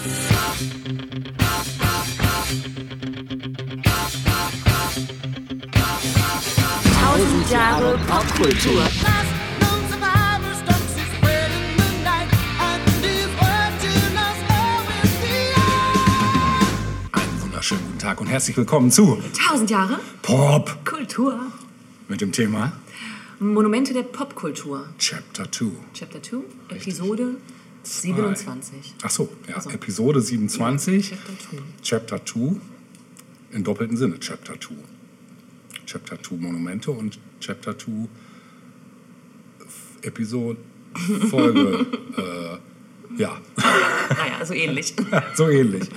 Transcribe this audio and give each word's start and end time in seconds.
Tausend 0.00 0.16
Jahre 7.50 7.98
Popkultur. 8.08 8.82
Einen 17.12 17.42
wunderschönen 17.42 17.82
guten 17.84 17.98
Tag 17.98 18.22
und 18.22 18.28
herzlich 18.28 18.56
willkommen 18.56 18.90
zu 18.90 19.22
Tausend 19.46 19.68
Jahre 19.68 20.00
Pop 20.22 20.82
Kultur. 20.86 21.38
mit 22.08 22.22
dem 22.22 22.32
Thema 22.32 22.72
Monumente 23.38 23.92
der 23.92 24.04
Popkultur. 24.04 24.88
Chapter 24.98 25.52
2. 25.52 25.66
Chapter 25.92 26.22
2, 26.22 26.38
Episode 26.70 27.34
27. 27.82 28.94
Ach 29.02 29.10
so, 29.10 29.28
ja, 29.48 29.56
Also. 29.56 29.70
Episode 29.70 30.20
27, 30.20 31.10
Chapter 31.10 31.38
2. 31.38 31.56
Chapter 31.82 32.26
2, 32.26 32.56
im 33.52 33.64
doppelten 33.64 33.96
Sinne 33.96 34.18
Chapter 34.20 34.60
2. 34.60 34.74
Chapter 35.86 36.22
2 36.22 36.36
Monumente 36.36 36.90
und 36.90 37.18
Chapter 37.40 37.76
2 37.78 38.08
Episode 40.02 40.58
Folge. 41.28 41.86
äh, 42.16 43.20
ja, 43.20 43.40
Naja, 43.56 44.44
so 44.44 44.54
ähnlich. 44.54 44.94
so 45.34 45.48
ähnlich. 45.48 45.88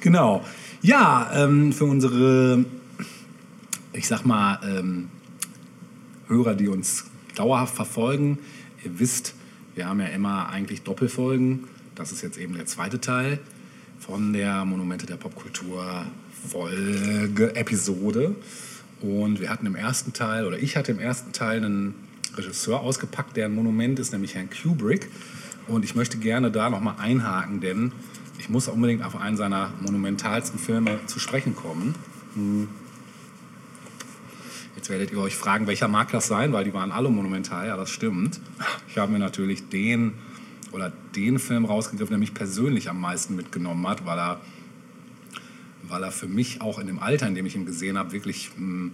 Genau. 0.00 0.44
Ja, 0.82 1.30
ähm, 1.34 1.72
für 1.72 1.84
unsere, 1.84 2.64
ich 3.92 4.06
sag 4.06 4.24
mal, 4.24 4.60
ähm, 4.62 5.08
Hörer, 6.28 6.54
die 6.54 6.68
uns 6.68 7.06
dauerhaft 7.34 7.74
verfolgen, 7.74 8.38
ihr 8.84 8.98
wisst, 8.98 9.34
wir 9.78 9.88
haben 9.88 10.00
ja 10.00 10.06
immer 10.06 10.48
eigentlich 10.48 10.82
Doppelfolgen. 10.82 11.68
Das 11.94 12.10
ist 12.10 12.20
jetzt 12.22 12.36
eben 12.36 12.54
der 12.54 12.66
zweite 12.66 13.00
Teil 13.00 13.38
von 14.00 14.32
der 14.32 14.64
Monumente 14.64 15.06
der 15.06 15.14
Popkultur 15.14 16.04
Folge, 16.48 17.54
Episode. 17.54 18.34
Und 19.00 19.40
wir 19.40 19.50
hatten 19.50 19.66
im 19.66 19.76
ersten 19.76 20.12
Teil, 20.12 20.46
oder 20.46 20.58
ich 20.58 20.76
hatte 20.76 20.90
im 20.90 20.98
ersten 20.98 21.30
Teil 21.30 21.64
einen 21.64 21.94
Regisseur 22.36 22.80
ausgepackt, 22.80 23.36
der 23.36 23.46
ein 23.46 23.54
Monument 23.54 24.00
ist, 24.00 24.12
nämlich 24.12 24.34
Herrn 24.34 24.50
Kubrick. 24.50 25.08
Und 25.68 25.84
ich 25.84 25.94
möchte 25.94 26.18
gerne 26.18 26.50
da 26.50 26.70
nochmal 26.70 26.96
einhaken, 26.98 27.60
denn 27.60 27.92
ich 28.40 28.48
muss 28.48 28.66
unbedingt 28.66 29.04
auf 29.04 29.14
einen 29.14 29.36
seiner 29.36 29.72
monumentalsten 29.80 30.58
Filme 30.58 30.98
zu 31.06 31.20
sprechen 31.20 31.54
kommen. 31.54 31.94
Jetzt 34.78 34.90
werdet 34.90 35.10
ihr 35.10 35.18
euch 35.18 35.34
fragen, 35.34 35.66
welcher 35.66 35.88
mag 35.88 36.12
das 36.12 36.28
sein, 36.28 36.52
weil 36.52 36.62
die 36.62 36.72
waren 36.72 36.92
alle 36.92 37.10
monumental, 37.10 37.66
ja, 37.66 37.76
das 37.76 37.90
stimmt. 37.90 38.38
Ich 38.88 38.96
habe 38.96 39.10
mir 39.10 39.18
natürlich 39.18 39.68
den 39.68 40.12
oder 40.70 40.92
den 41.16 41.40
Film 41.40 41.64
rausgegriffen, 41.64 42.12
der 42.12 42.18
mich 42.18 42.32
persönlich 42.32 42.88
am 42.88 43.00
meisten 43.00 43.34
mitgenommen 43.34 43.84
hat, 43.88 44.06
weil 44.06 44.16
er, 44.16 44.40
weil 45.82 46.04
er 46.04 46.12
für 46.12 46.28
mich 46.28 46.60
auch 46.60 46.78
in 46.78 46.86
dem 46.86 47.00
Alter, 47.00 47.26
in 47.26 47.34
dem 47.34 47.44
ich 47.44 47.56
ihn 47.56 47.66
gesehen 47.66 47.98
habe, 47.98 48.12
wirklich 48.12 48.52
hm, 48.54 48.92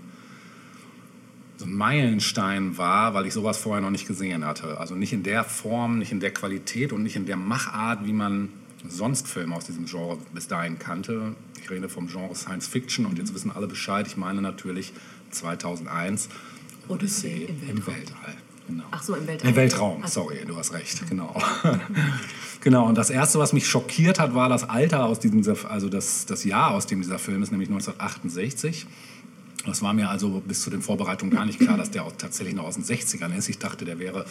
so 1.58 1.66
ein 1.66 1.74
Meilenstein 1.74 2.78
war, 2.78 3.12
weil 3.12 3.26
ich 3.26 3.34
sowas 3.34 3.58
vorher 3.58 3.82
noch 3.82 3.90
nicht 3.90 4.06
gesehen 4.06 4.42
hatte. 4.46 4.78
Also 4.78 4.94
nicht 4.94 5.12
in 5.12 5.22
der 5.22 5.44
Form, 5.44 5.98
nicht 5.98 6.12
in 6.12 6.20
der 6.20 6.32
Qualität 6.32 6.94
und 6.94 7.02
nicht 7.02 7.16
in 7.16 7.26
der 7.26 7.36
Machart, 7.36 8.06
wie 8.06 8.14
man 8.14 8.48
sonst 8.88 9.28
Filme 9.28 9.54
aus 9.54 9.66
diesem 9.66 9.84
Genre 9.84 10.16
bis 10.32 10.48
dahin 10.48 10.78
kannte. 10.78 11.34
Ich 11.60 11.70
rede 11.70 11.90
vom 11.90 12.08
Genre 12.08 12.34
Science 12.34 12.68
Fiction 12.68 13.04
und 13.04 13.18
jetzt 13.18 13.34
wissen 13.34 13.50
alle 13.50 13.66
Bescheid. 13.66 14.06
Ich 14.06 14.16
meine 14.16 14.40
natürlich 14.40 14.94
2001 15.34 16.28
Odyssee 16.88 17.44
im 17.44 17.68
im 17.68 17.86
Weltall. 17.86 18.34
Genau. 18.66 18.84
Ach 18.90 19.02
so, 19.02 19.14
im 19.14 19.26
Weltall. 19.26 19.50
Im 19.50 19.56
Weltraum, 19.56 20.02
sorry, 20.06 20.38
du 20.46 20.56
hast 20.56 20.72
recht, 20.72 21.06
genau. 21.08 21.34
genau, 22.60 22.86
und 22.86 22.96
das 22.96 23.10
Erste, 23.10 23.38
was 23.38 23.52
mich 23.52 23.68
schockiert 23.68 24.18
hat, 24.18 24.34
war 24.34 24.48
das 24.48 24.68
Alter 24.68 25.04
aus 25.04 25.20
diesem, 25.20 25.44
also 25.68 25.88
das, 25.90 26.24
das 26.24 26.44
Jahr, 26.44 26.70
aus 26.70 26.86
dem 26.86 27.02
dieser 27.02 27.18
Film 27.18 27.42
ist, 27.42 27.50
nämlich 27.50 27.68
1968. 27.68 28.86
Das 29.66 29.82
war 29.82 29.92
mir 29.94 30.10
also 30.10 30.42
bis 30.46 30.62
zu 30.62 30.70
den 30.70 30.82
Vorbereitungen 30.82 31.34
gar 31.34 31.46
nicht 31.46 31.58
klar, 31.58 31.76
dass 31.76 31.90
der 31.90 32.04
auch 32.04 32.12
tatsächlich 32.16 32.54
noch 32.54 32.64
aus 32.64 32.74
den 32.74 32.84
60ern 32.84 33.34
ist. 33.36 33.48
Ich 33.48 33.58
dachte, 33.58 33.84
der 33.84 33.98
wäre 33.98 34.26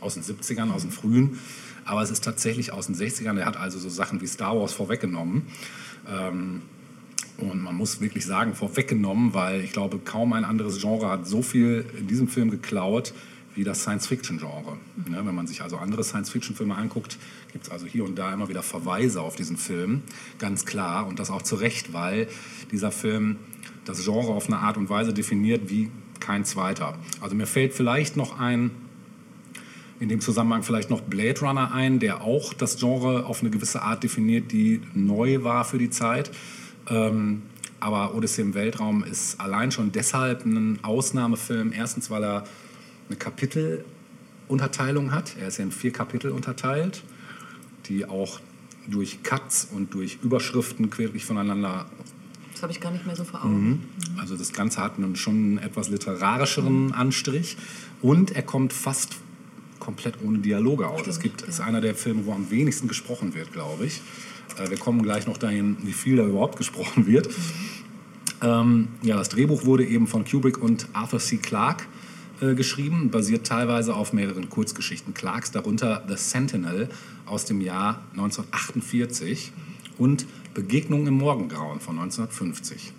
aus 0.00 0.14
den 0.14 0.22
70ern, 0.24 0.72
aus 0.72 0.82
den 0.82 0.90
frühen. 0.90 1.38
Aber 1.84 2.02
es 2.02 2.10
ist 2.10 2.24
tatsächlich 2.24 2.72
aus 2.72 2.86
den 2.86 2.96
60ern. 2.96 3.34
Der 3.34 3.46
hat 3.46 3.56
also 3.56 3.78
so 3.78 3.88
Sachen 3.88 4.20
wie 4.20 4.26
Star 4.26 4.58
Wars 4.58 4.72
vorweggenommen. 4.72 5.46
Ähm, 6.08 6.62
und 7.38 7.62
man 7.62 7.76
muss 7.76 8.00
wirklich 8.00 8.26
sagen, 8.26 8.54
vorweggenommen, 8.54 9.34
weil 9.34 9.60
ich 9.62 9.72
glaube, 9.72 9.98
kaum 9.98 10.32
ein 10.32 10.44
anderes 10.44 10.80
Genre 10.80 11.08
hat 11.08 11.26
so 11.26 11.42
viel 11.42 11.84
in 11.98 12.06
diesem 12.06 12.28
Film 12.28 12.50
geklaut 12.50 13.12
wie 13.54 13.64
das 13.64 13.82
Science-Fiction-Genre. 13.82 14.78
Ne, 15.08 15.22
wenn 15.24 15.34
man 15.34 15.46
sich 15.46 15.62
also 15.62 15.76
andere 15.76 16.04
Science-Fiction-Filme 16.04 16.74
anguckt, 16.74 17.18
gibt 17.52 17.66
es 17.66 17.70
also 17.70 17.86
hier 17.86 18.04
und 18.04 18.16
da 18.16 18.32
immer 18.32 18.48
wieder 18.48 18.62
Verweise 18.62 19.20
auf 19.20 19.36
diesen 19.36 19.56
Film, 19.56 20.02
ganz 20.38 20.64
klar. 20.64 21.06
Und 21.06 21.18
das 21.18 21.30
auch 21.30 21.42
zu 21.42 21.56
Recht, 21.56 21.92
weil 21.92 22.28
dieser 22.70 22.90
Film 22.90 23.36
das 23.84 24.04
Genre 24.04 24.32
auf 24.32 24.46
eine 24.46 24.58
Art 24.58 24.76
und 24.76 24.88
Weise 24.88 25.12
definiert 25.12 25.68
wie 25.68 25.90
kein 26.20 26.44
zweiter. 26.44 26.98
Also 27.20 27.34
mir 27.34 27.46
fällt 27.46 27.74
vielleicht 27.74 28.16
noch 28.16 28.38
ein, 28.38 28.70
in 30.00 30.08
dem 30.08 30.20
Zusammenhang 30.20 30.62
vielleicht 30.62 30.90
noch 30.90 31.00
Blade 31.00 31.40
Runner 31.40 31.72
ein, 31.72 31.98
der 31.98 32.22
auch 32.22 32.54
das 32.54 32.78
Genre 32.78 33.26
auf 33.26 33.40
eine 33.40 33.50
gewisse 33.50 33.82
Art 33.82 34.02
definiert, 34.02 34.50
die 34.52 34.80
neu 34.94 35.42
war 35.42 35.64
für 35.64 35.78
die 35.78 35.90
Zeit. 35.90 36.30
Ähm, 36.88 37.42
aber 37.80 38.14
Odyssey 38.14 38.42
im 38.42 38.54
Weltraum 38.54 39.02
ist 39.02 39.40
allein 39.40 39.72
schon 39.72 39.90
deshalb 39.90 40.44
ein 40.44 40.78
Ausnahmefilm. 40.82 41.72
Erstens, 41.72 42.10
weil 42.10 42.22
er 42.22 42.44
eine 43.08 43.16
Kapitelunterteilung 43.18 45.12
hat. 45.12 45.36
Er 45.40 45.48
ist 45.48 45.58
ja 45.58 45.64
in 45.64 45.72
vier 45.72 45.92
Kapitel 45.92 46.30
unterteilt, 46.30 47.02
die 47.86 48.06
auch 48.06 48.40
durch 48.88 49.22
Cuts 49.22 49.68
und 49.72 49.94
durch 49.94 50.18
Überschriften 50.22 50.90
querlich 50.90 51.24
voneinander 51.24 51.86
Das 52.52 52.62
habe 52.62 52.72
ich 52.72 52.80
gar 52.80 52.90
nicht 52.90 53.06
mehr 53.06 53.16
so 53.16 53.24
vor 53.24 53.44
Augen. 53.44 53.88
also 54.18 54.36
das 54.36 54.52
Ganze 54.52 54.80
hat 54.80 54.98
einen 54.98 55.16
schon 55.16 55.34
einen 55.34 55.58
etwas 55.58 55.88
literarischeren 55.88 56.92
Anstrich 56.92 57.56
und 58.00 58.32
er 58.32 58.42
kommt 58.42 58.72
fast 58.72 59.16
komplett 59.78 60.22
ohne 60.22 60.38
Dialoge 60.38 60.86
aus. 60.86 61.06
Es 61.08 61.18
gibt, 61.18 61.42
ist 61.42 61.60
einer 61.60 61.80
der 61.80 61.96
Filme, 61.96 62.26
wo 62.26 62.32
am 62.32 62.50
wenigsten 62.50 62.86
gesprochen 62.86 63.34
wird, 63.34 63.52
glaube 63.52 63.86
ich. 63.86 64.00
Äh, 64.58 64.70
Wir 64.70 64.78
kommen 64.78 65.02
gleich 65.02 65.26
noch 65.26 65.38
dahin, 65.38 65.76
wie 65.82 65.92
viel 65.92 66.16
da 66.16 66.24
überhaupt 66.24 66.56
gesprochen 66.56 67.06
wird. 67.06 67.28
Ähm, 68.42 68.88
ja, 69.02 69.16
das 69.16 69.28
Drehbuch 69.28 69.64
wurde 69.64 69.84
eben 69.86 70.06
von 70.06 70.24
Kubrick 70.24 70.58
und 70.58 70.88
Arthur 70.92 71.20
C. 71.20 71.36
Clarke 71.36 71.84
äh, 72.40 72.54
geschrieben, 72.54 73.10
basiert 73.10 73.46
teilweise 73.46 73.94
auf 73.94 74.12
mehreren 74.12 74.50
Kurzgeschichten 74.50 75.14
Clarks, 75.14 75.52
darunter 75.52 76.04
The 76.08 76.16
Sentinel 76.16 76.88
aus 77.24 77.44
dem 77.44 77.60
Jahr 77.60 78.02
1948 78.12 79.52
und 79.98 80.26
Begegnung 80.54 81.06
im 81.06 81.14
Morgengrauen 81.14 81.80
von 81.80 81.98
1950. 81.98 82.92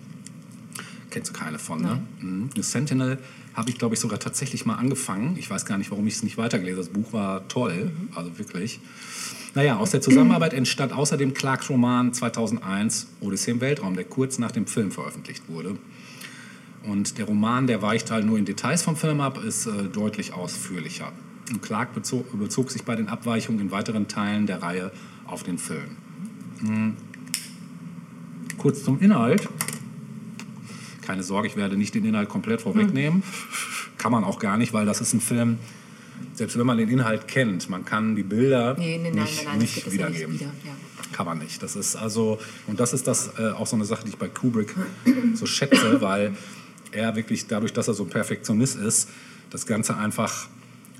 Kennst 1.10 1.30
du 1.30 1.38
keine 1.38 1.58
von, 1.58 1.82
ne? 1.82 2.02
Mhm. 2.20 2.50
The 2.56 2.62
Sentinel 2.62 3.18
habe 3.54 3.70
ich, 3.70 3.78
glaube 3.78 3.94
ich, 3.94 4.00
sogar 4.00 4.18
tatsächlich 4.18 4.66
mal 4.66 4.74
angefangen. 4.74 5.36
Ich 5.38 5.48
weiß 5.48 5.64
gar 5.64 5.78
nicht, 5.78 5.90
warum 5.90 6.06
ich 6.06 6.14
es 6.14 6.22
nicht 6.22 6.38
weitergelesen 6.38 6.82
habe. 6.82 6.92
Das 6.92 7.02
Buch 7.02 7.12
war 7.12 7.46
toll, 7.48 7.92
also 8.14 8.36
wirklich. 8.38 8.80
Naja, 9.54 9.76
aus 9.76 9.90
der 9.90 10.00
Zusammenarbeit 10.00 10.52
entstand 10.52 10.92
außerdem 10.92 11.32
Clarks 11.32 11.70
Roman 11.70 12.12
2001 12.12 13.06
Odyssee 13.20 13.52
im 13.52 13.60
Weltraum, 13.60 13.94
der 13.94 14.04
kurz 14.04 14.38
nach 14.38 14.50
dem 14.50 14.66
Film 14.66 14.90
veröffentlicht 14.90 15.48
wurde. 15.48 15.76
Und 16.82 17.18
der 17.18 17.26
Roman, 17.26 17.66
der 17.66 17.80
weicht 17.80 18.10
halt 18.10 18.26
nur 18.26 18.36
in 18.36 18.44
Details 18.44 18.82
vom 18.82 18.96
Film 18.96 19.20
ab, 19.20 19.42
ist 19.42 19.66
äh, 19.66 19.84
deutlich 19.84 20.34
ausführlicher. 20.34 21.12
Und 21.50 21.62
Clark 21.62 21.94
bezog, 21.94 22.26
bezog 22.38 22.70
sich 22.70 22.82
bei 22.82 22.96
den 22.96 23.08
Abweichungen 23.08 23.60
in 23.60 23.70
weiteren 23.70 24.08
Teilen 24.08 24.46
der 24.46 24.60
Reihe 24.60 24.90
auf 25.26 25.44
den 25.44 25.58
Film. 25.58 25.96
Hm. 26.60 26.96
Kurz 28.58 28.82
zum 28.82 29.00
Inhalt. 29.00 29.48
Keine 31.06 31.22
Sorge, 31.22 31.46
ich 31.46 31.56
werde 31.56 31.76
nicht 31.76 31.94
den 31.94 32.04
Inhalt 32.04 32.28
komplett 32.28 32.62
vorwegnehmen. 32.62 33.22
Kann 33.98 34.10
man 34.10 34.24
auch 34.24 34.38
gar 34.38 34.56
nicht, 34.56 34.72
weil 34.72 34.84
das 34.84 35.00
ist 35.00 35.12
ein 35.12 35.20
Film, 35.20 35.58
selbst 36.34 36.58
wenn 36.58 36.66
man 36.66 36.78
den 36.78 36.88
Inhalt 36.88 37.28
kennt, 37.28 37.68
man 37.68 37.84
kann 37.84 38.16
die 38.16 38.22
Bilder 38.22 38.74
Nee, 38.78 38.98
nee, 38.98 39.10
nein, 39.10 39.22
nicht, 39.24 39.36
nein, 39.36 39.44
nein, 39.46 39.58
nicht 39.58 39.76
es 39.76 39.84
ja 39.84 39.90
nicht 39.90 39.92
wiedergeben. 40.18 40.34
wieder. 40.34 40.52
Ja. 40.64 40.72
Kann 41.12 41.26
man 41.26 41.38
nicht. 41.38 41.62
Das 41.62 41.76
ist 41.76 41.96
also, 41.96 42.38
und 42.66 42.80
das 42.80 42.92
ist 42.92 43.06
das 43.06 43.30
äh, 43.38 43.50
auch 43.50 43.66
so 43.66 43.76
eine 43.76 43.84
Sache, 43.84 44.04
die 44.04 44.10
ich 44.10 44.18
bei 44.18 44.28
Kubrick 44.28 44.74
so 45.34 45.46
schätze, 45.46 46.00
weil 46.00 46.36
er 46.92 47.14
wirklich 47.16 47.46
dadurch, 47.46 47.72
dass 47.72 47.88
er 47.88 47.94
so 47.94 48.04
ein 48.04 48.10
Perfektionist 48.10 48.76
ist, 48.76 49.08
das 49.50 49.66
Ganze 49.66 49.96
einfach 49.96 50.48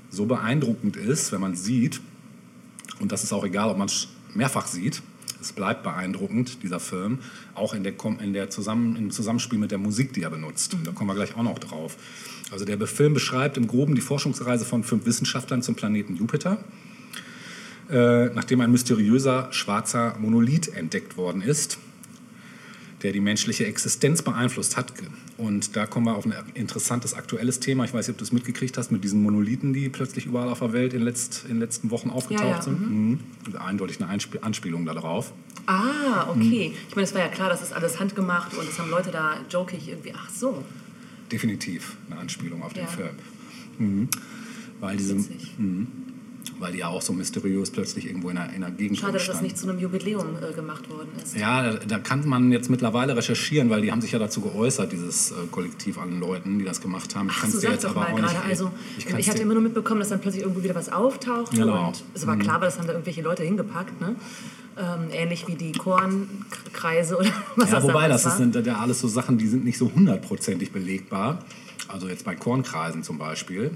so 0.09 0.25
beeindruckend 0.25 0.95
ist, 0.95 1.31
wenn 1.31 1.41
man 1.41 1.55
sieht, 1.55 1.99
und 2.99 3.11
das 3.11 3.23
ist 3.23 3.33
auch 3.33 3.43
egal, 3.43 3.69
ob 3.69 3.77
man 3.77 3.87
es 3.87 4.07
mehrfach 4.33 4.67
sieht, 4.67 5.01
es 5.45 5.53
bleibt 5.53 5.83
beeindruckend, 5.83 6.63
dieser 6.63 6.79
Film, 6.79 7.19
auch 7.53 7.73
in 7.73 7.83
der, 7.83 7.93
in 8.21 8.33
der 8.33 8.49
Zusammen, 8.49 8.95
im 8.95 9.11
Zusammenspiel 9.11 9.59
mit 9.59 9.71
der 9.71 9.77
Musik, 9.77 10.13
die 10.13 10.23
er 10.23 10.29
benutzt. 10.29 10.75
Da 10.83 10.91
kommen 10.91 11.09
wir 11.09 11.15
gleich 11.15 11.37
auch 11.37 11.43
noch 11.43 11.59
drauf. 11.59 11.97
Also 12.51 12.65
der 12.65 12.79
Film 12.87 13.13
beschreibt 13.13 13.57
im 13.57 13.67
Groben 13.67 13.95
die 13.95 14.01
Forschungsreise 14.01 14.65
von 14.65 14.83
fünf 14.83 15.05
Wissenschaftlern 15.05 15.61
zum 15.61 15.75
Planeten 15.75 16.15
Jupiter 16.15 16.59
äh, 17.89 18.25
nachdem 18.27 18.61
ein 18.61 18.71
mysteriöser 18.71 19.47
schwarzer 19.51 20.15
Monolith 20.19 20.69
entdeckt 20.75 21.17
worden 21.17 21.41
ist, 21.41 21.77
der 23.05 23.11
die 23.11 23.19
menschliche 23.19 23.67
Existenz 23.67 24.23
beeinflusst 24.23 24.77
hat. 24.77 24.91
Und 25.37 25.75
da 25.75 25.85
kommen 25.85 26.07
wir 26.07 26.15
auf 26.15 26.25
ein 26.25 26.33
interessantes 26.55 27.13
aktuelles 27.13 27.59
Thema. 27.59 27.85
Ich 27.85 27.93
weiß 27.93 28.07
nicht, 28.07 28.15
ob 28.15 28.17
du 28.17 28.23
es 28.23 28.31
mitgekriegt 28.31 28.79
hast 28.79 28.91
mit 28.91 29.03
diesen 29.03 29.21
Monolithen, 29.21 29.73
die 29.73 29.89
plötzlich 29.89 30.25
überall 30.25 30.49
auf 30.49 30.57
der 30.57 30.73
Welt 30.73 30.91
in, 30.95 31.03
letzt, 31.03 31.43
in 31.43 31.49
den 31.51 31.59
letzten 31.59 31.91
Wochen 31.91 32.09
aufgetaucht 32.09 32.43
Ja, 32.45 32.55
ja, 32.55 32.61
sind. 32.63 32.81
Mhm. 32.81 33.19
Eindeutig 33.59 34.01
eine 34.01 34.09
Einspiel 34.09 34.39
Anspielung 34.41 34.85
darauf. 34.87 35.33
Ah, 35.67 36.31
okay. 36.31 36.73
Ich 36.89 36.95
meine, 36.95 37.07
es 37.07 37.13
war 37.13 37.21
ja 37.21 37.27
klar, 37.27 37.47
das 37.49 37.61
ist 37.61 37.73
alles 37.73 37.99
handgemacht 37.99 38.57
und 38.57 38.67
das 38.67 38.79
haben 38.79 38.89
Leute 38.89 39.11
da 39.11 39.37
jokig 39.51 39.87
irgendwie. 39.87 40.13
Ach 40.17 40.29
so. 40.31 40.63
Definitiv 41.31 41.97
eine 42.09 42.19
Anspielung 42.19 42.63
auf 42.63 42.73
den 42.73 42.85
Ja. 42.85 42.89
Film. 42.89 43.09
Mhm. 43.77 44.09
Weil, 44.79 44.97
diese, 44.97 45.15
Witzig. 45.15 45.51
Weil 46.59 46.71
die 46.71 46.79
ja 46.79 46.87
auch 46.87 47.01
so 47.01 47.13
mysteriös 47.13 47.69
plötzlich 47.71 48.05
irgendwo 48.07 48.29
in 48.29 48.37
einer, 48.37 48.53
in 48.53 48.63
einer 48.63 48.73
Gegend 48.75 48.97
Schade, 48.99 49.13
dass 49.13 49.25
das 49.27 49.41
nicht 49.41 49.57
zu 49.57 49.67
einem 49.69 49.79
Jubiläum 49.79 50.25
äh, 50.41 50.53
gemacht 50.53 50.89
worden 50.89 51.09
ist. 51.21 51.35
Ja, 51.35 51.71
da, 51.73 51.79
da 51.85 51.99
kann 51.99 52.27
man 52.27 52.51
jetzt 52.51 52.69
mittlerweile 52.69 53.15
recherchieren, 53.15 53.69
weil 53.69 53.81
die 53.81 53.91
haben 53.91 54.01
sich 54.01 54.11
ja 54.11 54.19
dazu 54.19 54.41
geäußert, 54.41 54.91
dieses 54.91 55.31
äh, 55.31 55.35
Kollektiv 55.51 55.97
an 55.97 56.19
Leuten, 56.19 56.59
die 56.59 56.65
das 56.65 56.81
gemacht 56.81 57.15
haben. 57.15 57.27
Ich 57.29 57.35
Ach, 57.37 57.41
kann's 57.41 57.53
so 57.53 57.67
dir 57.67 57.75
doch 57.77 57.95
mal 57.95 58.07
auch 58.13 58.19
nicht- 58.19 58.35
Also, 58.47 58.71
ich 58.97 59.05
ich, 59.09 59.29
hatte 59.29 59.41
immer 59.41 59.53
nur 59.53 59.63
mitbekommen, 59.63 59.99
dass 59.99 60.09
dann 60.09 60.21
plötzlich 60.21 60.43
irgendwo 60.43 60.63
wieder 60.63 60.75
was 60.75 60.89
auftaucht. 60.91 61.51
Genau. 61.53 61.87
Und 61.87 62.03
es 62.13 62.25
war 62.25 62.37
klar, 62.37 62.61
weil 62.61 62.67
das 62.67 62.77
haben 62.77 62.87
da 62.87 62.93
irgendwelche 62.93 63.21
Leute 63.21 63.43
hingepackt. 63.43 63.99
Ne? 64.01 64.15
Ähm, 64.77 65.07
ähnlich 65.11 65.47
wie 65.47 65.55
die 65.55 65.71
Kornkreise 65.71 67.17
oder 67.17 67.29
was 67.55 67.69
Ja, 67.69 67.75
das 67.75 67.83
wobei, 67.83 68.07
das 68.07 68.25
war. 68.25 68.37
sind 68.37 68.55
ja 68.65 68.77
alles 68.77 68.99
so 68.99 69.07
Sachen, 69.07 69.37
die 69.37 69.47
sind 69.47 69.63
nicht 69.65 69.77
so 69.77 69.91
hundertprozentig 69.93 70.71
belegbar. 70.71 71.39
Also 71.87 72.07
jetzt 72.07 72.25
bei 72.25 72.35
Kornkreisen 72.35 73.03
zum 73.03 73.17
Beispiel. 73.17 73.71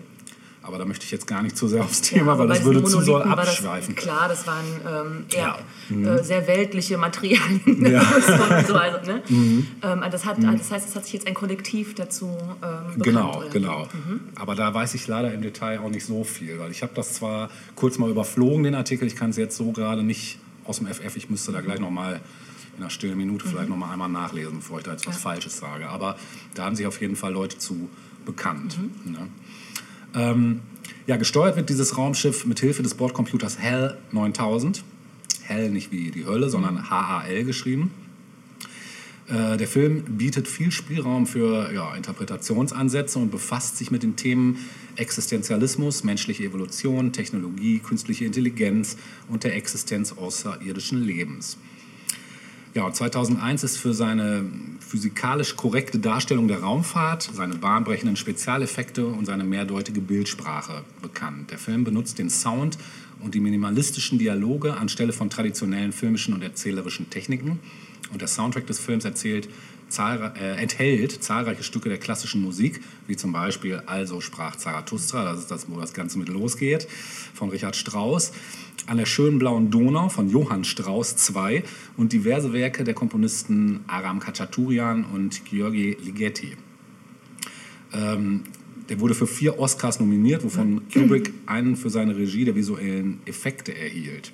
Aber 0.62 0.78
da 0.78 0.86
möchte 0.86 1.06
ich 1.06 1.12
jetzt 1.12 1.26
gar 1.26 1.42
nicht 1.42 1.58
zu 1.58 1.68
sehr 1.68 1.84
aufs 1.84 2.02
Thema, 2.02 2.34
aber 2.34 2.42
weil 2.42 2.50
das 2.50 2.64
würde 2.64 2.84
zu 2.84 3.06
war 3.08 3.26
abschweifen. 3.26 3.96
Das, 3.96 4.04
klar, 4.04 4.28
das 4.28 4.46
waren 4.46 4.66
ähm, 4.88 5.26
eher 5.34 5.58
Ja. 5.90 6.16
äh, 6.16 6.24
sehr 6.24 6.48
weltliche 6.48 6.98
Materialien. 6.98 7.62
Ja. 7.92 8.02
Mhm. 8.60 8.66
so, 8.68 8.76
also, 8.76 9.12
ne? 9.12 9.24
ähm, 9.30 9.66
das, 10.12 10.26
hat, 10.26 10.38
das 10.44 10.72
heißt, 10.72 10.90
es 10.90 10.96
hat 10.96 11.04
sich 11.06 11.14
jetzt 11.14 11.28
ein 11.28 11.34
Kollektiv 11.34 11.96
dazu 11.96 12.38
ähm, 12.62 12.98
bekannt, 12.98 13.04
Genau, 13.04 13.38
oder? 13.40 13.50
genau. 13.50 13.88
Aber 14.36 14.56
da 14.56 14.74
weiß 14.74 14.94
ich 14.96 15.08
leider 15.08 15.34
im 15.34 15.42
Detail 15.42 15.80
auch 15.80 15.90
nicht 15.90 16.06
so 16.06 16.24
viel, 16.24 16.60
weil 16.60 16.72
ich 16.72 16.82
habe 16.84 16.92
das 16.94 17.14
zwar 17.14 17.50
kurz 17.76 17.98
mal 17.98 18.10
überflogen, 18.10 18.64
den 18.64 18.76
Artikel, 18.76 19.08
ich 19.08 19.16
kann 19.16 19.30
es 19.32 19.38
jetzt 19.38 19.56
so 19.58 19.72
gerade 19.72 20.04
nicht 20.04 20.40
aus 20.66 20.78
dem 20.78 20.88
FF, 20.88 21.16
ich 21.16 21.30
müsste 21.30 21.52
da 21.52 21.62
gleich 21.62 21.80
nochmal 21.80 22.20
in 22.78 22.84
einer 22.84 22.90
stillen 22.90 23.18
Minute 23.18 23.48
vielleicht 23.48 23.70
noch 23.70 23.78
mal 23.78 23.92
einmal 23.92 24.10
nachlesen, 24.10 24.58
bevor 24.60 24.78
ich 24.80 24.84
da 24.86 24.92
jetzt 24.92 25.08
was 25.08 25.16
Ja. 25.16 25.22
Falsches 25.22 25.58
sage. 25.58 25.90
Aber 25.90 26.16
da 26.54 26.66
haben 26.66 26.76
sich 26.76 26.86
auf 26.86 27.00
jeden 27.02 27.16
Fall 27.16 27.34
Leute 27.34 27.58
zu 27.58 27.90
bekannt. 28.26 28.78
Ne? 29.06 29.28
Ähm, 30.16 30.62
ja, 31.08 31.18
gesteuert 31.18 31.56
wird 31.56 31.70
dieses 31.70 31.98
Raumschiff 31.98 32.46
mit 32.46 32.60
Hilfe 32.60 32.84
des 32.84 32.94
Bordcomputers 32.94 33.60
HAL 33.60 33.98
9000. 34.12 34.84
HAL 35.48 35.70
nicht 35.70 35.92
wie 35.92 36.12
die 36.12 36.26
Hölle, 36.26 36.50
sondern 36.50 36.90
HAL 36.90 37.44
geschrieben. 37.44 37.92
Äh, 39.28 39.58
Der 39.58 39.68
Film 39.68 40.04
bietet 40.18 40.48
viel 40.48 40.72
Spielraum 40.72 41.28
für 41.28 41.72
ja, 41.74 41.96
Interpretationsansätze 41.96 43.20
und 43.20 43.32
befasst 43.32 43.78
sich 43.78 43.92
mit 43.92 44.04
den 44.04 44.16
Themen 44.16 44.58
Existenzialismus, 44.96 46.04
menschliche 46.04 46.44
Evolution, 46.44 47.14
Technologie, 47.14 47.80
künstliche 47.80 48.26
Intelligenz 48.26 48.98
und 49.30 49.44
der 49.44 49.56
Existenz 49.56 50.12
außerirdischen 50.12 51.02
Lebens. 51.04 51.58
Ja, 52.76 52.84
und 52.84 52.96
2001 52.96 53.64
ist 53.64 53.78
für 53.78 53.94
seine 53.94 54.46
physikalisch 54.90 55.56
korrekte 55.56 56.00
Darstellung 56.00 56.48
der 56.48 56.62
Raumfahrt, 56.62 57.30
seine 57.32 57.56
bahnbrechenden 57.56 58.16
Spezialeffekte 58.16 59.06
und 59.06 59.26
seine 59.26 59.44
mehrdeutige 59.44 60.02
Bildsprache 60.02 60.84
bekannt. 61.00 61.52
Der 61.52 61.60
Film 61.60 61.84
benutzt 61.84 62.18
den 62.18 62.32
Sound 62.32 62.80
und 63.24 63.36
die 63.36 63.40
minimalistischen 63.40 64.18
Dialoge 64.18 64.76
anstelle 64.76 65.14
von 65.14 65.30
traditionellen 65.30 65.92
filmischen 65.92 66.34
und 66.34 66.42
erzählerischen 66.42 67.08
Techniken. 67.12 67.60
Und 68.12 68.22
der 68.22 68.28
Soundtrack 68.28 68.66
des 68.66 68.80
Films 68.80 69.06
erzählt, 69.06 69.48
zahlre- 69.90 70.36
äh, 70.36 70.56
enthält 70.56 71.24
zahlreiche 71.24 71.64
Stücke 71.64 71.90
der 71.90 71.98
klassischen 71.98 72.42
Musik, 72.42 72.82
wie 73.08 73.16
zum 73.16 73.32
Beispiel 73.32 73.82
Also 73.86 74.22
sprach 74.22 74.56
Zarathustra, 74.56 75.24
das 75.24 75.40
ist 75.40 75.52
das, 75.52 75.70
wo 75.70 75.80
das 75.80 75.94
Ganze 75.94 76.20
mit 76.20 76.30
losgeht, 76.30 76.88
von 77.34 77.50
Richard 77.50 77.76
Strauss, 77.76 78.32
An 78.88 78.98
der 78.98 79.06
schönen 79.06 79.40
blauen 79.40 79.70
Donau 79.70 80.10
von 80.10 80.30
Johann 80.30 80.64
Strauss 80.64 81.16
II 81.30 81.64
und 81.98 82.14
diverse 82.14 82.54
Werke 82.54 82.84
der 82.84 82.94
Komponisten 82.94 83.82
Aram 83.88 84.20
Khachaturian 84.20 85.06
und 85.06 85.46
Georgi 85.46 85.98
Ligeti. 86.04 86.56
Ähm, 87.94 88.44
der 88.90 89.00
wurde 89.00 89.14
für 89.14 89.28
vier 89.28 89.60
Oscars 89.60 90.00
nominiert, 90.00 90.44
wovon 90.44 90.82
Kubrick 90.92 91.34
einen 91.46 91.76
für 91.76 91.90
seine 91.92 92.16
Regie 92.18 92.46
der 92.46 92.56
visuellen 92.56 93.20
Effekte 93.26 93.76
erhielt. 93.76 94.32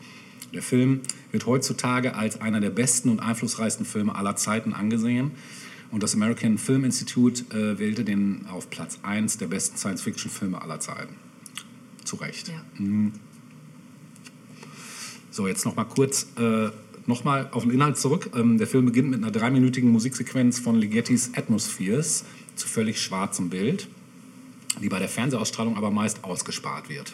Der 0.56 0.64
Film 0.64 1.02
wird 1.32 1.46
heutzutage 1.46 2.16
als 2.16 2.40
einer 2.40 2.62
der 2.62 2.70
besten 2.70 3.10
und 3.10 3.20
einflussreichsten 3.20 3.86
Filme 3.86 4.16
aller 4.16 4.38
Zeiten 4.38 4.74
angesehen. 4.74 5.32
Und 5.92 6.02
das 6.02 6.14
American 6.16 6.58
Film 6.58 6.86
Institute 6.86 7.44
äh, 7.54 7.78
wählte 7.78 8.06
den 8.06 8.46
auf 8.50 8.70
Platz 8.70 9.00
1 9.04 9.38
der 9.38 9.48
besten 9.48 9.78
Science-Fiction-Filme 9.78 10.62
aller 10.62 10.80
Zeiten. 10.80 11.14
Zu 12.06 12.16
Recht. 12.16 12.48
Ja. 12.48 12.64
So, 15.30 15.48
jetzt 15.48 15.66
noch 15.66 15.76
mal 15.76 15.84
kurz 15.84 16.28
äh, 16.38 16.70
noch 17.06 17.26
mal 17.26 17.50
auf 17.52 17.64
den 17.64 17.72
Inhalt 17.72 17.98
zurück. 17.98 18.32
Ähm, 18.34 18.58
der 18.58 18.68
Film 18.68 18.86
beginnt 18.86 19.10
mit 19.10 19.22
einer 19.22 19.32
dreiminütigen 19.32 19.92
Musiksequenz 19.92 20.60
von 20.60 20.78
Ligettis 20.78 21.32
Atmospheres 21.36 22.24
zu 22.56 22.70
völlig 22.70 23.02
schwarzem 23.02 23.50
Bild, 23.50 23.90
die 24.82 24.88
bei 24.88 25.00
der 25.00 25.10
Fernsehausstrahlung 25.10 25.76
aber 25.76 25.92
meist 25.92 26.24
ausgespart 26.24 26.88
wird. 26.88 27.14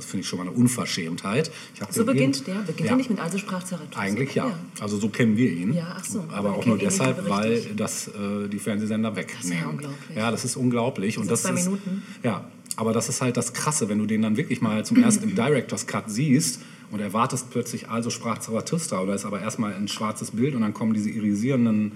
Das 0.00 0.06
finde 0.06 0.22
ich 0.22 0.28
schon 0.28 0.38
mal 0.38 0.46
eine 0.46 0.56
Unverschämtheit. 0.56 1.50
So 1.90 2.06
beginnt 2.06 2.46
der? 2.46 2.54
Beginnt 2.54 2.80
ja, 2.80 2.86
er 2.92 2.96
nicht 2.96 3.10
mit 3.10 3.20
Also 3.20 3.36
sprach 3.36 3.62
Zarathustra? 3.62 4.00
Eigentlich 4.00 4.34
ja. 4.34 4.58
Also 4.80 4.96
so 4.96 5.10
kennen 5.10 5.36
wir 5.36 5.52
ihn. 5.52 5.74
Ja, 5.74 5.94
ach 5.94 6.04
so. 6.06 6.24
Aber 6.32 6.54
auch 6.54 6.64
nur 6.64 6.78
deshalb, 6.78 7.28
weil 7.28 7.60
das 7.76 8.08
äh, 8.08 8.48
die 8.48 8.58
Fernsehsender 8.58 9.14
wegnehmen. 9.14 9.58
ja 9.58 9.68
unglaublich. 9.68 10.16
Ja, 10.16 10.30
das 10.30 10.46
ist 10.46 10.56
unglaublich. 10.56 11.18
Und 11.18 11.24
Diese 11.24 11.32
das 11.32 11.42
zwei 11.42 11.50
ist, 11.50 11.66
Minuten. 11.66 12.02
Ja, 12.22 12.46
aber 12.76 12.94
das 12.94 13.10
ist 13.10 13.20
halt 13.20 13.36
das 13.36 13.52
Krasse, 13.52 13.90
wenn 13.90 13.98
du 13.98 14.06
den 14.06 14.22
dann 14.22 14.38
wirklich 14.38 14.62
mal 14.62 14.86
zum 14.86 14.96
ersten 15.02 15.24
im 15.28 15.34
Director's 15.34 15.86
Cut 15.86 16.04
siehst 16.10 16.60
und 16.90 17.00
erwartest 17.00 17.50
plötzlich, 17.50 17.90
also 17.90 18.08
sprach 18.08 18.38
Zarathustra, 18.38 19.02
oder 19.02 19.14
ist 19.14 19.26
aber 19.26 19.42
erstmal 19.42 19.74
ein 19.74 19.86
schwarzes 19.86 20.30
Bild 20.30 20.54
und 20.54 20.62
dann 20.62 20.72
kommen 20.72 20.94
diese 20.94 21.10
irisierenden 21.10 21.92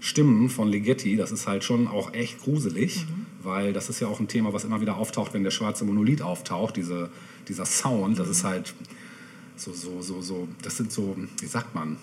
Stimmen 0.00 0.48
von 0.50 0.68
Ligeti. 0.68 1.16
Das 1.16 1.32
ist 1.32 1.46
halt 1.46 1.64
schon 1.64 1.88
auch 1.88 2.12
echt 2.14 2.40
gruselig, 2.42 3.06
Mhm. 3.06 3.26
weil 3.42 3.72
das 3.72 3.88
ist 3.88 4.00
ja 4.00 4.08
auch 4.08 4.20
ein 4.20 4.28
Thema, 4.28 4.52
was 4.52 4.64
immer 4.64 4.80
wieder 4.80 4.96
auftaucht, 4.96 5.34
wenn 5.34 5.42
der 5.44 5.50
schwarze 5.50 5.84
Monolith 5.84 6.22
auftaucht. 6.22 6.76
Diese, 6.76 7.10
dieser 7.48 7.64
Sound, 7.66 8.18
das 8.18 8.28
ist 8.28 8.44
halt 8.44 8.74
so, 9.56 9.72
so, 9.72 10.02
so, 10.02 10.20
so, 10.22 10.48
das 10.62 10.76
sind 10.76 10.92
so, 10.92 11.16
wie 11.40 11.46
sagt 11.46 11.74
man, 11.74 11.96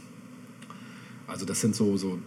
also 1.28 1.46
das 1.46 1.62
sind 1.62 1.76
so, 1.76 1.98
so 1.98 2.20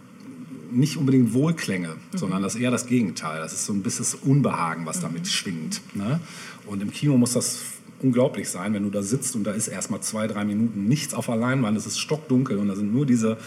nicht 0.71 0.97
unbedingt 0.97 1.33
Wohlklänge, 1.33 1.95
sondern 2.13 2.41
das 2.41 2.55
ist 2.55 2.61
eher 2.61 2.71
das 2.71 2.87
Gegenteil. 2.87 3.39
Das 3.39 3.53
ist 3.53 3.65
so 3.65 3.71
ein 3.73 3.83
bisschen 3.83 4.19
Unbehagen, 4.23 4.85
was 4.85 4.99
damit 4.99 5.27
schwingt. 5.27 5.81
Ne? 5.95 6.19
Und 6.65 6.81
im 6.81 6.91
Kino 6.91 7.17
muss 7.17 7.33
das 7.33 7.61
unglaublich 8.01 8.49
sein, 8.49 8.73
wenn 8.73 8.83
du 8.83 8.89
da 8.89 9.01
sitzt 9.01 9.35
und 9.35 9.43
da 9.43 9.51
ist 9.51 9.67
erstmal 9.67 10.01
zwei, 10.01 10.27
drei 10.27 10.45
Minuten 10.45 10.85
nichts 10.85 11.13
auf 11.13 11.25
der 11.27 11.35
Leinwand, 11.35 11.77
es 11.77 11.85
ist 11.85 11.99
stockdunkel 11.99 12.57
und 12.57 12.67
da 12.67 12.75
sind 12.75 12.93
nur 12.93 13.05
diese, 13.05 13.37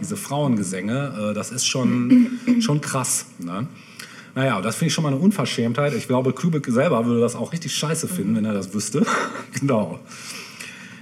diese 0.00 0.16
Frauengesänge. 0.16 1.30
Äh, 1.30 1.34
Das 1.34 1.50
ist 1.50 1.66
schon, 1.66 2.38
schon 2.60 2.80
krass. 2.80 3.26
Ne? 3.38 3.66
Naja, 4.34 4.60
das 4.60 4.76
finde 4.76 4.88
ich 4.88 4.94
schon 4.94 5.02
mal 5.02 5.12
eine 5.12 5.18
Unverschämtheit. 5.18 5.94
Ich 5.94 6.06
glaube, 6.06 6.32
Kubrick 6.32 6.66
selber 6.66 7.04
würde 7.06 7.20
das 7.20 7.34
auch 7.34 7.52
richtig 7.52 7.74
scheiße 7.74 8.08
finden, 8.08 8.36
wenn 8.36 8.44
er 8.44 8.54
das 8.54 8.72
wüsste. 8.72 9.04
genau. 9.58 10.00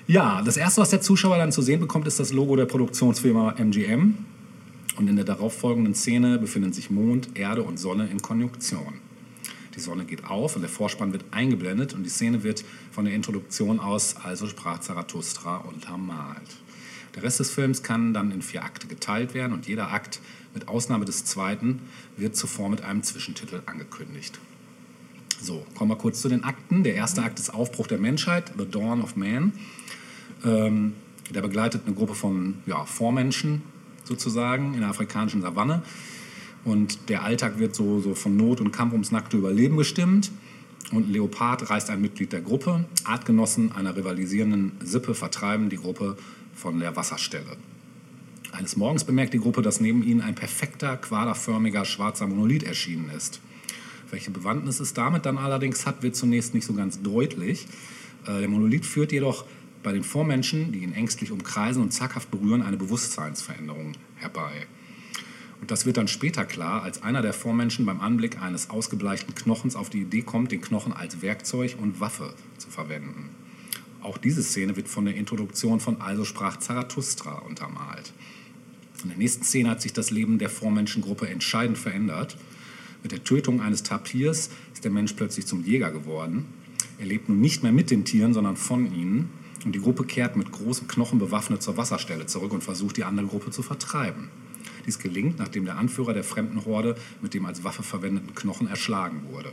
Ja, 0.07 0.41
das 0.43 0.57
erste, 0.57 0.81
was 0.81 0.91
der 0.91 1.03
Zuschauer 1.03 1.37
dann 1.37 1.53
zu 1.53 1.61
sehen 1.61 1.81
bekommt, 1.81 2.07
ist 2.07 2.19
das 2.19 2.33
Logo 2.33 2.57
der 2.57 2.65
Produktionsfirma 2.65 3.57
MGM. 3.59 4.15
Und 4.97 5.09
in 5.09 5.17
der 5.17 5.25
darauffolgenden 5.25 5.95
Szene 5.95 6.38
befinden 6.38 6.73
sich 6.73 6.91
Mond, 6.91 7.29
Erde 7.35 7.62
und 7.62 7.79
Sonne 7.79 8.09
in 8.11 8.21
Konjunktion. 8.21 8.95
Die 9.79 9.85
Sonne 9.85 10.05
geht 10.05 10.25
auf 10.25 10.57
und 10.57 10.63
der 10.63 10.69
Vorspann 10.69 11.13
wird 11.13 11.27
eingeblendet 11.31 11.95
und 11.95 12.03
die 12.03 12.11
Szene 12.11 12.43
wird 12.43 12.65
von 12.91 13.05
der 13.05 13.15
Introduktion 13.15 13.79
aus 13.79 14.17
Also 14.17 14.49
sprach 14.49 14.81
Zarathustra 14.81 15.59
untermalt. 15.59 16.57
Der 17.15 17.23
Rest 17.23 17.39
des 17.39 17.53
Films 17.53 17.85
kann 17.85 18.13
dann 18.13 18.33
in 18.33 18.43
vier 18.43 18.65
Akte 18.65 18.89
geteilt 18.89 19.35
werden 19.35 19.53
und 19.53 19.69
jeder 19.69 19.93
Akt, 19.93 20.21
mit 20.53 20.67
Ausnahme 20.67 21.05
des 21.05 21.25
zweiten, 21.25 21.83
wird 22.17 22.35
zuvor 22.35 22.69
mit 22.69 22.83
einem 22.83 23.05
Zwischentitel 23.05 23.63
angekündigt. 23.67 24.41
So, 25.41 25.65
kommen 25.77 25.93
wir 25.93 25.97
kurz 25.97 26.23
zu 26.23 26.29
den 26.29 26.43
Akten. 26.43 26.83
Der 26.83 26.97
erste 26.97 27.23
Akt 27.23 27.39
ist 27.39 27.55
Aufbruch 27.55 27.87
der 27.87 27.99
Menschheit, 27.99 28.53
The 28.59 28.69
Dawn 28.69 29.01
of 29.01 29.15
Man. 29.15 29.53
Ähm, 30.45 30.95
der 31.31 31.43
begleitet 31.43 31.83
eine 31.87 31.95
Gruppe 31.95 32.17
von 32.17 32.63
ja, 32.67 32.85
Vormenschen 32.85 33.63
sozusagen 34.03 34.75
in 34.75 34.81
der 34.81 34.89
afrikanischen 34.89 35.41
Savanne. 35.41 35.85
Und 36.69 37.09
der 37.09 37.23
Alltag 37.25 37.59
wird 37.59 37.75
so, 37.75 37.99
so 38.01 38.15
von 38.15 38.37
Not 38.37 38.61
und 38.61 38.73
Kampf 38.73 38.93
ums 38.93 39.11
nackte 39.11 39.39
Überleben 39.39 39.77
bestimmt. 39.77 40.31
Und 40.93 41.11
Leopard 41.11 41.71
reißt 41.71 41.89
ein 41.89 42.03
Mitglied 42.03 42.33
der 42.33 42.43
Gruppe. 42.43 42.85
Artgenossen 43.05 43.73
einer 43.73 43.97
rivalisierenden 43.97 44.73
Sippe 44.85 45.15
vertreiben 45.15 45.71
die 45.71 45.79
Gruppe 45.79 46.19
von 46.55 46.79
der 46.79 46.95
Wasserstelle. 46.95 47.57
Eines 48.53 48.77
Morgens 48.77 49.05
bemerkt 49.05 49.33
die 49.33 49.39
Gruppe, 49.39 49.63
dass 49.63 49.81
neben 49.81 50.03
ihnen 50.03 50.21
ein 50.21 50.35
perfekter, 50.35 50.99
quaderförmiger 50.99 51.87
schwarzer 51.87 52.27
Monolith 52.27 52.65
erschienen 52.65 53.11
ist. 53.17 53.41
Welche 54.11 54.31
Bewandtnis 54.31 54.79
es 54.79 54.93
damit 54.93 55.25
dann 55.25 55.39
allerdings 55.39 55.87
hat, 55.87 56.03
wird 56.03 56.17
zunächst 56.17 56.53
nicht 56.53 56.67
so 56.67 56.75
ganz 56.75 57.01
deutlich. 57.01 57.67
Äh, 58.27 58.41
Der 58.41 58.49
Monolith 58.49 58.85
führt 58.85 59.13
jedoch 59.13 59.47
bei 59.83 59.93
den 59.93 60.05
Vormenschen, 60.05 60.73
die 60.73 60.81
ihn 60.81 60.93
ängstlich 60.93 61.33
umkreisen 61.33 61.83
und 61.83 61.93
zaghaft 61.93 62.31
berühren, 62.31 62.61
eine 62.61 62.77
Bewusstseinsveränderung 62.77 63.93
herbei. 64.17 64.67
Und 65.61 65.71
das 65.71 65.87
wird 65.87 65.97
dann 65.97 66.09
später 66.09 66.45
klar, 66.45 66.83
als 66.83 67.03
einer 67.03 67.23
der 67.23 67.33
Vormenschen 67.33 67.85
beim 67.85 68.00
Anblick 68.00 68.41
eines 68.41 68.71
ausgebleichten 68.71 69.35
Knochens 69.35 69.77
auf 69.77 69.91
die 69.91 70.03
Idee 70.03 70.23
kommt, 70.23 70.53
den 70.53 70.61
Knochen 70.61 70.93
als 70.93 71.21
Werkzeug 71.21 71.77
und 71.81 72.00
Waffe 72.00 72.35
zu 72.59 72.71
verwenden. 72.71 73.31
Auch 74.00 74.19
diese 74.19 74.43
Szene 74.43 74.77
wird 74.77 74.88
von 74.88 75.05
der 75.05 75.17
Introduktion 75.17 75.81
von 75.81 76.00
Also 76.00 76.25
sprach 76.25 76.59
Zarathustra 76.59 77.38
untermalt. 77.38 78.12
In 79.03 79.11
der 79.11 79.19
nächsten 79.19 79.45
Szene 79.45 79.71
hat 79.71 79.83
sich 79.83 79.93
das 79.93 80.11
Leben 80.11 80.38
der 80.38 80.50
Vormenschengruppe 80.50 81.29
entscheidend 81.29 81.79
verändert. 81.79 82.37
Mit 83.03 83.12
der 83.12 83.25
Tötung 83.25 83.61
eines 83.61 83.83
Tapirs 83.83 84.50
ist 84.73 84.85
der 84.85 84.91
Mensch 84.91 85.12
plötzlich 85.12 85.47
zum 85.47 85.65
Jäger 85.65 85.91
geworden. 85.91 86.47
Er 86.99 87.07
lebt 87.07 87.29
nun 87.29 87.41
nicht 87.41 87.62
mehr 87.62 87.73
mit 87.73 87.91
den 87.91 88.05
Tieren, 88.05 88.35
sondern 88.35 88.57
von 88.57 88.93
ihnen. 88.93 89.31
Und 89.65 89.75
die 89.75 89.81
Gruppe 89.81 90.05
kehrt 90.05 90.37
mit 90.37 90.53
großen 90.53 90.88
Knochen 90.88 91.19
bewaffnet 91.19 91.62
zur 91.62 91.77
Wasserstelle 91.77 92.27
zurück 92.27 92.53
und 92.53 92.62
versucht, 92.62 92.97
die 92.97 93.05
andere 93.05 93.27
Gruppe 93.27 93.50
zu 93.50 93.62
vertreiben. 93.62 94.31
Dies 94.88 94.99
gelingt, 94.99 95.38
nachdem 95.38 95.66
der 95.66 95.76
Anführer 95.76 96.14
der 96.14 96.25
fremden 96.25 96.64
Horde 96.64 96.97
mit 97.21 97.35
dem 97.35 97.45
als 97.45 97.62
Waffe 97.62 97.83
verwendeten 97.83 98.35
Knochen 98.35 98.68
erschlagen 98.68 99.21
wurde. 99.30 99.52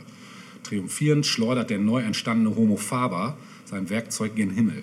Triumphierend 0.62 1.26
schleudert 1.26 1.68
der 1.68 1.78
neu 1.78 2.00
entstandene 2.00 2.56
Homo 2.56 2.76
faber 2.76 3.36
sein 3.66 3.90
Werkzeug 3.90 4.34
gen 4.34 4.48
Himmel. 4.48 4.82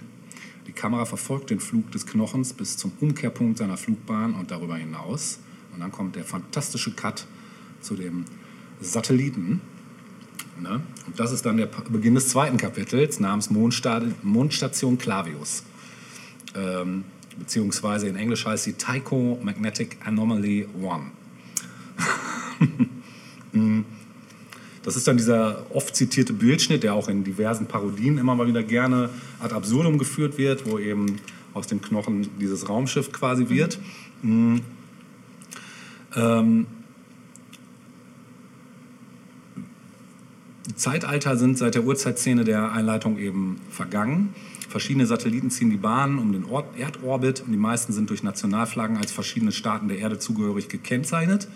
Die 0.68 0.72
Kamera 0.72 1.06
verfolgt 1.06 1.50
den 1.50 1.60
Flug 1.60 1.92
des 1.92 2.06
Knochens 2.06 2.54
bis 2.54 2.78
zum 2.78 2.92
Umkehrpunkt 3.02 3.58
seiner 3.58 3.78
Flugbahn 3.78 4.36
und 4.36 4.52
darüber 4.52 4.78
hinaus. 4.78 5.40
Und 5.74 5.80
dann 5.80 5.92
kommt 5.92 6.16
der 6.16 6.24
fantastische 6.24 6.92
Cut 6.92 7.26
zu 7.82 7.96
dem 7.96 8.26
Satelliten. 8.80 9.60
Ne? 10.62 10.82
Und 11.08 11.20
das 11.20 11.32
ist 11.32 11.48
dann 11.48 11.58
der 11.58 11.66
Beginn 11.66 12.14
des 12.14 12.30
zweiten 12.30 12.58
Kapitels 12.58 13.20
namens 13.20 13.50
Mondstation 13.50 15.00
Clavius. 15.00 15.64
Ähm, 16.54 17.06
beziehungsweise 17.38 18.08
in 18.08 18.16
Englisch 18.16 18.46
heißt 18.46 18.64
sie 18.64 18.74
Tycho 18.74 19.40
Magnetic 19.44 19.98
Anomaly 20.06 20.68
1. 20.82 21.04
Mm. 23.56 23.82
Das 24.82 24.96
ist 24.96 25.08
dann 25.08 25.16
dieser 25.16 25.66
oft 25.70 25.96
zitierte 25.96 26.34
Bildschnitt, 26.34 26.82
der 26.82 26.96
auch 26.96 27.08
in 27.08 27.24
diversen 27.24 27.68
Parodien 27.68 28.18
immer 28.18 28.34
mal 28.34 28.48
wieder 28.48 28.64
gerne 28.64 29.10
ad 29.40 29.54
absurdum 29.54 30.00
geführt 30.00 30.40
wird, 30.40 30.66
wo 30.66 30.80
eben 30.80 31.18
aus 31.54 31.68
dem 31.68 31.82
Knochen 31.82 32.28
dieses 32.40 32.68
Raumschiff 32.68 33.12
quasi 33.12 33.48
wird. 33.50 33.80
Mhm. 34.24 34.62
Ähm, 36.16 36.68
Zeitalter 40.76 41.38
sind 41.38 41.58
seit 41.58 41.76
der 41.76 41.84
Urzeitszene 41.84 42.44
der 42.44 42.72
Einleitung 42.72 43.18
eben 43.18 43.62
vergangen. 43.70 44.34
Verschiedene 44.74 45.06
Satelliten 45.06 45.52
ziehen 45.52 45.70
die 45.70 45.78
Bahn 45.78 46.18
um 46.18 46.32
den 46.32 46.46
Ord 46.46 46.66
Erdorbit 46.80 47.42
und 47.42 47.52
die 47.52 47.60
meisten 47.60 47.94
sind 47.94 48.10
durch 48.10 48.24
Nationalflaggen 48.24 48.98
als 48.98 49.12
verschiedene 49.12 49.52
Staaten 49.52 49.88
der 49.88 50.00
Erde 50.00 50.18
zugehörig 50.18 50.68
gekennzeichnet. 50.68 51.48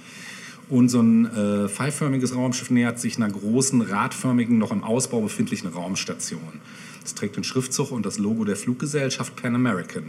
Und 0.69 0.89
so 0.89 1.01
ein 1.01 1.25
äh, 1.25 1.67
pfeilförmiges 1.67 2.35
Raumschiff 2.35 2.69
nähert 2.69 2.99
sich 2.99 3.17
einer 3.17 3.31
großen, 3.31 3.81
radförmigen, 3.81 4.59
noch 4.59 4.71
im 4.71 4.83
Ausbau 4.83 5.21
befindlichen 5.21 5.67
Raumstation. 5.67 6.61
Es 7.03 7.15
trägt 7.15 7.37
den 7.37 7.43
Schriftzug 7.43 7.89
und 7.89 8.05
das 8.05 8.19
Logo 8.19 8.45
der 8.45 8.55
Fluggesellschaft 8.55 9.35
Pan 9.35 9.55
American. 9.55 10.03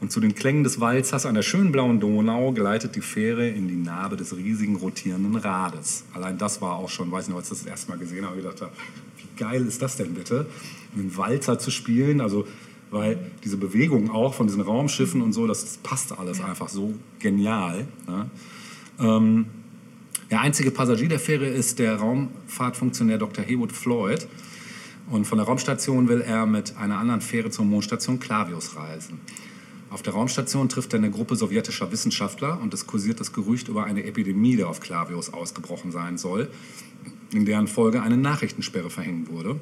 Und 0.00 0.12
zu 0.12 0.20
den 0.20 0.36
Klängen 0.36 0.62
des 0.62 0.78
Walzers 0.78 1.26
an 1.26 1.34
der 1.34 1.42
schönen 1.42 1.72
blauen 1.72 1.98
Donau 1.98 2.52
gleitet 2.52 2.94
die 2.94 3.00
Fähre 3.00 3.48
in 3.48 3.66
die 3.66 3.74
Narbe 3.74 4.16
des 4.16 4.36
riesigen 4.36 4.76
rotierenden 4.76 5.34
Rades. 5.34 6.04
Allein 6.14 6.38
das 6.38 6.62
war 6.62 6.76
auch 6.76 6.88
schon, 6.88 7.10
weiß 7.10 7.26
nicht, 7.26 7.36
als 7.36 7.46
ich 7.46 7.50
das, 7.50 7.58
das 7.62 7.66
erste 7.66 7.90
Mal 7.90 7.98
gesehen 7.98 8.24
habe, 8.24 8.38
ich 8.38 8.44
dachte, 8.44 8.68
wie 9.16 9.42
geil 9.42 9.66
ist 9.66 9.82
das 9.82 9.96
denn 9.96 10.14
bitte, 10.14 10.46
einen 10.94 11.16
Walzer 11.16 11.58
zu 11.58 11.70
spielen? 11.70 12.20
Also, 12.20 12.46
weil 12.90 13.18
diese 13.42 13.56
Bewegung 13.56 14.10
auch 14.10 14.34
von 14.34 14.46
diesen 14.46 14.60
Raumschiffen 14.60 15.22
und 15.22 15.32
so, 15.32 15.46
das 15.46 15.78
passt 15.78 16.18
alles 16.18 16.40
einfach 16.40 16.68
so 16.68 16.94
genial. 17.18 17.86
Ne? 18.06 18.30
Ähm, 19.00 19.46
der 20.30 20.40
einzige 20.40 20.70
Passagier 20.70 21.08
der 21.08 21.18
Fähre 21.18 21.46
ist 21.46 21.78
der 21.78 21.96
Raumfahrtfunktionär 21.96 23.18
Dr. 23.18 23.44
Heywood 23.44 23.72
Floyd. 23.72 24.26
Und 25.10 25.26
von 25.26 25.38
der 25.38 25.46
Raumstation 25.46 26.08
will 26.08 26.20
er 26.20 26.46
mit 26.46 26.76
einer 26.76 26.98
anderen 26.98 27.20
Fähre 27.20 27.50
zur 27.50 27.64
Mondstation 27.64 28.18
Clavius 28.18 28.76
reisen. 28.76 29.20
Auf 29.90 30.00
der 30.00 30.14
Raumstation 30.14 30.70
trifft 30.70 30.94
er 30.94 31.00
eine 31.00 31.10
Gruppe 31.10 31.36
sowjetischer 31.36 31.92
Wissenschaftler 31.92 32.58
und 32.62 32.72
es 32.72 32.86
kursiert 32.86 33.20
das 33.20 33.34
Gerücht 33.34 33.68
über 33.68 33.84
eine 33.84 34.04
Epidemie, 34.04 34.56
die 34.56 34.64
auf 34.64 34.80
Clavius 34.80 35.34
ausgebrochen 35.34 35.92
sein 35.92 36.16
soll, 36.16 36.48
in 37.30 37.44
deren 37.44 37.66
Folge 37.66 38.00
eine 38.00 38.16
Nachrichtensperre 38.16 38.88
verhängt 38.88 39.30
wurde. 39.30 39.60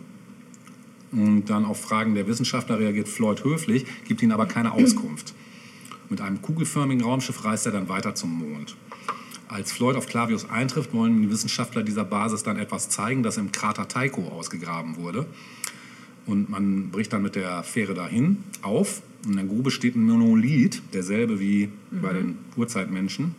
Und 1.13 1.47
dann 1.47 1.65
auf 1.65 1.81
Fragen 1.81 2.15
der 2.15 2.27
Wissenschaftler 2.27 2.79
reagiert 2.79 3.09
Floyd 3.09 3.43
höflich, 3.45 3.85
gibt 4.07 4.23
ihnen 4.23 4.33
aber 4.33 4.47
keine 4.47 4.73
Auskunft. 4.73 5.35
Mit 6.09 6.21
einem 6.21 6.43
kugelförmigen 6.43 7.05
Raumschiff 7.05 7.45
reist 7.45 7.67
er 7.67 7.73
dann 7.73 7.89
weiter 7.89 8.15
zum 8.15 8.37
Mond. 8.39 8.77
Als 9.49 9.73
Floyd 9.73 9.97
auf 9.97 10.07
Clavius 10.07 10.49
eintrifft, 10.49 10.93
wollen 10.93 11.23
die 11.23 11.31
Wissenschaftler 11.31 11.83
dieser 11.83 12.05
Basis 12.05 12.45
dann 12.45 12.57
etwas 12.57 12.89
zeigen, 12.89 13.25
das 13.25 13.37
im 13.37 13.51
Krater 13.51 13.89
Tycho 13.89 14.29
ausgegraben 14.29 14.97
wurde. 14.97 15.27
Und 16.27 16.49
man 16.49 16.91
bricht 16.91 17.13
dann 17.13 17.23
mit 17.23 17.35
der 17.35 17.65
Fähre 17.65 17.95
dahin 17.95 18.45
auf. 18.63 19.03
In 19.27 19.35
der 19.35 19.45
Grube 19.45 19.73
steht 19.73 19.97
ein 19.97 20.05
Monolith, 20.07 20.83
derselbe 20.93 21.41
wie 21.41 21.69
mhm. 21.91 22.01
bei 22.01 22.13
den 22.13 22.39
Urzeitmenschen. 22.57 23.35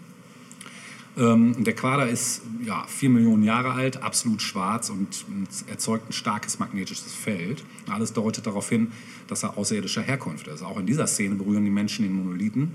Ähm, 1.18 1.64
der 1.64 1.76
Quader 1.76 2.08
ist 2.08 2.42
ja, 2.64 2.86
vier 2.88 3.10
Millionen 3.10 3.44
Jahre 3.44 3.72
alt, 3.72 4.02
absolut 4.02 4.42
schwarz 4.42 4.90
und 4.90 5.26
erzeugt 5.68 6.10
ein 6.10 6.14
starkes 6.14 6.60
magnetisches 6.60 7.14
Feld. 7.14 7.64
Alles 7.90 8.14
deutet 8.14 8.48
darauf 8.48 8.70
hin, 8.70 8.92
dass 9.28 9.44
er 9.44 9.58
außerirdischer 9.58 10.02
Herkunft 10.02 10.48
ist. 10.48 10.64
Auch 10.64 10.80
in 10.80 10.86
dieser 10.86 11.08
Szene 11.08 11.36
berühren 11.36 11.66
die 11.66 11.72
Menschen 11.72 12.04
den 12.04 12.14
Monolithen 12.14 12.72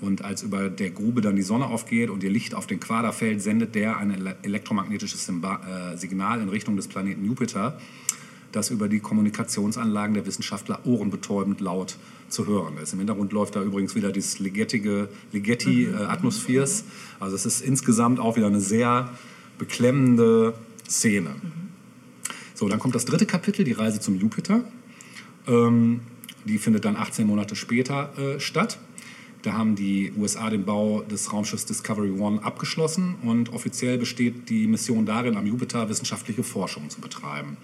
und 0.00 0.22
als 0.22 0.42
über 0.42 0.68
der 0.68 0.90
Grube 0.90 1.20
dann 1.20 1.36
die 1.36 1.42
Sonne 1.42 1.66
aufgeht 1.66 2.10
und 2.10 2.22
ihr 2.22 2.30
Licht 2.30 2.54
auf 2.54 2.66
den 2.66 2.80
Quader 2.80 3.12
fällt, 3.12 3.42
sendet 3.42 3.74
der 3.74 3.96
ein 3.96 4.34
elektromagnetisches 4.42 5.28
äh, 5.28 5.96
Signal 5.96 6.40
in 6.40 6.48
Richtung 6.48 6.76
des 6.76 6.88
Planeten 6.88 7.24
Jupiter, 7.24 7.78
das 8.56 8.70
über 8.70 8.88
die 8.88 9.00
Kommunikationsanlagen 9.00 10.14
der 10.14 10.26
Wissenschaftler 10.26 10.80
ohrenbetäubend 10.84 11.60
laut 11.60 11.96
zu 12.28 12.46
hören 12.46 12.78
ist. 12.78 12.92
Im 12.92 12.98
Hintergrund 13.00 13.32
läuft 13.32 13.56
da 13.56 13.62
übrigens 13.62 13.94
wieder 13.94 14.12
dieses 14.12 14.38
Ligeti 14.38 14.88
mhm. 14.88 15.94
äh, 15.94 16.04
Atmospheres. 16.04 16.84
Also 17.20 17.36
es 17.36 17.46
ist 17.46 17.60
insgesamt 17.60 18.20
auch 18.20 18.36
wieder 18.36 18.46
eine 18.46 18.60
sehr 18.60 19.10
beklemmende 19.58 20.54
Szene. 20.88 21.30
Mhm. 21.30 21.64
So, 22.54 22.68
dann 22.68 22.78
kommt 22.78 22.94
das 22.94 23.04
dritte 23.04 23.26
Kapitel, 23.26 23.64
die 23.64 23.72
Reise 23.72 24.00
zum 24.00 24.18
Jupiter. 24.18 24.62
Ähm, 25.46 26.00
die 26.44 26.58
findet 26.58 26.84
dann 26.84 26.96
18 26.96 27.26
Monate 27.26 27.56
später 27.56 28.16
äh, 28.18 28.40
statt. 28.40 28.78
Da 29.42 29.52
haben 29.52 29.74
die 29.74 30.12
USA 30.16 30.48
den 30.48 30.64
Bau 30.64 31.02
des 31.02 31.30
Raumschiffs 31.32 31.66
Discovery 31.66 32.12
One 32.12 32.42
abgeschlossen 32.42 33.16
und 33.22 33.52
offiziell 33.52 33.98
besteht 33.98 34.48
die 34.48 34.66
Mission 34.66 35.04
darin, 35.04 35.36
am 35.36 35.46
Jupiter 35.46 35.88
wissenschaftliche 35.90 36.42
Forschung 36.42 36.88
zu 36.88 37.00
betreiben. 37.02 37.58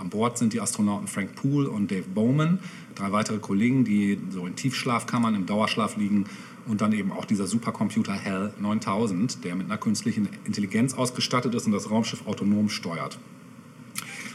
An 0.00 0.08
Bord 0.08 0.38
sind 0.38 0.54
die 0.54 0.62
Astronauten 0.62 1.06
Frank 1.08 1.34
Poole 1.34 1.68
und 1.68 1.90
Dave 1.90 2.06
Bowman, 2.14 2.58
drei 2.94 3.12
weitere 3.12 3.38
Kollegen, 3.38 3.84
die 3.84 4.18
so 4.30 4.46
in 4.46 4.56
Tiefschlafkammern 4.56 5.34
im 5.34 5.44
Dauerschlaf 5.44 5.98
liegen 5.98 6.24
und 6.66 6.80
dann 6.80 6.92
eben 6.92 7.12
auch 7.12 7.26
dieser 7.26 7.46
Supercomputer 7.46 8.14
HAL 8.14 8.54
9000, 8.58 9.44
der 9.44 9.54
mit 9.56 9.66
einer 9.66 9.76
künstlichen 9.76 10.28
Intelligenz 10.44 10.94
ausgestattet 10.94 11.54
ist 11.54 11.66
und 11.66 11.72
das 11.72 11.90
Raumschiff 11.90 12.26
autonom 12.26 12.70
steuert. 12.70 13.18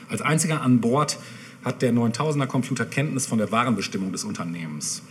Als 0.07 0.22
einziger 0.22 0.62
an 0.62 0.81
Bord 0.81 1.17
hat 1.63 1.81
der 1.81 1.93
9000er 1.93 2.45
Computer 2.45 2.86
Kenntnis 2.86 3.25
von 3.25 3.39
der 3.39 3.51
wahren 3.51 3.75
Bestimmung 3.75 4.12
des 4.12 4.24
Unternehmens 4.24 5.01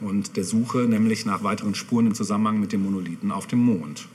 und 0.00 0.38
der 0.38 0.44
Suche 0.44 0.78
nämlich 0.78 1.26
nach 1.26 1.42
weiteren 1.42 1.74
Spuren 1.74 2.06
im 2.06 2.14
Zusammenhang 2.14 2.58
mit 2.58 2.72
dem 2.72 2.82
Monolithen 2.82 3.30
auf 3.30 3.46
dem 3.46 3.58
Mond. 3.58 4.08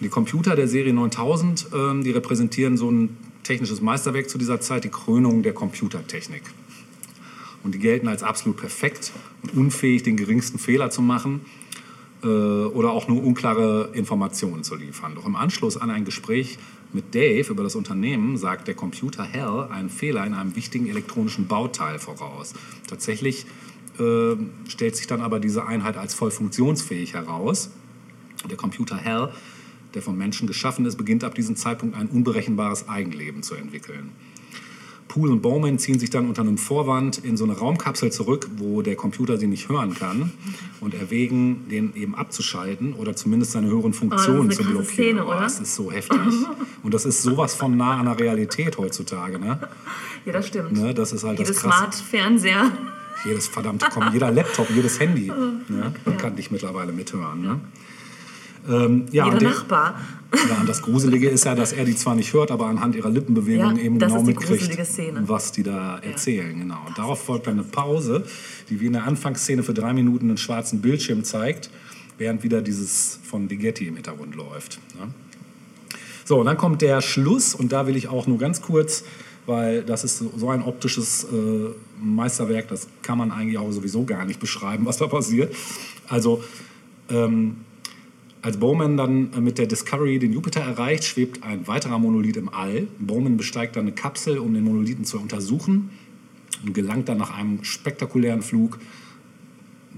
Die 0.00 0.08
Computer 0.08 0.56
der 0.56 0.66
Serie 0.66 0.94
9000, 0.94 1.66
äh, 1.74 2.02
die 2.02 2.10
repräsentieren 2.12 2.78
so 2.78 2.90
ein 2.90 3.16
technisches 3.50 3.80
Meisterwerk 3.80 4.30
zu 4.30 4.38
dieser 4.38 4.60
Zeit, 4.60 4.84
die 4.84 4.90
Krönung 4.90 5.42
der 5.42 5.52
Computertechnik. 5.52 6.42
Und 7.64 7.74
die 7.74 7.80
gelten 7.80 8.06
als 8.06 8.22
absolut 8.22 8.56
perfekt 8.56 9.10
und 9.42 9.54
unfähig, 9.54 10.04
den 10.04 10.16
geringsten 10.16 10.60
Fehler 10.60 10.90
zu 10.90 11.02
machen 11.02 11.40
äh, 12.22 12.26
oder 12.28 12.92
auch 12.92 13.08
nur 13.08 13.24
unklare 13.24 13.90
Informationen 13.92 14.62
zu 14.62 14.76
liefern. 14.76 15.16
Doch 15.16 15.26
im 15.26 15.34
Anschluss 15.34 15.76
an 15.76 15.90
ein 15.90 16.04
Gespräch 16.04 16.58
mit 16.92 17.12
Dave 17.12 17.50
über 17.50 17.64
das 17.64 17.74
Unternehmen 17.74 18.36
sagt 18.36 18.68
der 18.68 18.76
Computer 18.76 19.24
Hell 19.24 19.66
einen 19.68 19.90
Fehler 19.90 20.24
in 20.24 20.34
einem 20.34 20.54
wichtigen 20.54 20.86
elektronischen 20.88 21.48
Bauteil 21.48 21.98
voraus. 21.98 22.54
Tatsächlich 22.86 23.46
äh, 23.98 24.36
stellt 24.68 24.94
sich 24.94 25.08
dann 25.08 25.22
aber 25.22 25.40
diese 25.40 25.66
Einheit 25.66 25.96
als 25.96 26.14
voll 26.14 26.30
funktionsfähig 26.30 27.14
heraus. 27.14 27.70
Der 28.48 28.56
Computer 28.56 28.96
Hell, 28.96 29.32
der 29.94 30.02
vom 30.02 30.16
Menschen 30.16 30.46
geschaffen 30.46 30.86
ist, 30.86 30.96
beginnt 30.96 31.24
ab 31.24 31.34
diesem 31.34 31.56
Zeitpunkt 31.56 31.96
ein 31.96 32.08
unberechenbares 32.08 32.88
Eigenleben 32.88 33.42
zu 33.42 33.54
entwickeln. 33.54 34.10
Poole 35.08 35.32
und 35.32 35.42
Bowman 35.42 35.76
ziehen 35.80 35.98
sich 35.98 36.10
dann 36.10 36.28
unter 36.28 36.42
einem 36.42 36.56
Vorwand 36.56 37.18
in 37.18 37.36
so 37.36 37.42
eine 37.42 37.54
Raumkapsel 37.54 38.12
zurück, 38.12 38.48
wo 38.58 38.80
der 38.80 38.94
Computer 38.94 39.38
sie 39.38 39.48
nicht 39.48 39.68
hören 39.68 39.92
kann 39.94 40.32
und 40.78 40.94
erwägen, 40.94 41.68
den 41.68 41.96
eben 41.96 42.14
abzuschalten 42.14 42.92
oder 42.94 43.16
zumindest 43.16 43.50
seine 43.50 43.66
höheren 43.66 43.92
Funktionen 43.92 44.50
oh, 44.50 44.52
zu 44.52 44.62
blockieren. 44.62 45.18
Szene, 45.18 45.26
oh, 45.26 45.32
das 45.32 45.58
ist 45.58 45.74
so 45.74 45.90
heftig. 45.90 46.20
Und 46.84 46.94
das 46.94 47.06
ist 47.06 47.22
sowas 47.22 47.56
von 47.56 47.76
nah 47.76 47.96
an 47.96 48.04
der 48.04 48.20
Realität 48.20 48.78
heutzutage. 48.78 49.40
Ne? 49.40 49.58
Ja, 50.26 50.32
das 50.32 50.46
stimmt. 50.46 50.72
Ne? 50.72 50.94
Das 50.94 51.12
ist 51.12 51.24
halt 51.24 51.40
Jede 51.40 51.52
das 51.52 51.60
Smart-Fernseher 51.60 52.70
jedes 53.24 53.48
verdammte, 53.48 53.86
komm, 53.92 54.12
jeder 54.12 54.30
Laptop, 54.30 54.70
jedes 54.70 54.98
Handy 55.00 55.30
ne, 55.68 55.92
kann 56.18 56.36
dich 56.36 56.50
mittlerweile 56.50 56.92
mithören. 56.92 57.42
Ne? 57.42 57.60
Ähm, 58.68 59.06
ja, 59.10 59.30
der- 59.30 59.48
Nachbar. 59.50 60.00
Ja, 60.48 60.60
und 60.60 60.68
das 60.68 60.82
Gruselige 60.82 61.28
ist 61.28 61.44
ja, 61.44 61.56
dass 61.56 61.72
er 61.72 61.84
die 61.84 61.96
zwar 61.96 62.14
nicht 62.14 62.32
hört, 62.32 62.52
aber 62.52 62.66
anhand 62.66 62.94
ihrer 62.94 63.10
Lippenbewegungen 63.10 63.76
Ja, 63.76 63.82
eben 63.82 63.98
genau 63.98 64.22
mitkriegt, 64.22 64.78
was 65.26 65.50
die 65.50 65.64
da 65.64 65.98
erzählen. 65.98 66.56
Genau. 66.56 66.78
Und 66.86 66.96
darauf 66.96 67.20
folgt 67.24 67.48
dann 67.48 67.54
eine 67.54 67.64
Pause, 67.64 68.24
die 68.68 68.80
wie 68.80 68.86
in 68.86 68.92
der 68.92 69.04
Anfangsszene 69.08 69.64
für 69.64 69.74
drei 69.74 69.92
Minuten 69.92 70.28
einen 70.28 70.36
schwarzen 70.36 70.80
Bildschirm 70.80 71.24
zeigt, 71.24 71.70
während 72.16 72.44
wieder 72.44 72.62
dieses 72.62 73.18
von 73.24 73.48
Ligeti 73.48 73.88
im 73.88 73.94
Hintergrund 73.96 74.36
läuft. 74.36 74.78
Ne? 74.94 75.08
So, 76.24 76.38
und 76.38 76.46
dann 76.46 76.56
kommt 76.56 76.80
der 76.80 77.00
Schluss 77.00 77.52
und 77.56 77.72
da 77.72 77.88
will 77.88 77.96
ich 77.96 78.06
auch 78.06 78.28
nur 78.28 78.38
ganz 78.38 78.60
kurz, 78.60 79.02
weil 79.46 79.82
das 79.82 80.04
ist 80.04 80.18
so 80.18 80.30
so 80.36 80.50
ein 80.50 80.62
optisches 80.62 81.24
äh, 81.24 81.70
Meisterwerk, 82.00 82.68
das 82.68 82.86
kann 83.02 83.18
man 83.18 83.32
eigentlich 83.32 83.58
auch 83.58 83.72
sowieso 83.72 84.04
gar 84.04 84.24
nicht 84.26 84.38
beschreiben, 84.38 84.86
was 84.86 84.98
da 84.98 85.08
passiert. 85.08 85.52
Also 86.06 86.44
ähm, 87.08 87.56
als 88.42 88.58
Bowman 88.58 88.96
dann 88.96 89.32
äh, 89.32 89.40
mit 89.40 89.58
der 89.58 89.66
Discovery 89.66 90.18
den 90.18 90.32
Jupiter 90.32 90.60
erreicht, 90.60 91.04
schwebt 91.04 91.42
ein 91.42 91.66
weiterer 91.66 91.98
Monolith 91.98 92.36
im 92.36 92.48
All. 92.48 92.88
Bowman 92.98 93.36
besteigt 93.36 93.76
dann 93.76 93.82
eine 93.82 93.92
Kapsel, 93.92 94.38
um 94.38 94.54
den 94.54 94.64
Monolithen 94.64 95.04
zu 95.04 95.18
untersuchen 95.18 95.90
und 96.64 96.74
gelangt 96.74 97.08
dann 97.08 97.18
nach 97.18 97.36
einem 97.36 97.64
spektakulären 97.64 98.42
Flug, 98.42 98.78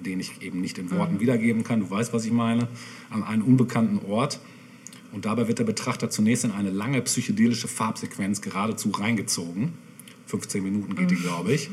den 0.05 0.21
ich 0.21 0.43
eben 0.43 0.61
nicht 0.61 0.79
in 0.79 0.91
Worten 0.91 1.21
wiedergeben 1.21 1.63
kann, 1.63 1.81
du 1.81 1.91
weißt, 1.91 2.13
was 2.13 2.25
ich 2.25 2.33
meine, 2.33 2.69
an 3.11 3.23
einen 3.23 3.43
unbekannten 3.43 4.05
Ort. 4.11 4.41
Und 5.13 5.27
dabei 5.27 5.47
wird 5.47 5.59
der 5.59 5.65
Betrachter 5.65 6.11
zunächst 6.11 6.45
in 6.45 6.51
eine 6.53 6.71
lange 6.71 7.01
psychedelische 7.03 7.69
Farbsequenz 7.69 8.41
geradezu 8.41 8.91
reingezogen. 8.91 9.75
15 10.33 10.63
Minuten 10.63 10.95
geht 10.97 11.11
die, 11.11 11.17
glaube 11.17 11.53
ich. 11.53 11.69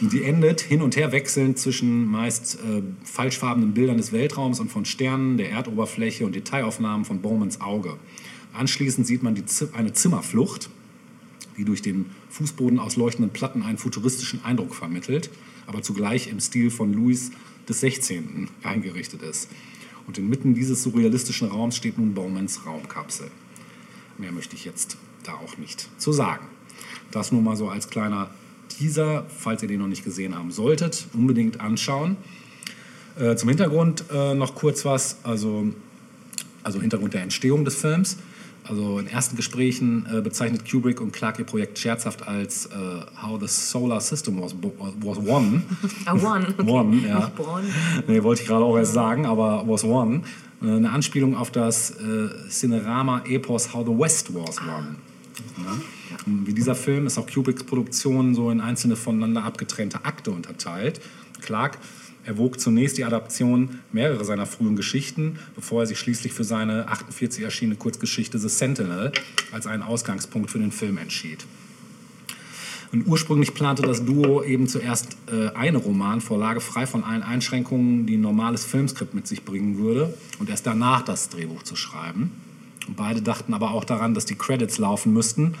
Und 0.00 0.12
die 0.12 0.24
endet 0.24 0.60
hin 0.60 0.82
und 0.82 0.96
her 0.96 1.12
wechselnd 1.12 1.60
zwischen 1.60 2.06
meist 2.06 2.56
äh, 2.56 2.82
falschfarbenen 3.04 3.72
Bildern 3.72 3.98
des 3.98 4.10
Weltraums 4.10 4.58
und 4.58 4.68
von 4.68 4.84
Sternen, 4.84 5.36
der 5.36 5.50
Erdoberfläche 5.52 6.26
und 6.26 6.34
Detailaufnahmen 6.34 7.04
von 7.04 7.22
Bowmans 7.22 7.60
Auge. 7.60 7.96
Anschließend 8.52 9.06
sieht 9.06 9.22
man 9.22 9.36
die, 9.36 9.44
Zi- 9.46 9.68
eine 9.74 9.92
Zimmerflucht, 9.92 10.70
die 11.56 11.64
durch 11.64 11.82
den 11.82 12.06
Fußboden 12.30 12.80
aus 12.80 12.96
leuchtenden 12.96 13.32
Platten 13.32 13.62
einen 13.62 13.78
futuristischen 13.78 14.44
Eindruck 14.44 14.74
vermittelt, 14.74 15.30
aber 15.68 15.80
zugleich 15.82 16.26
im 16.28 16.40
Stil 16.40 16.70
von 16.70 16.92
Louis 16.92 17.30
16. 17.68 18.48
eingerichtet 18.64 19.22
ist. 19.22 19.48
Und 20.08 20.18
inmitten 20.18 20.54
dieses 20.54 20.82
surrealistischen 20.82 21.48
Raums 21.48 21.76
steht 21.76 21.96
nun 21.96 22.12
Bowmans 22.12 22.66
Raumkapsel. 22.66 23.30
Mehr 24.18 24.32
möchte 24.32 24.56
ich 24.56 24.64
jetzt 24.64 24.96
da 25.22 25.34
auch 25.34 25.56
nicht 25.58 25.88
zu 25.96 26.12
sagen. 26.12 26.44
Das 27.10 27.32
nur 27.32 27.42
mal 27.42 27.56
so 27.56 27.68
als 27.68 27.88
kleiner 27.88 28.28
Teaser, 28.68 29.24
falls 29.28 29.62
ihr 29.62 29.68
den 29.68 29.80
noch 29.80 29.86
nicht 29.86 30.04
gesehen 30.04 30.34
haben 30.34 30.50
solltet, 30.50 31.06
unbedingt 31.12 31.60
anschauen. 31.60 32.16
Äh, 33.18 33.36
zum 33.36 33.48
Hintergrund 33.48 34.04
äh, 34.12 34.34
noch 34.34 34.54
kurz 34.54 34.84
was, 34.84 35.18
also, 35.22 35.72
also 36.62 36.80
Hintergrund 36.80 37.14
der 37.14 37.22
Entstehung 37.22 37.64
des 37.64 37.76
Films. 37.76 38.18
Also 38.66 38.98
in 38.98 39.06
ersten 39.06 39.36
Gesprächen 39.36 40.06
äh, 40.10 40.22
bezeichnet 40.22 40.68
Kubrick 40.68 41.00
und 41.00 41.12
Clark 41.12 41.38
ihr 41.38 41.44
Projekt 41.44 41.78
scherzhaft 41.78 42.26
als 42.26 42.66
äh, 42.66 42.70
How 43.22 43.38
the 43.38 43.46
Solar 43.46 44.00
System 44.00 44.40
was, 44.40 44.54
was 45.00 45.18
won. 45.26 45.62
Ah, 46.06 46.14
one. 46.14 46.46
Okay. 46.58 46.70
One, 46.70 46.96
ja. 47.06 47.30
Nee, 48.06 48.22
wollte 48.22 48.42
ich 48.42 48.48
gerade 48.48 48.64
auch 48.64 48.76
erst 48.76 48.94
sagen, 48.94 49.26
aber 49.26 49.64
was 49.66 49.84
one. 49.84 50.22
Äh, 50.62 50.66
Eine 50.66 50.90
Anspielung 50.90 51.36
auf 51.36 51.50
das 51.50 51.90
äh, 51.90 52.48
Cinerama-Epos 52.48 53.74
How 53.74 53.84
the 53.86 53.92
West 53.92 54.34
was 54.34 54.56
won. 54.62 54.96
Ja. 55.58 55.72
Und 56.26 56.46
Wie 56.46 56.54
dieser 56.54 56.74
Film 56.74 57.06
ist 57.06 57.18
auch 57.18 57.26
Kubricks 57.26 57.64
Produktion 57.64 58.34
so 58.34 58.50
in 58.50 58.60
einzelne 58.60 58.96
voneinander 58.96 59.44
abgetrennte 59.44 60.04
Akte 60.04 60.30
unterteilt. 60.30 61.00
Clark 61.40 61.78
erwog 62.24 62.58
zunächst 62.58 62.96
die 62.98 63.04
Adaption 63.04 63.80
mehrerer 63.92 64.24
seiner 64.24 64.46
frühen 64.46 64.76
Geschichten, 64.76 65.38
bevor 65.54 65.82
er 65.82 65.86
sich 65.86 65.98
schließlich 65.98 66.32
für 66.32 66.44
seine 66.44 66.88
48 66.88 67.44
erschienene 67.44 67.76
Kurzgeschichte 67.76 68.38
The 68.38 68.48
Sentinel 68.48 69.12
als 69.52 69.66
einen 69.66 69.82
Ausgangspunkt 69.82 70.50
für 70.50 70.58
den 70.58 70.72
Film 70.72 70.98
entschied. 70.98 71.44
Und 72.92 73.08
ursprünglich 73.08 73.54
plante 73.54 73.82
das 73.82 74.04
Duo 74.04 74.42
eben 74.44 74.68
zuerst 74.68 75.16
äh, 75.26 75.48
eine 75.56 75.78
Romanvorlage 75.78 76.60
frei 76.60 76.86
von 76.86 77.02
allen 77.02 77.24
Einschränkungen, 77.24 78.06
die 78.06 78.16
ein 78.16 78.20
normales 78.20 78.64
Filmskript 78.64 79.14
mit 79.14 79.26
sich 79.26 79.44
bringen 79.44 79.78
würde, 79.78 80.14
und 80.38 80.48
erst 80.48 80.64
danach 80.66 81.02
das 81.02 81.28
Drehbuch 81.28 81.64
zu 81.64 81.74
schreiben. 81.74 82.30
Und 82.86 82.96
beide 82.96 83.20
dachten 83.20 83.52
aber 83.52 83.72
auch 83.72 83.84
daran, 83.84 84.14
dass 84.14 84.26
die 84.26 84.36
Credits 84.36 84.78
laufen 84.78 85.12
müssten, 85.12 85.54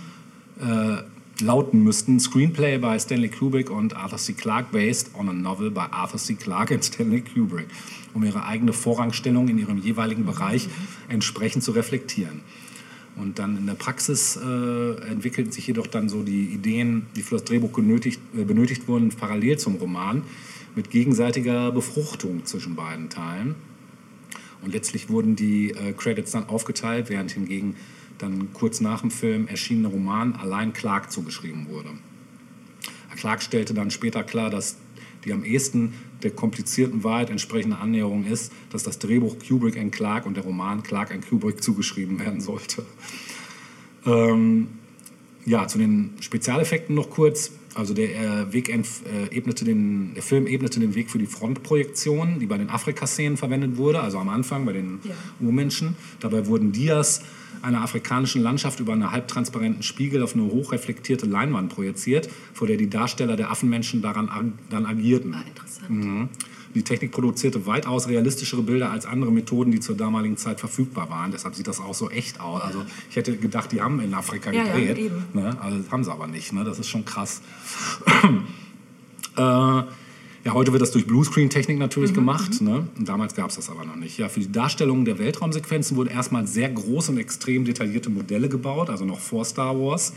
äh, 0.60 1.42
lauten 1.42 1.82
müssten. 1.82 2.20
Screenplay 2.20 2.78
by 2.78 2.98
Stanley 2.98 3.28
Kubrick 3.28 3.70
und 3.70 3.96
Arthur 3.96 4.18
C. 4.18 4.32
Clarke 4.34 4.68
based 4.72 5.10
on 5.14 5.28
a 5.28 5.32
novel 5.32 5.70
by 5.70 5.86
Arthur 5.90 6.18
C. 6.18 6.34
Clarke 6.34 6.74
and 6.74 6.84
Stanley 6.84 7.22
Kubrick, 7.22 7.66
um 8.12 8.24
ihre 8.24 8.44
eigene 8.46 8.72
Vorrangstellung 8.72 9.48
in 9.48 9.58
ihrem 9.58 9.78
jeweiligen 9.78 10.24
Bereich 10.24 10.68
entsprechend 11.08 11.64
zu 11.64 11.72
reflektieren. 11.72 12.40
Und 13.16 13.38
dann 13.38 13.56
in 13.56 13.66
der 13.66 13.74
Praxis 13.74 14.36
äh, 14.36 14.94
entwickelten 15.08 15.52
sich 15.52 15.66
jedoch 15.66 15.86
dann 15.86 16.08
so 16.08 16.22
die 16.22 16.46
Ideen, 16.46 17.06
die 17.14 17.22
für 17.22 17.36
das 17.36 17.44
Drehbuch 17.44 17.72
genötigt, 17.72 18.20
äh, 18.36 18.44
benötigt 18.44 18.88
wurden, 18.88 19.10
parallel 19.10 19.56
zum 19.58 19.76
Roman, 19.76 20.22
mit 20.74 20.90
gegenseitiger 20.90 21.70
Befruchtung 21.70 22.44
zwischen 22.44 22.74
beiden 22.74 23.10
Teilen. 23.10 23.54
Und 24.62 24.72
letztlich 24.72 25.10
wurden 25.10 25.36
die 25.36 25.70
äh, 25.70 25.92
Credits 25.92 26.32
dann 26.32 26.48
aufgeteilt, 26.48 27.08
während 27.08 27.30
hingegen 27.30 27.76
dann 28.18 28.52
kurz 28.52 28.80
nach 28.80 29.00
dem 29.00 29.10
Film 29.10 29.48
erschienene 29.48 29.88
Roman 29.88 30.34
allein 30.34 30.72
Clark 30.72 31.10
zugeschrieben 31.10 31.68
wurde. 31.68 31.90
Clark 33.16 33.42
stellte 33.42 33.74
dann 33.74 33.90
später 33.90 34.22
klar, 34.22 34.50
dass 34.50 34.76
die 35.24 35.32
am 35.32 35.44
ehesten 35.44 35.94
der 36.22 36.30
komplizierten 36.30 37.04
Wahrheit 37.04 37.30
entsprechende 37.30 37.78
Annäherung 37.78 38.26
ist, 38.26 38.52
dass 38.70 38.82
das 38.82 38.98
Drehbuch 38.98 39.36
Kubrick 39.38 39.78
and 39.78 39.92
Clark 39.92 40.26
und 40.26 40.36
der 40.36 40.44
Roman 40.44 40.82
Clark 40.82 41.10
and 41.10 41.26
Kubrick 41.26 41.62
zugeschrieben 41.62 42.18
werden 42.18 42.40
sollte. 42.40 42.84
Ähm, 44.06 44.68
ja, 45.46 45.66
zu 45.66 45.78
den 45.78 46.14
Spezialeffekten 46.20 46.94
noch 46.94 47.10
kurz. 47.10 47.52
Also 47.74 47.94
der, 47.94 48.08
äh, 48.10 48.52
Weg 48.52 48.68
äh, 48.68 48.82
ebnete 49.36 49.64
den, 49.64 50.14
der 50.14 50.22
Film 50.22 50.46
ebnete 50.46 50.80
den 50.80 50.94
Weg 50.94 51.10
für 51.10 51.18
die 51.18 51.26
Frontprojektion, 51.26 52.38
die 52.38 52.46
bei 52.46 52.58
den 52.58 52.70
Afrika-Szenen 52.70 53.36
verwendet 53.36 53.76
wurde, 53.76 54.00
also 54.00 54.18
am 54.18 54.28
Anfang 54.28 54.64
bei 54.64 54.72
den 54.72 55.00
Ja. 55.04 55.14
Urmenschen. 55.40 55.96
Dabei 56.20 56.46
wurden 56.46 56.72
Dias 56.72 57.22
einer 57.62 57.80
afrikanischen 57.82 58.42
Landschaft 58.42 58.80
über 58.80 58.92
einen 58.92 59.10
halbtransparenten 59.10 59.82
Spiegel 59.82 60.22
auf 60.22 60.34
eine 60.34 60.44
hochreflektierte 60.44 61.26
Leinwand 61.26 61.72
projiziert, 61.72 62.28
vor 62.52 62.66
der 62.66 62.76
die 62.76 62.90
Darsteller 62.90 63.36
der 63.36 63.50
Affenmenschen 63.50 64.02
daran 64.02 64.28
ag 64.28 64.44
dann 64.70 64.86
agierten. 64.86 65.34
Ah, 65.34 65.44
interessant. 65.46 65.90
Mhm. 65.90 66.28
Die 66.74 66.82
Technik 66.82 67.12
produzierte 67.12 67.66
weitaus 67.66 68.08
realistischere 68.08 68.62
Bilder 68.62 68.90
als 68.90 69.06
andere 69.06 69.30
Methoden, 69.30 69.70
die 69.70 69.80
zur 69.80 69.96
damaligen 69.96 70.36
Zeit 70.36 70.58
verfügbar 70.60 71.08
waren. 71.10 71.30
Deshalb 71.30 71.54
sieht 71.54 71.68
das 71.68 71.80
auch 71.80 71.94
so 71.94 72.10
echt 72.10 72.40
aus. 72.40 72.62
Also 72.62 72.82
ich 73.10 73.16
hätte 73.16 73.36
gedacht, 73.36 73.70
die 73.72 73.80
haben 73.80 74.00
in 74.00 74.12
Afrika 74.14 74.50
Ja, 74.50 74.64
ja, 74.64 74.74
gedreht. 74.74 74.98
eben. 74.98 75.24
ne? 75.32 75.56
Also 75.60 75.78
das 75.78 75.90
haben 75.90 76.02
sie 76.04 76.12
aber 76.12 76.26
nicht. 76.26 76.52
Ne? 76.52 76.64
Das 76.64 76.78
ist 76.78 76.88
schon 76.88 77.04
krass. 77.04 77.42
äh, 79.36 79.40
ja, 80.46 80.52
heute 80.52 80.72
wird 80.72 80.82
das 80.82 80.90
durch 80.90 81.06
Bluescreen-Technik 81.06 81.78
natürlich 81.78 82.12
gemacht. 82.12 82.60
Ne? 82.60 82.86
Und 82.98 83.08
damals 83.08 83.34
gab 83.34 83.48
es 83.50 83.56
das 83.56 83.70
aber 83.70 83.84
noch 83.84 83.96
nicht. 83.96 84.18
Ja, 84.18 84.28
für 84.28 84.40
die 84.40 84.52
Darstellung 84.52 85.04
der 85.04 85.18
Weltraumsequenzen 85.18 85.96
wurden 85.96 86.10
erstmal 86.10 86.46
sehr 86.46 86.68
große 86.68 87.12
und 87.12 87.18
extrem 87.18 87.64
detaillierte 87.64 88.10
Modelle 88.10 88.48
gebaut, 88.48 88.90
also 88.90 89.04
noch 89.04 89.20
vor 89.20 89.44
Star 89.44 89.78
Wars 89.78 90.12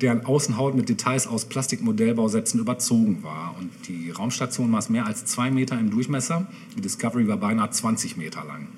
deren 0.00 0.26
Außenhaut 0.26 0.74
mit 0.74 0.88
Details 0.88 1.26
aus 1.26 1.46
Plastikmodellbausätzen 1.46 2.60
überzogen 2.60 3.22
war. 3.22 3.56
Und 3.58 3.70
die 3.88 4.10
Raumstation 4.10 4.70
maß 4.70 4.90
mehr 4.90 5.06
als 5.06 5.24
zwei 5.24 5.50
Meter 5.50 5.78
im 5.78 5.90
Durchmesser. 5.90 6.46
Die 6.76 6.80
Discovery 6.80 7.26
war 7.28 7.38
beinahe 7.38 7.70
20 7.70 8.16
Meter 8.16 8.44
lang. 8.44 8.68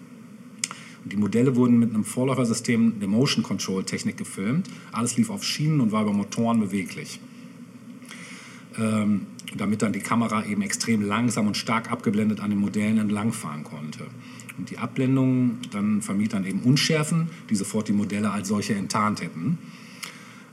Und 1.04 1.12
die 1.12 1.16
Modelle 1.16 1.56
wurden 1.56 1.78
mit 1.78 1.94
einem 1.94 2.04
Vorläufersystem 2.04 3.00
der 3.00 3.08
Motion 3.08 3.42
Control 3.42 3.84
Technik 3.84 4.16
gefilmt. 4.16 4.68
Alles 4.92 5.16
lief 5.16 5.30
auf 5.30 5.44
Schienen 5.44 5.80
und 5.80 5.92
war 5.92 6.02
über 6.02 6.12
Motoren 6.12 6.60
beweglich. 6.60 7.20
Ähm, 8.78 9.26
damit 9.56 9.82
dann 9.82 9.92
die 9.92 10.00
Kamera 10.00 10.44
eben 10.44 10.62
extrem 10.62 11.02
langsam 11.02 11.46
und 11.46 11.56
stark 11.56 11.90
abgeblendet 11.90 12.40
an 12.40 12.50
den 12.50 12.58
Modellen 12.58 12.98
entlangfahren 12.98 13.64
konnte. 13.64 14.06
Und 14.58 14.70
die 14.70 14.78
Abblendung 14.78 15.58
dann 15.70 16.02
vermied 16.02 16.32
dann 16.32 16.44
eben 16.44 16.60
Unschärfen, 16.60 17.30
die 17.48 17.54
sofort 17.54 17.88
die 17.88 17.92
Modelle 17.92 18.30
als 18.30 18.48
solche 18.48 18.74
enttarnt 18.74 19.22
hätten. 19.22 19.58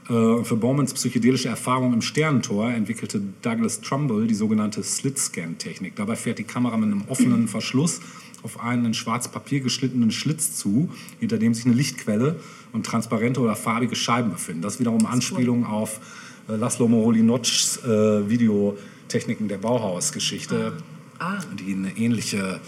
Äh, 0.10 0.44
Für 0.44 0.56
Bowmans 0.56 0.94
psychedelische 0.94 1.50
Erfahrung 1.50 1.94
im 1.94 2.02
Sternentor 2.02 2.70
entwickelte 2.70 3.22
Douglas 3.41 3.82
Trumbull 3.82 4.28
die 4.28 4.36
sogenannte 4.36 4.84
Slit-Scan-Technik. 4.84 5.96
Dabei 5.96 6.15
fährt 6.15 6.38
die 6.39 6.44
Kamera 6.44 6.78
mit 6.78 6.91
einem 6.91 7.04
offenen 7.08 7.48
Verschluss 7.48 8.02
auf 8.44 8.60
einen 8.60 8.86
in 8.86 8.94
schwarzes 8.94 9.32
Papier 9.32 9.62
geschnittenen 9.62 10.12
Schlitz 10.12 10.56
zu, 10.56 10.89
hinter 11.20 11.39
dem 11.39 11.56
sich 11.56 11.65
eine 11.65 11.74
Lichtquelle 11.74 12.39
und 12.74 12.86
transparente 12.86 13.39
oder 13.39 13.56
farbige 13.56 13.96
Scheiben 13.96 14.30
befinden. 14.30 14.62
Das 14.62 14.80
wiederum 14.80 15.08
Anspielung 15.08 15.65
auf 15.65 16.00
äh, 16.48 16.56
Laszlo 16.56 16.88
Moholy-Notchs 16.88 17.84
äh, 17.84 18.30
Videotechniken 18.30 19.48
der 19.48 19.58
Bauhausgeschichte, 19.58 20.74
Ah. 21.18 21.39
die 21.58 21.74
eine 21.74 21.98
ähnliche 21.98 22.60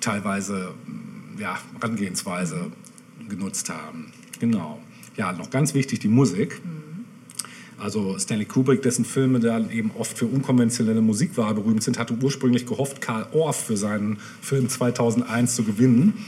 teilweise 0.00 0.74
ja, 1.38 1.58
Herangehensweise 1.80 2.70
genutzt 3.28 3.70
haben. 3.70 4.12
Genau. 4.38 4.78
Ja, 5.16 5.32
noch 5.32 5.50
ganz 5.50 5.74
wichtig 5.74 6.00
die 6.00 6.08
Musik. 6.08 6.60
Also 7.78 8.18
Stanley 8.18 8.46
Kubrick, 8.46 8.82
dessen 8.82 9.04
Filme 9.04 9.38
dann 9.38 9.70
eben 9.70 9.90
oft 9.98 10.16
für 10.16 10.26
unkonventionelle 10.26 11.02
Musikwahl 11.02 11.54
berühmt 11.54 11.82
sind, 11.82 11.98
hatte 11.98 12.16
ursprünglich 12.22 12.66
gehofft, 12.66 13.00
Karl 13.00 13.26
Orff 13.32 13.64
für 13.64 13.76
seinen 13.76 14.18
Film 14.40 14.68
2001 14.68 15.56
zu 15.56 15.64
gewinnen. 15.64 16.24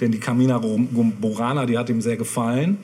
Denn 0.00 0.12
die 0.12 0.20
Camina 0.20 0.58
Borana, 0.58 1.64
die 1.64 1.78
hat 1.78 1.88
ihm 1.88 2.02
sehr 2.02 2.16
gefallen. 2.16 2.78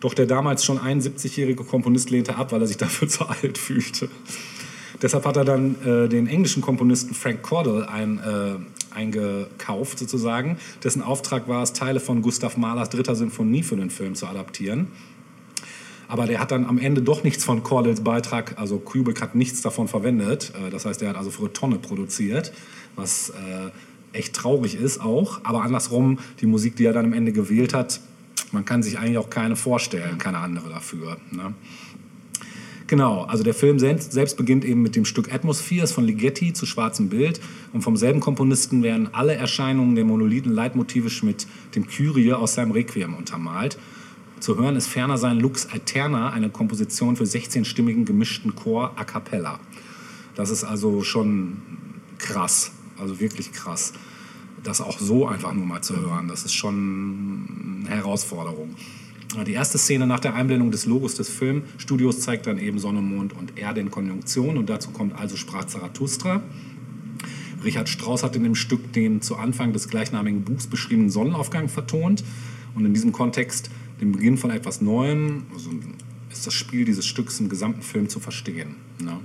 Doch 0.00 0.14
der 0.14 0.26
damals 0.26 0.64
schon 0.64 0.78
71-jährige 0.78 1.64
Komponist 1.64 2.10
lehnte 2.10 2.36
ab, 2.36 2.52
weil 2.52 2.60
er 2.60 2.66
sich 2.66 2.76
dafür 2.78 3.08
zu 3.08 3.26
alt 3.26 3.58
fühlte. 3.58 4.08
Deshalb 5.00 5.24
hat 5.26 5.36
er 5.36 5.44
dann 5.44 5.74
äh, 5.84 6.08
den 6.08 6.28
englischen 6.28 6.62
Komponisten 6.62 7.14
Frank 7.14 7.42
Cordell 7.42 7.84
ein, 7.84 8.18
äh, 8.18 8.81
eingekauft, 8.94 9.98
sozusagen, 9.98 10.58
dessen 10.82 11.02
Auftrag 11.02 11.48
war 11.48 11.62
es, 11.62 11.72
Teile 11.72 12.00
von 12.00 12.22
Gustav 12.22 12.56
Mahlers 12.56 12.90
dritter 12.90 13.14
Sinfonie 13.14 13.62
für 13.62 13.76
den 13.76 13.90
Film 13.90 14.14
zu 14.14 14.26
adaptieren. 14.26 14.88
Aber 16.08 16.26
der 16.26 16.40
hat 16.40 16.50
dann 16.50 16.66
am 16.66 16.76
Ende 16.76 17.00
doch 17.00 17.24
nichts 17.24 17.42
von 17.42 17.62
Cordells 17.62 18.04
Beitrag, 18.04 18.58
also 18.58 18.78
Kubrick 18.78 19.22
hat 19.22 19.34
nichts 19.34 19.62
davon 19.62 19.88
verwendet. 19.88 20.52
Äh, 20.54 20.70
das 20.70 20.84
heißt, 20.84 21.00
er 21.02 21.10
hat 21.10 21.16
also 21.16 21.30
für 21.30 21.44
eine 21.44 21.52
Tonne 21.52 21.76
produziert, 21.76 22.52
was 22.96 23.30
äh, 23.30 23.70
echt 24.16 24.34
traurig 24.34 24.74
ist 24.74 25.00
auch. 25.00 25.40
Aber 25.44 25.62
andersrum, 25.62 26.18
die 26.40 26.46
Musik, 26.46 26.76
die 26.76 26.84
er 26.84 26.92
dann 26.92 27.06
am 27.06 27.12
Ende 27.14 27.32
gewählt 27.32 27.72
hat, 27.72 28.00
man 28.50 28.64
kann 28.64 28.82
sich 28.82 28.98
eigentlich 28.98 29.18
auch 29.18 29.30
keine 29.30 29.56
vorstellen, 29.56 30.18
keine 30.18 30.38
andere 30.38 30.68
dafür. 30.68 31.16
Ne? 31.30 31.54
Genau, 32.86 33.22
also 33.22 33.42
der 33.42 33.54
Film 33.54 33.78
selbst 33.78 34.36
beginnt 34.36 34.64
eben 34.64 34.82
mit 34.82 34.96
dem 34.96 35.04
Stück 35.04 35.32
Atmospheres 35.32 35.92
von 35.92 36.04
Ligeti 36.04 36.52
zu 36.52 36.66
schwarzem 36.66 37.08
Bild 37.08 37.40
und 37.72 37.82
vom 37.82 37.96
selben 37.96 38.20
Komponisten 38.20 38.82
werden 38.82 39.08
alle 39.12 39.34
Erscheinungen 39.34 39.94
der 39.94 40.04
Monolithen 40.04 40.52
leitmotivisch 40.52 41.22
mit 41.22 41.46
dem 41.74 41.86
Kyrie 41.86 42.32
aus 42.32 42.54
seinem 42.54 42.72
Requiem 42.72 43.14
untermalt. 43.14 43.78
Zu 44.40 44.56
hören 44.56 44.76
ist 44.76 44.88
ferner 44.88 45.18
sein 45.18 45.38
Lux 45.38 45.68
Aeterna, 45.72 46.30
eine 46.30 46.50
Komposition 46.50 47.16
für 47.16 47.24
16-stimmigen 47.24 48.04
gemischten 48.04 48.54
Chor 48.56 48.92
a 48.96 49.04
cappella. 49.04 49.60
Das 50.34 50.50
ist 50.50 50.64
also 50.64 51.02
schon 51.02 51.58
krass, 52.18 52.72
also 52.98 53.20
wirklich 53.20 53.52
krass. 53.52 53.92
Das 54.64 54.80
auch 54.80 54.98
so 54.98 55.26
einfach 55.26 55.52
nur 55.52 55.66
mal 55.66 55.82
zu 55.82 55.96
hören, 55.96 56.28
das 56.28 56.44
ist 56.44 56.54
schon 56.54 57.84
eine 57.86 57.96
Herausforderung. 57.96 58.74
Die 59.46 59.52
erste 59.52 59.78
Szene 59.78 60.06
nach 60.06 60.20
der 60.20 60.34
Einblendung 60.34 60.70
des 60.70 60.86
Logos 60.86 61.14
des 61.14 61.28
Filmstudios 61.28 62.20
zeigt 62.20 62.46
dann 62.46 62.58
eben 62.58 62.78
Sonne, 62.78 63.00
Mond 63.00 63.32
und 63.32 63.58
Erde 63.58 63.80
in 63.80 63.90
Konjunktion 63.90 64.58
und 64.58 64.68
dazu 64.68 64.90
kommt 64.90 65.14
also 65.18 65.36
sprach 65.36 65.64
Zarathustra. 65.64 66.42
Richard 67.64 67.88
Strauss 67.88 68.22
hat 68.22 68.36
in 68.36 68.44
dem 68.44 68.54
Stück 68.54 68.92
den 68.92 69.22
zu 69.22 69.36
Anfang 69.36 69.72
des 69.72 69.88
gleichnamigen 69.88 70.42
Buchs 70.42 70.66
beschriebenen 70.66 71.10
Sonnenaufgang 71.10 71.68
vertont 71.68 72.24
und 72.74 72.84
in 72.84 72.92
diesem 72.92 73.12
Kontext 73.12 73.70
den 74.00 74.12
Beginn 74.12 74.36
von 74.36 74.50
etwas 74.50 74.80
Neuem, 74.80 75.44
also 75.54 75.70
ist 76.30 76.46
das 76.46 76.54
Spiel 76.54 76.84
dieses 76.84 77.06
Stücks 77.06 77.40
im 77.40 77.48
gesamten 77.48 77.82
Film 77.82 78.08
zu 78.08 78.20
verstehen. 78.20 78.76
Ne? 79.00 79.18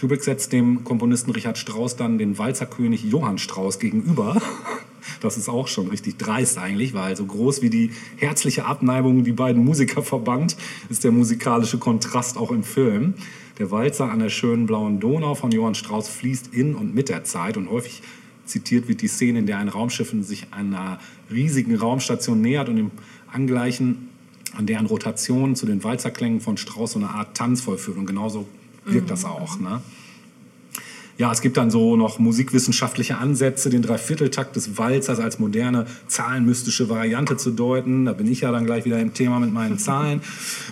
Kubrick 0.00 0.22
setzt 0.22 0.52
dem 0.52 0.84
Komponisten 0.84 1.32
Richard 1.32 1.58
Strauss 1.58 1.96
dann 1.96 2.18
den 2.18 2.38
Walzerkönig 2.38 3.04
Johann 3.04 3.38
Strauss 3.38 3.78
gegenüber. 3.78 4.40
Das 5.20 5.36
ist 5.36 5.48
auch 5.48 5.68
schon 5.68 5.88
richtig 5.88 6.18
dreist 6.18 6.58
eigentlich, 6.58 6.94
weil 6.94 7.16
so 7.16 7.24
groß 7.24 7.62
wie 7.62 7.70
die 7.70 7.90
herzliche 8.16 8.64
Abneigung 8.64 9.24
die 9.24 9.32
beiden 9.32 9.64
Musiker 9.64 10.02
verband, 10.04 10.56
ist 10.88 11.04
der 11.04 11.12
musikalische 11.12 11.78
Kontrast 11.78 12.36
auch 12.36 12.50
im 12.50 12.62
Film. 12.62 13.14
Der 13.58 13.70
Walzer 13.70 14.10
an 14.10 14.20
der 14.20 14.28
schönen 14.28 14.66
blauen 14.66 15.00
Donau 15.00 15.34
von 15.34 15.50
Johann 15.50 15.74
Strauss 15.74 16.08
fließt 16.08 16.54
in 16.54 16.74
und 16.74 16.94
mit 16.94 17.08
der 17.08 17.24
Zeit 17.24 17.56
und 17.56 17.70
häufig 17.70 18.02
zitiert 18.44 18.88
wird 18.88 19.02
die 19.02 19.08
Szene, 19.08 19.40
in 19.40 19.46
der 19.46 19.58
ein 19.58 19.68
Raumschiff 19.68 20.14
sich 20.20 20.46
einer 20.52 20.98
riesigen 21.30 21.76
Raumstation 21.76 22.40
nähert 22.40 22.68
und 22.68 22.78
im 22.78 22.90
Angleichen 23.30 24.08
an 24.56 24.66
deren 24.66 24.86
Rotation 24.86 25.54
zu 25.54 25.66
den 25.66 25.84
Walzerklängen 25.84 26.40
von 26.40 26.56
Strauss 26.56 26.92
so 26.92 26.98
eine 26.98 27.10
Art 27.10 27.36
Tanz 27.36 27.60
vollführt. 27.60 27.98
Und 27.98 28.06
genauso 28.06 28.46
wirkt 28.84 29.06
mhm. 29.06 29.10
das 29.10 29.24
auch. 29.24 29.58
Ne? 29.58 29.82
Ja, 31.18 31.32
es 31.32 31.40
gibt 31.40 31.56
dann 31.56 31.68
so 31.68 31.96
noch 31.96 32.20
musikwissenschaftliche 32.20 33.18
Ansätze, 33.18 33.70
den 33.70 33.82
Dreivierteltakt 33.82 34.54
des 34.54 34.78
Walzers 34.78 35.18
als 35.18 35.40
moderne 35.40 35.86
zahlenmystische 36.06 36.88
Variante 36.88 37.36
zu 37.36 37.50
deuten. 37.50 38.04
Da 38.04 38.12
bin 38.12 38.30
ich 38.30 38.42
ja 38.42 38.52
dann 38.52 38.64
gleich 38.66 38.84
wieder 38.84 39.00
im 39.00 39.12
Thema 39.14 39.40
mit 39.40 39.52
meinen 39.52 39.78
Zahlen. 39.80 40.20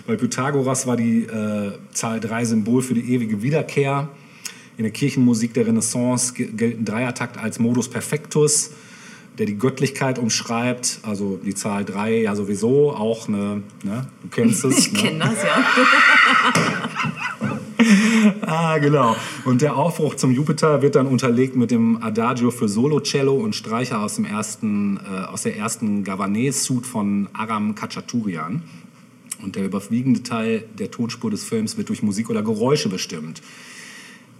Bei 0.07 0.15
Pythagoras 0.15 0.87
war 0.87 0.95
die 0.95 1.23
äh, 1.23 1.73
Zahl 1.91 2.21
3 2.21 2.45
Symbol 2.45 2.81
für 2.81 2.93
die 2.93 3.13
ewige 3.13 3.41
Wiederkehr. 3.41 4.07
In 4.77 4.83
der 4.83 4.93
Kirchenmusik 4.93 5.53
der 5.53 5.67
Renaissance 5.67 6.33
gilt 6.33 6.79
ein 6.79 6.85
Dreiertakt 6.85 7.37
als 7.37 7.59
Modus 7.59 7.89
Perfectus 7.89 8.71
der 9.37 9.45
die 9.45 9.57
Göttlichkeit 9.59 10.17
umschreibt. 10.17 10.99
Also 11.03 11.39
die 11.45 11.53
Zahl 11.53 11.85
3 11.85 12.21
ja 12.21 12.35
sowieso 12.35 12.91
auch 12.91 13.27
eine, 13.27 13.61
ne? 13.83 14.07
du 14.23 14.29
kennst 14.31 14.65
es. 14.65 14.77
Ich 14.87 14.93
ne? 14.93 14.99
kenne 14.99 15.19
das, 15.19 15.43
ja. 15.43 15.63
ah, 18.41 18.77
genau. 18.79 19.15
Und 19.45 19.61
der 19.61 19.75
Aufbruch 19.75 20.15
zum 20.15 20.31
Jupiter 20.31 20.81
wird 20.81 20.95
dann 20.95 21.07
unterlegt 21.07 21.55
mit 21.55 21.71
dem 21.71 22.01
Adagio 22.01 22.51
für 22.51 22.67
Solo-Cello 22.67 23.35
und 23.35 23.55
Streicher 23.55 24.01
aus, 24.01 24.15
dem 24.15 24.25
ersten, 24.25 24.97
äh, 24.97 25.25
aus 25.25 25.43
der 25.43 25.55
ersten 25.57 26.03
Gavanes-Suite 26.03 26.85
von 26.85 27.29
Aram 27.33 27.75
Kachaturian. 27.75 28.63
Und 29.43 29.55
der 29.55 29.65
überwiegende 29.65 30.23
Teil 30.23 30.63
der 30.79 30.89
Tonspur 30.89 31.29
des 31.29 31.43
Films 31.43 31.77
wird 31.77 31.89
durch 31.89 32.01
Musik 32.01 32.29
oder 32.29 32.41
Geräusche 32.41 32.89
bestimmt. 32.89 33.41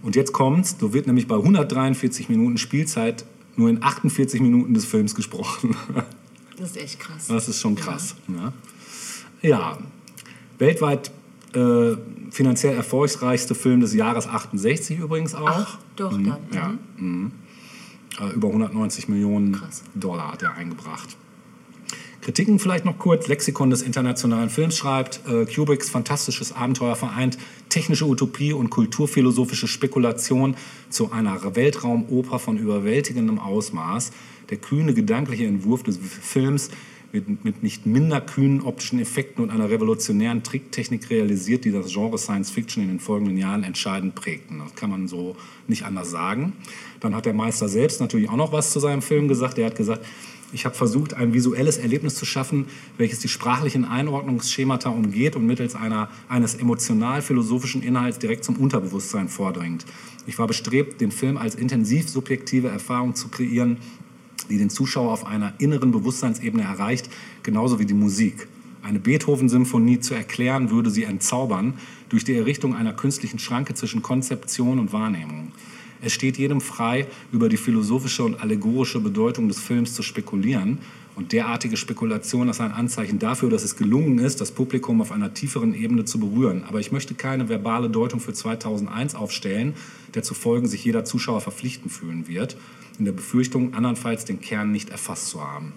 Und 0.01 0.15
jetzt 0.15 0.33
kommt's, 0.33 0.75
so 0.79 0.93
wird 0.93 1.07
nämlich 1.07 1.27
bei 1.27 1.35
143 1.35 2.29
Minuten 2.29 2.57
Spielzeit 2.57 3.25
nur 3.55 3.69
in 3.69 3.83
48 3.83 4.41
Minuten 4.41 4.73
des 4.73 4.85
Films 4.85 5.15
gesprochen. 5.15 5.75
Das 6.57 6.71
ist 6.71 6.77
echt 6.77 6.99
krass. 6.99 7.27
Das 7.27 7.47
ist 7.47 7.61
schon 7.61 7.75
krass. 7.75 8.15
Ja, 8.27 8.53
ja. 9.41 9.77
weltweit 10.57 11.11
äh, 11.53 11.97
finanziell 12.31 12.75
erfolgreichste 12.75 13.55
Film 13.55 13.81
des 13.81 13.93
Jahres 13.93 14.27
68 14.27 14.99
übrigens 14.99 15.35
auch. 15.35 15.47
Ach, 15.49 15.77
doch, 15.95 16.11
mhm. 16.11 16.25
dann. 16.25 16.37
Ja. 16.53 16.73
Mhm. 16.97 17.31
Äh, 18.19 18.33
über 18.33 18.47
190 18.47 19.07
Millionen 19.09 19.53
krass. 19.53 19.83
Dollar 19.95 20.33
hat 20.33 20.43
er 20.43 20.53
eingebracht. 20.55 21.17
Kritiken 22.21 22.59
vielleicht 22.59 22.83
noch 22.83 22.97
kurz. 22.97 23.27
Lexikon 23.27 23.69
des 23.69 23.81
internationalen 23.81 24.49
Films 24.49 24.75
schreibt, 24.75 25.21
äh, 25.27 25.45
Kubricks 25.45 25.89
fantastisches 25.89 26.51
Abenteuer 26.51 26.95
vereint 26.95 27.37
technische 27.69 28.05
Utopie 28.05 28.53
und 28.53 28.69
kulturphilosophische 28.69 29.67
Spekulation 29.67 30.55
zu 30.89 31.11
einer 31.11 31.55
Weltraumoper 31.55 32.39
von 32.39 32.57
überwältigendem 32.57 33.39
Ausmaß. 33.39 34.11
Der 34.49 34.57
kühne 34.57 34.93
gedankliche 34.93 35.45
Entwurf 35.45 35.83
des 35.83 35.97
Films 35.97 36.69
wird 37.11 37.43
mit 37.43 37.63
nicht 37.63 37.85
minder 37.85 38.21
kühnen 38.21 38.61
optischen 38.61 38.99
Effekten 38.99 39.43
und 39.43 39.49
einer 39.49 39.69
revolutionären 39.69 40.43
Tricktechnik 40.43 41.09
realisiert, 41.09 41.65
die 41.65 41.71
das 41.71 41.91
Genre 41.93 42.17
Science 42.17 42.51
Fiction 42.51 42.83
in 42.83 42.89
den 42.89 42.99
folgenden 42.99 43.37
Jahren 43.37 43.63
entscheidend 43.63 44.15
prägten. 44.15 44.59
Das 44.59 44.75
kann 44.75 44.89
man 44.89 45.07
so 45.07 45.35
nicht 45.67 45.83
anders 45.83 46.11
sagen. 46.11 46.53
Dann 46.99 47.15
hat 47.15 47.25
der 47.25 47.33
Meister 47.33 47.69
selbst 47.69 48.01
natürlich 48.01 48.29
auch 48.29 48.35
noch 48.35 48.51
was 48.51 48.71
zu 48.71 48.79
seinem 48.79 49.01
Film 49.01 49.27
gesagt. 49.27 49.57
Er 49.57 49.67
hat 49.67 49.75
gesagt, 49.75 50.05
ich 50.53 50.65
habe 50.65 50.75
versucht, 50.75 51.13
ein 51.13 51.33
visuelles 51.33 51.77
Erlebnis 51.77 52.15
zu 52.15 52.25
schaffen, 52.25 52.67
welches 52.97 53.19
die 53.19 53.27
sprachlichen 53.27 53.83
Einordnungsschemata 53.83 54.89
umgeht 54.89 55.35
und 55.35 55.45
mittels 55.45 55.75
einer, 55.75 56.09
eines 56.29 56.55
emotional-philosophischen 56.55 57.83
Inhalts 57.83 58.19
direkt 58.19 58.45
zum 58.45 58.55
Unterbewusstsein 58.55 59.27
vordringt. 59.27 59.85
Ich 60.25 60.39
war 60.39 60.47
bestrebt, 60.47 61.01
den 61.01 61.11
Film 61.11 61.37
als 61.37 61.55
intensiv 61.55 62.09
subjektive 62.09 62.69
Erfahrung 62.69 63.13
zu 63.13 63.27
kreieren, 63.27 63.77
die 64.49 64.57
den 64.57 64.69
Zuschauer 64.69 65.11
auf 65.11 65.25
einer 65.25 65.53
inneren 65.59 65.91
Bewusstseinsebene 65.91 66.63
erreicht, 66.63 67.09
genauso 67.43 67.79
wie 67.79 67.85
die 67.85 67.93
Musik. 67.93 68.47
Eine 68.83 68.99
Beethoven-Symphonie 68.99 69.99
zu 69.99 70.13
erklären, 70.13 70.71
würde 70.71 70.89
sie 70.89 71.03
entzaubern 71.03 71.73
durch 72.09 72.23
die 72.23 72.35
Errichtung 72.35 72.75
einer 72.75 72.93
künstlichen 72.93 73.39
Schranke 73.39 73.73
zwischen 73.73 74.01
Konzeption 74.01 74.79
und 74.79 74.93
Wahrnehmung. 74.93 75.51
Es 76.01 76.13
steht 76.13 76.37
jedem 76.37 76.61
frei, 76.61 77.07
über 77.31 77.49
die 77.49 77.57
philosophische 77.57 78.23
und 78.23 78.39
allegorische 78.39 78.99
Bedeutung 78.99 79.47
des 79.47 79.59
Films 79.59 79.93
zu 79.93 80.03
spekulieren. 80.03 80.77
Und 81.15 81.31
derartige 81.31 81.77
Spekulation 81.77 82.47
ist 82.47 82.61
ein 82.61 82.71
Anzeichen 82.71 83.17
dafür, 83.17 83.49
dass 83.49 83.63
es 83.63 83.75
gelungen 83.75 84.19
ist, 84.19 84.39
das 84.39 84.51
Publikum 84.51 85.01
auf 85.01 85.11
einer 85.11 85.33
tieferen 85.33 85.73
Ebene 85.73 86.05
zu 86.05 86.19
berühren. 86.19 86.63
Aber 86.67 86.79
ich 86.79 86.91
möchte 86.91 87.15
keine 87.15 87.49
verbale 87.49 87.89
Deutung 87.89 88.19
für 88.19 88.33
2001 88.33 89.15
aufstellen, 89.15 89.73
der 90.13 90.21
zufolge 90.21 90.67
sich 90.67 90.85
jeder 90.85 91.05
Zuschauer 91.05 91.41
verpflichtend 91.41 91.91
fühlen 91.91 92.27
wird, 92.27 92.55
in 92.99 93.05
der 93.05 93.11
Befürchtung, 93.11 93.73
andernfalls 93.73 94.25
den 94.25 94.41
Kern 94.41 94.71
nicht 94.71 94.89
erfasst 94.89 95.29
zu 95.29 95.41
haben. 95.41 95.73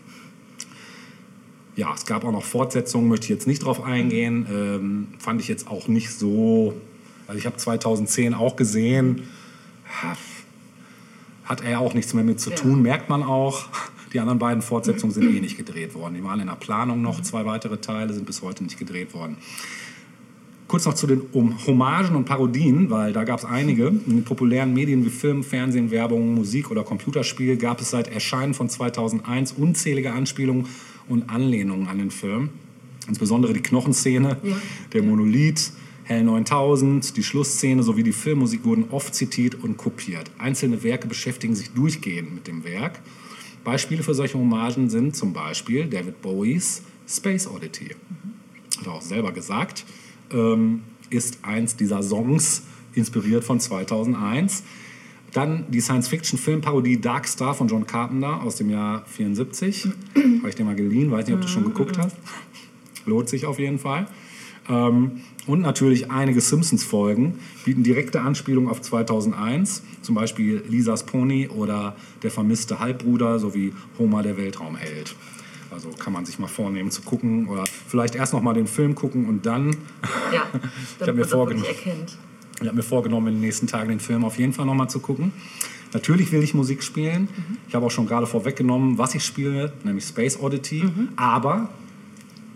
Ja, 1.76 1.94
es 1.94 2.04
gab 2.04 2.24
auch 2.24 2.33
noch 2.33 2.44
Fortsetzungen, 2.44 3.09
möchte 3.09 3.24
ich 3.24 3.30
jetzt 3.30 3.46
nicht 3.46 3.64
drauf 3.64 3.83
eingehen. 3.83 4.46
Ähm, 4.50 5.09
fand 5.18 5.40
ich 5.40 5.48
jetzt 5.48 5.68
auch 5.68 5.88
nicht 5.88 6.11
so. 6.11 6.74
Also 7.26 7.38
ich 7.38 7.46
habe 7.46 7.56
2010 7.56 8.35
auch 8.35 8.56
gesehen 8.56 9.22
hat 11.50 11.64
er 11.64 11.80
auch 11.80 11.94
nichts 11.94 12.14
mehr 12.14 12.22
mit 12.22 12.38
zu 12.38 12.50
tun, 12.50 12.76
ja. 12.76 12.76
merkt 12.76 13.09
man 13.09 13.24
auch. 13.24 13.64
Die 14.12 14.20
anderen 14.20 14.38
beiden 14.38 14.62
Fortsetzungen 14.62 15.12
sind 15.12 15.24
eh 15.35 15.40
nicht 15.40 15.56
gedreht 15.56 15.94
worden. 15.94 16.14
Die 16.14 16.22
waren 16.22 16.38
in 16.40 16.46
der 16.46 16.54
Planung 16.54 17.02
noch, 17.02 17.20
zwei 17.22 17.44
weitere 17.44 17.78
Teile 17.78 18.12
sind 18.12 18.24
bis 18.24 18.40
heute 18.42 18.62
nicht 18.62 18.78
gedreht 18.78 19.14
worden. 19.14 19.37
Kurz 20.70 20.87
noch 20.87 20.94
zu 20.94 21.09
den 21.09 21.22
Hommagen 21.35 22.14
und 22.14 22.26
Parodien, 22.26 22.90
weil 22.90 23.12
da 23.12 23.24
gab 23.24 23.40
es 23.40 23.44
einige. 23.44 23.88
In 23.88 24.04
den 24.06 24.22
populären 24.22 24.72
Medien 24.72 25.04
wie 25.04 25.11
Film, 25.11 25.42
Fernsehen, 25.42 25.90
Werbung, 25.90 26.33
Musik 26.33 26.70
oder 26.70 26.85
Computerspiel 26.85 27.56
gab 27.56 27.80
es 27.80 27.90
seit 27.90 28.06
Erscheinen 28.06 28.54
von 28.54 28.68
2001 28.68 29.50
unzählige 29.50 30.12
Anspielungen 30.12 30.66
und 31.09 31.28
Anlehnungen 31.28 31.88
an 31.88 31.98
den 31.98 32.12
Film. 32.12 32.50
Insbesondere 33.09 33.52
die 33.52 33.62
Knochenszene, 33.62 34.37
ja. 34.44 34.56
der 34.92 35.02
Monolith, 35.02 35.72
Hell 36.04 36.22
9000, 36.22 37.16
die 37.16 37.24
Schlussszene 37.24 37.83
sowie 37.83 38.04
die 38.04 38.12
Filmmusik 38.12 38.64
wurden 38.64 38.85
oft 38.92 39.12
zitiert 39.12 39.56
und 39.64 39.76
kopiert. 39.76 40.30
Einzelne 40.38 40.85
Werke 40.85 41.09
beschäftigen 41.09 41.56
sich 41.56 41.72
durchgehend 41.72 42.33
mit 42.33 42.46
dem 42.46 42.62
Werk. 42.62 43.00
Beispiele 43.64 44.04
für 44.04 44.14
solche 44.14 44.38
Hommagen 44.38 44.88
sind 44.88 45.16
zum 45.16 45.33
Beispiel 45.33 45.87
David 45.87 46.22
Bowies 46.22 46.83
Space 47.09 47.48
Oddity. 47.48 47.96
Hat 48.78 48.87
er 48.87 48.92
auch 48.92 49.02
selber 49.02 49.33
gesagt, 49.33 49.85
ähm, 50.32 50.82
ist 51.10 51.38
eins 51.42 51.76
dieser 51.76 52.02
Songs 52.02 52.62
inspiriert 52.94 53.44
von 53.44 53.60
2001. 53.60 54.62
Dann 55.32 55.64
die 55.70 55.80
Science-Fiction-Filmparodie 55.80 57.00
Dark 57.00 57.28
Star 57.28 57.54
von 57.54 57.68
John 57.68 57.86
Carpenter 57.86 58.42
aus 58.42 58.56
dem 58.56 58.70
Jahr 58.70 59.04
74. 59.06 59.86
Habe 60.38 60.48
ich 60.48 60.54
dir 60.56 60.64
mal 60.64 60.74
geliehen, 60.74 61.10
weiß 61.10 61.26
nicht, 61.26 61.34
ob 61.34 61.42
du 61.42 61.48
schon 61.48 61.64
geguckt 61.64 61.98
hast. 61.98 62.16
Lohnt 63.06 63.28
sich 63.28 63.46
auf 63.46 63.58
jeden 63.58 63.78
Fall. 63.78 64.08
Ähm, 64.68 65.20
und 65.46 65.60
natürlich 65.60 66.10
einige 66.10 66.40
Simpsons-Folgen 66.40 67.38
bieten 67.64 67.82
direkte 67.82 68.20
Anspielungen 68.20 68.70
auf 68.70 68.82
2001, 68.82 69.82
zum 70.02 70.14
Beispiel 70.14 70.62
Lisas 70.68 71.04
Pony 71.04 71.48
oder 71.48 71.96
Der 72.22 72.30
vermisste 72.30 72.78
Halbbruder 72.78 73.38
sowie 73.38 73.72
Homer 73.98 74.22
der 74.22 74.36
Weltraumheld. 74.36 75.14
Also 75.70 75.90
kann 75.90 76.12
man 76.12 76.24
sich 76.24 76.38
mal 76.38 76.48
vornehmen 76.48 76.90
zu 76.90 77.02
gucken 77.02 77.48
oder 77.48 77.64
vielleicht 77.87 78.14
erst 78.16 78.33
noch 78.33 78.42
mal 78.42 78.54
den 78.54 78.66
Film 78.66 78.94
gucken 78.94 79.26
und 79.26 79.46
dann. 79.46 79.76
Ja, 80.33 80.46
ich 81.00 81.06
habe 81.06 81.14
mir, 81.14 81.64
ich 82.61 82.68
hab 82.68 82.74
mir 82.74 82.83
vorgenommen, 82.83 83.28
in 83.28 83.35
den 83.35 83.40
nächsten 83.42 83.66
Tagen 83.66 83.88
den 83.88 84.00
Film 84.00 84.24
auf 84.24 84.38
jeden 84.38 84.52
Fall 84.52 84.66
noch 84.66 84.74
mal 84.74 84.88
zu 84.88 84.98
gucken. 84.98 85.33
Natürlich 85.92 86.30
will 86.33 86.42
ich 86.42 86.54
Musik 86.54 86.83
spielen. 86.83 87.28
Ich 87.68 87.74
habe 87.74 87.87
auch 87.87 87.90
schon 87.90 88.06
gerade 88.06 88.26
vorweggenommen, 88.26 88.98
was 88.98 89.14
ich 89.14 89.24
spiele, 89.24 89.72
nämlich 89.83 90.04
Space 90.04 90.38
Oddity. 90.40 90.85
Aber 91.16 91.68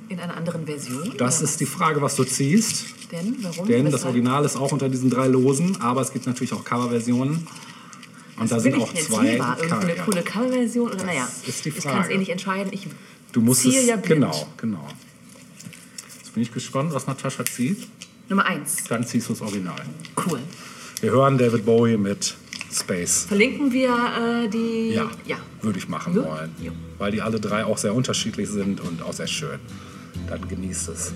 In 0.09 0.20
einer 0.20 0.37
anderen 0.37 0.66
Version? 0.66 1.14
das 1.16 1.42
ist 1.42 1.61
die 1.61 1.66
Frage, 1.66 2.00
was 2.00 2.14
du 2.16 2.24
ziehst. 2.24 2.87
Denn, 3.11 3.37
warum? 3.42 3.66
Denn 3.66 3.90
das? 3.90 4.05
Original 4.05 4.44
ist 4.44 4.57
auch 4.57 4.72
unter 4.72 4.88
diesen 4.88 5.11
drei 5.11 5.27
Losen, 5.27 5.81
aber 5.81 6.00
es 6.00 6.12
gibt 6.12 6.27
natürlich 6.27 6.53
auch 6.53 6.64
Coverversionen. 6.64 7.46
Und 8.38 8.51
da 8.51 8.59
sind 8.61 8.75
auch 8.77 8.92
zwei. 8.94 9.33
lieber? 9.33 9.57
Irgendeine 9.61 9.94
coole 9.97 10.23
Coverversion? 10.23 10.90
Oder 10.92 11.05
naja, 11.05 11.29
ist 11.47 11.64
die 11.64 11.68
ich 11.70 11.79
kann 11.85 12.03
es 12.03 12.09
eh 12.09 12.18
nicht 12.18 12.31
entscheiden. 12.31 12.73
Ich 12.73 12.87
Du 13.33 13.40
musst 13.40 13.62
ziehe 13.62 13.81
es, 13.81 13.87
ja 13.87 13.97
blind. 13.97 14.23
genau, 14.23 14.47
genau. 14.57 14.88
Jetzt 16.23 16.35
bin 16.35 16.42
ich 16.42 16.53
gespannt, 16.53 16.92
was 16.94 17.07
Natascha 17.07 17.44
zieht. 17.44 17.88
Nummer 18.29 18.47
eins. 18.47 18.85
Dann 18.88 19.05
ziehst 19.07 19.29
du 19.29 19.33
das 19.35 19.42
Original. 19.42 19.81
Cool. 20.27 20.40
Wir 21.01 21.11
hören 21.11 21.37
David 21.38 21.64
Bowie 21.64 21.97
mit 21.97 22.37
Space. 22.73 23.25
Verlinken 23.29 23.73
wir 23.73 24.44
äh, 24.44 24.49
die... 24.49 24.90
Ja, 24.94 25.11
ja. 25.27 25.37
würde 25.62 25.79
ich 25.79 25.88
machen 25.88 26.14
Ja? 26.16 26.25
wollen. 26.25 26.55
Ja. 26.62 26.73
Weil 26.99 27.12
die 27.12 27.23
alle 27.23 27.38
drei 27.40 27.64
auch 27.64 27.79
sehr 27.79 27.94
unterschiedlich 27.94 28.49
sind 28.49 28.81
und 28.81 29.03
auch 29.03 29.12
sehr 29.12 29.27
schön. 29.27 29.59
Dann 30.29 30.49
genießt 30.49 30.88
es. 30.88 31.12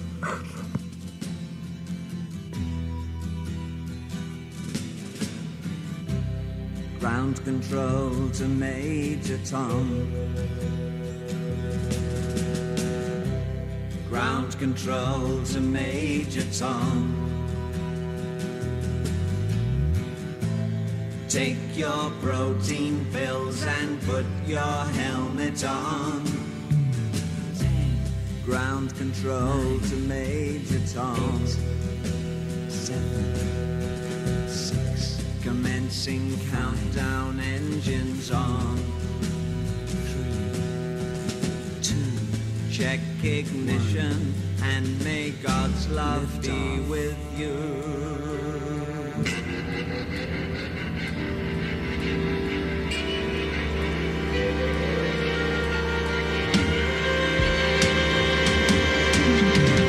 Ground 7.01 7.45
control 7.45 8.29
to 8.31 8.49
Major 8.49 9.39
Tom. 9.45 10.13
Ground 14.09 14.59
control 14.59 15.43
to 15.45 15.61
Major 15.61 16.43
Tom. 16.53 17.15
Take 21.29 21.57
your 21.77 22.11
protein 22.21 23.07
pills 23.13 23.63
and 23.63 24.01
put 24.03 24.27
your 24.47 24.59
helmet 24.59 25.65
on. 25.65 26.25
Ground 28.45 28.97
control 28.97 29.79
to 29.79 29.97
Major 30.09 30.81
Tom. 30.93 31.47
Seven, 32.69 34.49
six. 34.49 34.98
Commencing 35.49 36.39
countdown 36.51 37.41
engines 37.41 38.31
on. 38.31 38.77
Three, 39.87 41.81
two. 41.81 41.97
Check 42.71 43.01
ignition 43.25 44.35
and 44.63 45.03
may 45.03 45.31
God's 45.31 45.89
love 45.89 46.43
be 46.43 46.81
with 46.81 47.17
you. 47.39 47.57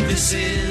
This 0.07 0.33
is 0.33 0.68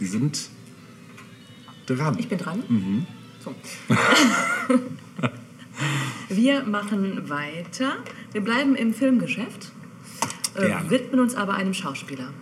Sie 0.00 0.06
sind 0.06 0.48
dran. 1.84 2.18
ich 2.18 2.28
bin 2.28 2.38
dran. 2.38 3.06
So. 3.44 3.54
Wir 6.30 6.64
machen 6.64 7.28
weiter. 7.28 7.96
Wir 8.32 8.40
bleiben 8.40 8.76
im 8.76 8.94
Filmgeschäft, 8.94 9.72
äh, 10.54 10.70
widmen 10.88 11.20
uns 11.20 11.34
aber 11.34 11.54
einem 11.54 11.74
Schauspieler. 11.74 12.32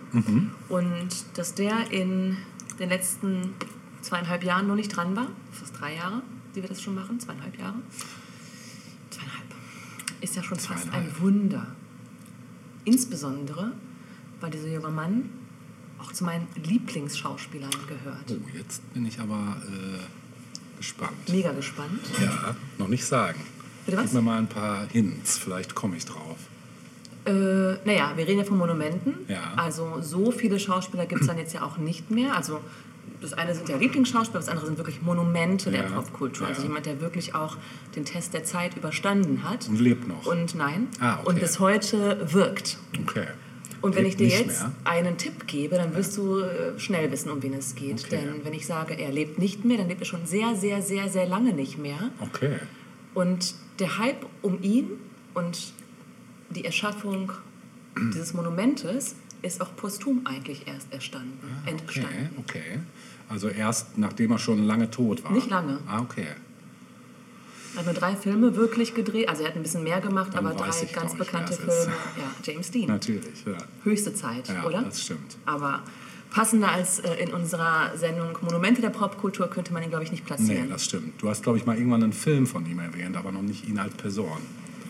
Und 0.69 1.09
dass 1.33 1.53
der 1.53 1.91
in 1.91 2.37
den 2.79 2.87
letzten 2.87 3.55
zweieinhalb 4.01 4.45
Jahren 4.45 4.67
noch 4.67 4.75
nicht 4.75 4.95
dran 4.95 5.17
war, 5.17 5.27
fast 5.51 5.77
drei 5.81 5.95
Jahre, 5.95 6.21
die 6.55 6.61
wir 6.61 6.69
das 6.69 6.81
schon 6.81 6.95
machen, 6.95 7.19
zweieinhalb 7.19 7.59
Jahre. 7.59 7.75
Zweieinhalb. 9.09 9.47
Ist 10.21 10.37
ja 10.37 10.43
schon 10.43 10.59
fast 10.59 10.93
ein. 10.93 11.11
Wunder. 11.19 11.67
Insbesondere, 12.85 13.73
weil 14.39 14.49
dieser 14.51 14.69
junge 14.69 14.89
Mann 14.89 15.29
auch 16.01 16.11
zu 16.11 16.23
meinen 16.23 16.47
Lieblingsschauspielern 16.63 17.71
gehört. 17.87 18.25
Oh, 18.29 18.57
jetzt 18.57 18.93
bin 18.93 19.05
ich 19.05 19.19
aber 19.19 19.57
äh, 19.67 20.77
gespannt. 20.77 21.29
Mega 21.29 21.51
gespannt. 21.51 22.01
Ja, 22.21 22.55
noch 22.77 22.87
nicht 22.87 23.05
sagen. 23.05 23.41
Bitte 23.85 23.97
was? 23.97 24.05
Gib 24.05 24.13
mir 24.13 24.21
mal 24.21 24.37
ein 24.37 24.47
paar 24.47 24.87
Hints, 24.87 25.37
vielleicht 25.37 25.75
komme 25.75 25.97
ich 25.97 26.05
drauf. 26.05 26.37
Äh, 27.25 27.31
naja, 27.85 28.13
wir 28.15 28.27
reden 28.27 28.39
ja 28.39 28.45
von 28.45 28.57
Monumenten. 28.57 29.13
Ja. 29.27 29.53
Also 29.55 30.01
so 30.01 30.31
viele 30.31 30.59
Schauspieler 30.59 31.05
gibt 31.05 31.21
es 31.21 31.27
dann 31.27 31.37
jetzt 31.37 31.53
ja 31.53 31.63
auch 31.63 31.77
nicht 31.77 32.09
mehr. 32.11 32.35
Also 32.35 32.61
das 33.21 33.33
eine 33.33 33.53
sind 33.53 33.67
ja 33.67 33.75
Lieblingsschauspieler, 33.77 34.39
das 34.39 34.47
andere 34.47 34.65
sind 34.65 34.77
wirklich 34.77 35.01
Monumente 35.01 35.71
der 35.71 35.83
Ja, 35.83 35.89
Popkultur. 35.89 36.47
Also 36.47 36.61
ja. 36.61 36.67
jemand, 36.67 36.85
der 36.85 37.01
wirklich 37.01 37.35
auch 37.35 37.57
den 37.95 38.05
Test 38.05 38.33
der 38.33 38.43
Zeit 38.45 38.77
überstanden 38.77 39.43
hat. 39.43 39.67
Und 39.67 39.79
lebt 39.79 40.07
noch. 40.07 40.25
Und 40.25 40.55
nein. 40.55 40.87
Ah, 40.99 41.19
okay. 41.19 41.29
Und 41.29 41.39
bis 41.39 41.59
heute 41.59 42.33
wirkt. 42.33 42.77
Okay. 43.01 43.27
Und 43.81 43.95
wenn 43.95 44.05
ich 44.05 44.17
dir 44.17 44.27
jetzt 44.27 44.61
mehr. 44.61 44.71
einen 44.83 45.17
Tipp 45.17 45.47
gebe, 45.47 45.75
dann 45.75 45.95
wirst 45.95 46.17
du 46.17 46.41
äh, 46.41 46.77
schnell 46.79 47.11
wissen, 47.11 47.29
um 47.31 47.41
wen 47.41 47.53
es 47.53 47.75
geht. 47.75 48.03
Okay. 48.05 48.17
Denn 48.17 48.43
wenn 48.45 48.53
ich 48.53 48.65
sage, 48.65 48.93
er 48.95 49.11
lebt 49.11 49.39
nicht 49.39 49.63
mehr, 49.65 49.77
dann 49.77 49.87
lebt 49.87 50.01
er 50.01 50.05
schon 50.05 50.25
sehr, 50.25 50.55
sehr, 50.55 50.81
sehr, 50.81 51.07
sehr 51.09 51.25
lange 51.27 51.53
nicht 51.53 51.77
mehr. 51.77 52.11
Okay. 52.19 52.57
Und 53.13 53.53
der 53.79 53.97
Hype 53.97 54.25
um 54.41 54.61
ihn 54.61 54.91
und 55.33 55.73
die 56.49 56.65
Erschaffung 56.65 57.31
dieses 58.13 58.33
Monumentes 58.33 59.15
ist 59.41 59.61
auch 59.61 59.73
posthum 59.75 60.25
eigentlich 60.25 60.67
erst 60.67 60.91
erstanden, 60.91 61.39
Okay, 61.63 61.71
entstanden. 61.71 62.29
okay. 62.37 62.79
Also 63.29 63.47
erst 63.47 63.97
nachdem 63.97 64.31
er 64.31 64.39
schon 64.39 64.63
lange 64.63 64.89
tot 64.91 65.23
war. 65.23 65.31
Nicht 65.31 65.49
lange. 65.49 65.79
Ah, 65.87 66.01
okay. 66.01 66.27
Er 67.73 67.79
hat 67.79 67.85
nur 67.85 67.93
drei 67.93 68.15
Filme 68.15 68.55
wirklich 68.55 68.93
gedreht, 68.95 69.29
also 69.29 69.43
er 69.43 69.49
hat 69.49 69.55
ein 69.55 69.61
bisschen 69.63 69.83
mehr 69.83 70.01
gemacht, 70.01 70.33
Dann 70.33 70.45
aber 70.45 70.55
drei 70.55 70.69
ich, 70.83 70.91
ganz 70.93 71.15
bekannte 71.15 71.53
Filme. 71.53 71.71
ist. 71.71 71.87
Ja, 72.17 72.51
James 72.53 72.71
Dean. 72.71 72.87
Natürlich, 72.87 73.45
ja. 73.45 73.57
Höchste 73.83 74.13
Zeit, 74.13 74.47
Ja, 74.49 74.65
oder? 74.65 74.81
das 74.81 75.01
stimmt. 75.03 75.37
Aber 75.45 75.81
passender 76.31 76.69
als 76.71 76.99
äh, 76.99 77.13
in 77.23 77.33
unserer 77.33 77.95
Sendung 77.95 78.37
Monumente 78.41 78.81
der 78.81 78.89
Popkultur 78.89 79.47
könnte 79.49 79.73
man 79.73 79.83
ihn, 79.83 79.89
glaube 79.89 80.03
ich, 80.03 80.11
nicht 80.11 80.23
Nee, 80.23 80.27
platzieren. 80.35 80.69
das 80.69 80.85
stimmt. 80.85 81.21
Du 81.21 81.29
hast, 81.29 81.43
glaube 81.43 81.57
ich, 81.57 81.65
mal 81.65 81.77
irgendwann 81.77 82.03
einen 82.03 82.13
Film 82.13 82.45
von 82.47 82.65
ihm 82.65 82.79
erwähnt, 82.79 83.15
aber 83.17 83.31
noch 83.31 83.41
nicht 83.41 83.67
ihn 83.67 83.77
als 83.79 83.93
Person. 83.95 84.37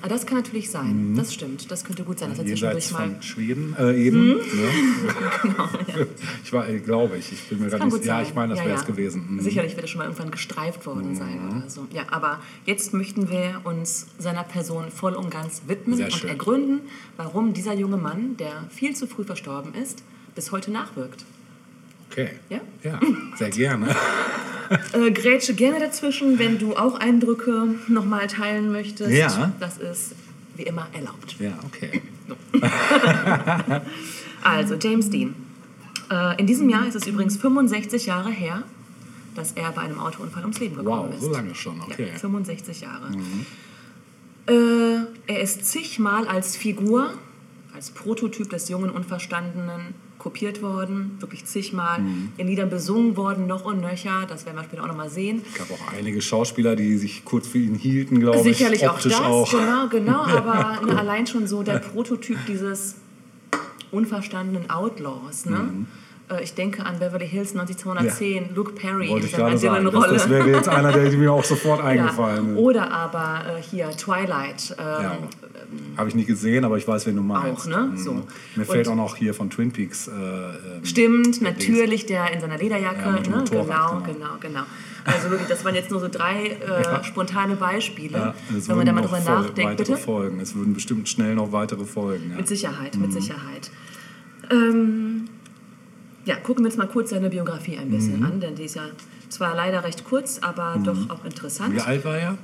Ah, 0.02 0.08
das 0.08 0.26
kann 0.26 0.38
natürlich 0.38 0.70
sein, 0.70 1.14
das 1.16 1.34
stimmt. 1.34 1.70
Das 1.72 1.84
könnte 1.84 2.04
gut 2.04 2.20
sein, 2.20 2.32
er 2.32 2.42
Mhm. 2.44 2.48
Jenseits 2.48 2.92
mal... 2.92 3.10
von 3.10 3.22
Schweden 3.22 3.76
äh, 3.78 3.96
eben. 3.96 4.30
Ne? 4.30 4.40
Genau, 5.42 5.64
ja. 5.88 6.06
Ich 6.44 6.54
war, 6.54 6.68
äh, 6.68 6.80
glaube 6.80 7.18
ich, 7.18 7.32
ich 7.32 7.44
bin 7.50 7.60
mir 7.60 7.70
gerade 7.70 7.86
nicht 7.86 8.06
Ja, 8.06 8.22
ich 8.22 8.34
meine, 8.34 8.50
das 8.50 8.60
Ja, 8.60 8.66
wäre 8.66 8.76
ja. 8.76 8.82
es 8.82 8.86
gewesen. 8.88 9.26
Mhm. 9.30 9.40
Sicherlich 9.42 9.74
wird 9.76 9.84
er 9.84 9.88
schon 9.88 10.00
mal 10.00 10.06
irgendwann 10.06 10.32
gestreift 10.32 10.86
worden 10.86 11.16
sein 11.16 11.40
oder 11.50 11.70
so. 11.70 11.88
Ja, 11.92 12.04
aber 12.12 12.40
jetzt 12.66 12.94
möchten 12.94 13.30
wir 13.30 13.62
uns 13.64 14.08
seiner 14.18 14.44
Person 14.44 14.92
voll 14.92 15.14
und 15.14 15.30
ganz 15.32 15.64
widmen 15.68 15.98
Sehr 15.98 16.08
und 16.08 16.14
schön. 16.14 16.30
ergründen, 16.30 16.82
warum 17.18 17.54
dieser 17.54 17.74
junge 17.74 17.98
Mann, 17.98 18.38
der 18.38 18.66
viel 18.70 18.96
zu 18.96 19.08
früh 19.08 19.24
verstorben 19.24 19.74
ist, 19.74 20.04
bis 20.36 20.52
heute 20.52 20.72
nachwirkt. 20.72 21.26
Okay. 22.12 22.30
Ja? 22.50 22.60
Ja, 22.84 23.00
sehr 23.38 23.50
gerne. 23.50 23.96
Äh, 24.94 25.12
grätsche 25.12 25.54
gerne 25.56 25.80
dazwischen, 25.80 26.38
wenn 26.40 26.58
du 26.60 26.76
auch 26.76 27.00
Eindrücke 27.00 27.76
nochmal 27.88 28.28
teilen 28.28 28.72
möchtest. 28.72 29.12
Ja. 29.12 29.52
Das 29.60 29.78
ist 29.78 30.14
wie 30.56 30.64
immer 30.64 30.88
erlaubt. 30.94 31.36
Ja, 31.40 31.58
okay. 31.66 32.02
Also, 34.42 34.76
James 34.76 35.10
Dean. 35.10 35.36
Äh, 36.10 36.40
in 36.40 36.48
diesem 36.48 36.70
Jahr 36.70 36.88
ist 36.88 36.96
es 36.96 37.06
übrigens 37.08 37.38
65 37.38 38.06
Jahre 38.06 38.30
her, 38.30 38.64
dass 39.36 39.52
er 39.54 39.72
bei 39.72 39.82
einem 39.82 40.00
Autounfall 40.00 40.44
ums 40.44 40.60
Leben 40.60 40.76
gekommen 40.78 41.10
Wow, 41.10 41.14
ist. 41.16 41.22
so 41.22 41.32
lange 41.32 41.54
schon, 41.56 41.82
okay. 41.82 42.04
Mhm. 42.06 42.12
Ja, 42.14 42.20
65 42.20 42.82
Jahre. 42.82 43.12
Äh, 44.48 45.06
er 45.28 45.42
ist 45.42 45.66
zigmal 45.66 46.28
als 46.28 46.56
Figur, 46.56 47.14
als 47.76 47.92
Prototyp 47.92 48.50
des 48.50 48.70
jungen 48.70 48.90
Unverstandenen 48.90 49.94
kopiert 50.20 50.62
worden, 50.62 51.16
wirklich 51.20 51.46
zigmal 51.46 52.00
Mhm. 52.00 52.34
in 52.38 52.48
Liedern 52.48 52.70
besungen 52.70 53.16
worden, 53.18 53.48
noch 53.48 53.66
und 53.66 53.80
nöcher, 53.82 54.26
das 54.28 54.46
werden 54.46 54.58
wir 54.58 54.64
später 54.66 54.84
auch 54.84 54.88
nochmal 54.88 55.10
sehen. 55.10 55.42
Es 55.52 55.58
gab 55.58 55.72
auch 55.72 55.94
einige 55.98 56.22
Schauspieler, 56.22 56.76
die 56.76 56.98
sich 56.98 57.24
kurz 57.26 57.48
für 57.48 57.58
ihn 57.58 57.74
hielten, 57.74 58.20
glaube 58.20 58.38
ich. 58.38 58.44
Sicherlich 58.58 58.88
auch 58.88 59.00
das, 59.00 59.14
auch. 59.14 59.50
genau, 59.50 59.88
genau, 59.88 60.22
aber 60.26 60.86
ne, 60.86 61.00
allein 61.00 61.26
schon 61.26 61.48
so 61.48 61.64
der 61.64 61.80
Prototyp 61.80 62.38
dieses 62.48 62.96
unverstandenen 63.92 64.70
Outlaws. 64.70 65.46
Ne? 65.46 65.58
Mhm. 65.58 65.88
Äh, 66.30 66.44
Ich 66.44 66.54
denke 66.54 66.86
an 66.86 67.00
Beverly 67.00 67.28
Hills 67.28 67.54
90210, 67.56 68.54
Luke 68.56 68.74
Perry 68.74 69.10
Wollte 69.10 69.28
in 69.28 69.32
seiner 69.32 69.58
sagen. 69.58 69.86
Das, 69.86 69.94
Dylan-Rolle. 69.94 70.14
das 70.14 70.30
wäre 70.30 70.50
jetzt 70.52 70.70
einer, 70.70 70.92
der 70.92 71.12
mir 71.14 71.32
auch 71.34 71.44
sofort 71.44 71.80
Ja. 71.84 71.86
eingefallen 71.86 72.54
ist. 72.54 72.58
Oder 72.60 72.92
aber 72.92 73.42
äh, 73.58 73.62
hier 73.62 73.90
Twilight. 73.92 74.76
Ähm, 74.78 74.86
Ja. 74.86 75.18
Habe 75.98 76.10
ich 76.10 76.16
nicht 76.16 76.28
gesehen, 76.28 76.66
aber 76.66 76.78
ich 76.78 76.88
weiß, 76.88 77.06
wen 77.08 77.16
du 77.16 77.22
meinst. 77.22 77.62
Auch, 77.62 77.66
ne? 77.68 77.90
Mhm. 77.92 77.98
So. 77.98 78.22
Mir 78.56 78.66
fällt 78.66 78.88
Und- 78.88 78.94
auch 78.94 78.98
noch 78.98 79.16
hier 79.16 79.34
von 79.34 79.50
Twin 79.50 79.72
Peaks. 79.72 80.08
Äh, 80.08 80.12
ähm, 80.12 80.84
Stimmt, 80.86 81.42
natürlich, 81.42 82.06
der 82.06 82.32
in 82.34 82.42
seiner 82.42 82.58
Lederjacke. 82.58 83.02
Ja, 83.02 83.12
ne? 83.12 83.22
Genau, 83.22 83.44
genau. 83.44 84.02
genau, 84.06 84.28
genau. 84.40 84.62
Also 85.06 85.30
wirklich, 85.30 85.48
das 85.48 85.64
waren 85.66 85.76
jetzt 85.76 85.92
nur 85.92 86.00
so 86.00 86.08
drei 86.08 86.48
äh, 86.48 87.04
spontane 87.04 87.56
Beispiele. 87.56 88.18
Ja, 88.18 88.34
wenn 88.50 88.78
man 88.78 88.86
da 88.86 88.92
mal 88.94 89.02
drüber 89.02 89.20
nachdenkt, 89.20 89.78
bitte. 89.78 89.98
Folgen. 89.98 90.40
Es 90.40 90.56
würden 90.56 90.74
bestimmt 90.74 91.08
schnell 91.10 91.36
noch 91.36 91.52
weitere 91.52 91.86
Folgen. 91.86 92.32
Ja. 92.32 92.38
Mit 92.38 92.48
Sicherheit, 92.48 92.96
Mhm. 92.96 93.02
mit 93.04 93.14
Sicherheit. 93.14 93.70
Ähm, 94.52 95.26
ja, 96.26 96.36
gucken 96.36 96.64
wir 96.64 96.70
uns 96.70 96.78
mal 96.78 96.88
kurz 96.88 97.10
seine 97.12 97.30
Biografie 97.30 97.78
ein 97.78 97.88
Mhm. 97.90 97.92
bisschen 97.92 98.24
an, 98.24 98.40
denn 98.40 98.56
die 98.56 98.64
ist 98.66 98.76
ja 98.76 98.84
zwar 99.30 99.56
leider 99.56 99.84
recht 99.84 100.04
kurz, 100.04 100.40
aber 100.40 100.76
doch 100.84 101.10
auch 101.10 101.24
interessant. 101.26 101.76
Wie 101.76 101.82
alt 101.82 102.04
war 102.06 102.18
er? 102.18 102.38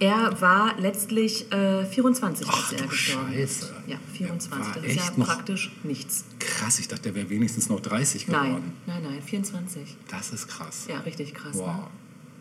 Er 0.00 0.40
war 0.40 0.78
letztlich 0.78 1.50
äh, 1.52 1.84
24, 1.84 2.46
Ach, 2.48 2.56
als 2.62 2.72
er 2.72 2.78
du 2.82 2.88
gestorben 2.88 3.32
ist. 3.32 3.60
Scheiße. 3.62 3.74
Ja, 3.88 3.96
24. 4.12 4.52
Er 4.52 4.58
war 4.66 4.74
Das 4.82 4.84
ist 4.92 4.96
ja 5.18 5.24
praktisch 5.24 5.72
nichts. 5.82 6.24
Krass, 6.38 6.78
ich 6.78 6.86
dachte, 6.86 7.02
der 7.02 7.14
wäre 7.16 7.28
wenigstens 7.30 7.68
noch 7.68 7.80
30 7.80 8.26
geworden. 8.26 8.72
Nein, 8.86 9.02
nein, 9.02 9.12
nein, 9.14 9.22
24. 9.22 9.96
Das 10.08 10.30
ist 10.30 10.46
krass. 10.46 10.86
Ja, 10.88 11.00
richtig 11.00 11.34
krass. 11.34 11.56
Ne? 11.56 11.62
Wow. 11.62 11.86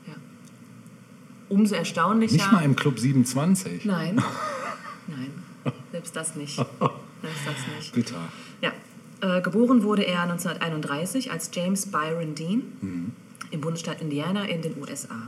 Ja. 0.08 0.14
Umso 1.49 1.76
erstaunlicher. 1.76 2.34
Nicht 2.36 2.51
mal 2.51 2.64
im 2.64 2.76
Club 2.76 2.99
27. 2.99 3.86
Nein, 3.86 4.16
nein, 5.08 5.32
selbst 5.91 6.16
das 6.16 6.36
nicht. 6.36 6.55
Selbst 7.24 7.41
das 7.47 7.76
nicht. 7.76 7.93
Bitter. 7.93 8.30
Ja, 8.62 8.72
äh, 9.22 9.41
geboren 9.41 9.82
wurde 9.82 10.03
er 10.03 10.22
1931 10.22 11.32
als 11.32 11.49
James 11.51 11.88
Byron 11.88 12.36
Dean 12.36 12.62
Mhm. 12.82 13.12
im 13.49 13.62
Bundesstaat 13.62 13.99
Indiana 14.01 14.43
in 14.45 14.62
den 14.62 14.78
USA. 14.80 15.28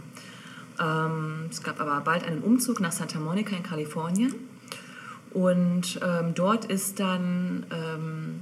Ähm, 0.80 1.48
es 1.50 1.62
gab 1.64 1.80
aber 1.80 2.00
bald 2.02 2.24
einen 2.24 2.42
Umzug 2.42 2.80
nach 2.80 2.92
Santa 2.92 3.20
Monica 3.20 3.56
in 3.56 3.64
Kalifornien 3.64 4.34
und 5.32 6.00
ähm, 6.04 6.34
dort 6.34 6.66
ist 6.66 7.00
dann, 7.00 7.66
ähm, 7.72 8.40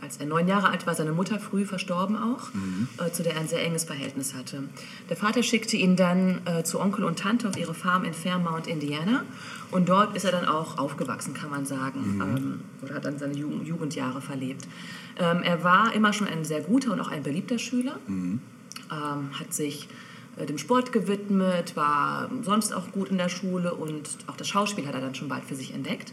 als 0.00 0.16
er 0.16 0.26
neun 0.26 0.48
Jahre 0.48 0.70
alt 0.70 0.86
war, 0.86 0.94
seine 0.94 1.12
Mutter 1.12 1.38
früh 1.38 1.64
verstorben 1.64 2.16
auch, 2.16 2.48
äh, 3.04 3.10
zu 3.12 3.22
der 3.22 3.34
er 3.34 3.40
ein 3.40 3.48
sehr 3.48 3.62
enges 3.64 3.84
Verhältnis 3.84 4.34
hatte. 4.34 4.64
Der 5.10 5.16
Vater 5.16 5.42
schickte 5.42 5.76
ihn 5.76 5.94
dann 5.94 6.40
äh, 6.46 6.64
zu 6.64 6.80
Onkel 6.80 7.04
und 7.04 7.18
Tante 7.18 7.48
auf 7.48 7.56
ihre 7.56 7.74
Farm 7.74 8.04
in 8.04 8.14
Fairmount, 8.14 8.66
Indiana. 8.66 9.24
Und 9.70 9.88
dort 9.88 10.16
ist 10.16 10.24
er 10.24 10.32
dann 10.32 10.46
auch 10.46 10.78
aufgewachsen, 10.78 11.34
kann 11.34 11.50
man 11.50 11.66
sagen. 11.66 12.20
Ähm, 12.20 12.60
oder 12.82 12.94
hat 12.94 13.04
dann 13.04 13.18
seine 13.18 13.34
Jugend, 13.34 13.66
Jugendjahre 13.66 14.20
verlebt. 14.20 14.66
Ähm, 15.18 15.42
er 15.42 15.62
war 15.62 15.92
immer 15.94 16.12
schon 16.12 16.26
ein 16.26 16.44
sehr 16.44 16.62
guter 16.62 16.92
und 16.92 17.00
auch 17.00 17.08
ein 17.08 17.22
beliebter 17.22 17.58
Schüler. 17.58 17.98
Ähm, 18.08 18.40
hat 19.38 19.52
sich 19.52 19.88
dem 20.36 20.58
Sport 20.58 20.92
gewidmet, 20.92 21.76
war 21.76 22.30
sonst 22.42 22.72
auch 22.72 22.90
gut 22.92 23.10
in 23.10 23.18
der 23.18 23.28
Schule 23.28 23.74
und 23.74 24.08
auch 24.26 24.36
das 24.36 24.48
Schauspiel 24.48 24.86
hat 24.86 24.94
er 24.94 25.00
dann 25.00 25.14
schon 25.14 25.28
bald 25.28 25.44
für 25.44 25.54
sich 25.54 25.74
entdeckt. 25.74 26.12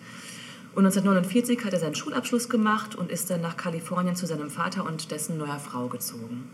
Und 0.76 0.86
1949 0.86 1.66
hat 1.66 1.74
er 1.74 1.80
seinen 1.80 1.96
Schulabschluss 1.96 2.50
gemacht 2.50 2.96
und 2.96 3.12
ist 3.12 3.30
dann 3.30 3.42
nach 3.42 3.58
Kalifornien 3.58 4.16
zu 4.16 4.28
seinem 4.28 4.50
Vater 4.50 4.86
und 4.86 5.12
dessen 5.12 5.38
neuer 5.38 5.60
Frau 5.60 5.88
gezogen. 5.88 6.50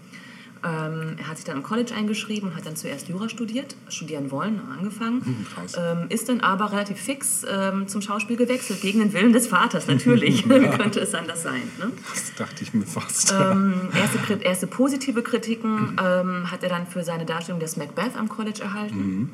Ähm, 0.65 1.15
er 1.17 1.27
hat 1.27 1.37
sich 1.37 1.45
dann 1.45 1.57
im 1.57 1.63
College 1.63 1.93
eingeschrieben 1.93 2.49
und 2.49 2.55
hat 2.55 2.65
dann 2.65 2.75
zuerst 2.75 3.07
Jura 3.07 3.29
studiert, 3.29 3.75
studieren 3.87 4.31
wollen, 4.31 4.59
angefangen. 4.75 5.45
krass. 5.53 5.75
Ähm, 5.77 6.07
ist 6.09 6.27
dann 6.27 6.39
aber 6.41 6.71
relativ 6.71 6.97
fix 6.97 7.45
ähm, 7.47 7.87
zum 7.87 8.01
Schauspiel 8.01 8.35
gewechselt, 8.35 8.81
gegen 8.81 8.99
den 8.99 9.13
Willen 9.13 9.31
des 9.31 9.47
Vaters 9.47 9.87
natürlich. 9.87 10.49
Wie 10.49 10.59
könnte 10.77 10.99
es 11.01 11.13
anders 11.13 11.43
sein? 11.43 11.61
Ne? 11.77 11.91
Das 12.09 12.33
dachte 12.35 12.63
ich 12.63 12.73
mir 12.73 12.85
fast. 12.85 13.31
Ähm, 13.31 13.89
erste, 13.95 14.43
erste 14.43 14.67
positive 14.67 15.21
Kritiken 15.21 15.97
ähm, 16.03 16.49
hat 16.49 16.63
er 16.63 16.69
dann 16.69 16.87
für 16.87 17.03
seine 17.03 17.25
Darstellung 17.25 17.59
des 17.59 17.77
Macbeth 17.77 18.15
am 18.17 18.27
College 18.27 18.61
erhalten. 18.63 19.29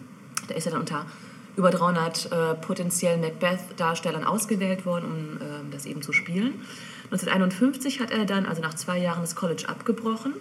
Da 0.48 0.56
ist 0.56 0.66
er 0.66 0.74
dann 0.74 0.82
unter 0.82 1.06
über 1.56 1.70
300 1.70 2.32
äh, 2.32 2.56
potenziellen 2.56 3.22
Macbeth-Darstellern 3.22 4.24
ausgewählt 4.24 4.86
worden, 4.86 5.06
um 5.06 5.48
ähm, 5.48 5.72
das 5.72 5.86
eben 5.86 6.02
zu 6.02 6.12
spielen. 6.12 6.54
1951 7.06 8.00
hat 8.00 8.12
er 8.12 8.26
dann, 8.26 8.46
also 8.46 8.62
nach 8.62 8.74
zwei 8.74 8.98
Jahren, 8.98 9.22
das 9.22 9.36
College 9.36 9.68
abgebrochen, 9.68 10.34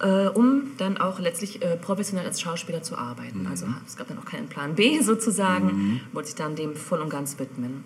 äh, 0.00 0.26
um 0.28 0.72
dann 0.78 0.96
auch 0.98 1.18
letztlich 1.18 1.62
äh, 1.62 1.76
professionell 1.76 2.26
als 2.26 2.40
Schauspieler 2.40 2.82
zu 2.82 2.96
arbeiten. 2.96 3.46
Also 3.48 3.66
es 3.86 3.96
gab 3.96 4.08
dann 4.08 4.18
auch 4.18 4.24
keinen 4.24 4.48
Plan 4.48 4.74
B 4.74 5.00
sozusagen, 5.02 6.00
wollte 6.12 6.28
sich 6.28 6.36
dann 6.36 6.56
dem 6.56 6.76
voll 6.76 7.00
und 7.00 7.10
ganz 7.10 7.38
widmen. 7.38 7.84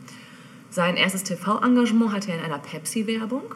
Sein 0.71 0.97
erstes 0.97 1.25
TV-Engagement 1.25 2.13
hatte 2.13 2.31
er 2.33 2.39
in 2.39 2.45
einer 2.45 2.59
Pepsi-Werbung. 2.59 3.55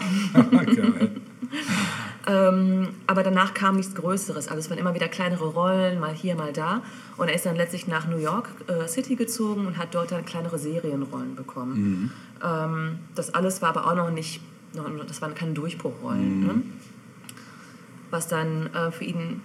Ähm, 2.26 2.88
aber 3.06 3.22
danach 3.22 3.54
kam 3.54 3.76
nichts 3.76 3.94
Größeres. 3.94 4.48
Also 4.48 4.60
es 4.60 4.70
waren 4.70 4.78
immer 4.78 4.94
wieder 4.94 5.08
kleinere 5.08 5.46
Rollen, 5.46 5.98
mal 5.98 6.14
hier, 6.14 6.36
mal 6.36 6.52
da. 6.52 6.82
Und 7.16 7.28
er 7.28 7.34
ist 7.34 7.46
dann 7.46 7.56
letztlich 7.56 7.88
nach 7.88 8.06
New 8.06 8.18
York 8.18 8.48
äh, 8.68 8.86
City 8.86 9.16
gezogen 9.16 9.66
und 9.66 9.76
hat 9.76 9.94
dort 9.94 10.12
dann 10.12 10.24
kleinere 10.24 10.58
Serienrollen 10.58 11.34
bekommen. 11.34 12.12
Ähm, 12.44 12.98
das 13.14 13.34
alles 13.34 13.62
war 13.62 13.70
aber 13.70 13.86
auch 13.86 13.96
noch 13.96 14.10
nicht, 14.10 14.40
noch, 14.74 14.88
das 15.06 15.20
waren 15.20 15.34
keine 15.34 15.52
Durchbruchrollen. 15.52 16.40
Ne? 16.46 16.62
Was 18.12 18.28
dann 18.28 18.66
äh, 18.74 18.92
für 18.92 19.04
ihn 19.04 19.40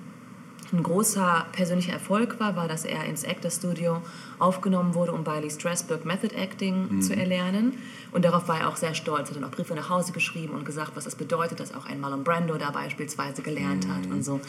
ein 0.74 0.84
großer 0.84 1.46
persönlicher 1.54 1.94
Erfolg 1.94 2.42
war, 2.42 2.58
war, 2.58 2.68
dass 2.68 2.84
er 2.84 3.06
ins 3.06 3.24
Actor 3.24 3.50
Studio 3.50 4.02
aufgenommen 4.40 4.94
wurde, 4.94 5.14
um 5.14 5.24
bei 5.24 5.40
Lee 5.40 5.50
Strasberg 5.50 6.04
Method 6.04 6.36
Acting 6.36 7.02
zu 7.02 7.16
erlernen. 7.16 7.76
Und 8.12 8.26
darauf 8.26 8.50
war 8.50 8.60
er 8.60 8.68
auch 8.68 8.76
sehr 8.76 8.94
stolz. 8.94 9.30
Er 9.30 9.36
hat 9.36 9.36
dann 9.38 9.44
auch 9.46 9.56
Briefe 9.56 9.74
nach 9.74 9.90
Hause 9.90 10.12
geschrieben 10.12 10.54
und 10.54 10.66
gesagt, 10.66 10.92
was 10.96 11.06
das 11.06 11.16
bedeutet, 11.16 11.62
dass 11.62 11.74
auch 11.74 11.86
ein 11.86 12.02
Marlon 12.02 12.26
Brando 12.26 12.58
da 12.58 12.72
beispielsweise 12.72 13.42
gelernt 13.42 13.88
hat 13.88 14.06
und 14.08 14.24
so. 14.26 14.42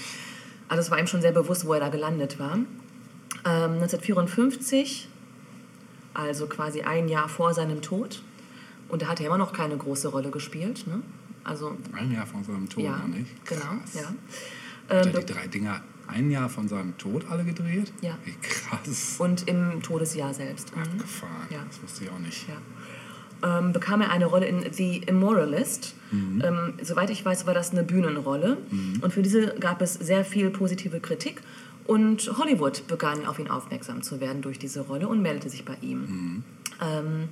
Also 0.66 0.80
es 0.80 0.90
war 0.90 0.98
ihm 0.98 1.06
schon 1.06 1.22
sehr 1.22 1.30
bewusst, 1.30 1.64
wo 1.64 1.74
er 1.74 1.80
da 1.80 1.88
gelandet 1.88 2.40
war. 2.40 2.54
Ähm, 2.54 2.66
1954, 3.44 5.08
also 6.12 6.48
quasi 6.48 6.82
ein 6.82 7.08
Jahr 7.08 7.28
vor 7.28 7.54
seinem 7.54 7.80
Tod, 7.80 8.22
und 8.88 9.02
da 9.02 9.06
hat 9.06 9.20
er 9.20 9.26
immer 9.26 9.38
noch 9.38 9.52
keine 9.52 9.76
große 9.76 10.08
Rolle 10.08 10.30
gespielt. 10.30 10.86
Ne? 10.86 11.02
Also 11.48 11.76
Ein 11.92 12.12
Jahr 12.12 12.26
von 12.26 12.44
seinem 12.44 12.68
Tod, 12.68 12.84
ja, 12.84 12.98
nicht? 13.06 13.44
genau, 13.46 13.62
ja. 13.94 14.02
Hat 14.96 15.06
Ähm, 15.06 15.14
er 15.14 15.20
die 15.20 15.32
drei 15.32 15.46
Dinger 15.46 15.80
ein 16.06 16.30
Jahr 16.30 16.48
von 16.48 16.68
seinem 16.68 16.96
Tod 16.98 17.26
alle 17.30 17.44
gedreht? 17.44 17.92
Ja. 18.00 18.16
Wie 18.24 18.32
krass. 18.40 19.16
und 19.18 19.46
im 19.48 19.82
Todesjahr 19.82 20.32
selbst. 20.34 20.74
Mhm. 20.76 20.82
Abgefahren. 20.82 21.46
Ja. 21.50 21.64
Das 21.68 21.82
wusste 21.82 22.04
ich 22.04 22.10
auch 22.10 22.18
nicht. 22.18 22.46
Ja. 22.48 23.58
Ähm, 23.60 23.72
bekam 23.72 24.00
er 24.00 24.10
eine 24.10 24.26
Rolle 24.26 24.46
in 24.46 24.72
The 24.72 24.98
Immoralist. 25.06 25.94
Ähm, 26.10 26.74
soweit 26.82 27.10
ich 27.10 27.24
weiß, 27.24 27.46
war 27.46 27.54
das 27.54 27.70
eine 27.72 27.82
Bühnenrolle. 27.84 28.56
Und 29.02 29.12
für 29.12 29.22
diese 29.22 29.54
gab 29.60 29.80
es 29.82 29.94
sehr 29.94 30.24
viel 30.24 30.50
positive 30.50 30.98
Kritik. 31.00 31.42
Und 31.86 32.30
Hollywood 32.38 32.86
begann 32.88 33.26
auf 33.26 33.38
ihn 33.38 33.48
aufmerksam 33.48 34.02
zu 34.02 34.20
werden 34.20 34.42
durch 34.42 34.58
diese 34.58 34.80
Rolle 34.80 35.06
und 35.08 35.22
meldete 35.22 35.50
sich 35.50 35.64
bei 35.64 35.76
ihm. 35.82 36.42
Ähm, 36.82 37.28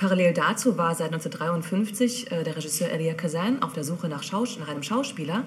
parallel 0.00 0.32
dazu 0.32 0.76
war 0.78 0.94
seit 0.94 1.12
1953 1.12 2.32
äh, 2.32 2.42
der 2.42 2.56
Regisseur 2.56 2.90
Elia 2.90 3.14
Kazan 3.14 3.62
auf 3.62 3.72
der 3.74 3.84
Suche 3.84 4.08
nach, 4.08 4.22
Schaus 4.22 4.58
nach 4.58 4.68
einem 4.68 4.82
Schauspieler, 4.82 5.44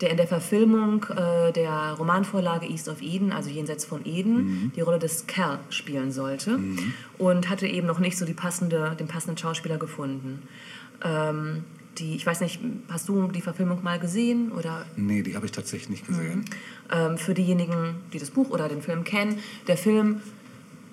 der 0.00 0.10
in 0.10 0.16
der 0.16 0.26
Verfilmung 0.26 1.04
äh, 1.10 1.52
der 1.52 1.94
Romanvorlage 1.98 2.66
East 2.66 2.88
of 2.88 3.02
Eden, 3.02 3.32
also 3.32 3.50
jenseits 3.50 3.84
von 3.84 4.06
Eden, 4.06 4.72
die 4.74 4.80
Rolle 4.80 4.98
des 4.98 5.26
Cal 5.26 5.58
spielen 5.68 6.10
sollte 6.12 6.58
und 7.18 7.50
hatte 7.50 7.66
eben 7.66 7.86
noch 7.86 7.98
nicht 7.98 8.16
so 8.16 8.24
die 8.24 8.32
passende, 8.32 8.96
den 8.98 9.08
passenden 9.08 9.36
Schauspieler 9.36 9.76
gefunden. 9.76 10.42
Ähm, 11.04 11.64
die, 11.98 12.14
ich 12.14 12.24
weiß 12.24 12.40
nicht, 12.40 12.60
hast 12.88 13.08
du 13.08 13.26
die 13.28 13.42
Verfilmung 13.42 13.82
mal 13.82 13.98
gesehen 13.98 14.52
oder 14.52 14.86
Nee, 14.96 15.22
die 15.22 15.34
habe 15.36 15.44
ich 15.46 15.52
tatsächlich 15.52 15.90
nicht 15.90 16.06
gesehen. 16.06 16.44
ähm, 16.90 17.18
für 17.18 17.34
diejenigen, 17.34 17.96
die 18.12 18.18
das 18.18 18.30
Buch 18.30 18.48
oder 18.50 18.68
den 18.68 18.80
Film 18.80 19.04
kennen, 19.04 19.38
der 19.66 19.76
Film 19.76 20.22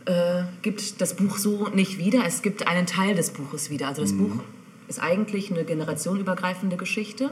äh, 0.08 0.44
gibt 0.62 1.02
das 1.02 1.16
Buch 1.16 1.38
so 1.38 1.68
nicht 1.68 1.98
wieder. 1.98 2.26
Es 2.26 2.42
gibt 2.42 2.68
einen 2.68 2.86
Teil 2.86 3.16
des 3.16 3.32
Buches 3.32 3.70
wieder. 3.70 3.90
Also 3.90 4.02
das 4.02 4.14
Buch 4.14 4.40
ist 4.88 5.00
eigentlich 5.04 5.52
eine 5.52 5.66
generationenübergreifende 5.66 6.78
Geschichte, 6.78 7.32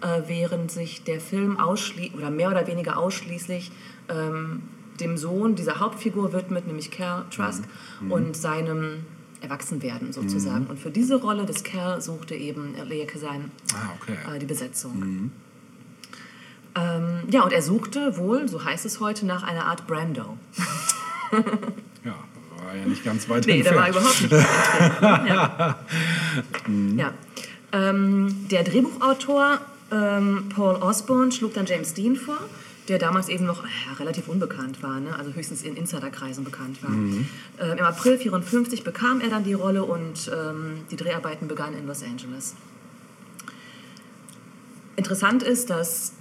äh, 0.00 0.22
während 0.28 0.70
sich 0.70 1.02
der 1.02 1.20
Film 1.20 1.58
ausschließlich 1.58 2.14
oder 2.14 2.30
mehr 2.30 2.48
oder 2.50 2.66
weniger 2.68 2.96
ausschließlich 2.96 3.72
ähm, 4.08 4.62
dem 5.00 5.16
Sohn 5.16 5.56
dieser 5.56 5.80
Hauptfigur 5.80 6.32
widmet, 6.32 6.66
nämlich 6.68 6.92
Cal 6.92 7.24
Trask, 7.34 7.64
und 8.08 8.36
seinem 8.36 9.04
Erwachsenwerden 9.40 10.12
sozusagen. 10.12 10.66
Und 10.66 10.78
für 10.78 10.90
diese 10.92 11.16
Rolle 11.16 11.44
des 11.44 11.64
Cal 11.64 12.00
suchte 12.00 12.36
eben 12.36 12.76
Lea 12.86 13.04
Kazan 13.04 13.50
Ah, 13.74 13.90
okay. 14.00 14.16
äh, 14.36 14.38
die 14.38 14.46
Besetzung. 14.46 15.32
Ähm, 16.74 17.18
ja, 17.30 17.42
und 17.42 17.52
er 17.52 17.62
suchte 17.62 18.16
wohl, 18.16 18.48
so 18.48 18.64
heißt 18.64 18.86
es 18.86 19.00
heute, 19.00 19.26
nach 19.26 19.42
einer 19.42 19.66
Art 19.66 19.88
Brando. 19.88 20.38
Ja, 22.04 22.14
war 22.64 22.74
ja 22.76 22.84
nicht 22.86 23.04
ganz 23.04 23.28
weit 23.28 23.46
Nee, 23.46 23.62
der 23.62 23.74
war 23.74 23.86
entfernt. 23.86 24.20
überhaupt 24.20 24.22
nicht 24.22 25.02
weit 25.02 25.28
ja. 25.28 25.78
ja. 26.96 27.14
Ähm, 27.72 28.48
der 28.50 28.64
Drehbuchautor 28.64 29.60
ähm, 29.90 30.48
Paul 30.54 30.76
Osborne 30.76 31.32
schlug 31.32 31.54
dann 31.54 31.66
James 31.66 31.94
Dean 31.94 32.16
vor, 32.16 32.38
der 32.88 32.98
damals 32.98 33.28
eben 33.28 33.46
noch 33.46 33.64
äh, 33.64 33.68
relativ 33.98 34.28
unbekannt 34.28 34.82
war, 34.82 35.00
ne? 35.00 35.14
also 35.16 35.32
höchstens 35.32 35.62
in 35.62 35.76
Insiderkreisen 35.76 36.44
bekannt 36.44 36.82
war. 36.82 36.90
Ähm, 36.90 37.26
Im 37.58 37.84
April 37.84 38.14
1954 38.14 38.84
bekam 38.84 39.20
er 39.20 39.28
dann 39.30 39.44
die 39.44 39.54
Rolle 39.54 39.84
und 39.84 40.30
ähm, 40.34 40.80
die 40.90 40.96
Dreharbeiten 40.96 41.48
begannen 41.48 41.76
in 41.78 41.86
Los 41.86 42.02
Angeles. 42.02 42.54
Interessant 44.96 45.42
ist, 45.42 45.70
dass 45.70 46.12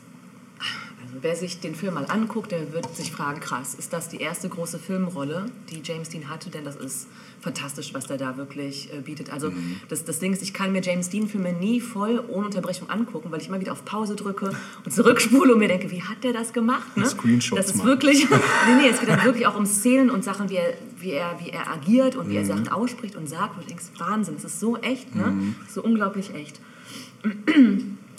wer 1.21 1.35
sich 1.35 1.59
den 1.59 1.75
Film 1.75 1.95
mal 1.95 2.05
anguckt, 2.05 2.51
der 2.51 2.73
wird 2.73 2.95
sich 2.95 3.11
fragen, 3.11 3.39
krass, 3.39 3.73
ist 3.75 3.91
das 3.93 4.09
die 4.09 4.17
erste 4.17 4.47
große 4.49 4.79
Filmrolle, 4.79 5.45
die 5.69 5.81
James 5.83 6.09
Dean 6.09 6.29
hatte? 6.29 6.49
Denn 6.49 6.63
das 6.63 6.75
ist 6.75 7.07
fantastisch, 7.41 7.93
was 7.93 8.05
der 8.05 8.17
da 8.17 8.37
wirklich 8.37 8.93
äh, 8.93 9.01
bietet. 9.01 9.33
Also 9.33 9.51
das, 9.89 10.05
das 10.05 10.19
Ding 10.19 10.31
ist, 10.31 10.41
ich 10.41 10.53
kann 10.53 10.71
mir 10.71 10.81
James 10.81 11.09
Dean-Filme 11.09 11.53
nie 11.53 11.81
voll 11.81 12.23
ohne 12.27 12.45
Unterbrechung 12.45 12.89
angucken, 12.89 13.31
weil 13.31 13.41
ich 13.41 13.47
immer 13.47 13.59
wieder 13.59 13.71
auf 13.71 13.83
Pause 13.83 14.15
drücke 14.15 14.51
und 14.85 14.91
zurückspule 14.91 15.53
und 15.53 15.59
mir 15.59 15.67
denke, 15.67 15.89
wie 15.91 16.03
hat 16.03 16.23
der 16.23 16.33
das 16.33 16.53
gemacht? 16.53 16.95
Ne? 16.95 17.05
Screenshots 17.05 17.59
Das 17.59 17.71
ist 17.71 17.77
machen. 17.77 17.87
wirklich, 17.87 18.29
nee, 18.29 18.75
nee, 18.81 18.89
es 18.89 18.99
geht 18.99 19.09
dann 19.09 19.23
wirklich 19.23 19.47
auch 19.47 19.57
um 19.57 19.65
Szenen 19.65 20.09
und 20.09 20.23
Sachen, 20.23 20.49
wie 20.49 20.55
er, 20.57 20.73
wie 20.99 21.11
er, 21.11 21.39
wie 21.43 21.49
er 21.49 21.67
agiert 21.71 22.15
und 22.15 22.29
wie 22.29 22.35
er 22.37 22.45
Sachen 22.45 22.67
ausspricht 22.69 23.15
und 23.15 23.27
sagt. 23.27 23.55
Und 23.55 23.63
du 23.63 23.67
denkst, 23.67 23.85
Wahnsinn, 23.97 24.35
das 24.35 24.45
ist 24.45 24.59
so 24.59 24.77
echt, 24.77 25.15
ne? 25.15 25.55
So 25.67 25.83
unglaublich 25.83 26.33
echt. 26.35 26.59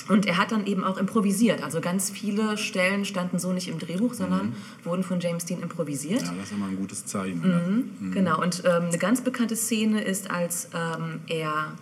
Und 0.09 0.27
er 0.27 0.37
hat 0.37 0.53
dann 0.53 0.67
eben 0.67 0.85
auch 0.85 0.99
improvisiert. 0.99 1.63
Also 1.63 1.81
ganz 1.81 2.11
viele 2.11 2.57
Stellen 2.59 3.05
standen 3.05 3.39
so 3.39 3.53
nicht 3.53 3.69
im 3.69 3.79
Drehbuch, 3.79 4.15
sondern 4.15 4.55
wurden 4.85 5.03
von 5.03 5.21
James 5.21 5.45
Dean 5.45 5.63
improvisiert. 5.63 6.23
Ja, 6.23 6.33
das 6.33 6.47
ist 6.47 6.53
immer 6.53 6.67
ein 6.67 6.77
gutes 6.77 7.07
Zeichen. 7.07 7.41
Ne? 7.41 7.85
Genau, 8.13 8.41
und 8.41 8.63
ähm, 8.65 8.87
eine 8.89 8.99
ganz 8.99 9.21
bekannte 9.21 9.57
Szene 9.57 10.03
ist, 10.03 10.31
als 10.31 10.69
ähm, 10.75 11.21
er, 11.29 11.73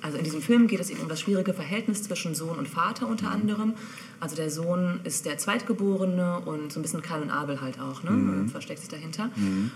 also 0.00 0.18
in 0.18 0.24
diesem 0.24 0.40
Film 0.40 0.66
geht 0.66 0.80
es 0.80 0.90
eben 0.90 1.00
um 1.00 1.08
das 1.08 1.20
schwierige 1.20 1.52
Verhältnis 1.52 2.02
zwischen 2.02 2.34
Sohn 2.34 2.58
und 2.58 2.68
Vater 2.68 3.06
unter 3.06 3.30
anderem. 3.30 3.74
Also 4.20 4.36
der 4.36 4.50
Sohn 4.50 5.00
ist 5.04 5.26
der 5.26 5.36
Zweitgeborene 5.36 6.40
und 6.40 6.72
so 6.72 6.78
ein 6.78 6.82
bisschen 6.82 7.02
Kain 7.02 7.22
und 7.22 7.30
Abel 7.30 7.60
halt 7.60 7.80
auch, 7.80 8.02
ne? 8.02 8.46
versteckt 8.48 8.80
sich 8.80 8.88
dahinter. 8.88 9.30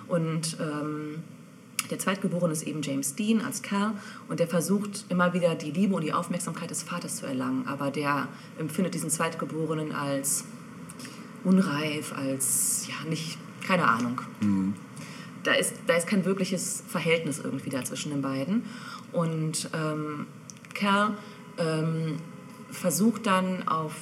Und 0.08 0.56
ähm, 0.60 1.22
der 1.90 1.98
Zweitgeborene 1.98 2.52
ist 2.52 2.66
eben 2.66 2.82
James 2.82 3.14
Dean 3.14 3.40
als 3.42 3.62
Cal 3.62 3.92
und 4.28 4.40
der 4.40 4.48
versucht 4.48 5.04
immer 5.08 5.32
wieder 5.34 5.54
die 5.54 5.70
Liebe 5.70 5.94
und 5.94 6.02
die 6.02 6.12
Aufmerksamkeit 6.12 6.70
des 6.70 6.82
Vaters 6.82 7.16
zu 7.16 7.26
erlangen, 7.26 7.66
aber 7.66 7.90
der 7.90 8.28
empfindet 8.58 8.94
diesen 8.94 9.10
Zweitgeborenen 9.10 9.92
als 9.92 10.44
unreif, 11.44 12.12
als 12.12 12.88
ja 12.88 13.08
nicht, 13.08 13.38
keine 13.64 13.86
Ahnung. 13.86 14.20
Da, 15.44 15.52
ist, 15.52 15.74
da 15.86 15.94
ist 15.94 16.08
kein 16.08 16.24
wirkliches 16.24 16.82
Verhältnis 16.88 17.38
irgendwie 17.38 17.70
da 17.70 17.84
zwischen 17.84 18.10
den 18.10 18.20
beiden. 18.20 18.64
Und 19.12 19.70
ähm, 19.72 20.26
Cal 20.74 21.16
ähm, 21.58 22.16
versucht 22.70 23.26
dann 23.26 23.66
auf 23.68 23.94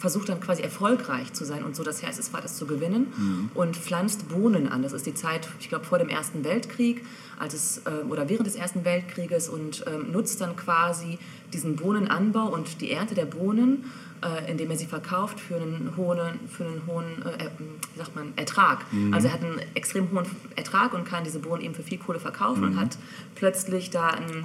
versucht 0.00 0.30
dann 0.30 0.40
quasi 0.40 0.62
erfolgreich 0.62 1.32
zu 1.34 1.44
sein 1.44 1.62
und 1.62 1.76
so 1.76 1.84
das 1.84 2.02
Herz 2.02 2.16
des 2.16 2.28
Vaters 2.28 2.56
zu 2.56 2.66
gewinnen 2.66 3.50
und 3.54 3.76
pflanzt 3.76 4.28
Bohnen 4.28 4.66
an. 4.66 4.82
Das 4.82 4.94
ist 4.94 5.04
die 5.04 5.14
Zeit, 5.14 5.46
ich 5.60 5.68
glaube, 5.68 5.84
vor 5.84 5.98
dem 5.98 6.08
Ersten 6.08 6.42
Weltkrieg 6.42 7.04
als 7.40 7.54
es, 7.54 7.78
äh, 7.86 8.04
oder 8.08 8.28
während 8.28 8.46
des 8.46 8.54
Ersten 8.54 8.84
Weltkrieges 8.84 9.48
und 9.48 9.84
ähm, 9.86 10.12
nutzt 10.12 10.40
dann 10.40 10.56
quasi 10.56 11.18
diesen 11.52 11.76
Bohnenanbau 11.76 12.46
und 12.46 12.80
die 12.82 12.90
Ernte 12.92 13.14
der 13.14 13.24
Bohnen, 13.24 13.86
äh, 14.22 14.50
indem 14.50 14.70
er 14.70 14.76
sie 14.76 14.86
verkauft 14.86 15.40
für 15.40 15.56
einen 15.56 15.94
hohen, 15.96 16.18
für 16.48 16.66
einen 16.66 16.82
hohen 16.86 17.22
äh, 17.24 17.46
äh, 17.46 17.50
wie 17.94 17.98
sagt 17.98 18.14
man, 18.14 18.34
Ertrag. 18.36 18.84
Also 19.12 19.28
er 19.28 19.32
hat 19.32 19.42
einen 19.42 19.58
extrem 19.74 20.10
hohen 20.12 20.26
Ertrag 20.54 20.92
und 20.92 21.04
kann 21.04 21.24
diese 21.24 21.38
Bohnen 21.38 21.62
eben 21.62 21.74
für 21.74 21.82
viel 21.82 21.98
Kohle 21.98 22.20
verkaufen 22.20 22.62
und 22.62 22.78
hat 22.78 22.98
plötzlich 23.34 23.88
da 23.88 24.08
einen 24.08 24.44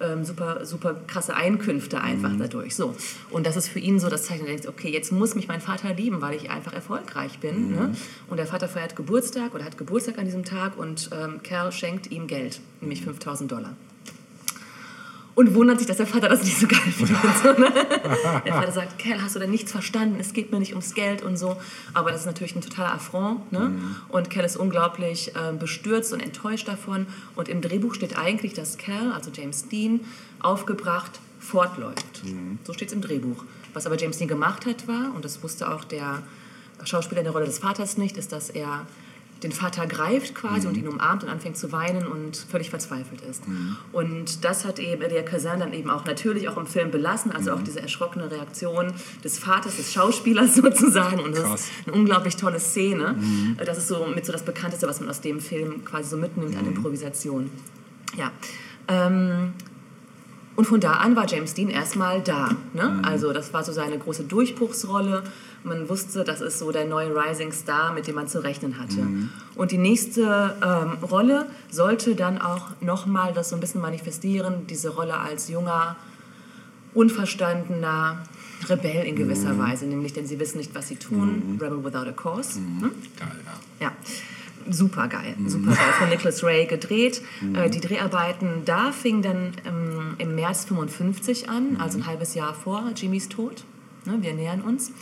ähm, 0.00 0.24
super, 0.24 0.64
super 0.64 0.94
krasse 1.06 1.34
Einkünfte 1.34 2.00
einfach 2.00 2.32
dadurch. 2.38 2.74
So. 2.74 2.94
Und 3.30 3.46
das 3.46 3.56
ist 3.56 3.68
für 3.68 3.78
ihn 3.78 3.98
so 3.98 4.08
das 4.08 4.24
Zeichen, 4.24 4.46
er 4.46 4.52
denkt, 4.52 4.66
okay, 4.66 4.90
jetzt 4.90 5.12
muss 5.12 5.34
mich 5.34 5.48
mein 5.48 5.60
Vater 5.60 5.94
lieben, 5.94 6.20
weil 6.20 6.34
ich 6.34 6.50
einfach 6.50 6.72
erfolgreich 6.72 7.38
bin. 7.38 7.70
Ne? 7.70 7.94
Und 8.28 8.36
der 8.36 8.46
Vater 8.46 8.68
feiert 8.68 8.96
Geburtstag 8.96 9.54
oder 9.54 9.64
hat 9.64 9.78
Geburtstag 9.78 10.18
an 10.18 10.24
diesem 10.24 10.44
Tag 10.44 10.76
und 10.76 11.10
ähm, 11.12 11.42
Cal 11.42 11.72
schenkt 11.72 12.10
ihm 12.10 12.26
Geld, 12.26 12.60
nämlich 12.80 13.02
5000 13.02 13.50
Dollar. 13.50 13.76
Und 15.34 15.54
wundert 15.54 15.78
sich, 15.78 15.88
dass 15.88 15.96
der 15.96 16.06
Vater 16.06 16.28
das 16.28 16.42
nicht 16.44 16.58
so 16.58 16.66
geil 16.66 16.78
findet. 16.80 17.16
So, 17.42 17.52
ne? 17.52 17.72
Der 18.44 18.52
Vater 18.52 18.72
sagt, 18.72 18.98
Cal, 18.98 19.20
hast 19.20 19.34
du 19.34 19.40
denn 19.40 19.50
nichts 19.50 19.72
verstanden? 19.72 20.16
Es 20.20 20.32
geht 20.32 20.52
mir 20.52 20.60
nicht 20.60 20.72
ums 20.72 20.94
Geld 20.94 21.22
und 21.22 21.36
so. 21.36 21.56
Aber 21.92 22.10
das 22.10 22.20
ist 22.20 22.26
natürlich 22.26 22.54
ein 22.54 22.60
totaler 22.60 22.92
Affront. 22.92 23.50
Ne? 23.52 23.72
Und 24.08 24.30
Cal 24.30 24.44
ist 24.44 24.56
unglaublich 24.56 25.34
äh, 25.34 25.52
bestürzt 25.52 26.12
und 26.12 26.20
enttäuscht 26.20 26.68
davon. 26.68 27.06
Und 27.34 27.48
im 27.48 27.60
Drehbuch 27.60 27.94
steht 27.94 28.16
eigentlich, 28.16 28.54
dass 28.54 28.78
Cal, 28.78 29.12
also 29.12 29.30
James 29.32 29.68
Dean, 29.68 30.00
aufgebracht 30.40 31.20
fortläuft. 31.40 32.22
So 32.64 32.72
steht 32.72 32.88
es 32.88 32.94
im 32.94 33.00
Drehbuch. 33.00 33.44
Was 33.74 33.86
aber 33.86 33.98
James 33.98 34.18
Dean 34.18 34.28
gemacht 34.28 34.66
hat, 34.66 34.86
war, 34.88 35.14
und 35.14 35.24
das 35.24 35.42
wusste 35.42 35.70
auch 35.70 35.84
der 35.84 36.22
Schauspieler 36.84 37.20
in 37.20 37.24
der 37.24 37.32
Rolle 37.32 37.46
des 37.46 37.58
Vaters 37.58 37.98
nicht, 37.98 38.16
ist, 38.16 38.32
dass 38.32 38.50
er 38.50 38.86
den 39.44 39.52
Vater 39.52 39.86
greift 39.86 40.34
quasi 40.34 40.66
und 40.66 40.76
ihn 40.76 40.88
umarmt 40.88 41.22
und 41.22 41.28
anfängt 41.28 41.56
zu 41.56 41.70
weinen 41.70 42.06
und 42.06 42.36
völlig 42.36 42.70
verzweifelt 42.70 43.20
ist. 43.20 43.44
Und 43.92 44.44
das 44.44 44.64
hat 44.64 44.78
eben 44.78 45.00
der 45.00 45.24
Kazan 45.24 45.60
dann 45.60 45.72
eben 45.72 45.90
auch 45.90 46.04
natürlich 46.04 46.48
auch 46.48 46.56
im 46.56 46.66
Film 46.66 46.90
belassen, 46.90 47.30
also 47.30 47.52
auch 47.52 47.62
diese 47.62 47.80
erschrockene 47.80 48.30
Reaktion 48.30 48.92
des 49.22 49.38
Vaters, 49.38 49.76
des 49.76 49.92
Schauspielers 49.92 50.54
sozusagen. 50.56 51.20
Und 51.20 51.36
das 51.36 51.44
Krass. 51.44 51.60
ist 51.60 51.70
eine 51.86 51.96
unglaublich 51.96 52.36
tolle 52.36 52.58
Szene. 52.58 53.16
Das 53.64 53.78
ist 53.78 53.88
so 53.88 54.06
mit 54.06 54.24
so 54.26 54.32
das 54.32 54.44
Bekannteste, 54.44 54.88
was 54.88 55.00
man 55.00 55.10
aus 55.10 55.20
dem 55.20 55.40
Film 55.40 55.84
quasi 55.84 56.08
so 56.08 56.16
mitnimmt 56.16 56.56
an 56.56 56.66
Improvisation. 56.66 57.50
Ja. 58.16 58.32
Ähm, 58.88 59.52
und 60.56 60.66
von 60.66 60.80
da 60.80 60.92
an 60.92 61.16
war 61.16 61.26
James 61.28 61.54
Dean 61.54 61.68
erstmal 61.68 62.20
da. 62.20 62.56
Ne? 62.74 63.00
Also 63.02 63.32
das 63.32 63.52
war 63.52 63.64
so 63.64 63.72
seine 63.72 63.98
große 63.98 64.24
Durchbruchsrolle. 64.24 65.24
Man 65.64 65.88
wusste, 65.88 66.24
das 66.24 66.40
ist 66.40 66.58
so 66.58 66.70
der 66.72 66.84
neue 66.84 67.10
Rising 67.14 67.52
Star, 67.52 67.92
mit 67.94 68.06
dem 68.06 68.14
man 68.16 68.28
zu 68.28 68.42
rechnen 68.44 68.78
hatte. 68.78 69.06
Und 69.54 69.70
die 69.70 69.78
nächste 69.78 70.54
ähm, 70.62 71.02
Rolle 71.02 71.46
sollte 71.70 72.14
dann 72.14 72.38
auch 72.40 72.72
nochmal 72.80 73.32
das 73.32 73.48
so 73.48 73.56
ein 73.56 73.60
bisschen 73.60 73.80
manifestieren, 73.80 74.66
diese 74.68 74.90
Rolle 74.90 75.16
als 75.16 75.48
junger, 75.48 75.96
unverstandener 76.92 78.18
Rebell 78.68 79.06
in 79.06 79.16
gewisser 79.16 79.58
Weise. 79.58 79.86
Nämlich, 79.86 80.12
denn 80.12 80.26
sie 80.26 80.38
wissen 80.38 80.58
nicht, 80.58 80.74
was 80.74 80.88
sie 80.88 80.96
tun. 80.96 81.58
Rebel 81.60 81.84
without 81.84 82.08
a 82.08 82.12
cause. 82.12 82.60
Ne? 82.60 82.90
Geil, 83.18 83.40
ja. 83.80 83.86
Ja, 83.86 83.92
super 84.70 85.08
geil, 85.08 85.34
super 85.46 85.72
geil. 85.72 85.92
Von 85.98 86.08
Nicholas 86.08 86.42
Ray 86.44 86.66
gedreht. 86.66 87.22
Äh, 87.54 87.70
die 87.70 87.80
Dreharbeiten 87.80 88.64
da 88.64 88.92
fingen 88.92 89.22
dann 89.22 89.52
ähm, 89.66 90.14
im 90.18 90.34
März 90.34 90.66
55 90.66 91.48
an, 91.48 91.76
also 91.78 91.98
ein 91.98 92.06
halbes 92.06 92.34
Jahr 92.34 92.54
vor 92.54 92.90
Jimmys 92.96 93.28
Tod. 93.28 93.64
Ne, 94.06 94.18
wir 94.20 94.34
nähern 94.34 94.62
uns. 94.62 94.92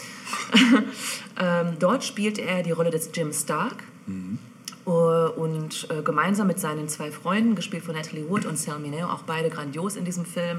ähm, 1.41 1.77
dort 1.79 2.05
spielt 2.05 2.39
er 2.39 2.63
die 2.63 2.71
Rolle 2.71 2.91
des 2.91 3.11
Jim 3.13 3.33
Stark. 3.33 3.83
Äh, 4.87 4.91
Und 4.91 5.89
äh, 5.91 6.03
gemeinsam 6.03 6.47
mit 6.49 6.59
seinen 6.59 6.89
zwei 6.89 7.11
Freunden, 7.13 7.55
gespielt 7.55 7.85
von 7.85 7.95
Natalie 7.95 8.29
Wood 8.29 8.47
und 8.47 8.59
Sal 8.59 8.79
Mineo, 8.79 9.07
auch 9.09 9.23
beide 9.23 9.49
grandios 9.49 9.97
in 9.97 10.05
diesem 10.05 10.25
Film, 10.25 10.59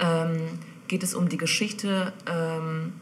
ähm, 0.00 0.58
geht 0.88 1.02
es 1.02 1.14
um 1.14 1.28
die 1.28 1.36
Geschichte, 1.36 2.12
ähm, 2.26 2.92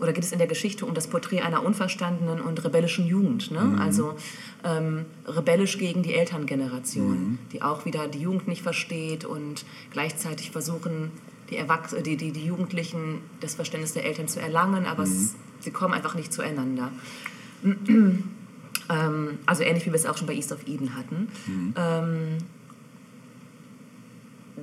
oder 0.00 0.12
geht 0.12 0.24
es 0.24 0.32
in 0.32 0.38
der 0.38 0.46
Geschichte 0.48 0.86
um 0.86 0.94
das 0.94 1.06
Porträt 1.06 1.42
einer 1.42 1.62
unverstandenen 1.64 2.40
und 2.40 2.64
rebellischen 2.64 3.06
Jugend. 3.06 3.50
Ne? 3.50 3.78
Also 3.80 4.14
ähm, 4.64 5.04
rebellisch 5.26 5.78
gegen 5.78 6.02
die 6.02 6.14
Elterngeneration, 6.14 7.38
die 7.52 7.62
auch 7.62 7.84
wieder 7.84 8.08
die 8.08 8.20
Jugend 8.20 8.48
nicht 8.48 8.62
versteht 8.62 9.24
und 9.24 9.64
gleichzeitig 9.92 10.50
versuchen, 10.50 11.12
die, 11.50 11.56
Erwachs 11.56 11.94
die, 12.04 12.16
die, 12.16 12.32
die 12.32 12.46
Jugendlichen 12.46 13.20
das 13.40 13.54
Verständnis 13.54 13.92
der 13.92 14.04
Eltern 14.04 14.28
zu 14.28 14.40
erlangen, 14.40 14.86
aber 14.86 15.02
es, 15.02 15.34
sie 15.60 15.70
kommen 15.70 15.94
einfach 15.94 16.14
nicht 16.14 16.32
zueinander. 16.32 16.90
Ähm, 18.88 19.38
also 19.46 19.62
ähnlich 19.62 19.86
wie 19.86 19.90
wir 19.90 19.94
es 19.94 20.04
auch 20.04 20.16
schon 20.16 20.26
bei 20.26 20.34
East 20.34 20.50
of 20.50 20.66
Eden 20.66 20.96
hatten. 20.96 21.28
Ähm, 21.76 22.38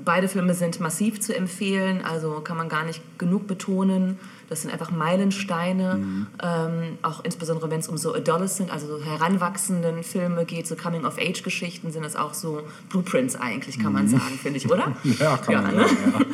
beide 0.05 0.27
Filme 0.27 0.53
sind 0.53 0.79
massiv 0.79 1.19
zu 1.19 1.35
empfehlen, 1.35 2.01
also 2.03 2.41
kann 2.41 2.57
man 2.57 2.69
gar 2.69 2.83
nicht 2.83 3.01
genug 3.17 3.47
betonen. 3.47 4.17
Das 4.49 4.61
sind 4.61 4.71
einfach 4.71 4.91
Meilensteine, 4.91 5.99
ähm, 6.41 6.97
auch 7.01 7.21
insbesondere 7.25 7.69
wenn 7.69 7.81
es 7.81 7.89
um 7.89 7.97
so 7.97 8.15
Adolescent, 8.15 8.71
also 8.71 8.87
so 8.87 9.03
heranwachsenden 9.03 10.03
Filme 10.03 10.45
geht, 10.45 10.67
so 10.67 10.77
Coming-of-Age-Geschichten, 10.77 11.91
sind 11.91 12.05
das 12.05 12.15
auch 12.15 12.33
so 12.33 12.61
Blueprints 12.89 13.35
eigentlich, 13.35 13.77
kann 13.77 13.91
man 13.91 14.07
sagen, 14.07 14.39
finde 14.41 14.57
ich, 14.57 14.71
oder? 14.71 14.95
Ja, 15.19 15.35
kann 15.37 15.63
man 15.63 15.75
ne? 15.75 15.85
sagen. 15.87 16.25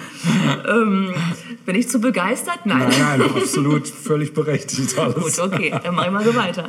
Ja. 0.65 1.53
Bin 1.65 1.75
ich 1.75 1.89
zu 1.89 1.99
begeistert? 1.99 2.65
Nein. 2.65 2.89
Nein, 2.89 3.19
nein, 3.19 3.21
absolut 3.35 3.87
völlig 3.87 4.33
berechtigt 4.33 4.97
alles. 4.99 5.37
Gut, 5.37 5.39
okay, 5.39 5.73
dann 5.83 5.95
machen 5.95 6.13
wir 6.13 6.33
mal 6.33 6.35
weiter. 6.35 6.67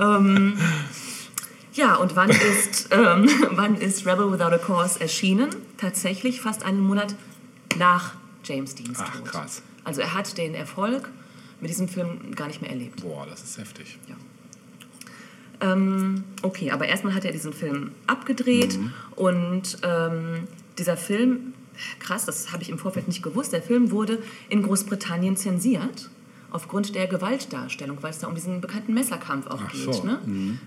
ähm, 0.00 0.54
ja, 1.74 1.96
und 1.96 2.16
wann 2.16 2.30
ist, 2.30 2.88
ähm, 2.92 3.28
wann 3.52 3.76
ist 3.76 4.06
Rebel 4.06 4.30
Without 4.32 4.54
a 4.54 4.58
Cause 4.58 5.00
erschienen? 5.00 5.50
Tatsächlich 5.78 6.40
fast 6.40 6.64
einen 6.64 6.80
Monat 6.80 7.14
nach 7.78 8.14
James 8.44 8.74
Deans 8.74 8.98
Ach, 9.00 9.16
Tod. 9.16 9.24
krass. 9.26 9.62
Also 9.84 10.00
er 10.00 10.14
hat 10.14 10.36
den 10.38 10.54
Erfolg 10.54 11.08
mit 11.60 11.70
diesem 11.70 11.88
Film 11.88 12.34
gar 12.34 12.48
nicht 12.48 12.60
mehr 12.60 12.70
erlebt. 12.70 13.02
Boah, 13.02 13.26
das 13.28 13.42
ist 13.42 13.58
heftig. 13.58 13.98
Ähm, 15.60 16.24
okay, 16.42 16.70
aber 16.72 16.86
erstmal 16.86 17.14
hat 17.14 17.24
er 17.24 17.32
diesen 17.32 17.52
Film 17.52 17.92
abgedreht 18.06 18.76
Mhm. 18.78 18.92
und 19.14 19.78
ähm, 19.84 20.48
dieser 20.76 20.96
Film, 20.96 21.54
krass, 22.00 22.24
das 22.26 22.50
habe 22.52 22.62
ich 22.62 22.68
im 22.70 22.78
Vorfeld 22.78 23.06
nicht 23.06 23.22
gewusst, 23.22 23.52
der 23.52 23.62
Film 23.62 23.92
wurde 23.92 24.20
in 24.48 24.62
Großbritannien 24.62 25.36
zensiert 25.36 26.10
aufgrund 26.52 26.94
der 26.94 27.06
Gewaltdarstellung, 27.06 27.98
weil 28.02 28.10
es 28.10 28.18
da 28.18 28.26
um 28.26 28.34
diesen 28.34 28.60
bekannten 28.60 28.94
Messerkampf 28.94 29.46
auch 29.46 29.60
Ach 29.66 29.72
geht. 29.72 29.94
so, 29.94 30.04
Ne? 30.04 30.18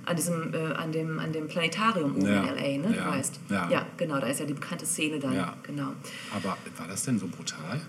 An, 0.05 0.15
diesem, 0.15 0.53
äh, 0.53 0.73
an, 0.73 0.91
dem, 0.91 1.19
an 1.19 1.31
dem 1.31 1.47
Planetarium 1.47 2.15
oben 2.15 2.25
Ja, 2.25 2.41
in 2.43 2.57
L.A., 2.57 2.87
ne? 2.89 2.95
ja, 2.95 3.03
du 3.03 3.09
weißt. 3.17 3.39
ja. 3.49 3.85
genau, 3.97 4.19
da 4.19 4.27
ist 4.27 4.39
ja 4.39 4.45
die 4.45 4.53
bekannte 4.53 4.85
Szene 4.85 5.19
dann. 5.19 5.33
Ja. 5.33 5.53
Genau. 5.63 5.89
Aber 6.35 6.57
war 6.77 6.87
das 6.87 7.03
denn 7.03 7.19
so 7.19 7.27
brutal? 7.27 7.79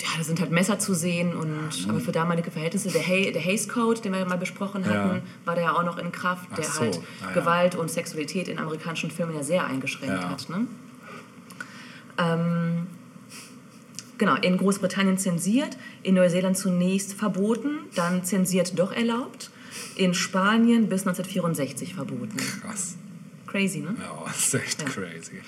Ja, 0.00 0.06
da 0.16 0.22
sind 0.22 0.40
halt 0.40 0.52
Messer 0.52 0.78
zu 0.78 0.94
sehen 0.94 1.34
und 1.34 1.50
aber 1.88 1.98
für 1.98 2.12
damalige 2.12 2.52
Verhältnisse, 2.52 2.88
der, 2.88 3.02
Hay, 3.04 3.32
der 3.32 3.42
Hays 3.42 3.68
Code, 3.68 4.00
den 4.00 4.12
wir 4.12 4.24
mal 4.26 4.38
besprochen 4.38 4.84
Ja. 4.84 4.90
hatten, 4.90 5.22
war 5.44 5.56
der 5.56 5.64
ja 5.64 5.72
auch 5.72 5.82
noch 5.82 5.98
in 5.98 6.12
Kraft, 6.12 6.46
der 6.56 6.62
so, 6.64 6.80
halt 6.82 7.00
ah 7.20 7.26
ja. 7.26 7.32
Gewalt 7.32 7.74
und 7.74 7.90
Sexualität 7.90 8.46
in 8.46 8.58
amerikanischen 8.58 9.10
Filmen 9.10 9.34
ja 9.34 9.42
sehr 9.42 9.66
eingeschränkt 9.66 10.22
Ja. 10.22 10.28
hat. 10.30 10.48
Ne? 10.48 10.66
Ähm, 12.18 12.86
genau, 14.18 14.34
in 14.36 14.56
Großbritannien 14.58 15.16
zensiert, 15.18 15.76
in 16.02 16.14
Neuseeland 16.16 16.56
zunächst 16.58 17.14
verboten, 17.14 17.78
dann 17.94 18.24
zensiert 18.24 18.78
doch 18.78 18.92
erlaubt, 18.92 19.50
in 19.96 20.14
Spanien 20.14 20.88
bis 20.88 21.02
1964 21.06 21.94
verboten. 21.94 22.36
Krass. 22.62 22.96
Crazy, 23.46 23.78
ne? 23.78 23.94
Ja, 23.98 24.24
das 24.26 24.38
ist 24.48 24.54
echt 24.54 24.86
crazy. 24.86 25.40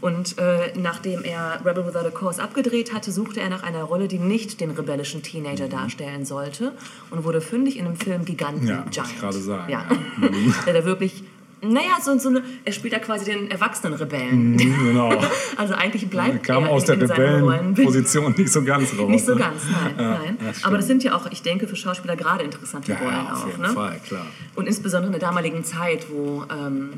Und 0.00 0.38
äh, 0.38 0.72
nachdem 0.78 1.24
er 1.24 1.60
Rebel 1.64 1.84
Without 1.86 2.06
a 2.06 2.10
Cause 2.10 2.40
abgedreht 2.40 2.92
hatte, 2.94 3.10
suchte 3.10 3.40
er 3.40 3.48
nach 3.48 3.64
einer 3.64 3.82
Rolle, 3.82 4.06
die 4.06 4.18
nicht 4.20 4.60
den 4.60 4.70
rebellischen 4.70 5.24
Teenager 5.24 5.66
darstellen 5.66 6.24
sollte 6.24 6.72
und 7.10 7.24
wurde 7.24 7.40
fündig 7.40 7.76
in 7.76 7.84
dem 7.86 7.96
Film 7.96 8.24
Giganten 8.24 8.68
Ja, 8.68 8.76
wollte 8.84 8.90
ich 8.90 8.94
Giant. 8.94 9.18
gerade 9.20 9.38
sagen, 9.40 9.72
Ja. 9.72 9.86
ja. 9.90 10.28
Der 10.66 10.74
da 10.74 10.84
wirklich, 10.84 11.24
naja, 11.60 11.98
so, 12.02 12.16
so 12.18 12.28
eine, 12.28 12.42
er 12.64 12.72
spielt 12.72 12.92
da 12.94 12.98
quasi 12.98 13.24
den 13.24 13.50
erwachsenen 13.50 13.94
Rebellen. 13.94 14.56
Genau. 14.56 15.12
Also 15.56 15.74
eigentlich 15.74 16.08
bleibt 16.08 16.44
Kam 16.44 16.64
er 16.64 16.70
aus 16.70 16.88
in, 16.88 17.00
der. 17.00 17.10
Rebellenposition 17.10 18.32
nicht 18.38 18.52
so 18.52 18.62
ganz 18.62 18.96
raus. 18.96 19.08
Nicht 19.08 19.26
so 19.26 19.34
ne? 19.34 19.40
ganz, 19.40 19.62
nein, 19.68 19.94
nein. 19.96 20.36
das 20.38 20.50
stimmt. 20.58 20.66
Aber 20.66 20.76
das 20.76 20.86
sind 20.86 21.02
ja 21.02 21.16
auch, 21.16 21.26
ich 21.32 21.42
denke, 21.42 21.66
für 21.66 21.74
Schauspieler 21.74 22.14
gerade 22.14 22.44
interessante 22.44 22.92
Ja, 22.92 22.98
Rollen 22.98 23.12
ja, 23.12 23.32
auf 23.32 23.42
auch. 23.42 23.46
jeden 23.48 23.62
ne? 23.62 23.68
Fall, 23.70 24.00
klar. 24.06 24.26
Und 24.54 24.66
insbesondere 24.68 25.12
in 25.12 25.18
der 25.18 25.28
damaligen 25.28 25.64
Zeit, 25.64 26.06
wo 26.10 26.44
ähm, 26.50 26.90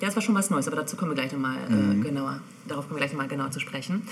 ja, 0.00 0.08
es 0.08 0.14
war 0.16 0.22
schon 0.22 0.34
was 0.34 0.48
Neues, 0.50 0.66
aber 0.66 0.76
dazu 0.76 0.96
kommen 0.96 1.10
wir 1.10 1.14
gleich 1.16 1.32
nochmal 1.32 1.56
Mhm. 1.68 2.00
äh, 2.00 2.04
genauer, 2.08 2.40
darauf 2.66 2.86
kommen 2.88 2.96
wir 2.96 3.00
gleich 3.00 3.12
nochmal 3.12 3.28
genauer 3.28 3.50
zu 3.50 3.60
sprechen. 3.60 4.02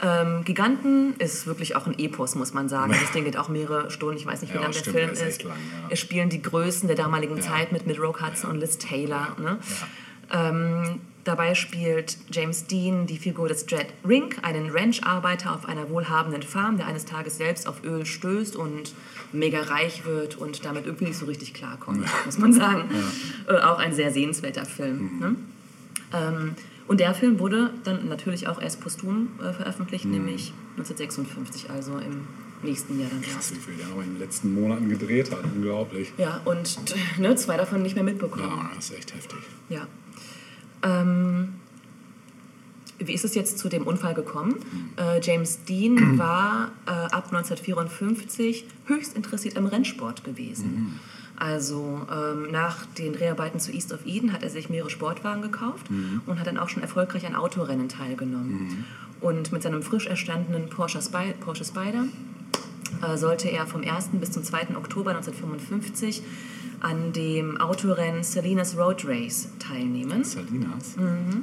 Ähm, 0.00 0.44
Giganten 0.44 1.14
ist 1.18 1.46
wirklich 1.46 1.74
auch 1.74 1.86
ein 1.86 1.98
Epos, 1.98 2.34
muss 2.36 2.54
man 2.54 2.68
sagen. 2.68 2.92
Das 2.92 3.10
Ding 3.12 3.24
geht 3.24 3.36
auch 3.36 3.48
mehrere 3.48 3.90
Stunden, 3.90 4.16
ich 4.16 4.26
weiß 4.26 4.42
nicht, 4.42 4.52
wie 4.52 4.56
Ja, 4.56 4.62
lang 4.62 4.72
der 4.72 4.78
stimmt, 4.78 4.96
Film 4.96 5.10
ist 5.10 5.22
ist. 5.22 5.42
lang, 5.42 5.56
ja. 5.56 5.88
Es 5.90 5.98
spielen 5.98 6.28
die 6.28 6.40
Größen 6.40 6.86
der 6.86 6.96
damaligen 6.96 7.36
Ja. 7.36 7.42
Zeit 7.42 7.72
mit, 7.72 7.86
mit 7.86 8.00
Roke 8.00 8.24
Hudson 8.24 8.50
und 8.50 8.60
Liz 8.60 8.78
Taylor. 8.78 9.36
Ne? 9.40 9.58
Ähm, 10.32 11.00
dabei 11.24 11.54
spielt 11.54 12.16
James 12.30 12.66
Dean 12.66 13.06
die 13.06 13.18
Figur 13.18 13.48
des 13.48 13.66
Jed 13.68 13.86
Rink, 14.06 14.38
einen 14.42 14.70
Ranch-Arbeiter 14.70 15.54
auf 15.54 15.66
einer 15.66 15.88
wohlhabenden 15.90 16.42
Farm, 16.42 16.76
der 16.76 16.86
eines 16.86 17.04
Tages 17.04 17.36
selbst 17.38 17.66
auf 17.66 17.82
Öl 17.82 18.06
stößt 18.06 18.54
und 18.56 18.94
mega 19.32 19.62
reich 19.62 20.04
wird 20.04 20.36
und 20.36 20.64
damit 20.64 20.86
irgendwie 20.86 21.06
nicht 21.06 21.18
so 21.18 21.26
richtig 21.26 21.54
klarkommt, 21.54 22.06
muss 22.24 22.38
man 22.38 22.52
sagen. 22.52 22.88
Äh, 23.48 23.54
auch 23.62 23.78
ein 23.78 23.92
sehr 23.94 24.12
sehenswerter 24.12 24.64
Film. 24.64 25.18
Ne? 25.18 25.36
Ähm, 26.14 26.54
und 26.88 27.00
der 27.00 27.14
Film 27.14 27.38
wurde 27.38 27.70
dann 27.84 28.08
natürlich 28.08 28.48
auch 28.48 28.60
erst 28.60 28.80
posthum 28.80 29.28
äh, 29.38 29.52
veröffentlicht, 29.52 30.06
nämlich 30.06 30.54
1956, 30.78 31.70
also 31.70 31.98
im 31.98 32.26
nächsten 32.62 32.98
Jahr 32.98 33.10
dann. 33.10 33.20
Krass, 33.20 33.52
wie 33.52 33.60
viel 33.60 33.74
der 33.74 33.88
noch 33.88 34.02
in 34.02 34.14
den 34.14 34.18
letzten 34.18 34.54
Monaten 34.54 34.88
gedreht 34.88 35.30
hat. 35.30 35.44
Unglaublich. 35.44 36.12
Ja, 36.16 36.40
und 36.46 36.78
ne, 37.18 37.36
zwei 37.36 37.58
davon 37.58 37.82
nicht 37.82 37.94
mehr 37.94 38.04
mitbekommen. 38.04 38.56
Ja, 38.56 38.70
das 38.74 38.90
ist 38.90 38.96
echt 38.96 39.14
heftig. 39.14 39.38
Ja. 39.68 39.86
Ähm, 40.82 41.54
wie 42.98 43.12
ist 43.12 43.24
es 43.24 43.34
jetzt 43.34 43.58
zu 43.58 43.68
dem 43.68 43.86
Unfall 43.86 44.14
gekommen? 44.14 44.56
Äh, 44.96 45.20
James 45.22 45.64
Dean 45.64 46.18
war 46.18 46.72
äh, 46.86 46.90
ab 46.90 47.26
1954 47.32 48.64
höchst 48.86 49.14
interessiert 49.14 49.56
am 49.56 49.66
Rennsport 49.66 50.24
gewesen. 50.24 50.98
Also 51.38 52.06
ähm, 52.10 52.50
nach 52.50 52.84
den 52.86 53.12
Dreharbeiten 53.12 53.60
zu 53.60 53.72
East 53.72 53.92
of 53.92 54.04
Eden 54.06 54.32
hat 54.32 54.42
er 54.42 54.50
sich 54.50 54.70
mehrere 54.70 54.90
Sportwagen 54.90 55.40
gekauft 55.40 55.86
und 56.26 56.40
hat 56.40 56.46
dann 56.46 56.58
auch 56.58 56.68
schon 56.68 56.82
erfolgreich 56.82 57.26
an 57.26 57.36
Autorennen 57.36 57.88
teilgenommen. 57.88 58.84
Und 59.20 59.52
mit 59.52 59.62
seinem 59.62 59.82
frisch 59.82 60.06
erstandenen 60.06 60.68
Porsche, 60.68 61.00
Spy 61.00 61.34
Porsche 61.40 61.64
Spider 61.64 62.04
äh, 63.02 63.16
sollte 63.16 63.48
er 63.48 63.66
vom 63.66 63.82
1. 63.82 64.10
bis 64.14 64.30
zum 64.30 64.42
2. 64.42 64.76
Oktober 64.76 65.10
1955 65.10 66.22
an 66.80 67.12
dem 67.12 67.60
Autorennen 67.60 68.22
Salinas 68.22 68.76
Road 68.76 69.04
Race 69.04 69.48
teilnehmen. 69.58 70.24
Salinas. 70.24 70.96
Mhm. 70.96 71.42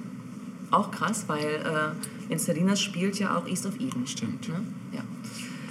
Auch 0.72 0.91
krass, 0.91 1.26
weil 1.28 1.46
äh, 1.46 2.32
in 2.34 2.39
Salinas 2.39 2.82
spielt 2.82 3.20
ja 3.20 3.38
auch 3.38 3.48
East 3.48 3.66
of 3.66 3.76
Eden. 3.80 4.08
Stimmt. 4.08 4.48
Ne? 4.50 4.62
Ja. 4.93 5.02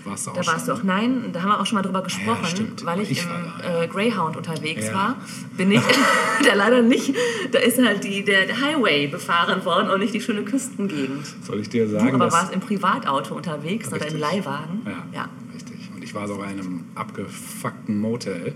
Warst 0.05 0.26
du 0.26 0.30
auch 0.32 0.36
Da 0.36 0.46
warst 0.46 0.68
du 0.68 0.72
schon? 0.72 0.80
auch, 0.80 0.84
nein, 0.84 1.30
da 1.32 1.42
haben 1.42 1.48
wir 1.50 1.61
auch 1.61 1.66
schon 1.66 1.76
mal 1.76 1.82
drüber 1.82 2.02
gesprochen, 2.02 2.44
stimmt. 2.46 2.84
weil 2.84 3.00
ich, 3.00 3.11
Ich 3.11 3.22
im 3.24 3.82
äh, 3.82 3.86
Greyhound 3.88 4.36
unterwegs 4.36 4.86
Ja. 4.86 4.94
war, 4.94 5.16
bin 5.57 5.70
ich 5.72 5.80
da 6.44 6.55
leider 6.55 6.82
nicht, 6.82 7.14
da 7.52 7.59
ist 7.59 7.78
halt 7.78 8.05
die, 8.05 8.24
der, 8.24 8.46
der 8.46 8.61
Highway 8.61 9.07
befahren 9.07 9.64
worden 9.64 9.88
und 9.90 10.00
nicht 10.00 10.12
die 10.14 10.20
schöne 10.20 10.42
Küstengegend. 10.42 11.26
Soll 11.42 11.61
ich 11.61 11.68
dir 11.70 11.86
Du 11.86 11.92
sagen, 11.92 12.14
aber 12.14 12.26
dass... 12.26 12.34
warst 12.34 12.52
im 12.52 12.61
Privatauto 12.61 13.34
unterwegs 13.34 13.88
oder 13.88 13.96
im 13.96 14.02
Richtig. 14.02 14.20
Leihwagen. 14.20 14.82
Ja, 14.84 15.05
ja. 15.12 15.28
richtig. 15.55 15.76
Und 15.94 16.05
ich 16.05 16.14
war 16.14 16.28
sogar 16.28 16.50
in 16.50 16.59
einem 16.61 16.84
abgefuckten 16.94 17.98
Motel 17.98 18.55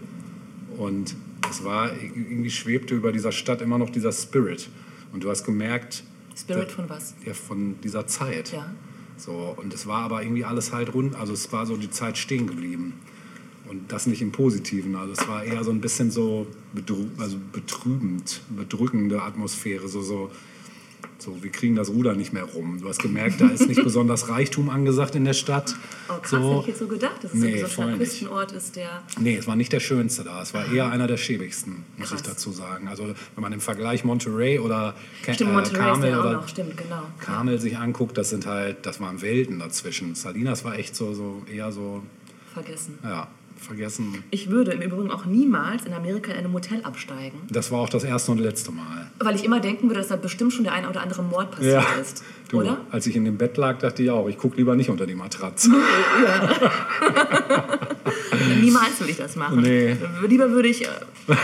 und 0.77 1.15
es 1.51 1.65
war, 1.65 1.91
irgendwie 1.95 2.51
schwebte 2.51 2.95
über 2.95 3.11
dieser 3.11 3.33
Stadt 3.33 3.63
immer 3.63 3.79
noch 3.79 3.89
dieser 3.91 4.13
Spirit. 4.13 4.69
Und 5.13 5.25
du 5.25 5.31
hast 5.31 5.45
gemerkt... 5.45 6.03
Spirit 6.39 6.69
da- 6.69 6.75
von 6.75 6.89
was? 6.91 7.15
Ja, 7.25 7.33
von 7.33 7.81
dieser 7.83 8.07
Zeit. 8.07 8.53
Ja. 8.53 8.67
So, 9.19 9.55
und 9.57 9.75
es 9.75 9.87
war 9.87 10.03
aber 10.03 10.23
irgendwie 10.23 10.45
alles 10.45 10.73
halt 10.73 10.95
rund, 10.95 11.17
also 11.17 11.33
es 11.33 11.53
war 11.53 11.67
so 11.67 11.77
die 11.77 11.91
Zeit 11.91 12.17
stehen 12.17 12.47
geblieben. 12.47 12.95
Und 13.69 13.93
das 13.93 14.07
nicht 14.07 14.23
im 14.23 14.33
Positiven. 14.33 14.97
Also 14.97 15.13
es 15.13 15.29
war 15.29 15.45
eher 15.45 15.63
so 15.63 15.71
ein 15.71 15.83
bisschen 15.83 16.11
so 16.11 16.47
bedrü 16.73 17.09
also 17.19 17.37
betrübend, 17.53 18.41
bedrückende 18.49 19.23
Atmosphäre. 19.23 19.89
So, 19.89 20.01
so, 20.01 20.31
so, 21.21 21.43
wir 21.43 21.51
kriegen 21.51 21.75
das 21.75 21.89
Ruder 21.89 22.15
nicht 22.15 22.33
mehr 22.33 22.45
rum. 22.45 22.81
Du 22.81 22.89
hast 22.89 23.01
gemerkt, 23.01 23.41
da 23.41 23.49
ist 23.49 23.67
nicht 23.67 23.83
besonders 23.85 24.29
Reichtum 24.29 24.71
angesagt 24.71 25.15
in 25.15 25.25
der 25.25 25.33
Stadt. 25.33 25.75
Oh 26.09 26.15
krass, 26.21 26.31
so. 26.31 26.51
hätte 26.51 26.61
ich 26.61 26.67
jetzt 26.69 26.79
so 26.79 26.87
gedacht, 26.87 27.25
dass 27.25 27.35
es 27.35 27.41
Nee, 27.41 27.65
so 27.65 27.83
ein. 27.83 27.99
Küstenort 27.99 28.53
ist, 28.53 28.77
der... 28.77 29.03
Nee, 29.19 29.37
es 29.37 29.47
war 29.47 29.57
nicht 29.57 29.73
der 29.73 29.81
schönste 29.81 30.23
da. 30.25 30.41
Es 30.41 30.55
war 30.55 30.71
eher 30.73 30.91
einer 30.91 31.07
der 31.07 31.17
schäbigsten, 31.17 31.85
muss 31.97 32.11
Krass. 32.11 32.21
ich 32.21 32.27
dazu 32.27 32.53
sagen. 32.53 32.89
Also 32.89 33.05
wenn 33.07 33.43
man 33.43 33.53
im 33.53 33.61
Vergleich 33.61 34.05
Monterey 34.05 34.59
oder 34.59 34.95
Stimmt, 35.23 35.41
äh, 35.41 35.45
Monterey 35.45 35.79
Carmel 35.79 36.11
ja 36.11 36.21
oder 36.21 36.49
stimmt, 36.49 36.77
genau. 36.77 37.03
Carmel 37.19 37.59
sich 37.59 37.77
anguckt, 37.77 38.17
das 38.17 38.31
sind 38.31 38.47
halt, 38.47 38.87
das 38.87 39.01
waren 39.01 39.21
Welten 39.21 39.59
dazwischen. 39.59 40.15
Salinas 40.15 40.65
war 40.65 40.79
echt 40.79 40.95
so, 40.95 41.15
so 41.15 41.43
eher 41.53 41.73
so, 41.73 42.03
Vergessen. 42.55 42.99
ja, 43.03 43.29
vergessen. 43.59 44.23
Ich 44.31 44.51
würde 44.51 44.73
im 44.73 44.81
Übrigen 44.83 45.11
auch 45.11 45.25
niemals 45.27 45.85
in 45.85 45.93
Amerika 45.93 46.33
in 46.33 46.39
einem 46.39 46.53
Hotel 46.53 46.83
absteigen, 46.85 47.39
Das 47.51 47.71
war 47.71 47.81
auch 47.81 47.89
das 47.89 48.05
erste 48.05 48.33
und 48.33 48.39
letzte 48.39 48.73
Mal. 48.73 49.11
weil 49.21 49.35
ich 49.37 49.45
immer 49.45 49.61
denken 49.61 49.89
würde, 49.89 50.01
dass 50.01 50.09
da 50.09 50.17
bestimmt 50.17 50.53
schon 50.53 50.65
der 50.65 50.73
eine 50.73 50.89
oder 50.89 51.01
andere 51.03 51.23
Mord 51.23 51.51
passiert 51.51 51.85
ist. 52.01 52.23
du, 52.49 52.61
Oder? 52.61 52.81
als 52.91 53.07
ich 53.07 53.17
in 53.17 53.25
dem 53.25 53.37
Bett 53.39 53.57
lag, 53.57 53.79
dachte 53.79 54.03
ich 54.03 54.11
auch, 54.11 54.29
ich 54.29 54.39
gucke 54.39 54.57
lieber 54.57 54.75
nicht 54.77 54.91
unter 54.91 55.07
die 55.07 55.15
Matratze. 55.15 55.71
Niemals 58.61 59.01
will 59.01 59.11
ich 59.11 59.17
das 59.17 59.37
machen. 59.37 59.61
Nee. 59.61 59.97
Lieber 60.27 60.51
würde 60.51 60.69
ich. 60.69 60.83
Äh, 60.85 60.89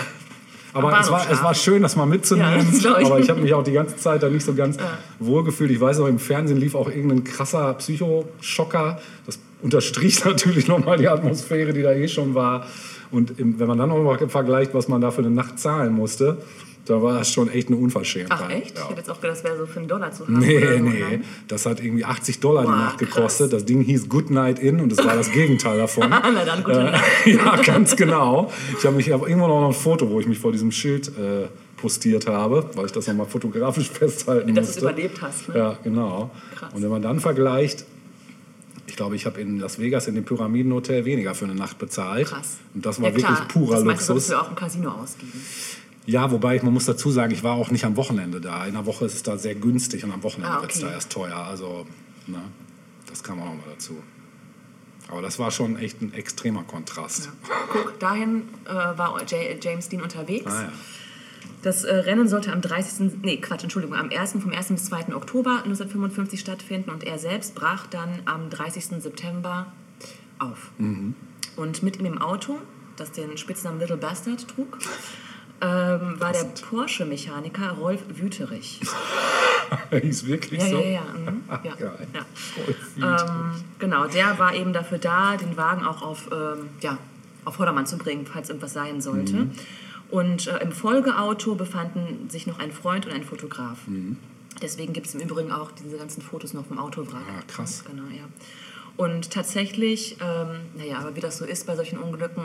Aber 0.74 0.98
es 0.98 1.08
war, 1.08 1.30
es 1.30 1.40
war 1.40 1.54
schön, 1.54 1.82
das 1.82 1.94
mal 1.94 2.04
mitzunehmen. 2.04 2.66
Ja, 2.82 2.90
das 2.90 3.06
aber 3.06 3.20
ich 3.20 3.30
habe 3.30 3.40
mich 3.40 3.54
auch 3.54 3.62
die 3.62 3.70
ganze 3.72 3.96
Zeit 3.96 4.24
da 4.24 4.28
nicht 4.28 4.44
so 4.44 4.54
ganz 4.54 4.76
wohl 5.20 5.44
gefühlt. 5.44 5.70
Ich 5.70 5.80
weiß 5.80 5.98
noch, 5.98 6.08
im 6.08 6.18
Fernsehen 6.18 6.58
lief 6.58 6.74
auch 6.74 6.88
irgendein 6.88 7.22
krasser 7.22 7.74
Psychoschocker. 7.74 9.00
Das 9.24 9.38
unterstrich 9.64 10.24
natürlich 10.24 10.68
nochmal 10.68 10.98
die 10.98 11.08
Atmosphäre, 11.08 11.72
die 11.72 11.82
da 11.82 11.92
eh 11.92 12.06
schon 12.06 12.34
war. 12.34 12.66
Und 13.10 13.38
im, 13.40 13.58
wenn 13.58 13.66
man 13.68 13.78
dann 13.78 13.88
noch 13.88 13.98
mal 14.02 14.18
vergleicht, 14.28 14.74
was 14.74 14.86
man 14.88 15.00
da 15.00 15.10
für 15.10 15.22
eine 15.22 15.30
Nacht 15.30 15.58
zahlen 15.58 15.92
musste, 15.92 16.38
da 16.86 17.00
war 17.00 17.14
das 17.18 17.32
schon 17.32 17.48
echt 17.48 17.68
eine 17.68 17.76
Unverschämtheit. 17.78 18.38
ach, 18.42 18.50
echt? 18.50 18.72
Ich 18.72 18.78
Ja. 18.78 18.88
hätte 18.88 18.98
jetzt 18.98 19.10
auch 19.10 19.18
gedacht, 19.20 19.38
das 19.38 19.44
wäre 19.44 19.56
so 19.56 19.64
für 19.66 19.78
einen 19.78 19.88
Dollar 19.88 20.12
zu 20.12 20.24
haben. 20.24 20.38
Nee, 20.38 20.58
oder 20.58 20.76
so, 20.78 20.84
nee. 20.84 21.00
nein? 21.00 21.24
Das 21.48 21.64
hat 21.64 21.82
irgendwie 21.82 22.04
80 22.04 22.40
Dollar 22.40 22.64
die 22.64 22.68
Nacht 22.70 22.98
gekostet. 22.98 23.50
krass. 23.50 23.60
Das 23.60 23.64
Ding 23.64 23.80
hieß 23.80 24.08
Good 24.08 24.30
Night 24.30 24.58
In 24.58 24.80
und 24.80 24.90
das 24.92 24.98
war 25.04 25.16
das 25.16 25.30
Gegenteil 25.32 25.78
davon. 25.78 26.10
Na 26.10 26.20
dann, 26.44 26.62
gute 26.62 26.84
Nacht. 26.84 27.02
Äh, 27.24 27.36
ja, 27.36 27.56
ganz 27.62 27.96
genau. 27.96 28.50
Ich 28.78 28.84
habe 28.84 28.96
mich 28.96 29.10
hab 29.10 29.22
irgendwo 29.26 29.46
noch 29.48 29.66
ein 29.66 29.72
Foto, 29.72 30.10
wo 30.10 30.20
ich 30.20 30.26
mich 30.26 30.38
vor 30.38 30.52
diesem 30.52 30.70
Schild 30.72 31.08
äh, 31.08 31.46
postiert 31.80 32.26
habe, 32.26 32.68
weil 32.74 32.84
ich 32.86 32.92
das 32.92 33.06
nochmal 33.06 33.26
fotografisch 33.26 33.88
festhalten 33.90 34.54
Dass 34.54 34.66
du 34.66 34.70
es 34.70 34.76
musste. 34.76 34.80
überlebt 34.90 35.22
hast. 35.22 35.48
Ne? 35.48 35.56
Ja, 35.58 35.78
genau. 35.82 36.30
Krass. 36.56 36.70
Und 36.74 36.82
wenn 36.82 36.90
man 36.90 37.00
dann 37.00 37.18
vergleicht, 37.20 37.86
ich 38.86 38.96
glaube, 38.96 39.16
ich 39.16 39.26
habe 39.26 39.40
in 39.40 39.58
Las 39.58 39.78
Vegas 39.78 40.06
in 40.06 40.14
dem 40.14 40.24
Pyramidenhotel 40.24 41.04
weniger 41.04 41.34
für 41.34 41.44
eine 41.46 41.54
Nacht 41.54 41.78
bezahlt. 41.78 42.28
Krass. 42.28 42.58
Und 42.74 42.84
das 42.84 43.00
war 43.00 43.10
ja, 43.10 43.16
wirklich 43.16 43.48
purer 43.48 43.76
das 43.76 43.84
Luxus. 43.84 44.08
würdest 44.08 44.30
du 44.30 44.36
auch 44.40 44.48
im 44.50 44.56
Casino 44.56 44.90
ausgeben. 44.90 45.32
Ja, 46.06 46.30
wobei 46.30 46.60
man 46.62 46.74
muss 46.74 46.84
dazu 46.84 47.10
sagen, 47.10 47.32
ich 47.32 47.42
war 47.42 47.54
auch 47.54 47.70
nicht 47.70 47.84
am 47.84 47.96
Wochenende 47.96 48.40
da. 48.40 48.66
In 48.66 48.74
der 48.74 48.84
Woche 48.84 49.06
ist 49.06 49.14
es 49.14 49.22
da 49.22 49.38
sehr 49.38 49.54
günstig 49.54 50.04
und 50.04 50.12
am 50.12 50.22
Wochenende 50.22 50.58
Ah, 50.58 50.60
wird 50.60 50.72
es 50.72 50.78
okay. 50.78 50.86
da 50.88 50.92
erst 50.92 51.10
teuer. 51.10 51.36
Also, 51.36 51.86
ne, 52.26 52.42
das 53.08 53.22
kam 53.22 53.40
auch 53.40 53.46
mal 53.46 53.56
dazu. 53.72 53.96
Aber 55.08 55.22
das 55.22 55.38
war 55.38 55.50
schon 55.50 55.78
echt 55.78 56.02
ein 56.02 56.12
extremer 56.12 56.62
Kontrast. 56.62 57.30
Guck, 57.72 57.98
dahin 58.00 58.42
äh, 58.66 58.72
war 58.74 59.18
James 59.60 59.88
Dean 59.88 60.02
unterwegs. 60.02 60.50
Ah, 60.52 60.62
ja. 60.62 60.72
Das 61.64 61.82
äh, 61.84 61.94
Rennen 61.94 62.28
sollte 62.28 62.52
am 62.52 62.60
30. 62.60 63.22
Nee, 63.22 63.38
Quatsch, 63.38 63.62
Entschuldigung, 63.62 63.96
am 63.96 64.10
1. 64.10 64.32
vom 64.32 64.52
1. 64.52 64.68
bis 64.68 64.84
2. 64.84 65.14
Oktober 65.14 65.62
1955 65.64 66.38
stattfinden 66.38 66.90
und 66.90 67.04
er 67.04 67.18
selbst 67.18 67.54
brach 67.54 67.86
dann 67.86 68.10
am 68.26 68.50
30. 68.50 69.02
September 69.02 69.72
auf. 70.38 70.70
Mhm. 70.76 71.14
Und 71.56 71.82
mit 71.82 71.98
ihm 71.98 72.04
im 72.04 72.20
Auto, 72.20 72.58
das 72.96 73.12
den 73.12 73.38
Spitznamen 73.38 73.80
Little 73.80 73.96
Bastard 73.96 74.46
trug, 74.46 74.78
ähm, 75.62 76.20
war 76.20 76.32
der 76.32 76.44
Porsche-Mechaniker 76.68 77.70
Rolf 77.70 78.02
Wüterich. 78.10 78.80
Hieß 79.90 80.26
wirklich 80.26 80.60
Ja, 80.60 80.68
so? 80.68 80.80
ja, 80.80 80.90
ja. 80.90 81.02
Mhm. 81.16 81.42
ja. 81.62 81.74
Geil. 81.78 82.06
ja. 82.98 83.24
Ähm, 83.24 83.64
genau, 83.78 84.06
der 84.06 84.38
war 84.38 84.54
eben 84.54 84.74
dafür 84.74 84.98
da, 84.98 85.38
den 85.38 85.56
Wagen 85.56 85.86
auch 85.86 86.02
auf, 86.02 86.28
ähm, 86.30 86.68
ja, 86.82 86.98
auf 87.46 87.54
Vordermann 87.54 87.86
zu 87.86 87.96
bringen, 87.96 88.26
falls 88.30 88.50
irgendwas 88.50 88.74
sein 88.74 89.00
sollte. 89.00 89.36
Mhm. 89.36 89.52
Und 90.14 90.46
äh, 90.46 90.58
im 90.58 90.70
Folgeauto 90.70 91.56
befanden 91.56 92.30
sich 92.30 92.46
noch 92.46 92.60
ein 92.60 92.70
Freund 92.70 93.04
und 93.04 93.12
ein 93.12 93.24
Fotograf. 93.24 93.88
Mhm. 93.88 94.16
Deswegen 94.62 94.92
gibt 94.92 95.08
es 95.08 95.14
im 95.16 95.20
Übrigen 95.20 95.50
auch 95.50 95.72
diese 95.72 95.96
ganzen 95.96 96.22
Fotos 96.22 96.54
noch 96.54 96.66
vom 96.66 96.78
Autowrack. 96.78 97.24
Ah, 97.28 97.42
krass. 97.48 97.82
Genau, 97.84 98.04
ja. 98.04 98.22
Und 98.96 99.32
tatsächlich, 99.32 100.16
ähm, 100.20 100.60
naja, 100.76 100.98
aber 100.98 101.16
wie 101.16 101.20
das 101.20 101.38
so 101.38 101.44
ist 101.44 101.66
bei 101.66 101.74
solchen 101.74 101.98
Unglücken, 101.98 102.44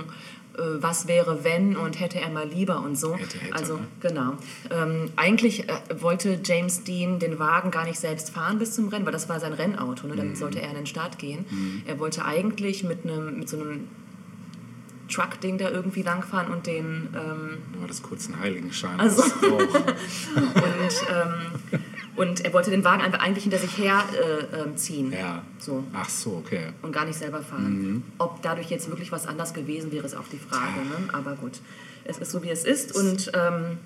äh, 0.58 0.62
was 0.80 1.08
wäre, 1.08 1.44
wenn 1.44 1.78
und 1.78 2.00
hätte 2.00 2.20
er 2.20 2.32
mal 2.32 2.48
lieber 2.48 2.82
und 2.82 2.98
so. 2.98 3.16
Hätte, 3.16 3.38
hätte, 3.38 3.56
also, 3.56 3.76
ne? 3.76 3.88
genau. 4.00 4.34
Ähm, 4.72 5.12
eigentlich 5.16 5.70
äh, 5.70 5.74
wollte 6.00 6.40
James 6.44 6.84
Dean 6.84 7.20
den 7.20 7.38
Wagen 7.38 7.70
gar 7.70 7.86
nicht 7.86 8.00
selbst 8.00 8.32
fahren 8.32 8.58
bis 8.58 8.74
zum 8.74 8.88
Rennen, 8.88 9.06
weil 9.06 9.14
das 9.14 9.30
war 9.30 9.40
sein 9.40 9.54
Rennauto, 9.54 10.08
ne? 10.08 10.14
Mhm. 10.14 10.18
damit 10.18 10.38
sollte 10.38 10.60
er 10.60 10.70
an 10.70 10.76
den 10.76 10.88
Start 10.88 11.20
gehen. 11.20 11.46
Er 11.86 12.00
wollte 12.00 12.26
eigentlich 12.26 12.84
mit, 12.84 13.04
einem, 13.04 13.38
mit 13.38 13.48
so 13.48 13.60
einem 13.60 13.88
Truck-Ding 15.10 15.58
da 15.58 15.70
irgendwie 15.70 16.02
langfahren 16.04 16.52
und 16.52 16.68
den 16.68 17.08
ähm, 17.16 17.58
Du 17.74 17.82
hattest 17.84 18.04
kurz 18.04 18.28
einen 18.28 18.40
Heiligenschein. 18.40 19.00
Also- 19.00 19.22
Das 19.24 19.32
und, 20.36 21.08
ähm, 21.12 21.34
und 22.16 22.44
er 22.46 22.54
wollte 22.54 22.70
den 22.70 22.84
Wagen 22.84 23.02
einfach 23.02 23.20
eigentlich 23.20 23.44
hinter 23.44 23.58
sich 23.60 23.78
her 23.78 24.04
äh, 24.14 24.62
ähm, 24.62 24.76
ziehen. 24.78 25.12
Ja. 25.12 25.42
So. 25.58 25.84
Ach 25.94 26.10
so, 26.10 26.36
okay. 26.46 26.68
und 26.82 26.92
gar 26.92 27.06
nicht 27.06 27.18
selber 27.18 27.42
fahren. 27.42 28.04
Ob 28.18 28.42
dadurch 28.42 28.70
jetzt 28.70 28.90
wirklich 28.90 29.12
was 29.12 29.26
anders 29.26 29.54
gewesen 29.54 29.92
wäre, 29.92 30.06
ist 30.06 30.16
auch 30.16 30.28
die 30.32 30.38
Frage. 30.40 30.80
Ne? 30.80 31.14
Aber 31.14 31.36
gut, 31.36 31.60
es 32.04 32.18
ist 32.18 32.32
so, 32.32 32.44
wie 32.44 32.50
es 32.50 32.66
ist. 32.66 32.94
Und 32.96 33.32
ähm, 33.34 33.78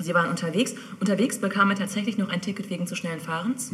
sie 0.00 0.14
waren 0.14 0.28
unterwegs. 0.30 0.74
Unterwegs 1.00 1.38
bekam 1.38 1.70
er 1.70 1.76
tatsächlich 1.76 2.18
noch 2.18 2.28
ein 2.28 2.40
Ticket 2.40 2.70
wegen 2.70 2.86
zu 2.86 2.96
schnellen 2.96 3.20
Fahrens. 3.20 3.70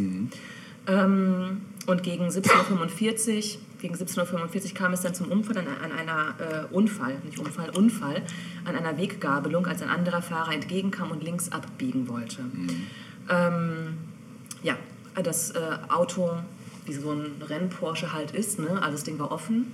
Ähm, 0.86 1.62
und 1.86 2.02
gegen 2.02 2.26
17.45 2.28 3.54
Uhr, 3.54 3.60
gegen 3.82 3.96
17.45 3.96 4.64
Uhr 4.64 4.74
kam 4.74 4.92
es 4.92 5.00
dann 5.00 5.12
zum 5.12 5.30
Unfall, 5.30 5.58
an, 5.58 5.66
an 5.66 5.90
einer 5.92 6.34
äh, 6.38 6.74
Unfall, 6.74 7.16
nicht 7.24 7.38
Unfall, 7.40 7.70
Unfall, 7.70 8.22
an 8.64 8.76
einer 8.76 8.96
Weggabelung, 8.96 9.66
als 9.66 9.82
ein 9.82 9.88
anderer 9.88 10.22
Fahrer 10.22 10.52
entgegenkam 10.52 11.10
und 11.10 11.22
links 11.22 11.50
abbiegen 11.50 12.08
wollte. 12.08 12.42
Ähm, 13.28 13.98
ja, 14.62 14.76
das 15.20 15.50
äh, 15.50 15.60
Auto, 15.88 16.30
wie 16.86 16.92
so 16.92 17.10
ein 17.10 17.42
Renn-Porsche 17.42 18.12
halt 18.12 18.30
ist, 18.30 18.60
ne? 18.60 18.70
also 18.80 18.92
das 18.92 19.02
Ding 19.02 19.18
war 19.18 19.32
offen, 19.32 19.72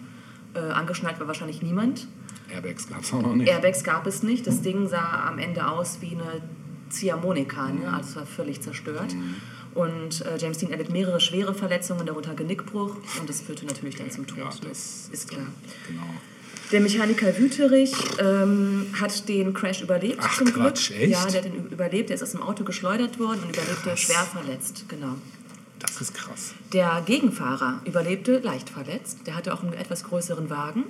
äh, 0.55 0.59
angeschnallt 0.59 1.21
war 1.21 1.27
wahrscheinlich 1.27 1.61
niemand. 1.61 2.09
Airbags 2.51 2.89
gab 2.89 3.03
es 3.03 3.13
auch 3.13 3.21
noch 3.21 3.35
nicht. 3.35 3.49
Airbags 3.49 3.85
gab 3.85 4.07
es 4.07 4.23
nicht, 4.23 4.47
das 4.47 4.63
Ding 4.63 4.89
sah 4.89 5.29
am 5.29 5.39
Ende 5.39 5.69
aus 5.69 5.99
wie 6.01 6.13
eine 6.13 6.41
Ziehharmonika, 6.89 7.69
ne? 7.69 7.93
also 7.93 8.09
es 8.09 8.17
war 8.17 8.27
völlig 8.27 8.63
zerstört. 8.63 9.15
Und 9.79 10.27
äh, 10.27 10.37
James 10.39 10.59
Dean 10.59 10.73
erlitt 10.73 10.91
mehrere 10.91 11.21
schwere 11.21 11.55
Verletzungen, 11.55 12.05
darunter 12.05 12.35
Genickbruch 12.35 12.97
und 13.21 13.29
das 13.29 13.43
führte 13.43 13.65
natürlich 13.65 13.95
dann 13.95 14.11
zum 14.11 14.27
Tod. 14.27 14.39
Ja, 14.39 14.45
ne? 14.47 14.51
das 14.69 15.09
ist 15.13 15.31
klar. 15.31 15.47
Genau. 15.87 16.03
Der 16.73 16.81
Mechaniker 16.81 17.39
Wüterich 17.39 17.93
ähm, 18.19 18.87
hat 19.01 19.29
den 19.29 19.55
Crash 19.55 19.81
überlebt 19.83 20.19
Ach, 20.21 20.37
zum 20.37 20.53
Quatsch, 20.53 20.89
Glück. 20.89 21.01
echt? 21.03 21.13
Ja, 21.13 21.27
der 21.27 21.43
hat 21.43 21.45
den 21.45 21.69
überlebt, 21.69 22.09
der 22.09 22.17
ist 22.17 22.25
aus 22.25 22.33
dem 22.33 22.43
Auto 22.43 22.65
geschleudert 22.65 23.21
worden 23.21 23.39
und 23.45 23.51
überlebte 23.51 23.91
Krass. 23.91 24.01
schwer 24.01 24.25
verletzt, 24.25 24.87
genau. 24.89 25.15
Das 25.79 26.01
ist 26.01 26.13
krass. 26.13 26.55
Der 26.73 27.01
Gegenfahrer 27.07 27.81
überlebte 27.85 28.39
leicht 28.39 28.71
verletzt. 28.71 29.19
Der 29.27 29.37
hatte 29.37 29.55
auch 29.55 29.63
einen 29.63 29.75
etwas 29.75 30.03
größeren 30.03 30.51
Wagen. 30.51 30.83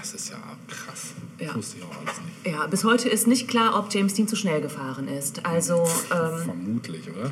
Das 0.00 0.14
ist 0.14 0.30
ja 0.30 0.36
krass. 0.68 1.12
Ja. 1.38 1.48
Das 1.48 1.56
wusste 1.56 1.78
ich 1.78 1.84
auch 1.84 1.96
alles 1.96 2.20
nicht. 2.22 2.54
Ja, 2.56 2.66
bis 2.66 2.84
heute 2.84 3.08
ist 3.08 3.26
nicht 3.26 3.48
klar, 3.48 3.78
ob 3.78 3.92
James 3.92 4.14
Dean 4.14 4.26
zu 4.28 4.36
schnell 4.36 4.60
gefahren 4.60 5.08
ist. 5.08 5.44
Also 5.44 5.86
ähm, 6.10 6.44
Vermutlich, 6.44 7.08
oder? 7.10 7.30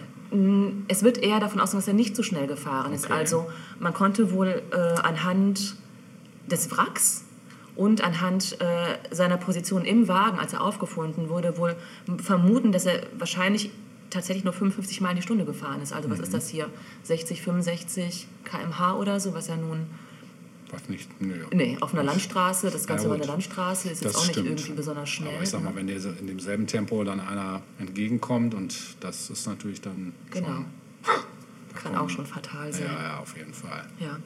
es 0.89 1.03
wird 1.03 1.17
eher 1.19 1.41
davon 1.41 1.59
ausgehen, 1.61 1.81
dass 1.81 1.89
er 1.89 1.95
nicht 1.95 2.15
zu 2.15 2.23
schnell 2.23 2.47
gefahren 2.47 2.93
ist. 2.93 3.07
Okay. 3.07 3.15
Also 3.15 3.51
man 3.81 3.95
konnte 3.95 4.31
wohl 4.33 4.63
äh, 4.71 4.77
anhand 5.01 5.77
des 6.51 6.71
Wracks 6.71 7.25
und 7.77 8.03
anhand 8.05 8.61
äh, 8.61 9.15
seiner 9.15 9.39
Position 9.39 9.85
im 9.87 10.07
Wagen, 10.09 10.39
als 10.39 10.53
er 10.53 10.61
aufgefunden 10.63 11.31
wurde, 11.31 11.57
wohl 11.57 11.77
vermuten, 12.23 12.73
dass 12.73 12.85
er 12.85 13.01
wahrscheinlich 13.17 13.71
tatsächlich 14.11 14.45
nur 14.45 14.53
55 14.53 15.01
Meilen 15.01 15.17
die 15.17 15.23
Stunde 15.23 15.45
gefahren 15.47 15.81
ist. 15.81 15.93
Also 15.95 16.11
was 16.11 16.19
Mhm. 16.19 16.25
ist 16.25 16.35
das 16.35 16.49
hier? 16.49 16.69
60, 17.05 17.41
65 17.43 18.27
km/h 18.45 18.95
oder 18.97 19.21
so, 19.21 19.33
was 19.33 19.49
ja 19.49 19.57
nun... 19.57 19.87
Was 20.71 20.89
nicht, 20.89 21.09
nö. 21.23 21.45
Nee, 21.53 21.79
auf 21.81 21.95
einer 21.95 22.03
Landstraße, 22.03 22.71
das 22.71 22.87
Ganze 22.87 23.05
Ja, 23.05 23.11
war 23.11 23.17
eine 23.17 23.25
Landstraße, 23.27 23.89
ist 23.89 24.05
jetzt 24.05 24.15
auch 24.17 24.21
nicht 24.23 24.33
stimmt. 24.33 24.49
irgendwie 24.49 24.73
besonders 24.73 25.09
schnell. 25.09 25.33
Aber 25.35 25.43
ich 25.43 25.49
sag 25.49 25.65
mal, 25.65 25.75
wenn 25.75 25.87
dir 25.87 25.97
in 26.21 26.27
demselben 26.27 26.67
Tempo 26.67 27.03
dann 27.05 27.21
einer 27.21 27.63
entgegenkommt 27.79 28.55
und 28.55 28.77
das 29.01 29.31
ist 29.31 29.47
natürlich 29.47 29.81
dann 29.81 30.13
Genau. 30.31 30.65
Kann 31.75 31.95
auch 31.97 32.11
schon 32.11 32.27
fatal 32.27 32.73
sein. 32.73 32.87
Ja, 32.87 33.03
ja, 33.03 33.19
auf 33.19 33.37
jeden 33.37 33.55
Fall. 33.55 33.87
Ja. 34.01 34.19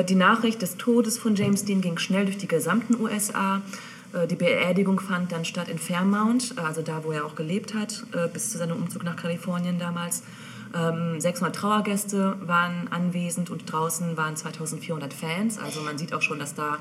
Äh, 0.00 0.04
Die 0.04 0.16
Nachricht 0.16 0.60
des 0.60 0.76
Todes 0.76 1.18
von 1.18 1.34
James 1.36 1.64
Dean 1.64 1.80
ging 1.80 1.98
schnell 1.98 2.24
durch 2.24 2.36
die 2.38 2.48
gesamten 2.48 3.00
USA. 3.00 3.62
Äh, 4.12 4.26
Die 4.26 4.34
Beerdigung 4.34 4.98
fand 5.00 5.30
dann 5.32 5.44
statt 5.44 5.68
in 5.68 5.78
Fairmount, 5.78 6.58
also 6.58 6.82
da, 6.82 7.04
wo 7.04 7.12
er 7.12 7.24
auch 7.24 7.36
gelebt 7.36 7.74
hat, 7.74 8.04
äh, 8.12 8.28
bis 8.28 8.50
zu 8.50 8.58
seinem 8.58 8.76
Umzug 8.76 9.04
nach 9.04 9.16
Kalifornien 9.16 9.78
damals. 9.78 10.22
Ähm, 10.74 11.20
600 11.20 11.54
Trauergäste 11.54 12.36
waren 12.40 12.88
anwesend 12.90 13.50
und 13.50 13.70
draußen 13.70 14.16
waren 14.16 14.36
2400 14.36 15.14
Fans. 15.14 15.58
Also 15.58 15.80
man 15.82 15.98
sieht 15.98 16.12
auch 16.12 16.22
schon, 16.22 16.38
dass 16.38 16.54
da 16.54 16.78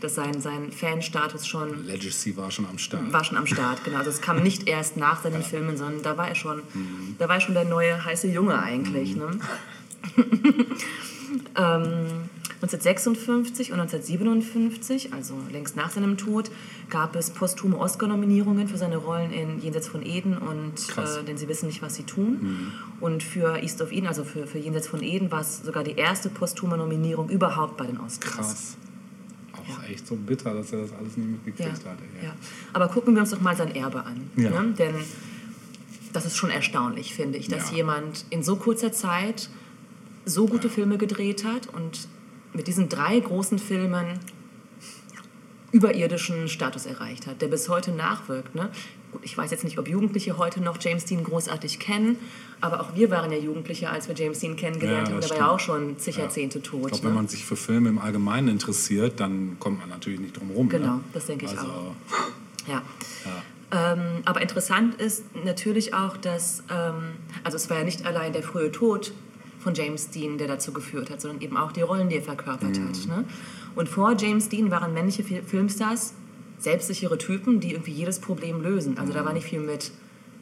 dass 0.00 0.14
sein, 0.14 0.40
sein 0.40 0.72
Fanstatus 0.72 1.46
schon 1.46 1.84
Legacy 1.86 2.36
war 2.36 2.50
schon 2.50 2.66
am 2.66 2.78
Start. 2.78 3.12
war 3.12 3.24
schon 3.24 3.36
am 3.36 3.46
Start, 3.46 3.84
genau. 3.84 3.98
Also 3.98 4.10
es 4.10 4.20
kam 4.20 4.42
nicht 4.42 4.68
erst 4.68 4.96
nach 4.96 5.22
seinen 5.22 5.42
Filmen, 5.42 5.76
sondern 5.76 6.02
da 6.02 6.16
war 6.16 6.28
er 6.28 6.34
schon, 6.34 6.62
da 7.18 7.28
war 7.28 7.36
er 7.36 7.40
schon 7.40 7.54
der 7.54 7.64
neue 7.64 8.04
heiße 8.04 8.28
Junge 8.28 8.58
eigentlich. 8.58 9.14
Ne? 9.16 9.30
ähm, 11.56 12.28
1956 12.64 13.72
und 13.72 13.80
1957, 13.80 15.12
also 15.12 15.34
längst 15.52 15.76
nach 15.76 15.90
seinem 15.90 16.16
Tod, 16.16 16.50
gab 16.90 17.14
es 17.16 17.30
posthume 17.30 17.78
Oscar-Nominierungen 17.78 18.68
für 18.68 18.76
seine 18.78 18.96
Rollen 18.96 19.32
in 19.32 19.60
Jenseits 19.60 19.88
von 19.88 20.02
Eden 20.04 20.36
und 20.38 20.74
äh, 20.96 21.24
Denn 21.24 21.36
sie 21.36 21.48
wissen 21.48 21.66
nicht, 21.66 21.82
was 21.82 21.94
sie 21.94 22.04
tun. 22.04 22.72
Und 23.00 23.22
für 23.22 23.62
East 23.62 23.80
of 23.82 23.92
Eden, 23.92 24.06
also 24.06 24.24
für, 24.24 24.46
für 24.46 24.58
Jenseits 24.58 24.88
von 24.88 25.02
Eden, 25.02 25.30
war 25.30 25.40
es 25.40 25.58
sogar 25.62 25.84
die 25.84 25.92
erste 25.96 26.28
posthume 26.30 26.76
Nominierung 26.76 27.28
überhaupt 27.28 27.76
bei 27.76 27.86
den 27.86 27.98
Oscars. 28.00 28.34
Krass. 28.36 28.76
Auch 29.52 29.82
echt 29.88 30.06
so 30.06 30.16
bitter, 30.16 30.52
dass 30.54 30.72
er 30.72 30.82
das 30.82 30.92
alles 30.92 31.16
nicht 31.16 31.26
Ja, 31.26 31.32
mitgekriegt 31.32 31.84
hat. 31.86 31.98
ey. 32.20 32.26
ja. 32.26 32.34
Aber 32.72 32.88
gucken 32.88 33.14
wir 33.14 33.20
uns 33.22 33.30
doch 33.30 33.40
mal 33.40 33.56
sein 33.56 33.74
Erbe 33.74 34.04
an. 34.04 34.30
Ja. 34.36 34.50
Ne? 34.50 34.74
Denn 34.78 34.94
das 36.12 36.26
ist 36.26 36.36
schon 36.36 36.50
erstaunlich, 36.50 37.14
finde 37.14 37.38
ich, 37.38 37.48
dass 37.48 37.70
Ja. 37.70 37.76
jemand 37.78 38.24
in 38.30 38.42
so 38.42 38.56
kurzer 38.56 38.92
Zeit 38.92 39.48
so 40.26 40.46
gute 40.46 40.70
Filme 40.70 40.96
gedreht 40.98 41.44
hat 41.44 41.66
und 41.74 42.08
mit 42.54 42.66
diesen 42.66 42.88
drei 42.88 43.18
großen 43.18 43.58
Filmen 43.58 44.18
überirdischen 45.72 46.48
Status 46.48 46.86
erreicht 46.86 47.26
hat, 47.26 47.42
der 47.42 47.48
bis 47.48 47.68
heute 47.68 47.90
nachwirkt. 47.90 48.54
Ne? 48.54 48.70
Ich 49.22 49.36
weiß 49.36 49.50
jetzt 49.50 49.64
nicht, 49.64 49.78
ob 49.78 49.88
Jugendliche 49.88 50.38
heute 50.38 50.60
noch 50.62 50.78
James 50.80 51.04
Dean 51.04 51.24
großartig 51.24 51.80
kennen, 51.80 52.16
aber 52.60 52.80
auch 52.80 52.94
wir 52.94 53.10
waren 53.10 53.32
ja 53.32 53.38
Jugendliche, 53.38 53.90
als 53.90 54.06
wir 54.06 54.14
James 54.14 54.38
Dean 54.38 54.54
kennengelernt 54.54 55.08
Ja, 55.08 55.14
haben. 55.14 55.20
Der 55.20 55.30
war 55.30 55.36
ja 55.36 55.50
auch 55.50 55.58
schon 55.58 55.98
zig 55.98 56.16
Ja. 56.16 56.22
Jahrzehnte 56.22 56.62
tot. 56.62 56.86
Ich 56.86 56.88
glaube, 56.92 57.02
ne? 57.02 57.08
wenn 57.08 57.14
man 57.14 57.28
sich 57.28 57.44
für 57.44 57.56
Filme 57.56 57.88
im 57.88 57.98
Allgemeinen 57.98 58.48
interessiert, 58.48 59.18
dann 59.18 59.56
kommt 59.58 59.80
man 59.80 59.88
natürlich 59.88 60.20
nicht 60.20 60.36
drum 60.36 60.50
rum. 60.52 60.68
Genau, 60.68 60.94
ne? 60.94 61.00
das 61.12 61.26
denke 61.26 61.46
ich 61.46 61.50
also, 61.50 61.66
auch. 61.66 61.94
Ja. 62.66 62.82
Ähm, 63.70 64.22
aber 64.24 64.40
interessant 64.40 64.94
ist 64.94 65.24
natürlich 65.44 65.92
auch, 65.92 66.16
dass, 66.16 66.62
ähm, 66.70 67.16
also 67.42 67.56
es 67.56 67.68
war 67.68 67.78
ja 67.78 67.84
nicht 67.84 68.06
allein 68.06 68.32
der 68.32 68.42
frühe 68.42 68.70
Tod 68.70 69.12
von 69.64 69.74
James 69.74 70.10
Dean, 70.10 70.38
der 70.38 70.46
dazu 70.46 70.72
geführt 70.72 71.10
hat, 71.10 71.20
sondern 71.20 71.40
eben 71.40 71.56
auch 71.56 71.72
die 71.72 71.80
Rollen, 71.82 72.08
die 72.08 72.16
er 72.16 72.22
verkörpert 72.22 72.78
Mhm. 72.78 72.88
hat. 72.88 73.06
Ne? 73.08 73.24
Und 73.74 73.88
vor 73.88 74.14
James 74.16 74.48
Dean 74.48 74.70
waren 74.70 74.94
männliche 74.94 75.24
Fi- 75.24 75.42
Filmstars 75.42 76.12
selbstsichere 76.58 77.18
Typen, 77.18 77.58
die 77.60 77.72
irgendwie 77.72 77.90
jedes 77.92 78.20
Problem 78.20 78.62
lösen. 78.62 78.96
Also 78.98 79.12
da 79.12 79.24
war 79.24 79.32
nicht 79.32 79.46
viel 79.46 79.60
mit 79.60 79.90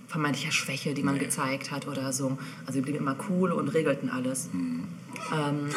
vermeintlicher 0.09 0.53
Schwäche, 0.53 0.93
die 0.93 1.03
man 1.03 1.15
Mhm. 1.15 1.21
Nee. 1.21 1.27
gezeigt 1.27 1.71
hat 1.71 1.89
oder 1.89 2.13
so. 2.13 2.37
Also 2.67 2.79
die 2.79 2.83
blieben 2.83 2.99
immer 2.99 3.17
cool 3.31 3.51
und 3.53 3.69
regelten 3.71 4.11
alles. 4.11 4.51
Mhm. 4.53 4.85
Ähm, 5.33 5.69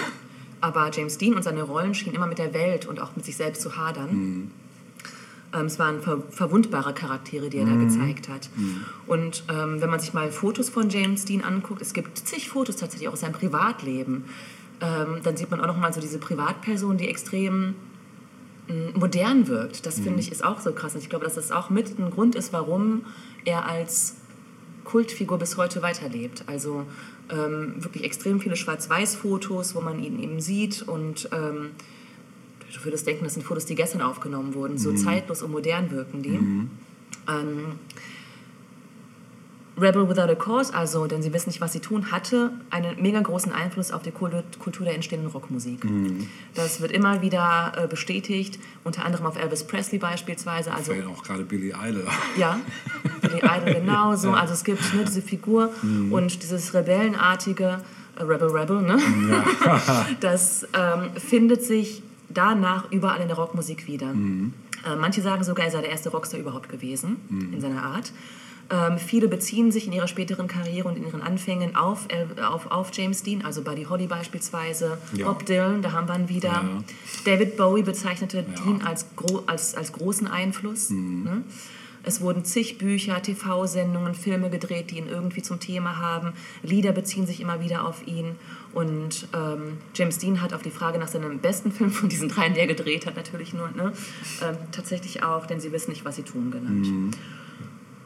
aber 0.61 0.89
James 0.93 1.17
Dean 1.17 1.35
und 1.35 1.43
seine 1.43 1.63
Rollen 1.63 1.93
schienen 1.93 2.15
immer 2.15 2.27
mit 2.27 2.37
der 2.39 2.53
Welt 2.53 2.85
und 2.87 2.99
auch 2.99 3.15
mit 3.15 3.23
sich 3.25 3.37
selbst 3.37 3.61
zu 3.61 3.77
hadern. 3.77 4.51
Mhm. 5.55 5.59
Ähm, 5.59 5.65
es 5.67 5.79
waren 5.79 6.01
ver 6.01 6.21
verwundbare 6.29 6.93
Charaktere, 6.93 7.49
die 7.49 7.57
er 7.57 7.65
da 7.65 7.75
gezeigt 7.75 8.29
hat. 8.29 8.49
Und 9.07 9.43
ähm, 9.49 9.81
wenn 9.81 9.89
man 9.89 9.99
sich 9.99 10.13
mal 10.13 10.31
Fotos 10.31 10.69
von 10.69 10.89
James 10.89 11.25
Dean 11.25 11.43
anguckt, 11.43 11.81
es 11.81 11.93
gibt 11.93 12.17
zig 12.17 12.49
Fotos 12.49 12.75
tatsächlich 12.75 13.07
auch 13.09 13.13
aus 13.13 13.21
seinem 13.21 13.33
Privatleben, 13.33 14.25
ähm, 14.81 15.21
dann 15.23 15.37
sieht 15.37 15.51
man 15.51 15.61
auch 15.61 15.67
noch 15.67 15.77
mal 15.77 15.93
so 15.93 16.01
diese 16.01 16.19
Privatperson, 16.19 16.97
die 16.97 17.07
extrem 17.07 17.75
mh, 18.67 18.97
modern 18.99 19.47
wirkt. 19.47 19.85
Das 19.85 19.99
finde 19.99 20.19
ich 20.19 20.31
ist 20.31 20.43
auch 20.43 20.59
so 20.59 20.71
krass. 20.73 20.95
Und 20.95 21.01
ich 21.01 21.09
glaube, 21.09 21.25
dass 21.25 21.35
das 21.35 21.51
auch 21.51 21.69
mit 21.69 21.97
ein 21.97 22.11
Grund 22.11 22.35
ist, 22.35 22.51
warum 22.51 23.05
er 23.45 23.67
als 23.67 24.15
Kultfigur 24.83 25.37
bis 25.37 25.57
heute 25.57 25.81
weiterlebt. 25.81 26.43
Also 26.47 26.85
ähm, 27.31 27.75
wirklich 27.77 28.03
extrem 28.03 28.39
viele 28.39 28.55
Schwarz-Weiß-Fotos, 28.55 29.75
wo 29.75 29.81
man 29.81 30.03
ihn 30.03 30.19
eben 30.19 30.39
sieht 30.39 30.83
und 30.83 31.29
du 32.75 32.83
würdest 32.85 33.07
denken, 33.07 33.23
das 33.23 33.33
sind 33.33 33.43
Fotos, 33.43 33.65
die 33.65 33.75
gestern 33.75 34.01
aufgenommen 34.01 34.53
wurden. 34.53 34.77
So 34.77 34.93
zeitlos 34.93 35.41
und 35.41 35.51
modern 35.51 35.91
wirken 35.91 36.21
die. 36.21 36.39
Ähm, 37.27 37.79
Rebel 39.77 40.07
Without 40.07 40.31
a 40.31 40.35
Cause, 40.35 40.73
also 40.73 41.05
denn 41.05 41.21
sie 41.21 41.33
wissen 41.33 41.49
nicht, 41.49 41.59
was 41.59 41.73
sie 41.73 41.81
tun, 41.81 42.09
hatte 42.09 42.51
einen 42.69 43.01
mega 43.01 43.19
großen 43.19 43.51
Einfluss 43.51 43.91
auf 43.91 44.03
die 44.03 44.11
Kul- 44.11 44.43
Kultur 44.57 44.85
der 44.85 44.95
entstehenden 44.95 45.29
Rockmusik. 45.29 45.85
Das 46.53 46.79
wird 46.79 46.93
immer 46.93 47.21
wieder 47.21 47.73
äh, 47.75 47.87
bestätigt, 47.87 48.57
unter 48.85 49.03
anderem 49.03 49.25
auf 49.25 49.37
Elvis 49.37 49.65
Presley 49.65 49.99
beispielsweise. 49.99 50.73
Also 50.73 50.93
fällt 50.93 51.05
auch 51.07 51.21
gerade 51.23 51.43
Billy 51.43 51.73
Idol. 51.77 52.07
ja, 52.37 52.57
Billy 53.21 53.39
Idol 53.43 53.73
genauso. 53.81 54.31
Also 54.45 54.53
es 54.53 54.63
gibt 54.63 54.81
ne, 54.93 55.03
diese 55.05 55.21
Figur 55.21 55.71
und 56.09 56.41
dieses 56.43 56.73
rebellenartige 56.73 57.79
äh, 58.17 58.23
Rebel 58.23 58.49
Rebel, 58.51 58.81
ne? 58.81 58.97
das 60.21 60.65
ähm, 60.73 61.09
findet 61.19 61.63
sich 61.63 62.01
danach 62.35 62.91
überall 62.91 63.19
in 63.21 63.27
der 63.27 63.37
Rockmusik 63.37 63.87
wieder. 63.87 64.11
Äh, 64.11 64.95
manche 64.99 65.21
sagen 65.21 65.43
sogar, 65.43 65.65
er 65.65 65.71
sei 65.71 65.81
der 65.81 65.89
erste 65.89 66.09
Rockstar 66.09 66.39
überhaupt 66.39 66.69
gewesen 66.69 67.17
in 67.51 67.59
seiner 67.61 67.81
Art. 67.83 68.11
Ähm, 68.71 68.97
viele 68.97 69.27
beziehen 69.27 69.71
sich 69.71 69.85
in 69.85 69.93
ihrer 69.93 70.07
späteren 70.07 70.47
Karriere 70.47 70.87
und 70.87 70.97
in 70.97 71.05
ihren 71.05 71.21
Anfängen 71.21 71.75
auf, 71.75 72.05
El- 72.07 72.43
auf, 72.43 72.71
auf 72.71 72.89
James 72.93 73.21
Dean, 73.21 73.43
also 73.45 73.61
Buddy 73.61 73.83
Holly 73.83 74.07
beispielsweise, 74.07 74.97
Ja. 75.13 75.27
Bob 75.27 75.45
Dylan, 75.45 75.83
da 75.83 75.91
haben 75.91 76.07
wir 76.07 76.15
ihn 76.15 76.29
wieder. 76.29 76.49
Ja. 76.49 76.63
David 77.25 77.57
Bowie 77.57 77.83
bezeichnete 77.83 78.37
Ja. 78.39 78.43
Dean 78.63 78.81
als, 78.83 79.05
gro 79.15 79.43
als, 79.45 79.75
als 79.75 79.91
großen 79.93 80.25
Einfluss. 80.27 80.89
Ne? 80.89 81.43
Es 82.07 82.21
wurden 82.21 82.45
zig 82.45 82.77
Bücher, 82.77 83.19
TV-Sendungen, 83.19 84.13
Filme 84.13 84.51
gedreht, 84.51 84.91
die 84.91 84.99
ihn 84.99 85.07
irgendwie 85.07 85.41
zum 85.41 85.59
Thema 85.59 85.97
haben. 85.97 86.33
Lieder 86.61 86.91
beziehen 86.91 87.25
sich 87.25 87.41
immer 87.41 87.61
wieder 87.61 87.85
auf 87.87 88.05
ihn. 88.05 88.35
Und 88.73 89.27
ähm, 89.33 89.77
James 89.95 90.19
Dean 90.19 90.41
hat 90.41 90.53
auf 90.53 90.61
die 90.61 90.69
Frage 90.69 90.99
nach 90.99 91.07
seinem 91.07 91.39
besten 91.39 91.71
Film 91.71 91.89
von 91.89 92.07
diesen 92.07 92.29
dreien, 92.29 92.53
die 92.53 92.59
er 92.59 92.67
gedreht 92.67 93.07
hat, 93.07 93.15
natürlich 93.15 93.53
nur, 93.53 93.71
ne, 93.71 93.91
ähm, 94.43 94.55
tatsächlich 94.71 95.23
auch, 95.23 95.47
denn 95.47 95.59
sie 95.59 95.71
wissen 95.71 95.89
nicht, 95.89 96.05
was 96.05 96.17
sie 96.17 96.23
tun, 96.23 96.51
genannt. 96.51 97.17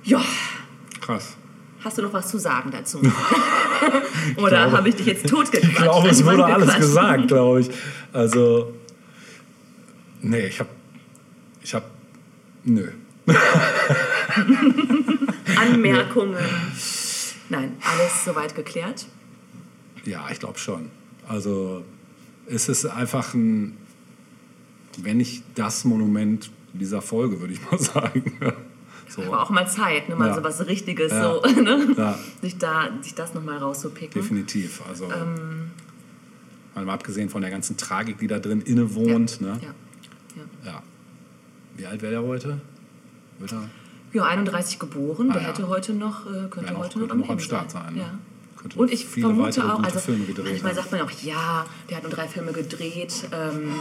Ja, 0.03 0.21
Krass. 1.01 1.35
hast 1.83 1.97
du 1.97 2.01
noch 2.01 2.13
was 2.13 2.29
zu 2.29 2.37
sagen 2.37 2.71
dazu? 2.71 3.01
Oder 4.37 4.71
habe 4.71 4.87
ich 4.87 4.95
dich 4.95 5.07
jetzt 5.07 5.27
totgequatscht? 5.27 5.71
Ich 5.71 5.75
glaube, 5.75 6.07
es 6.09 6.23
wurde 6.23 6.45
alles 6.45 6.75
gesagt, 6.75 7.27
glaube 7.27 7.61
ich. 7.61 7.69
Also, 8.13 8.73
nee, 10.21 10.47
ich 10.47 10.59
habe, 10.59 10.69
ich 11.61 11.73
habe, 11.73 11.85
nö. 12.63 12.89
Anmerkungen? 15.57 16.37
Nein, 17.49 17.71
alles 17.81 18.25
soweit 18.25 18.55
geklärt. 18.55 19.07
Ja, 20.05 20.27
ich 20.31 20.39
glaube 20.39 20.59
schon. 20.59 20.89
Also, 21.27 21.83
es 22.47 22.69
ist 22.69 22.85
einfach 22.85 23.33
ein, 23.33 23.77
wenn 24.99 25.17
nicht 25.17 25.43
das 25.55 25.83
Monument 25.85 26.51
dieser 26.73 27.01
Folge, 27.01 27.39
würde 27.41 27.53
ich 27.53 27.61
mal 27.71 27.79
sagen. 27.79 28.37
So. 29.07 29.23
Aber 29.23 29.41
auch 29.41 29.49
mal 29.49 29.67
Zeit, 29.67 30.07
ne? 30.07 30.15
mal 30.15 30.27
Ja. 30.27 30.35
so 30.35 30.43
was 30.43 30.65
Richtiges, 30.67 31.11
Ja. 31.11 31.23
so, 31.23 31.41
ne? 31.61 31.93
Ja. 31.97 32.19
sich, 32.41 32.57
da, 32.57 32.89
sich 33.01 33.15
das 33.15 33.33
nochmal 33.33 33.57
rauszupicken. 33.57 34.21
Definitiv. 34.21 34.81
Also, 34.87 35.05
Ähm. 35.11 35.71
mal 36.75 36.89
abgesehen 36.89 37.29
von 37.29 37.41
der 37.41 37.49
ganzen 37.51 37.75
Tragik, 37.77 38.19
die 38.19 38.27
da 38.27 38.39
drin 38.39 38.61
innewohnt. 38.61 39.39
Ja. 39.41 39.47
Ne? 39.47 39.59
Ja. 39.63 39.73
Ja. 40.71 40.83
Wie 41.75 41.85
alt 41.87 42.01
wäre 42.01 42.11
der 42.13 42.23
heute? 42.23 42.61
Wird 43.39 43.51
er 43.53 43.69
ja, 44.11 44.23
31 44.23 44.79
geboren, 44.79 45.27
der 45.31 45.37
Ah, 45.37 45.43
ja. 45.43 45.47
hätte 45.49 45.67
heute 45.67 45.93
noch, 45.93 46.25
äh, 46.25 46.29
könnte 46.49 46.61
Wäre 46.61 46.73
noch- 46.73 46.79
heute 46.79 46.99
noch 46.99 47.07
könnte 47.07 47.13
am 47.13 47.19
noch 47.19 47.29
am 47.29 47.39
Start 47.39 47.71
sein, 47.71 47.93
ne? 47.93 47.99
Ja. 48.01 48.19
Könnte 48.57 48.77
Und 48.79 48.91
ich 48.91 49.05
vermute 49.05 49.73
auch, 49.73 49.81
also 49.83 49.99
Filme 49.99 50.25
gedreht 50.25 50.45
manchmal 50.63 50.75
sagt 50.75 50.91
man 50.91 51.01
auch, 51.01 51.11
ja, 51.23 51.65
der 51.89 51.97
hat 51.97 52.03
nur 52.03 52.11
drei 52.11 52.27
Filme 52.27 52.51
gedreht. 52.51 53.13
Ähm, 53.31 53.71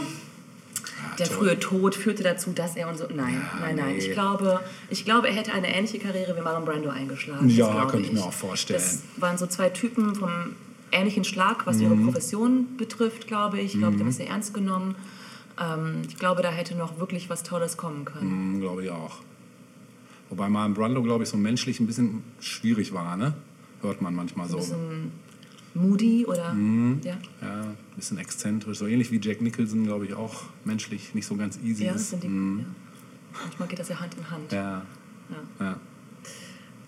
der 1.17 1.27
toll. 1.27 1.37
frühe 1.37 1.59
Tod 1.59 1.95
führte 1.95 2.23
dazu, 2.23 2.51
dass 2.53 2.75
er 2.77 2.87
und 2.87 2.97
so. 2.97 3.05
Nein, 3.13 3.33
Ja, 3.33 3.59
nein, 3.65 3.75
nein. 3.75 3.87
nee. 3.93 3.97
Ich 3.97 4.11
glaube, 4.11 4.59
ich 4.89 5.03
glaube, 5.03 5.27
er 5.27 5.33
hätte 5.33 5.51
eine 5.53 5.73
ähnliche 5.75 5.99
Karriere 5.99 6.35
wie 6.37 6.41
Marlon 6.41 6.63
Brando 6.65 6.89
eingeschlagen. 6.89 7.49
Ja, 7.49 7.85
könnte 7.85 8.07
ich 8.07 8.13
mir 8.13 8.23
auch 8.23 8.31
vorstellen. 8.33 8.79
Das 8.79 9.01
waren 9.17 9.37
so 9.37 9.47
zwei 9.47 9.69
Typen 9.69 10.15
vom 10.15 10.29
ähnlichen 10.91 11.23
Schlag, 11.25 11.65
was 11.65 11.77
Mhm. 11.77 11.81
ihre 11.83 11.95
Profession 11.97 12.77
betrifft, 12.77 13.27
glaube 13.27 13.59
ich. 13.59 13.73
Ich 13.73 13.79
glaube, 13.79 13.97
der 13.97 14.05
hat 14.05 14.11
es 14.11 14.17
sehr 14.17 14.27
ernst 14.29 14.53
genommen. 14.53 14.95
Ähm, 15.59 16.03
ich 16.07 16.17
glaube, 16.17 16.41
da 16.41 16.49
hätte 16.51 16.75
noch 16.75 16.99
wirklich 16.99 17.29
was 17.29 17.43
Tolles 17.43 17.75
kommen 17.77 18.05
können. 18.05 18.21
Hm, 18.53 18.59
glaube 18.61 18.83
ich 18.85 18.89
auch. 18.91 19.17
Wobei 20.29 20.49
Marlon 20.49 20.73
Brando, 20.73 21.01
glaube 21.03 21.23
ich, 21.23 21.29
so 21.29 21.37
menschlich 21.37 21.79
ein 21.79 21.87
bisschen 21.87 22.23
schwierig 22.39 22.93
war, 22.93 23.17
ne? 23.17 23.33
Hört 23.81 24.01
man 24.01 24.13
manchmal 24.13 24.47
so. 24.47 24.57
Ein 24.57 24.61
bisschen 24.61 25.11
moody 25.73 26.25
oder. 26.25 26.53
Mhm. 26.53 27.01
Ja, 27.03 27.17
Ja, 27.41 27.61
ein 27.61 27.77
bisschen 27.95 28.17
exzentrisch. 28.17 28.77
So 28.77 28.87
ähnlich 28.87 29.11
wie 29.11 29.19
Jack 29.19 29.41
Nicholson, 29.41 29.83
glaube 29.83 30.05
ich, 30.05 30.13
auch 30.13 30.43
menschlich 30.65 31.13
nicht 31.15 31.25
so 31.25 31.35
ganz 31.35 31.57
easy 31.63 31.85
ja, 31.85 31.93
ist. 31.93 32.09
sind 32.11 32.23
die, 32.23 32.27
Hm, 32.27 32.59
ja. 32.59 32.65
Manchmal 33.43 33.67
geht 33.67 33.79
das 33.79 33.89
ja 33.89 33.99
Hand 33.99 34.15
in 34.15 34.29
Hand. 34.29 34.51
ja. 34.51 34.81
Ja. 35.29 35.65
ja. 35.65 35.79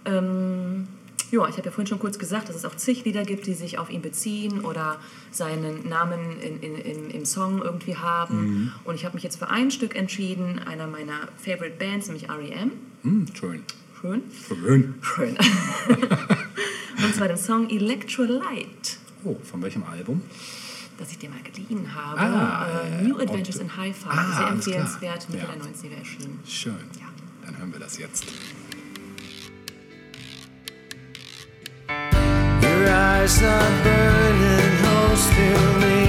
Ähm, 0.06 0.88
ja, 1.32 1.48
ich 1.48 1.56
habe 1.58 1.66
ja 1.66 1.72
vorhin 1.72 1.88
schon 1.88 2.00
kurz 2.00 2.20
gesagt, 2.20 2.50
dass 2.50 2.56
es 2.56 2.66
auch 2.66 2.76
zig 2.76 3.06
Lieder 3.06 3.24
gibt, 3.24 3.46
die 3.48 3.54
sich 3.54 3.78
auf 3.78 3.90
ihn 3.90 4.02
beziehen 4.02 4.62
oder 4.62 5.00
seinen 5.32 5.88
Namen 5.88 6.40
in, 6.42 6.60
in, 6.60 6.76
in, 6.76 7.10
im 7.12 7.26
Song 7.26 7.62
irgendwie 7.62 7.96
haben. 7.96 8.74
Und 8.84 8.96
ich 8.96 9.06
habe 9.06 9.14
mich 9.14 9.24
jetzt 9.24 9.38
für 9.38 9.50
ein 9.50 9.72
Stück 9.72 9.96
entschieden, 9.96 10.60
einer 10.60 10.88
meiner 10.88 11.30
Favorite 11.38 11.76
Bands, 11.78 12.08
nämlich 12.08 12.28
R.E.M. 12.30 12.72
Hm, 13.04 13.26
schön. 13.34 13.64
Schön. 14.00 14.22
Schön. 14.48 14.96
Schön. 15.02 15.38
Und 17.04 17.16
zwar 17.16 17.28
den 17.28 17.38
Song 17.38 17.70
Electrolyte, 17.70 18.98
Oh, 19.24 19.38
von 19.44 19.62
welchem 19.62 19.84
Album? 19.84 20.22
das 20.98 21.12
ich 21.12 21.18
dir 21.18 21.30
mal 21.30 21.40
geliehen 21.42 21.94
habe. 21.96 22.20
Ah, 22.20 22.68
äh, 22.84 23.00
äh, 23.00 23.08
New 23.08 23.18
Adventures 23.20 23.56
und- 23.56 23.62
in 23.64 23.78
Hi-Fi. 23.78 24.08
Ah, 24.08 24.38
Sehr 24.38 24.48
empfehlenswert, 24.50 25.30
Mitte 25.30 25.46
Ja. 25.46 25.52
der 25.52 25.64
90er 25.64 25.98
erschienen. 25.98 26.40
Schön. 26.48 26.74
Ja. 27.00 27.08
Dann 27.46 27.58
hören 27.58 27.72
wir 27.74 27.80
das 27.80 27.98
jetzt. 27.98 28.26
Your 31.90 32.88
eyes 32.88 33.42
are 33.44 33.72
burning 33.84 34.78
holes 34.84 35.26
through 35.30 35.80
me. 35.80 36.08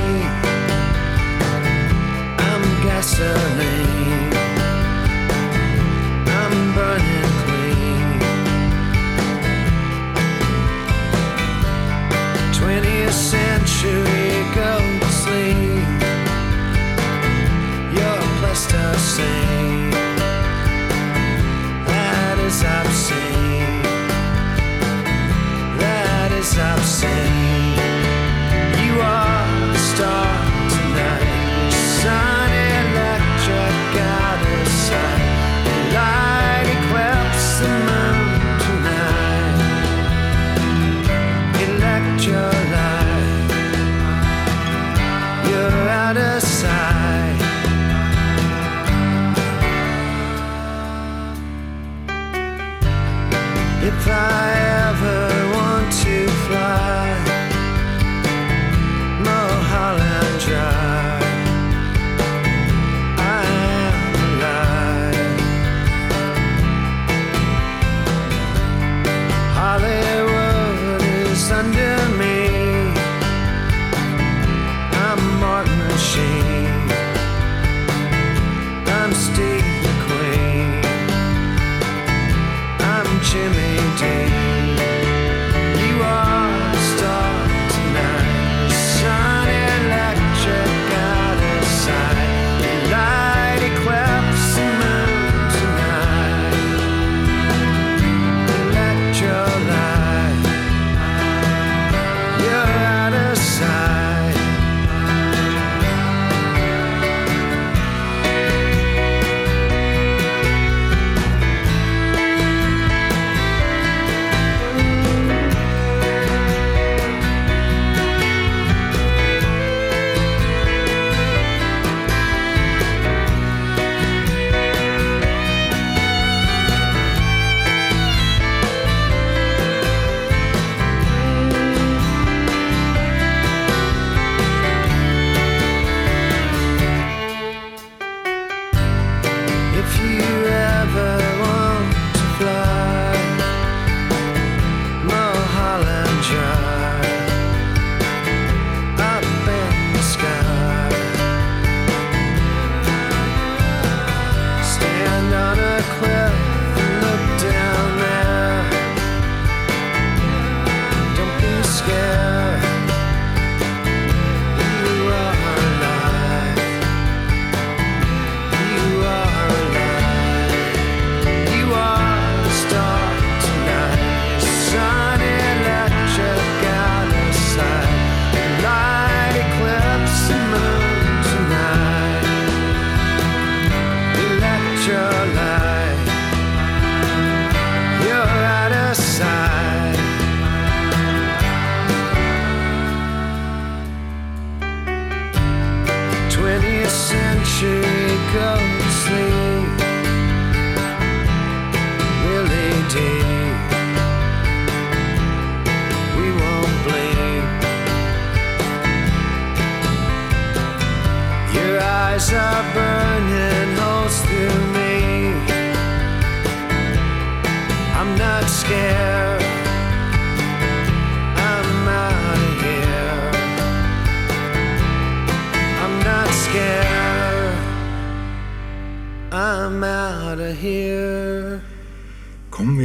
I'm 2.39 2.65
gasoline. 2.85 3.82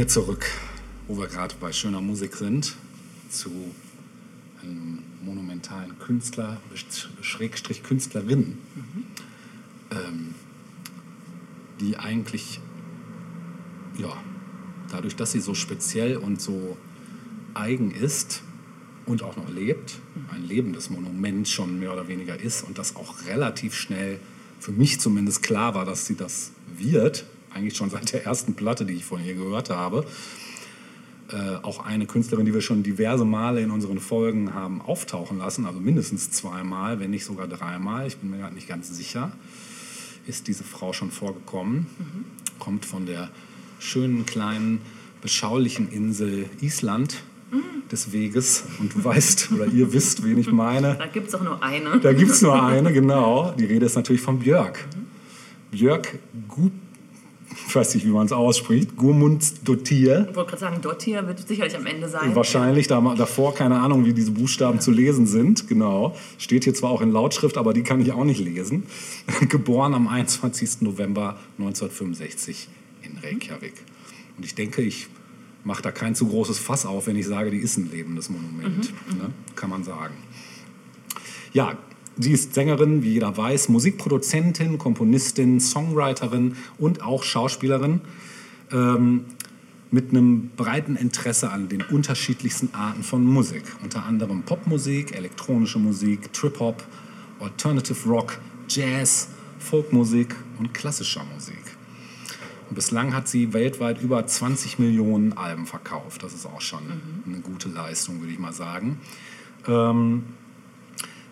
Zurück, 0.08 0.46
wo 1.06 1.18
wir 1.18 1.26
gerade 1.26 1.54
bei 1.60 1.70
schöner 1.70 2.00
Musik 2.00 2.34
sind, 2.34 2.76
zu 3.28 3.50
einem 4.62 5.02
monumentalen 5.22 5.98
Künstler, 5.98 6.62
Schrägstrich 7.20 7.82
Künstlerin, 7.82 8.56
ähm, 9.90 10.34
die 11.80 11.98
eigentlich, 11.98 12.60
ja, 13.98 14.16
dadurch, 14.90 15.14
dass 15.14 15.32
sie 15.32 15.40
so 15.40 15.52
speziell 15.52 16.16
und 16.16 16.40
so 16.40 16.78
eigen 17.52 17.90
ist 17.90 18.42
und 19.04 19.22
auch 19.22 19.36
noch 19.36 19.50
lebt, 19.50 19.98
ein 20.32 20.42
lebendes 20.42 20.88
Monument 20.88 21.46
schon 21.46 21.78
mehr 21.78 21.92
oder 21.92 22.08
weniger 22.08 22.40
ist 22.40 22.62
und 22.62 22.78
das 22.78 22.96
auch 22.96 23.26
relativ 23.26 23.74
schnell 23.74 24.20
für 24.58 24.72
mich 24.72 25.00
zumindest 25.00 25.42
klar 25.42 25.74
war, 25.74 25.84
dass 25.84 26.06
sie 26.06 26.16
das 26.16 26.52
wird, 26.78 27.26
eigentlich 27.54 27.76
schon 27.76 27.90
seit 27.90 28.12
der 28.12 28.24
ersten 28.24 28.54
Platte, 28.54 28.84
die 28.84 28.94
ich 28.94 29.04
von 29.04 29.24
ihr 29.24 29.34
gehört 29.34 29.70
habe. 29.70 30.04
Äh, 31.30 31.56
auch 31.62 31.84
eine 31.84 32.06
Künstlerin, 32.06 32.46
die 32.46 32.54
wir 32.54 32.62
schon 32.62 32.82
diverse 32.82 33.24
Male 33.24 33.60
in 33.60 33.70
unseren 33.70 33.98
Folgen 33.98 34.54
haben 34.54 34.80
auftauchen 34.80 35.38
lassen, 35.38 35.66
also 35.66 35.78
mindestens 35.78 36.30
zweimal, 36.30 37.00
wenn 37.00 37.10
nicht 37.10 37.26
sogar 37.26 37.46
dreimal, 37.46 38.06
ich 38.06 38.16
bin 38.16 38.30
mir 38.30 38.38
gerade 38.38 38.54
nicht 38.54 38.66
ganz 38.66 38.88
sicher, 38.96 39.30
ist 40.26 40.48
diese 40.48 40.64
Frau 40.64 40.94
schon 40.94 41.10
vorgekommen. 41.10 41.86
Kommt 42.58 42.86
von 42.86 43.04
der 43.04 43.30
schönen, 43.78 44.24
kleinen, 44.24 44.80
beschaulichen 45.20 45.90
Insel 45.90 46.46
Island 46.60 47.22
des 47.90 48.12
Weges. 48.12 48.64
Und 48.78 48.94
du 48.94 49.04
weißt, 49.04 49.52
oder 49.52 49.66
ihr 49.66 49.92
wisst, 49.92 50.24
wen 50.24 50.38
ich 50.38 50.50
meine. 50.50 50.96
Da 50.96 51.06
gibt 51.06 51.28
es 51.28 51.34
auch 51.34 51.42
nur 51.42 51.62
eine. 51.62 51.98
Da 52.00 52.12
gibt 52.12 52.30
es 52.30 52.42
nur 52.42 52.62
eine, 52.62 52.92
genau. 52.92 53.52
Die 53.58 53.64
Rede 53.64 53.86
ist 53.86 53.96
natürlich 53.96 54.20
von 54.20 54.38
Björk. 54.38 54.86
Björk 55.70 56.18
Gu 56.48 56.70
ich 57.66 57.74
weiß 57.74 57.94
nicht, 57.94 58.06
wie 58.06 58.10
man 58.10 58.26
es 58.26 58.32
ausspricht, 58.32 58.96
Gurmundsdottir. 58.96 60.28
Ich 60.30 60.36
wollte 60.36 60.50
gerade 60.50 60.60
sagen, 60.60 60.78
dort 60.80 61.02
hier 61.02 61.26
wird 61.26 61.46
sicherlich 61.46 61.76
am 61.76 61.86
Ende 61.86 62.08
sein. 62.08 62.34
Wahrscheinlich 62.34 62.86
da, 62.86 63.00
davor 63.16 63.54
keine 63.54 63.80
Ahnung, 63.80 64.04
wie 64.04 64.12
diese 64.12 64.30
Buchstaben 64.30 64.80
zu 64.80 64.90
lesen 64.90 65.26
sind. 65.26 65.68
Genau. 65.68 66.16
Steht 66.38 66.64
hier 66.64 66.74
zwar 66.74 66.90
auch 66.90 67.00
in 67.00 67.10
Lautschrift, 67.10 67.58
aber 67.58 67.72
die 67.72 67.82
kann 67.82 68.00
ich 68.00 68.12
auch 68.12 68.24
nicht 68.24 68.40
lesen. 68.40 68.84
Geboren 69.48 69.94
am 69.94 70.08
21. 70.08 70.82
November 70.82 71.38
1965 71.58 72.68
in 73.02 73.18
Reykjavik. 73.18 73.74
Und 74.36 74.44
ich 74.44 74.54
denke, 74.54 74.82
ich 74.82 75.08
mache 75.64 75.82
da 75.82 75.90
kein 75.90 76.14
zu 76.14 76.28
großes 76.28 76.58
Fass 76.58 76.86
auf, 76.86 77.06
wenn 77.06 77.16
ich 77.16 77.26
sage, 77.26 77.50
die 77.50 77.58
ist 77.58 77.76
ein 77.76 77.90
lebendes 77.90 78.30
Monument. 78.30 78.92
Ne? 79.18 79.30
Kann 79.54 79.70
man 79.70 79.84
sagen. 79.84 80.14
Ja, 81.52 81.76
sie 82.18 82.32
ist 82.32 82.54
Sängerin, 82.54 83.02
wie 83.02 83.12
jeder 83.12 83.36
weiß, 83.36 83.68
Musikproduzentin, 83.68 84.78
Komponistin, 84.78 85.60
Songwriterin 85.60 86.56
und 86.78 87.02
auch 87.02 87.22
Schauspielerin. 87.22 88.00
Ähm, 88.72 89.24
mit 89.90 90.10
einem 90.10 90.50
breiten 90.50 90.96
Interesse 90.96 91.50
an 91.50 91.68
den 91.68 91.82
unterschiedlichsten 91.82 92.74
Arten 92.74 93.02
von 93.02 93.24
Musik. 93.24 93.62
Unter 93.82 94.04
anderem 94.04 94.42
Popmusik, 94.42 95.16
elektronische 95.16 95.78
Musik, 95.78 96.32
Trip-Hop, 96.32 96.84
Alternative 97.40 98.08
Rock, 98.08 98.38
Jazz, 98.68 99.28
Folkmusik 99.58 100.34
und 100.58 100.74
klassischer 100.74 101.24
Musik. 101.34 101.62
Und 102.68 102.74
bislang 102.74 103.14
hat 103.14 103.28
sie 103.28 103.54
weltweit 103.54 104.02
über 104.02 104.26
20 104.26 104.78
Millionen 104.78 105.32
Alben 105.32 105.64
verkauft. 105.64 106.22
Das 106.22 106.34
ist 106.34 106.44
auch 106.44 106.60
schon 106.60 106.82
eine 107.26 107.40
gute 107.40 107.70
Leistung, 107.70 108.20
würde 108.20 108.32
ich 108.32 108.38
mal 108.38 108.52
sagen. 108.52 109.00
Ähm, 109.66 110.24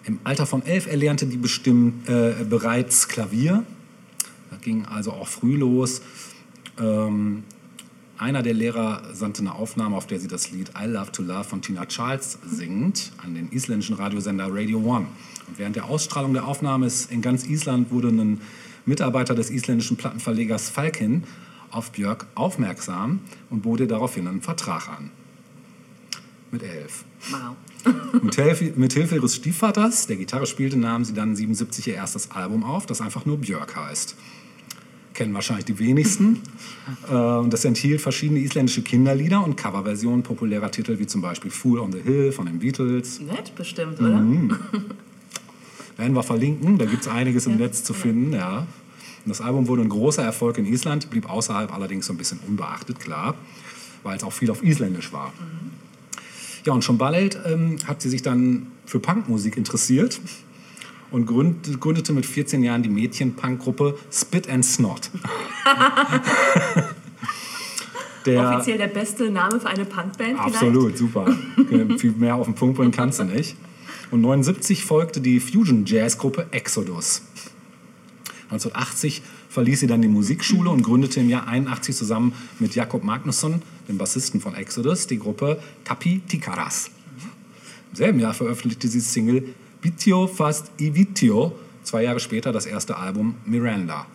Im 0.06 0.20
Alter 0.22 0.46
von 0.46 0.64
elf 0.64 0.86
erlernte 0.86 1.26
die 1.26 1.36
bestimmt, 1.36 2.08
äh, 2.08 2.44
bereits 2.48 3.08
Klavier. 3.08 3.64
Das 4.50 4.60
ging 4.60 4.84
also 4.86 5.12
auch 5.12 5.26
früh 5.26 5.56
los. 5.56 6.00
Ähm, 6.78 7.42
einer 8.16 8.42
der 8.42 8.54
Lehrer 8.54 9.02
sandte 9.12 9.42
eine 9.42 9.54
Aufnahme, 9.54 9.96
auf 9.96 10.06
der 10.06 10.20
sie 10.20 10.28
das 10.28 10.52
Lied 10.52 10.70
I 10.80 10.86
Love 10.86 11.10
to 11.10 11.22
Love 11.22 11.44
von 11.44 11.60
Tina 11.60 11.86
Charles 11.86 12.38
singt, 12.46 13.10
an 13.22 13.34
den 13.34 13.50
isländischen 13.50 13.96
Radiosender 13.96 14.46
Radio 14.48 14.78
One. 14.78 15.06
Und 15.48 15.58
während 15.58 15.74
der 15.74 15.86
Ausstrahlung 15.86 16.32
der 16.32 16.46
Aufnahme 16.46 16.88
in 17.10 17.20
ganz 17.20 17.44
Island 17.44 17.90
wurde 17.90 18.08
ein 18.08 18.40
Mitarbeiter 18.86 19.34
des 19.34 19.50
isländischen 19.50 19.96
Plattenverlegers 19.96 20.70
Falkin 20.70 21.24
auf 21.70 21.90
Björk 21.90 22.26
aufmerksam 22.36 23.20
und 23.50 23.62
bot 23.62 23.80
ihr 23.80 23.88
daraufhin 23.88 24.28
einen 24.28 24.40
Vertrag 24.40 24.88
an. 24.88 25.10
Mit 26.52 26.62
elf. 26.62 27.04
Wow. 27.30 27.56
Mit 28.22 28.34
Hilfe, 28.92 29.14
ihres 29.14 29.36
Stiefvaters, 29.36 30.06
der 30.06 30.16
Gitarre 30.16 30.46
spielte, 30.46 30.76
nahmen 30.76 31.04
sie 31.04 31.14
dann 31.14 31.36
77 31.36 31.88
ihr 31.88 31.94
erstes 31.94 32.30
Album 32.30 32.64
auf, 32.64 32.86
das 32.86 33.00
einfach 33.00 33.26
nur 33.26 33.38
Björk 33.38 33.76
heißt. 33.76 34.16
Kennen 35.14 35.34
wahrscheinlich 35.34 35.64
die 35.66 35.78
wenigsten. 35.78 36.40
Ähm, 37.10 37.50
Das 37.50 37.64
enthielt 37.64 38.00
verschiedene 38.00 38.38
isländische 38.40 38.82
Kinderlieder 38.82 39.42
und 39.44 39.56
Coverversionen 39.56 40.22
populärer 40.22 40.70
Titel 40.70 41.00
wie 41.00 41.06
zum 41.06 41.20
Beispiel 41.20 41.50
Fool 41.50 41.80
on 41.80 41.90
the 41.90 42.00
Hill 42.00 42.30
von 42.30 42.46
den 42.46 42.60
Beatles. 42.60 43.20
Nett 43.20 43.54
bestimmt, 43.56 44.00
oder? 44.00 44.22
Werden 45.96 46.14
wir 46.14 46.22
verlinken, 46.22 46.78
da 46.78 46.84
gibt 46.84 47.02
es 47.02 47.08
einiges 47.08 47.46
im 47.46 47.56
Netz 47.56 47.82
zu 47.82 47.92
finden. 47.92 48.32
Ja. 48.32 48.66
Das 49.24 49.40
Album 49.40 49.66
wurde 49.66 49.82
ein 49.82 49.88
großer 49.88 50.22
Erfolg 50.22 50.58
in 50.58 50.66
Island, 50.66 51.10
blieb 51.10 51.28
außerhalb 51.28 51.74
allerdings 51.74 52.06
so 52.06 52.12
ein 52.12 52.16
bisschen 52.16 52.38
unbeachtet, 52.46 53.00
klar, 53.00 53.34
weil 54.04 54.16
es 54.16 54.22
auch 54.22 54.32
viel 54.32 54.50
auf 54.50 54.62
Isländisch 54.62 55.12
war. 55.12 55.32
Ja, 56.66 56.72
und 56.72 56.82
schon 56.82 56.98
bald 56.98 57.38
ähm, 57.46 57.76
hat 57.86 58.02
sie 58.02 58.08
sich 58.08 58.22
dann 58.22 58.66
für 58.86 58.98
Punkmusik 58.98 59.56
interessiert 59.56 60.20
und 61.12 61.24
gründ, 61.24 61.80
gründete 61.80 62.12
mit 62.12 62.26
14 62.26 62.62
Jahren 62.64 62.82
die 62.82 62.88
Mädchen-Punk-Gruppe 62.88 63.96
Spit 64.10 64.50
and 64.50 64.64
Snot. 64.64 65.10
Der, 68.26 68.56
Offiziell 68.56 68.76
der 68.76 68.88
beste 68.88 69.30
Name 69.30 69.60
für 69.60 69.68
eine 69.68 69.84
Punkband 69.84 70.16
vielleicht? 70.18 70.56
Absolut, 70.56 70.98
super. 70.98 71.32
Viel 71.96 72.10
mehr 72.18 72.34
auf 72.34 72.46
den 72.46 72.56
Punkt 72.56 72.76
bringen 72.76 72.90
kannst 72.90 73.20
du 73.20 73.24
nicht. 73.24 73.54
Und 74.10 74.20
79 74.20 74.84
folgte 74.84 75.20
die 75.20 75.38
Fusion-Jazz-Gruppe 75.38 76.48
Exodus. 76.50 77.22
1980 78.50 79.22
verließ 79.48 79.78
sie 79.78 79.86
dann 79.86 80.02
die 80.02 80.08
Musikschule 80.08 80.70
und 80.70 80.82
gründete 80.82 81.20
im 81.20 81.28
Jahr 81.28 81.46
81 81.46 81.94
zusammen 81.94 82.32
mit 82.58 82.74
Jakob 82.74 83.04
Magnusson, 83.04 83.62
dem 83.88 83.98
Bassisten 83.98 84.40
von 84.40 84.54
Exodus, 84.54 85.06
die 85.06 85.18
Gruppe 85.18 85.60
Tapi 85.84 86.20
Tikaras. 86.26 86.90
Im 87.90 87.96
selben 87.96 88.20
Jahr 88.20 88.34
veröffentlichte 88.34 88.88
sie 88.88 89.00
Single 89.00 89.54
Bitio 89.80 90.26
Fast 90.26 90.70
Ivitio, 90.80 91.56
zwei 91.82 92.02
Jahre 92.02 92.20
später 92.20 92.52
das 92.52 92.66
erste 92.66 92.96
Album 92.96 93.36
Miranda. 93.44 94.06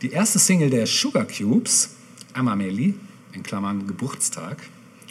Die 0.00 0.10
erste 0.10 0.38
Single 0.38 0.70
der 0.70 0.86
Sugar 0.86 1.26
Cubes, 1.26 1.90
Amameli, 2.32 2.94
in 3.32 3.42
Klammern 3.42 3.86
Geburtstag, 3.86 4.56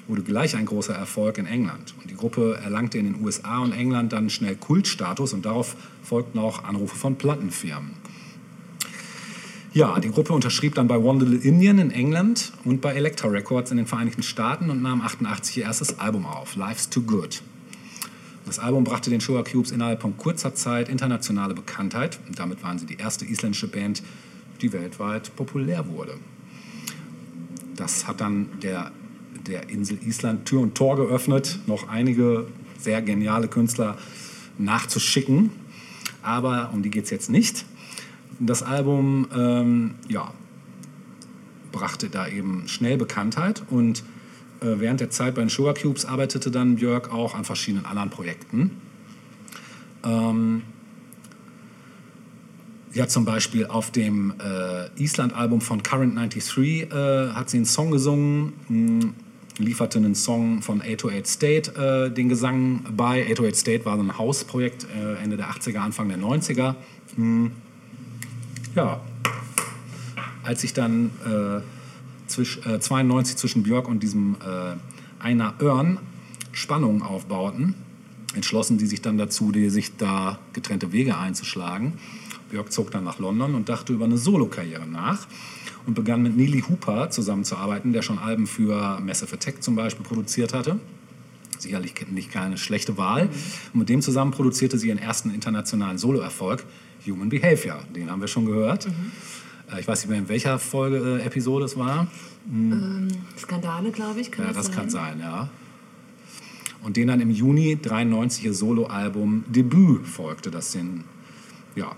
wurde 0.07 0.23
gleich 0.23 0.55
ein 0.55 0.65
großer 0.65 0.93
Erfolg 0.93 1.37
in 1.37 1.45
England. 1.45 1.93
Und 2.01 2.09
die 2.09 2.15
Gruppe 2.15 2.59
erlangte 2.61 2.97
in 2.97 3.05
den 3.05 3.23
USA 3.23 3.59
und 3.59 3.71
England 3.71 4.11
dann 4.11 4.29
schnell 4.29 4.55
Kultstatus 4.55 5.33
und 5.33 5.45
darauf 5.45 5.75
folgten 6.03 6.39
auch 6.39 6.63
Anrufe 6.63 6.95
von 6.95 7.15
Plattenfirmen. 7.15 7.91
Ja, 9.73 9.97
die 10.01 10.11
Gruppe 10.11 10.33
unterschrieb 10.33 10.75
dann 10.75 10.89
bei 10.89 10.97
One 10.97 11.23
Little 11.23 11.49
Indian 11.49 11.79
in 11.79 11.91
England 11.91 12.51
und 12.65 12.81
bei 12.81 12.93
Elektra 12.93 13.29
Records 13.29 13.71
in 13.71 13.77
den 13.77 13.87
Vereinigten 13.87 14.21
Staaten 14.21 14.69
und 14.69 14.81
nahm 14.81 14.99
88 14.99 15.59
ihr 15.59 15.63
erstes 15.63 15.97
Album 15.97 16.25
auf, 16.25 16.57
Life's 16.57 16.89
Too 16.89 17.03
Good. 17.03 17.41
Das 18.45 18.59
Album 18.59 18.83
brachte 18.83 19.09
den 19.09 19.21
Sugar 19.21 19.45
Cubes 19.45 19.71
innerhalb 19.71 20.01
von 20.01 20.17
kurzer 20.17 20.53
Zeit 20.55 20.89
internationale 20.89 21.53
Bekanntheit 21.53 22.19
und 22.27 22.37
damit 22.37 22.61
waren 22.63 22.79
sie 22.79 22.85
die 22.85 22.97
erste 22.97 23.23
isländische 23.23 23.69
Band, 23.69 24.03
die 24.61 24.73
weltweit 24.73 25.33
populär 25.37 25.87
wurde. 25.87 26.15
Das 27.77 28.07
hat 28.07 28.19
dann 28.19 28.49
der, 28.61 28.91
der 29.47 29.69
Insel 29.69 29.99
Island 30.05 30.47
Tür 30.47 30.59
und 30.59 30.75
Tor 30.75 30.97
geöffnet, 30.97 31.59
noch 31.65 31.87
einige 31.87 32.47
sehr 32.77 33.01
geniale 33.01 33.47
Künstler 33.47 33.97
nachzuschicken. 34.57 35.49
Aber 36.23 36.71
um 36.73 36.83
die 36.83 36.89
geht 36.89 37.05
es 37.05 37.09
jetzt 37.09 37.29
nicht. 37.29 37.65
Das 38.43 38.63
Album 38.63 39.27
ähm, 39.37 39.95
ja, 40.09 40.33
brachte 41.71 42.09
da 42.09 42.27
eben 42.27 42.67
schnell 42.67 42.97
Bekanntheit 42.97 43.61
und 43.69 44.03
äh, 44.61 44.79
während 44.79 44.99
der 44.99 45.11
Zeit 45.11 45.35
bei 45.35 45.41
den 45.41 45.49
Sugar 45.49 45.75
Cubes 45.75 46.05
arbeitete 46.05 46.49
dann 46.49 46.77
Björk 46.77 47.13
auch 47.13 47.35
an 47.35 47.45
verschiedenen 47.45 47.85
anderen 47.85 48.09
Projekten. 48.09 48.71
Ähm, 50.03 50.63
Sie 52.93 53.07
zum 53.07 53.23
Beispiel 53.23 53.67
auf 53.67 53.91
dem 53.91 54.33
äh, 54.43 55.01
Island-Album 55.01 55.61
von 55.61 55.81
Current 55.81 56.17
93 56.17 56.91
äh, 56.91 57.29
hat 57.29 57.49
sie 57.49 57.57
einen 57.57 57.65
Song 57.65 57.89
gesungen, 57.91 58.51
mh, 58.67 59.13
lieferte 59.59 59.97
einen 59.97 60.13
Song 60.13 60.61
von 60.61 60.81
808 60.81 61.25
State 61.25 61.71
äh, 61.75 62.13
den 62.13 62.27
Gesang 62.27 62.81
bei. 62.97 63.23
808 63.23 63.55
State 63.55 63.85
war 63.85 63.95
so 63.95 64.03
ein 64.03 64.17
Hausprojekt 64.17 64.87
äh, 64.93 65.23
Ende 65.23 65.37
der 65.37 65.51
80er, 65.51 65.77
Anfang 65.77 66.09
der 66.09 66.17
90er. 66.17 66.75
Mh, 67.15 67.51
ja, 68.75 69.01
als 70.43 70.61
sich 70.61 70.73
dann 70.73 71.11
äh, 71.25 71.61
zwisch, 72.27 72.59
äh, 72.65 72.79
92 72.79 73.37
zwischen 73.37 73.63
Björk 73.63 73.87
und 73.87 74.01
diesem 74.01 74.35
äh, 74.35 74.75
Einer 75.23 75.53
Örn 75.61 75.99
Spannungen 76.51 77.01
aufbauten, 77.01 77.75
entschlossen 78.35 78.77
die 78.77 78.85
sich 78.85 79.01
dann 79.01 79.17
dazu, 79.17 79.51
die 79.51 79.69
sich 79.69 79.95
da 79.97 80.39
getrennte 80.53 80.91
Wege 80.91 81.17
einzuschlagen. 81.17 81.93
Björk 82.49 82.71
zog 82.71 82.91
dann 82.91 83.03
nach 83.03 83.19
London 83.19 83.55
und 83.55 83.69
dachte 83.69 83.93
über 83.93 84.05
eine 84.05 84.17
Solokarriere 84.17 84.85
nach 84.85 85.27
und 85.85 85.93
begann 85.93 86.21
mit 86.21 86.35
Neely 86.35 86.63
Hooper 86.67 87.09
zusammenzuarbeiten, 87.09 87.93
der 87.93 88.01
schon 88.01 88.19
Alben 88.19 88.47
für 88.47 88.99
Massive 88.99 89.33
Attack 89.33 89.63
zum 89.63 89.75
Beispiel 89.75 90.05
produziert 90.05 90.53
hatte. 90.53 90.79
Sicherlich 91.57 91.93
nicht 92.09 92.31
keine 92.31 92.57
schlechte 92.57 92.97
Wahl. 92.97 93.29
Und 93.73 93.79
mit 93.79 93.89
dem 93.89 94.01
zusammen 94.01 94.31
produzierte 94.31 94.77
sie 94.77 94.89
ihren 94.89 94.97
ersten 94.97 95.33
internationalen 95.33 95.97
Soloerfolg, 95.97 96.65
Human 97.07 97.29
Behavior. 97.29 97.79
Den 97.95 98.09
haben 98.09 98.21
wir 98.21 98.27
schon 98.27 98.45
gehört. 98.45 98.87
Äh, 99.71 99.79
Ich 99.79 99.87
weiß 99.87 100.01
nicht 100.01 100.09
mehr, 100.09 100.19
in 100.19 100.29
welcher 100.29 100.59
Folge, 100.59 101.19
äh, 101.21 101.25
Episode 101.25 101.65
es 101.65 101.77
war. 101.77 102.07
Ähm, 102.51 103.07
Skandale, 103.37 103.91
glaube 103.91 104.19
ich, 104.19 104.31
kann 104.31 104.45
Ja, 104.45 104.53
das, 104.53 104.57
das 104.57 104.65
sein? 104.67 104.75
kann 104.75 104.89
sein, 104.89 105.19
ja. 105.19 105.49
Und 106.83 106.97
den 106.97 107.07
dann 107.07 107.21
im 107.21 107.29
Juni 107.29 107.77
93 107.81 108.45
ihr 108.45 108.53
Soloalbum 108.53 109.43
Debüt 109.47 110.07
folgte, 110.07 110.49
das 110.49 110.71
den, 110.71 111.03
ja, 111.75 111.91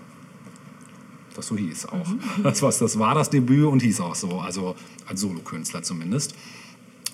das 1.34 1.46
so 1.46 1.56
hieß 1.56 1.86
auch. 1.86 2.06
Das, 2.42 2.62
was, 2.62 2.78
das 2.78 2.98
war 2.98 3.14
das 3.14 3.30
Debüt 3.30 3.64
und 3.66 3.80
hieß 3.82 4.00
auch 4.00 4.14
so, 4.14 4.40
also 4.40 4.76
als 5.06 5.20
Solokünstler 5.22 5.82
zumindest. 5.82 6.34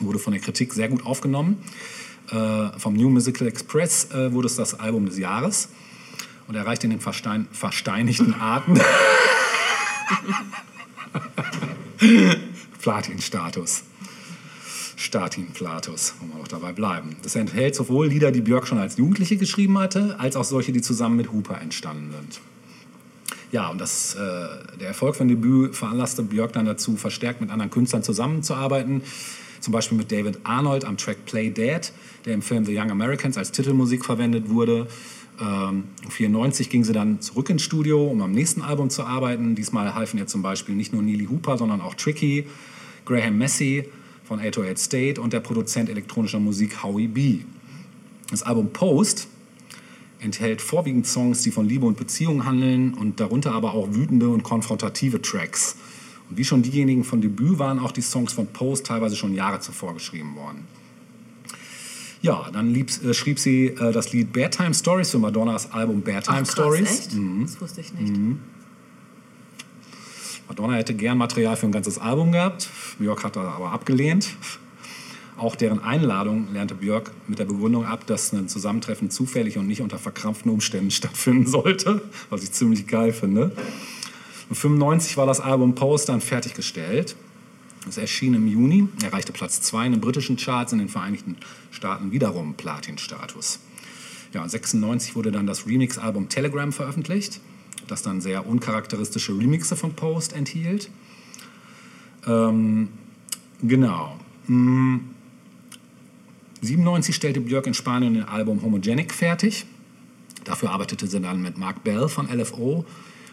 Wurde 0.01 0.19
von 0.19 0.33
der 0.33 0.43
Kritik 0.43 0.73
sehr 0.73 0.89
gut 0.89 1.07
aufgenommen. 1.07 1.59
Äh, 2.31 2.79
vom 2.79 2.95
New 2.95 3.09
Musical 3.11 3.47
Express 3.47 4.11
äh, 4.13 4.33
wurde 4.33 4.47
es 4.47 4.57
das 4.57 4.75
Album 4.79 5.07
des 5.07 5.19
Jahres 5.19 5.69
und 6.51 6.57
erreichte 6.57 6.89
in 6.89 6.91
den 6.91 7.01
verstein 7.01 7.47
versteinigten 7.53 8.35
Arten 8.35 8.75
Platin-Status. 12.83 13.85
Statin-Platus, 14.97 16.15
wollen 16.19 16.33
wir 16.33 16.41
auch 16.43 16.49
dabei 16.49 16.73
bleiben. 16.73 17.15
Das 17.23 17.37
enthält 17.37 17.77
sowohl 17.77 18.09
Lieder, 18.09 18.33
die 18.33 18.41
Björk 18.41 18.67
schon 18.67 18.79
als 18.79 18.97
Jugendliche 18.97 19.37
geschrieben 19.37 19.79
hatte, 19.79 20.17
als 20.19 20.35
auch 20.35 20.43
solche, 20.43 20.73
die 20.73 20.83
zusammen 20.83 21.19
mit 21.19 21.31
Hooper 21.31 21.61
entstanden 21.61 22.11
sind. 22.11 22.41
Ja, 23.53 23.69
und 23.69 23.81
das, 23.81 24.17
äh, 24.17 24.19
der 24.81 24.89
Erfolg 24.89 25.15
von 25.15 25.29
Debüt 25.29 25.77
veranlasste 25.77 26.25
Björk 26.25 26.53
dann 26.55 26.67
dazu, 26.67 26.97
verstärkt 26.97 27.41
mit 27.41 27.51
anderen 27.51 27.71
Künstlern 27.71 28.03
zusammenzuarbeiten. 28.03 29.03
Zum 29.61 29.73
Beispiel 29.73 29.97
mit 29.97 30.11
David 30.11 30.41
Arnold 30.43 30.85
am 30.85 30.97
Track 30.97 31.27
Play 31.27 31.51
Dead, 31.51 31.93
der 32.25 32.35
im 32.35 32.43
Film 32.43 32.65
The 32.65 32.77
Young 32.77 32.91
Americans 32.91 33.39
als 33.39 33.53
Titelmusik 33.53 34.05
verwendet 34.05 34.49
wurde. 34.49 34.89
Ähm, 35.41 35.85
94 36.09 36.69
ging 36.69 36.85
sie 36.85 36.93
dann 36.93 37.21
zurück 37.21 37.49
ins 37.51 37.63
Studio, 37.63 38.07
um 38.07 38.21
am 38.21 38.33
nächsten 38.33 38.63
Album 38.63 38.91
zu 38.91 39.05
arbeiten. 39.05 39.55
Diesmal 39.55 39.95
halfen 39.95 40.19
ihr 40.19 40.27
zum 40.27 40.43
Beispiel 40.43 40.75
nicht 40.75 40.93
nur 40.93 41.03
Neely 41.03 41.27
Hooper, 41.27 41.57
sondern 41.57 41.81
auch 41.81 41.95
Tricky, 41.95 42.47
Graham 43.07 43.39
Massey 43.39 43.89
von 44.25 44.39
808 44.39 44.79
State 44.79 45.21
und 45.21 45.33
der 45.33 45.41
Produzent 45.41 45.89
elektronischer 45.89 46.41
Musik 46.41 46.83
Howie 46.83 47.09
B. 47.09 47.39
Das 48.31 48.43
Album 48.43 48.73
Post 48.73 49.29
enthält 50.21 50.61
vorwiegend 50.61 51.07
Songs, 51.07 51.43
die 51.43 51.51
von 51.51 51.67
Liebe 51.67 51.87
und 51.87 51.97
Beziehung 51.97 52.45
handeln 52.45 52.95
und 52.95 53.19
darunter 53.19 53.53
aber 53.53 53.73
auch 53.75 53.93
wütende 53.93 54.29
und 54.29 54.43
konfrontative 54.43 55.23
Tracks. 55.23 55.77
Und 56.29 56.37
wie 56.37 56.45
schon 56.45 56.63
diejenigen 56.63 57.03
von 57.03 57.21
Debüt 57.21 57.59
waren 57.59 57.79
auch 57.79 57.93
die 57.93 58.03
Songs 58.03 58.33
von 58.33 58.47
Post 58.47 58.87
teilweise 58.87 59.17
schon 59.17 59.35
Jahre 59.35 59.61
zuvor 59.61 59.95
geschrieben 59.95 60.37
worden. 60.37 60.65
Ja, 62.23 62.51
dann 62.53 62.73
lieb, 62.73 62.91
äh, 63.03 63.15
schrieb 63.15 63.39
sie 63.39 63.69
äh, 63.69 63.93
das 63.93 64.13
Lied 64.13 64.33
Bedtime 64.33 64.75
Stories 64.75 65.11
für 65.11 65.19
Madonnas 65.19 65.73
Album 65.73 66.03
Bedtime 66.03 66.39
Ach, 66.39 66.43
krass, 66.43 66.53
Stories. 66.53 66.91
Echt? 66.91 67.11
Das 67.45 67.61
wusste 67.61 67.81
ich 67.81 67.93
nicht. 67.95 68.13
Madonna 70.49 70.75
hätte 70.75 70.95
gern 70.95 71.17
Material 71.17 71.57
für 71.57 71.67
ein 71.67 71.73
ganzes 71.73 71.99
Album 71.99 72.33
gehabt. 72.33 72.69
Björk 72.99 73.25
hat 73.25 73.37
das 73.37 73.47
aber 73.47 73.71
abgelehnt. 73.71 74.31
Auch 75.39 75.57
deren 75.57 75.83
Einladung 75.83 76.53
lehnte 76.53 76.75
Björk 76.75 77.13
mit 77.27 77.39
der 77.39 77.47
Begründung 77.47 77.87
ab, 77.87 78.05
dass 78.07 78.33
ein 78.33 78.49
Zusammentreffen 78.49 79.09
zufällig 79.09 79.57
und 79.57 79.67
nicht 79.67 79.81
unter 79.81 79.99
verkrampften 79.99 80.51
Umständen 80.51 80.91
stattfinden 80.91 81.47
sollte, 81.47 82.03
was 82.29 82.43
ich 82.43 82.53
ziemlich 82.53 82.87
geil 82.87 83.13
finde. 83.13 83.53
Und 84.51 84.57
95 84.57 85.17
war 85.17 85.25
das 85.25 85.41
Album 85.41 85.75
Post 85.75 86.09
dann 86.09 86.21
fertiggestellt. 86.21 87.17
Es 87.89 87.97
erschien 87.97 88.35
im 88.35 88.47
Juni, 88.47 88.89
erreichte 89.03 89.33
Platz 89.33 89.61
2 89.63 89.87
in 89.87 89.93
den 89.93 90.01
britischen 90.01 90.37
Charts, 90.37 90.73
in 90.73 90.79
den 90.79 90.89
Vereinigten 90.89 91.37
Staaten 91.71 92.13
wiederum 92.13 92.55
Platin-Status. 92.55 93.61
Ja, 94.33 94.47
96 94.47 95.17
wurde 95.17 95.33
dann 95.33 95.47
das 95.47 95.67
Remix-Album 95.67 96.29
Telegram 96.29 96.73
veröffentlicht, 96.73 97.41
das 97.89 98.03
dann 98.03 98.21
sehr 98.21 98.47
uncharakteristische 98.47 99.37
Remixe 99.37 99.77
von 99.77 99.95
Post 99.95 100.35
enthielt. 100.35 100.91
Ähm, 102.27 102.91
genau. 103.63 104.19
Mm. 104.47 104.99
97 106.63 107.15
stellte 107.15 107.41
Björk 107.41 107.67
in 107.67 107.75
Spanien 107.75 108.19
ein 108.19 108.29
Album 108.29 108.63
Homogenic 108.63 109.15
fertig. 109.15 109.65
Dafür 110.45 110.71
arbeitete 110.71 111.07
sie 111.07 111.21
dann 111.21 111.41
mit 111.41 111.57
Mark 111.57 111.83
Bell 111.83 112.09
von 112.09 112.29
LFO 112.29 112.85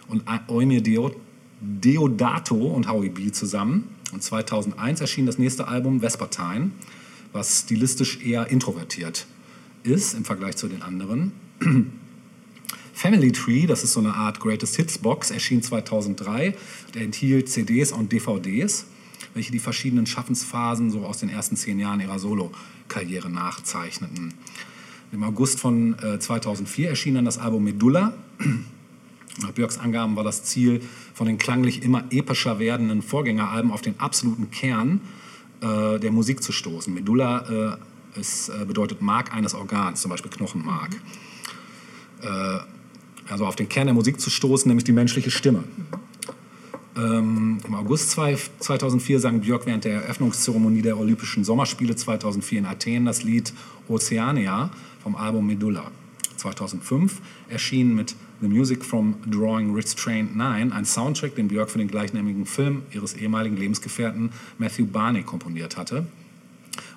und 0.08 0.24
Eumir 0.48 0.82
Deo- 0.82 1.14
Deodato 1.60 2.56
und 2.56 2.88
Howie 2.88 3.10
B 3.10 3.32
zusammen. 3.32 3.90
Und 4.12 4.24
2001 4.24 5.02
erschien 5.02 5.26
das 5.26 5.38
nächste 5.38 5.68
Album 5.68 6.00
Vespertine, 6.02 6.72
was 7.34 7.62
stilistisch 7.62 8.22
eher 8.24 8.48
introvertiert 8.48 9.28
ist 9.84 10.14
im 10.14 10.26
Vergleich 10.26 10.58
zu 10.58 10.68
den 10.68 10.82
anderen. 10.82 11.32
Family 12.94 13.32
Tree, 13.32 13.68
das 13.68 13.84
ist 13.84 13.94
so 13.94 14.00
eine 14.00 14.16
Art 14.16 14.40
Greatest 14.40 14.76
Hits 14.76 14.98
Box, 14.98 15.32
erschien 15.32 15.62
2003. 15.62 16.56
Der 16.94 17.02
enthielt 17.04 17.48
CDs 17.50 17.92
und 17.92 18.12
DVDs, 18.12 18.88
welche 19.34 19.52
die 19.52 19.60
verschiedenen 19.60 20.08
Schaffensphasen 20.08 20.90
so 20.90 21.06
aus 21.06 21.20
den 21.20 21.30
ersten 21.30 21.56
zehn 21.56 21.80
Jahren 21.80 22.00
ihrer 22.00 22.20
Solo-Karriere 22.20 23.30
nachzeichneten. 23.30 24.34
Im 25.12 25.24
August 25.24 25.60
von 25.60 25.98
äh, 26.00 26.20
2004 26.20 26.90
erschien 26.90 27.16
dann 27.16 27.26
das 27.26 27.38
Album 27.38 27.64
Medulla. 27.64 28.14
Nach 29.42 29.52
Björks 29.52 29.78
Angaben 29.78 30.16
war 30.16 30.24
das 30.24 30.44
Ziel, 30.44 30.82
von 31.14 31.28
den 31.28 31.38
klanglich 31.38 31.84
immer 31.84 32.06
epischer 32.10 32.60
werdenden 32.60 33.02
Vorgängeralben 33.02 33.72
auf 33.72 33.82
den 33.82 34.00
absoluten 34.00 34.50
Kern 34.50 35.02
äh, 35.62 36.00
der 36.00 36.12
Musik 36.12 36.42
zu 36.42 36.52
stoßen. 36.52 36.94
Medulla 36.94 37.78
äh, 38.16 38.20
ist, 38.20 38.50
äh, 38.50 38.66
bedeutet 38.66 39.02
Mark 39.02 39.34
eines 39.34 39.54
Organs, 39.54 40.02
zum 40.02 40.10
Beispiel 40.10 40.32
Knochenmark. 40.32 40.96
Äh, 42.22 42.60
also 43.30 43.46
auf 43.46 43.56
den 43.56 43.70
Kern 43.70 43.88
der 43.88 43.94
Musik 43.94 44.20
zu 44.20 44.30
stoßen, 44.30 44.68
nämlich 44.68 44.86
die 44.86 44.92
menschliche 44.92 45.32
Stimme. 45.32 45.64
Ähm, 46.96 47.60
Im 47.68 47.76
August 47.76 48.10
zwei- 48.12 48.38
2004 48.60 49.20
sang 49.20 49.42
Björk 49.42 49.66
während 49.68 49.86
der 49.86 50.02
Eröffnungszeremonie 50.02 50.82
der 50.82 50.98
Olympischen 50.98 51.44
Sommerspiele 51.44 51.96
2004 51.96 52.60
in 52.60 52.66
Athen 52.66 53.06
das 53.06 53.24
Lied 53.24 53.54
Oceania 53.88 54.72
vom 55.04 55.16
Album 55.16 55.46
Medulla. 55.46 55.92
2005 56.38 57.22
erschien 57.50 57.94
mit 57.94 58.16
The 58.42 58.48
Music 58.48 58.86
from 58.86 59.16
Drawing 59.26 59.74
Restraint 59.74 60.36
9 60.36 60.72
ein 60.72 60.86
Soundtrack, 60.86 61.36
den 61.36 61.48
Björk 61.48 61.70
für 61.70 61.80
den 61.80 61.88
gleichnamigen 61.88 62.46
Film 62.46 62.84
ihres 62.92 63.16
ehemaligen 63.16 63.58
Lebensgefährten 63.58 64.32
Matthew 64.58 64.86
Barney 64.86 65.24
komponiert 65.24 65.78
hatte. 65.78 66.06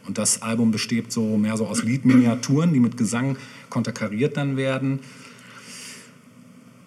Und 0.07 0.19
das 0.19 0.43
Album 0.43 0.71
besteht 0.71 1.13
so 1.13 1.37
mehr 1.37 1.57
so 1.57 1.67
aus 1.67 1.83
Liedminiaturen, 1.83 2.73
die 2.73 2.81
mit 2.81 2.97
Gesang 2.97 3.37
konterkariert 3.69 4.37
dann 4.37 4.57
werden. 4.57 5.01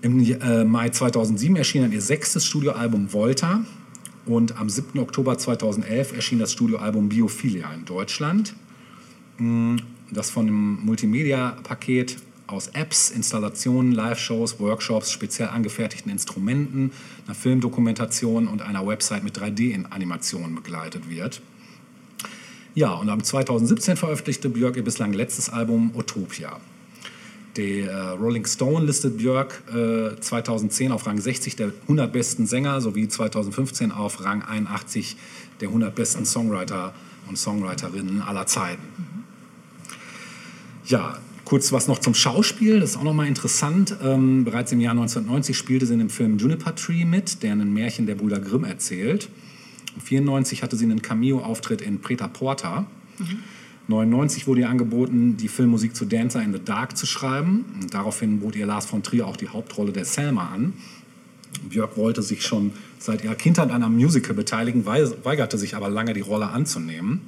Im 0.02 0.20
äh, 0.20 0.66
Mai 0.66 0.90
2007 0.90 1.56
erschien 1.56 1.82
dann 1.84 1.92
ihr 1.92 2.02
sechstes 2.02 2.46
Studioalbum 2.46 3.14
Volta 3.14 3.66
und 4.26 4.58
am 4.58 4.70
7. 4.70 5.00
Oktober 5.00 5.38
2011 5.38 6.14
erschien 6.14 6.40
das 6.40 6.52
Studioalbum 6.52 7.10
Biophilia 7.10 7.74
in 7.74 7.86
Deutschland. 7.86 8.54
Mm, 9.38 9.78
Das 10.12 10.30
von 10.30 10.48
einem 10.48 10.86
Multimedia-Paket 10.86 12.18
aus 12.54 12.68
Apps, 12.68 13.10
Installationen, 13.10 13.92
Live-Shows, 13.92 14.60
Workshops, 14.60 15.12
speziell 15.12 15.50
angefertigten 15.50 16.12
Instrumenten, 16.12 16.92
einer 17.26 17.36
Filmdokumentation 17.36 18.48
und 18.48 18.62
einer 18.62 18.86
Website 18.86 19.24
mit 19.24 19.38
3D-Animationen 19.38 20.56
begleitet 20.56 21.10
wird. 21.10 21.42
Ja, 22.76 22.94
und 22.94 23.10
am 23.10 23.24
2017 23.24 23.98
veröffentlichte 23.98 24.50
Björk 24.50 24.78
ihr 24.78 24.84
bislang 24.84 25.14
letztes 25.14 25.50
Album 25.50 25.92
Utopia. 25.96 26.60
Die 27.58 27.82
äh, 27.82 27.94
Rolling 27.94 28.46
Stone 28.48 28.86
listet 28.86 29.18
Björk 29.18 29.62
äh, 29.72 30.20
2010 30.20 30.92
auf 30.92 31.06
Rang 31.06 31.20
60 31.20 31.56
der 31.56 31.72
100 31.84 32.12
besten 32.12 32.48
Sänger 32.48 32.82
sowie 32.82 33.08
2015 33.08 33.92
auf 33.92 34.24
Rang 34.24 34.42
81 34.42 35.18
der 35.60 35.68
100 35.68 35.94
besten 35.94 36.26
Songwriter 36.26 36.94
und 37.28 37.38
Songwriterinnen 37.38 38.24
aller 38.24 38.48
Zeiten. 38.48 38.82
Ja, 40.86 41.18
kurz 41.46 41.72
was 41.72 41.88
noch 41.88 42.00
zum 42.00 42.14
Schauspiel, 42.14 42.80
das 42.80 42.92
ist 42.92 42.98
auch 42.98 43.04
nochmal 43.04 43.28
interessant. 43.28 43.96
Ähm, 44.04 44.44
bereits 44.46 44.72
im 44.72 44.80
Jahr 44.80 44.92
1990 44.92 45.58
spielte 45.58 45.86
sie 45.86 45.94
in 45.94 46.00
dem 46.00 46.10
Film 46.10 46.38
Juniper 46.38 46.76
Tree 46.76 47.06
mit, 47.06 47.44
der 47.44 47.54
ein 47.54 47.74
Märchen 47.74 48.06
der 48.06 48.16
Brüder 48.16 48.40
Grimm 48.40 48.64
erzählt. 48.64 49.30
1994 49.96 50.64
hatte 50.64 50.76
sie 50.76 50.86
einen 50.86 51.02
Cameo-Auftritt 51.02 51.82
in 51.82 52.00
Preta 52.02 52.28
Porta. 52.28 52.88
1999 53.90 54.48
wurde 54.48 54.62
ihr 54.62 54.70
angeboten, 54.70 55.36
die 55.38 55.48
Filmmusik 55.50 55.96
zu 55.96 56.06
Dancer 56.06 56.42
in 56.42 56.54
the 56.54 56.60
Dark 56.64 56.96
zu 56.98 57.06
schreiben. 57.06 57.66
Und 57.82 57.94
daraufhin 57.94 58.40
bot 58.40 58.56
ihr 58.56 58.66
Lars 58.66 58.86
von 58.86 59.04
Trier 59.04 59.28
auch 59.28 59.36
die 59.38 59.50
Hauptrolle 59.50 59.92
der 59.92 60.06
Selma 60.06 60.48
an. 60.54 60.74
Björk 61.70 61.98
wollte 61.98 62.24
sich 62.24 62.44
schon 62.46 62.72
seit 62.98 63.24
ihrer 63.24 63.36
Kindheit 63.36 63.70
an 63.70 63.84
einem 63.84 63.96
Musical 63.96 64.34
beteiligen, 64.34 64.86
wei- 64.86 65.12
weigerte 65.24 65.58
sich 65.58 65.76
aber 65.76 65.90
lange, 65.90 66.14
die 66.14 66.22
Rolle 66.22 66.48
anzunehmen. 66.48 67.22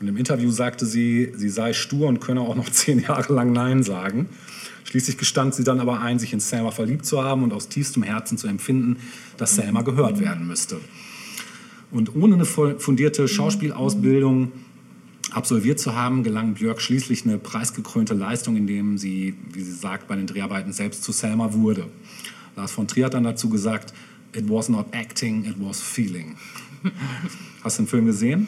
Und 0.00 0.08
im 0.08 0.16
Interview 0.16 0.50
sagte 0.50 0.86
sie, 0.86 1.32
sie 1.36 1.50
sei 1.50 1.74
stur 1.74 2.08
und 2.08 2.20
könne 2.20 2.40
auch 2.40 2.56
noch 2.56 2.70
zehn 2.70 3.00
Jahre 3.00 3.32
lang 3.32 3.52
Nein 3.52 3.82
sagen. 3.82 4.28
Schließlich 4.84 5.18
gestand 5.18 5.54
sie 5.54 5.62
dann 5.62 5.78
aber 5.78 6.00
ein, 6.00 6.18
sich 6.18 6.32
in 6.32 6.40
Selma 6.40 6.70
verliebt 6.70 7.04
zu 7.04 7.22
haben 7.22 7.44
und 7.44 7.52
aus 7.52 7.68
tiefstem 7.68 8.02
Herzen 8.02 8.38
zu 8.38 8.48
empfinden, 8.48 8.96
dass 9.36 9.54
Selma 9.54 9.82
gehört 9.82 10.18
werden 10.18 10.46
müsste. 10.46 10.80
Und 11.92 12.14
ohne 12.16 12.34
eine 12.34 12.44
fundierte 12.44 13.28
Schauspielausbildung 13.28 14.52
absolviert 15.32 15.78
zu 15.78 15.94
haben, 15.94 16.22
gelang 16.22 16.54
Björk 16.54 16.80
schließlich 16.80 17.24
eine 17.24 17.38
preisgekrönte 17.38 18.14
Leistung, 18.14 18.56
indem 18.56 18.98
sie, 18.98 19.34
wie 19.52 19.62
sie 19.62 19.72
sagt, 19.72 20.08
bei 20.08 20.16
den 20.16 20.26
Dreharbeiten 20.26 20.72
selbst 20.72 21.04
zu 21.04 21.12
Selma 21.12 21.52
wurde. 21.52 21.86
Lars 22.56 22.72
von 22.72 22.88
Trier 22.88 23.06
hat 23.06 23.14
dann 23.14 23.24
dazu 23.24 23.48
gesagt, 23.48 23.92
it 24.34 24.48
was 24.48 24.68
not 24.68 24.86
acting, 24.92 25.44
it 25.44 25.56
was 25.58 25.80
feeling. 25.80 26.36
Hast 27.62 27.78
du 27.78 27.82
den 27.82 27.88
Film 27.88 28.06
gesehen? 28.06 28.46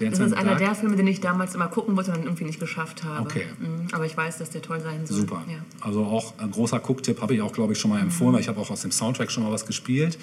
Der 0.00 0.10
Das 0.10 0.18
ist 0.18 0.32
einer 0.34 0.56
der 0.56 0.74
Filme, 0.74 0.96
den 0.96 1.06
ich 1.06 1.20
damals 1.20 1.54
immer 1.54 1.68
gucken 1.68 1.96
wollte 1.96 2.10
und 2.10 2.18
dann 2.18 2.24
irgendwie 2.24 2.44
nicht 2.44 2.60
geschafft 2.60 3.04
habe. 3.04 3.28
Okay. 3.28 3.44
Mhm, 3.58 3.88
Aber 3.92 4.04
ich 4.04 4.16
weiß, 4.16 4.38
dass 4.38 4.50
der 4.50 4.62
toll 4.62 4.80
sein 4.80 5.06
soll. 5.06 5.18
Super. 5.18 5.42
Ja. 5.48 5.58
Also 5.80 6.04
auch 6.04 6.34
ein 6.38 6.50
großer 6.50 6.80
Gucktipp 6.80 7.20
habe 7.20 7.34
ich 7.34 7.42
auch, 7.42 7.52
glaube 7.52 7.72
ich, 7.72 7.78
schon 7.78 7.90
mal 7.90 8.00
empfohlen, 8.00 8.34
weil 8.34 8.40
ich 8.40 8.48
habe 8.48 8.60
auch 8.60 8.70
aus 8.70 8.82
dem 8.82 8.90
Soundtrack 8.90 9.30
schon 9.30 9.44
mal 9.44 9.52
was 9.52 9.66
gespielt. 9.66 10.18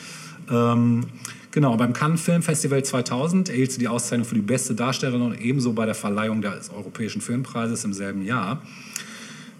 Ähm, 0.50 1.06
genau, 1.52 1.78
beim 1.78 1.94
Cannes 1.94 2.22
Film 2.22 2.42
Festival 2.42 2.84
2000 2.84 3.50
erhielt 3.50 3.72
sie 3.72 3.80
die 3.80 3.88
Auszeichnung 3.88 4.26
für 4.26 4.36
die 4.36 4.42
beste 4.42 4.76
Darstellerin 4.76 5.22
und 5.22 5.40
ebenso 5.40 5.74
bei 5.74 5.86
der 5.86 5.96
Verleihung 5.96 6.42
des 6.42 6.70
Europäischen 6.72 7.22
Filmpreises 7.22 7.84
im 7.86 7.94
selben 7.94 8.24
Jahr. 8.24 8.62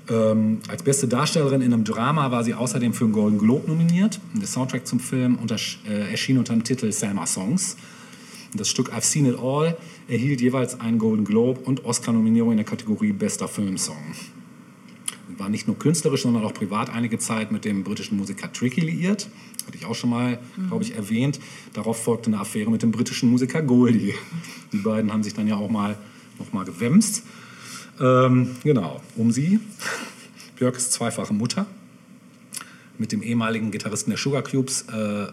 Ähm, 0.10 0.60
als 0.68 0.84
beste 0.84 1.08
Darstellerin 1.08 1.62
in 1.62 1.74
einem 1.74 1.84
Drama 1.84 2.32
war 2.32 2.44
sie 2.44 2.54
außerdem 2.54 2.94
für 2.94 3.06
einen 3.06 3.14
Golden 3.14 3.38
Globe 3.38 3.70
nominiert. 3.70 4.20
Der 4.34 4.48
Soundtrack 4.48 4.86
zum 4.86 5.00
Film 5.00 5.38
unter, 5.38 5.56
äh, 5.88 6.12
erschien 6.12 6.38
unter 6.38 6.54
dem 6.54 6.64
Titel 6.64 6.92
Selma 6.92 7.26
Songs. 7.26 7.78
Das 8.54 8.68
Stück 8.68 8.92
I've 8.92 9.04
Seen 9.04 9.26
It 9.26 9.38
All 9.40 9.78
erhielt 10.08 10.42
jeweils 10.42 10.80
einen 10.80 10.98
Golden 10.98 11.26
Globe 11.26 11.60
und 11.62 11.86
Oscar-Nominierung 11.86 12.52
in 12.52 12.58
der 12.58 12.66
Kategorie 12.66 13.12
Bester 13.12 13.48
Filmsong. 13.48 13.98
War 15.38 15.50
nicht 15.50 15.68
nur 15.68 15.80
künstlerisch, 15.80 16.24
sondern 16.24 16.44
auch 16.44 16.54
privat 16.54 16.90
einige 16.90 17.18
Zeit 17.18 17.52
mit 17.52 17.66
dem 17.66 17.84
britischen 17.84 18.18
Musiker 18.18 18.52
Tricky 18.52 18.82
liiert. 18.82 19.30
Hatte 19.66 19.78
ich 19.78 19.86
auch 19.86 19.96
schon 19.96 20.10
mal, 20.10 20.40
glaube 20.68 20.84
ich, 20.84 20.96
erwähnt. 20.96 21.40
Darauf 21.74 22.04
folgte 22.04 22.28
eine 22.28 22.40
Affäre 22.40 22.70
mit 22.70 22.84
dem 22.84 22.92
britischen 22.92 23.30
Musiker 23.30 23.62
Goldie. 23.62 24.14
Die 24.72 24.78
beiden 24.78 25.12
haben 25.12 25.24
sich 25.24 25.34
dann 25.34 25.48
ja 25.48 25.56
auch 25.56 25.70
mal 25.70 25.98
noch 26.38 26.54
mal 26.54 26.66
gewämst. 26.66 27.24
Ähm, 28.00 28.56
genau, 28.64 29.02
um 29.16 29.32
sie. 29.32 29.60
Björk 30.58 30.78
ist 30.78 30.92
zweifache 30.92 31.34
Mutter. 31.34 31.66
Mit 32.98 33.12
dem 33.12 33.24
ehemaligen 33.24 33.72
Gitarristen 33.72 34.12
der 34.12 34.20
Sugar 34.20 34.44
Cubes, 34.44 34.86
äh, 34.94 35.28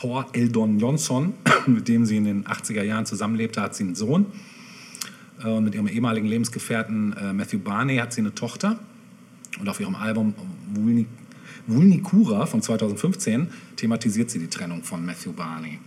Paul 0.00 0.24
Eldon 0.32 0.78
Johnson, 0.78 1.34
mit 1.66 1.86
dem 1.86 2.06
sie 2.06 2.16
in 2.16 2.24
den 2.24 2.44
80er 2.44 2.82
Jahren 2.82 3.04
zusammenlebte, 3.04 3.60
hat 3.60 3.74
sie 3.74 3.84
einen 3.84 3.94
Sohn. 3.94 4.24
Äh, 5.44 5.48
Und 5.48 5.64
mit 5.64 5.74
ihrem 5.74 5.88
ehemaligen 5.88 6.26
Lebensgefährten 6.26 7.14
äh, 7.18 7.34
Matthew 7.34 7.58
Barney 7.58 7.96
hat 7.98 8.14
sie 8.14 8.22
eine 8.22 8.34
Tochter. 8.34 8.78
Und 9.60 9.68
auf 9.68 9.78
ihrem 9.78 9.96
Album 9.96 10.32
Vulni- 10.74 11.04
Vulnicura 11.66 12.46
von 12.46 12.62
2015 12.62 13.48
thematisiert 13.76 14.30
sie 14.30 14.38
die 14.38 14.46
Trennung 14.46 14.82
von 14.84 15.04
Matthew 15.04 15.32
Barney. 15.32 15.78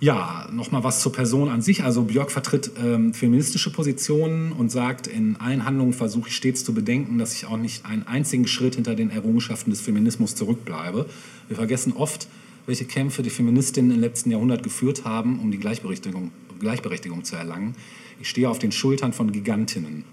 Ja, 0.00 0.46
nochmal 0.52 0.84
was 0.84 1.00
zur 1.00 1.12
Person 1.12 1.48
an 1.48 1.62
sich. 1.62 1.84
Also 1.84 2.02
Björk 2.02 2.30
vertritt 2.30 2.72
ähm, 2.78 3.14
feministische 3.14 3.72
Positionen 3.72 4.52
und 4.52 4.70
sagt, 4.70 5.06
in 5.06 5.36
allen 5.36 5.64
Handlungen 5.64 5.94
versuche 5.94 6.28
ich 6.28 6.36
stets 6.36 6.64
zu 6.64 6.74
bedenken, 6.74 7.16
dass 7.16 7.32
ich 7.32 7.46
auch 7.46 7.56
nicht 7.56 7.86
einen 7.86 8.06
einzigen 8.06 8.46
Schritt 8.46 8.74
hinter 8.74 8.94
den 8.94 9.08
Errungenschaften 9.08 9.70
des 9.70 9.80
Feminismus 9.80 10.34
zurückbleibe. 10.34 11.06
Wir 11.48 11.56
vergessen 11.56 11.94
oft, 11.94 12.28
welche 12.66 12.84
Kämpfe 12.84 13.22
die 13.22 13.30
Feministinnen 13.30 13.92
im 13.92 14.00
letzten 14.00 14.30
Jahrhundert 14.30 14.62
geführt 14.62 15.04
haben, 15.04 15.38
um 15.40 15.50
die 15.50 15.58
Gleichberechtigung, 15.58 16.30
Gleichberechtigung 16.60 17.24
zu 17.24 17.36
erlangen. 17.36 17.74
Ich 18.20 18.28
stehe 18.28 18.48
auf 18.48 18.58
den 18.58 18.72
Schultern 18.72 19.12
von 19.12 19.32
Gigantinnen. 19.32 20.04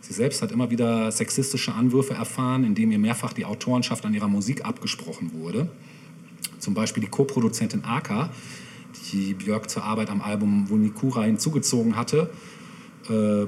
Sie 0.00 0.12
selbst 0.12 0.42
hat 0.42 0.50
immer 0.50 0.70
wieder 0.70 1.12
sexistische 1.12 1.74
Anwürfe 1.74 2.14
erfahren, 2.14 2.64
indem 2.64 2.90
ihr 2.90 2.98
mehrfach 2.98 3.32
die 3.32 3.44
Autorenschaft 3.44 4.04
an 4.04 4.12
ihrer 4.12 4.28
Musik 4.28 4.64
abgesprochen 4.64 5.32
wurde. 5.32 5.70
Zum 6.58 6.74
Beispiel 6.74 7.02
die 7.02 7.08
Co-Produzentin 7.08 7.84
Aka, 7.84 8.30
die 9.12 9.34
Björk 9.34 9.70
zur 9.70 9.84
Arbeit 9.84 10.10
am 10.10 10.20
Album 10.20 10.68
Vulnicura 10.68 11.22
hinzugezogen 11.22 11.96
hatte, 11.96 12.30
äh, 13.08 13.46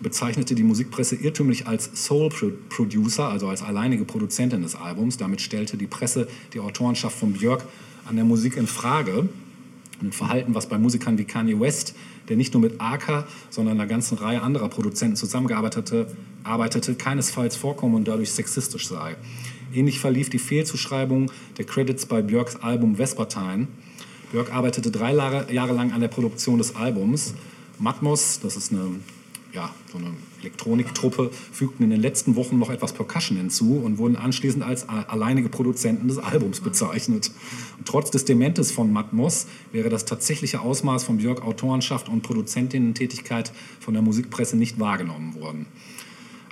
bezeichnete 0.00 0.54
die 0.54 0.62
Musikpresse 0.62 1.16
irrtümlich 1.16 1.66
als 1.66 1.90
Soul 1.94 2.28
Pro- 2.28 2.52
Producer, 2.68 3.28
also 3.28 3.48
als 3.48 3.62
alleinige 3.62 4.04
Produzentin 4.04 4.62
des 4.62 4.74
Albums. 4.74 5.16
Damit 5.16 5.40
stellte 5.40 5.76
die 5.76 5.86
Presse 5.86 6.28
die 6.52 6.60
Autorenschaft 6.60 7.18
von 7.18 7.32
Björk 7.32 7.64
an 8.06 8.16
der 8.16 8.24
Musik 8.24 8.56
in 8.56 8.66
Frage. 8.66 9.28
Ein 10.02 10.12
Verhalten, 10.12 10.54
was 10.54 10.68
bei 10.68 10.76
Musikern 10.76 11.16
wie 11.16 11.24
Kanye 11.24 11.58
West, 11.58 11.94
der 12.28 12.36
nicht 12.36 12.52
nur 12.52 12.62
mit 12.62 12.80
Aka, 12.80 13.26
sondern 13.48 13.80
einer 13.80 13.88
ganzen 13.88 14.18
Reihe 14.18 14.42
anderer 14.42 14.68
Produzenten 14.68 15.16
zusammengearbeitete, 15.16 16.14
arbeitete, 16.44 16.94
keinesfalls 16.94 17.56
vorkommen 17.56 17.94
und 17.94 18.06
dadurch 18.06 18.30
sexistisch 18.30 18.88
sei. 18.88 19.16
Ähnlich 19.72 19.98
verlief 19.98 20.28
die 20.28 20.38
Fehlzuschreibung 20.38 21.30
der 21.56 21.64
Credits 21.64 22.04
bei 22.04 22.20
Björks 22.20 22.56
Album 22.56 22.96
Vespertine. 22.96 23.68
Björk 24.32 24.52
arbeitete 24.52 24.90
drei 24.90 25.14
Jahre 25.14 25.72
lang 25.72 25.92
an 25.92 26.00
der 26.02 26.08
Produktion 26.08 26.58
des 26.58 26.76
Albums. 26.76 27.34
Matmos, 27.78 28.40
das 28.40 28.56
ist 28.56 28.72
eine, 28.72 29.00
ja, 29.56 29.74
so 29.90 29.96
eine 29.96 30.12
Elektroniktruppe, 30.40 31.30
fügten 31.50 31.82
in 31.82 31.90
den 31.90 32.00
letzten 32.00 32.36
Wochen 32.36 32.58
noch 32.58 32.70
etwas 32.70 32.92
Percussion 32.92 33.38
hinzu 33.38 33.80
und 33.82 33.96
wurden 33.96 34.14
anschließend 34.14 34.62
als 34.62 34.88
alleinige 34.88 35.48
Produzenten 35.48 36.08
des 36.08 36.18
Albums 36.18 36.60
bezeichnet. 36.60 37.30
Und 37.78 37.88
trotz 37.88 38.10
des 38.10 38.26
Dementes 38.26 38.70
von 38.70 38.92
Matmos 38.92 39.46
wäre 39.72 39.88
das 39.88 40.04
tatsächliche 40.04 40.60
Ausmaß 40.60 41.04
von 41.04 41.16
Björk 41.16 41.42
Autorenschaft 41.42 42.08
und 42.10 42.22
Produzentinnen-Tätigkeit 42.22 43.50
von 43.80 43.94
der 43.94 44.02
Musikpresse 44.02 44.56
nicht 44.58 44.78
wahrgenommen 44.78 45.34
worden. 45.34 45.66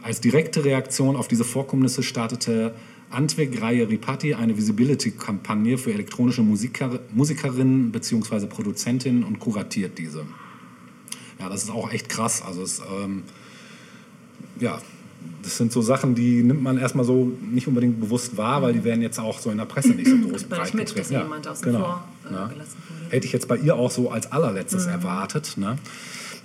Als 0.02 0.20
direkte 0.20 0.64
Reaktion 0.64 1.14
auf 1.14 1.28
diese 1.28 1.44
Vorkommnisse 1.44 2.02
startete 2.02 2.74
Antweg 3.10 3.60
Reihe 3.60 3.88
Ripati 3.88 4.34
eine 4.34 4.56
Visibility-Kampagne 4.56 5.76
für 5.76 5.92
elektronische 5.92 6.42
Musiker, 6.42 7.00
Musikerinnen 7.12 7.92
bzw. 7.92 8.46
Produzentinnen 8.46 9.24
und 9.24 9.38
kuratiert 9.38 9.98
diese. 9.98 10.24
Ja, 11.38 11.48
das 11.48 11.64
ist 11.64 11.70
auch 11.70 11.90
echt 11.92 12.08
krass. 12.08 12.42
Also 12.46 12.62
es, 12.62 12.80
ähm, 12.80 13.22
ja, 14.60 14.78
das 15.42 15.56
sind 15.56 15.72
so 15.72 15.82
Sachen, 15.82 16.14
die 16.14 16.42
nimmt 16.42 16.62
man 16.62 16.78
erstmal 16.78 17.04
so 17.04 17.32
nicht 17.50 17.66
unbedingt 17.66 18.00
bewusst 18.00 18.36
wahr, 18.36 18.62
weil 18.62 18.72
die 18.72 18.84
werden 18.84 19.02
jetzt 19.02 19.18
auch 19.18 19.38
so 19.38 19.50
in 19.50 19.58
der 19.58 19.64
Presse 19.64 19.90
nicht 19.90 20.08
so 20.08 20.16
groß 20.16 20.22
man 20.24 20.32
nicht 20.32 20.48
breit 20.50 20.74
mit, 20.74 20.88
dass 20.88 20.94
getreten. 20.94 21.22
jemand 21.22 21.48
außen 21.48 21.64
genau. 21.64 21.78
vor, 21.80 22.04
äh, 22.30 22.34
Ja. 22.34 22.46
gelassen 22.46 22.76
wurde. 22.88 23.10
Hätte 23.10 23.26
ich 23.26 23.32
jetzt 23.32 23.48
bei 23.48 23.56
ihr 23.56 23.74
auch 23.76 23.90
so 23.90 24.10
als 24.10 24.30
allerletztes 24.32 24.86
erwartet. 24.86 25.54
Ne? 25.56 25.78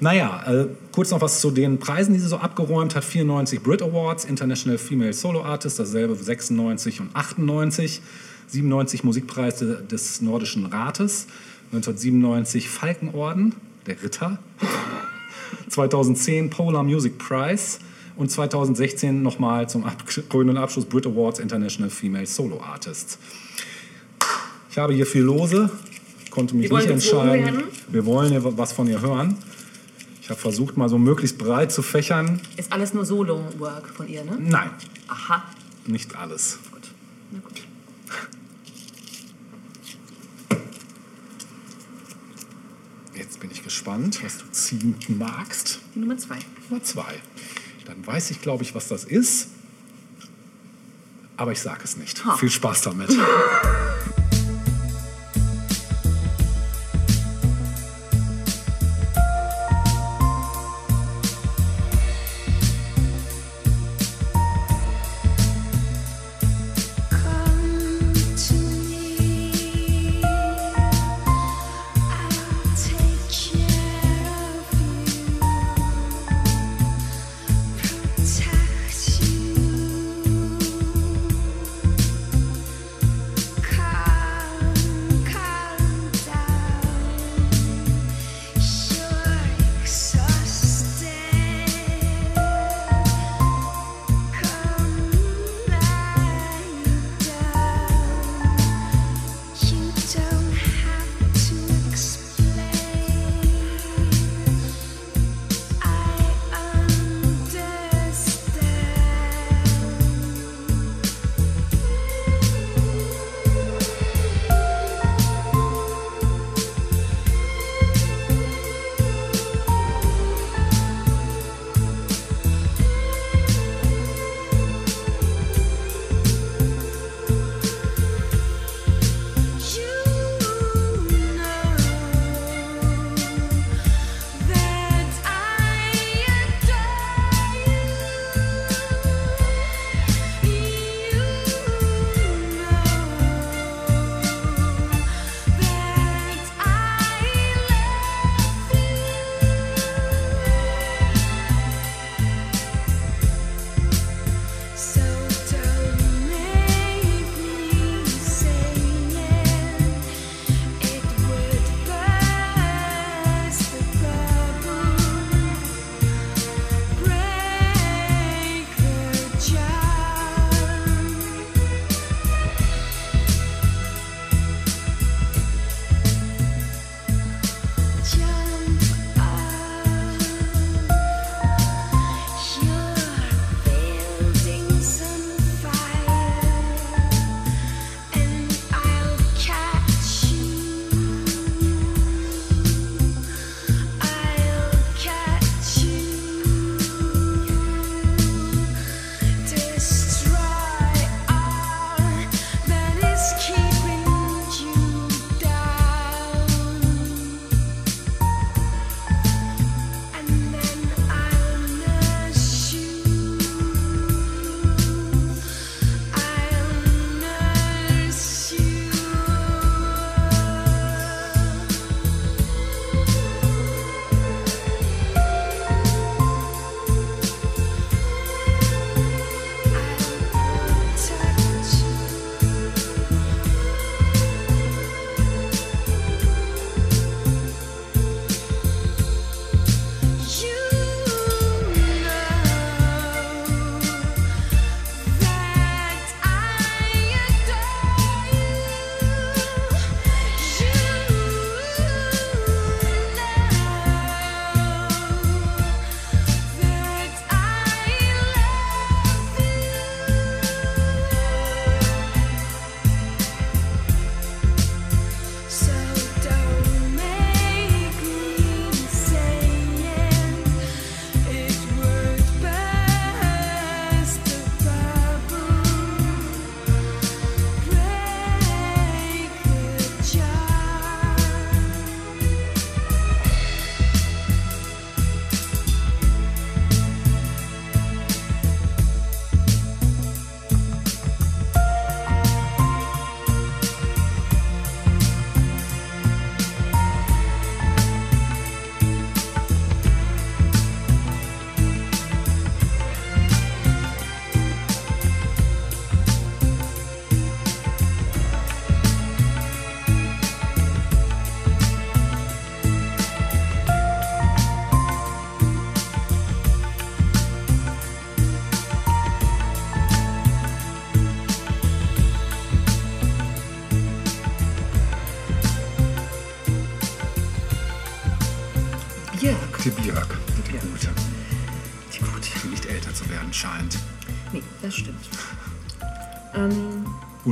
Naja, 0.02 0.44
äh, 0.48 0.68
kurz 0.94 1.12
noch 1.12 1.20
was 1.22 1.42
zu 1.42 1.52
den 1.52 1.78
Preisen, 1.80 2.14
die 2.14 2.20
sie 2.20 2.28
so 2.28 2.38
abgeräumt 2.38 2.96
hat. 2.96 3.04
94 3.04 3.62
Brit 3.62 3.82
Awards, 3.82 4.24
International 4.26 4.78
Female 4.78 5.12
Solo 5.14 5.44
Artist, 5.44 5.78
dasselbe 5.80 6.16
96 6.16 7.02
und 7.02 7.10
98. 7.16 8.02
97 8.48 9.04
Musikpreise 9.04 9.84
des 9.84 10.22
Nordischen 10.22 10.66
Rates. 10.68 11.28
1997 11.72 12.68
Falkenorden, 12.70 13.54
der 13.90 14.02
Ritter. 14.02 14.40
2010 15.70 16.50
Polar 16.50 16.84
Music 16.84 17.18
Prize. 17.18 17.80
Und 18.16 18.30
2016 18.30 19.22
nochmal 19.22 19.70
zum 19.70 19.86
krönenden 20.28 20.58
Abschluss 20.58 20.86
Brit 20.86 21.08
Awards 21.08 21.40
International 21.40 21.90
Female 21.90 22.26
Solo 22.26 22.62
Artists. 22.62 23.18
Ich 24.70 24.78
habe 24.78 24.94
hier 24.94 25.06
viel 25.06 25.22
Lose, 25.22 25.70
konnte 26.30 26.56
mich 26.56 26.70
nicht 26.70 26.90
entscheiden. 26.90 27.64
Wir 27.88 28.06
wollen 28.06 28.34
ja 28.34 28.42
was 28.44 28.74
von 28.74 28.88
ihr 28.88 29.02
hören. 29.02 29.38
Ich 30.22 30.30
habe 30.30 30.40
versucht, 30.40 30.76
mal 30.76 30.90
so 30.90 30.98
möglichst 30.98 31.38
breit 31.38 31.72
zu 31.72 31.82
fächern. 31.82 32.42
Ist 32.58 32.74
alles 32.74 32.94
nur 32.94 33.06
Solo-Work 33.06 33.88
von 33.88 34.08
ihr, 34.10 34.24
ne? 34.26 34.38
Nein, 34.38 34.70
Aha. 35.08 35.46
nicht 35.88 36.16
alles. 36.18 36.60
Gut. 36.72 36.84
Na 37.32 37.40
gut. 37.40 37.69
Jetzt 43.40 43.48
bin 43.48 43.52
ich 43.52 43.64
gespannt, 43.64 44.22
was 44.22 44.38
du 44.40 44.52
ziehen 44.52 44.96
magst. 45.18 45.80
Die 45.96 46.00
Nummer 46.00 46.18
zwei. 46.18 46.40
Nummer 46.70 46.84
zwei. 46.84 47.22
Dann 47.86 48.06
weiß 48.06 48.32
ich, 48.32 48.42
glaube 48.42 48.66
ich, 48.66 48.76
was 48.76 48.90
das 48.90 49.06
ist. 49.06 49.48
Aber 51.38 51.54
ich 51.54 51.62
sage 51.62 51.80
es 51.86 51.96
nicht. 51.96 52.26
Ha. 52.26 52.36
Viel 52.36 52.50
Spaß 52.50 52.82
damit. 52.82 53.18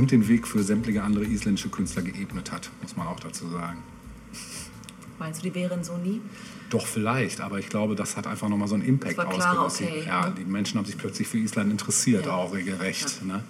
Und 0.08 0.12
den 0.12 0.26
Weg 0.28 0.48
für 0.48 0.62
sämtliche 0.62 1.02
andere 1.02 1.26
isländische 1.26 1.68
Künstler 1.68 2.00
geebnet 2.00 2.50
hat, 2.50 2.70
muss 2.80 2.96
man 2.96 3.06
auch 3.08 3.20
dazu 3.20 3.46
sagen. 3.50 3.82
meinst 5.18 5.44
du, 5.44 5.50
die 5.50 5.54
wären 5.54 5.84
so 5.84 5.98
nie? 5.98 6.22
Doch, 6.70 6.86
vielleicht, 6.86 7.42
aber 7.42 7.58
ich 7.58 7.68
glaube, 7.68 7.94
das 7.94 8.16
hat 8.16 8.26
einfach 8.26 8.48
nochmal 8.48 8.68
so 8.68 8.74
einen 8.74 8.84
Impact 8.84 9.18
Das 9.18 9.26
war 9.26 9.34
klarer, 9.34 9.60
ausgelöst. 9.66 9.96
okay, 9.98 10.06
ja, 10.08 10.28
ne? 10.30 10.34
die 10.38 10.44
Menschen 10.46 10.78
haben 10.78 10.86
sich 10.86 10.96
plötzlich 10.96 11.28
für 11.28 11.36
Island 11.36 11.70
interessiert, 11.70 12.24
Ja. 12.24 12.32
auch 12.32 12.54
regelrecht. 12.54 13.22
Ne? 13.22 13.44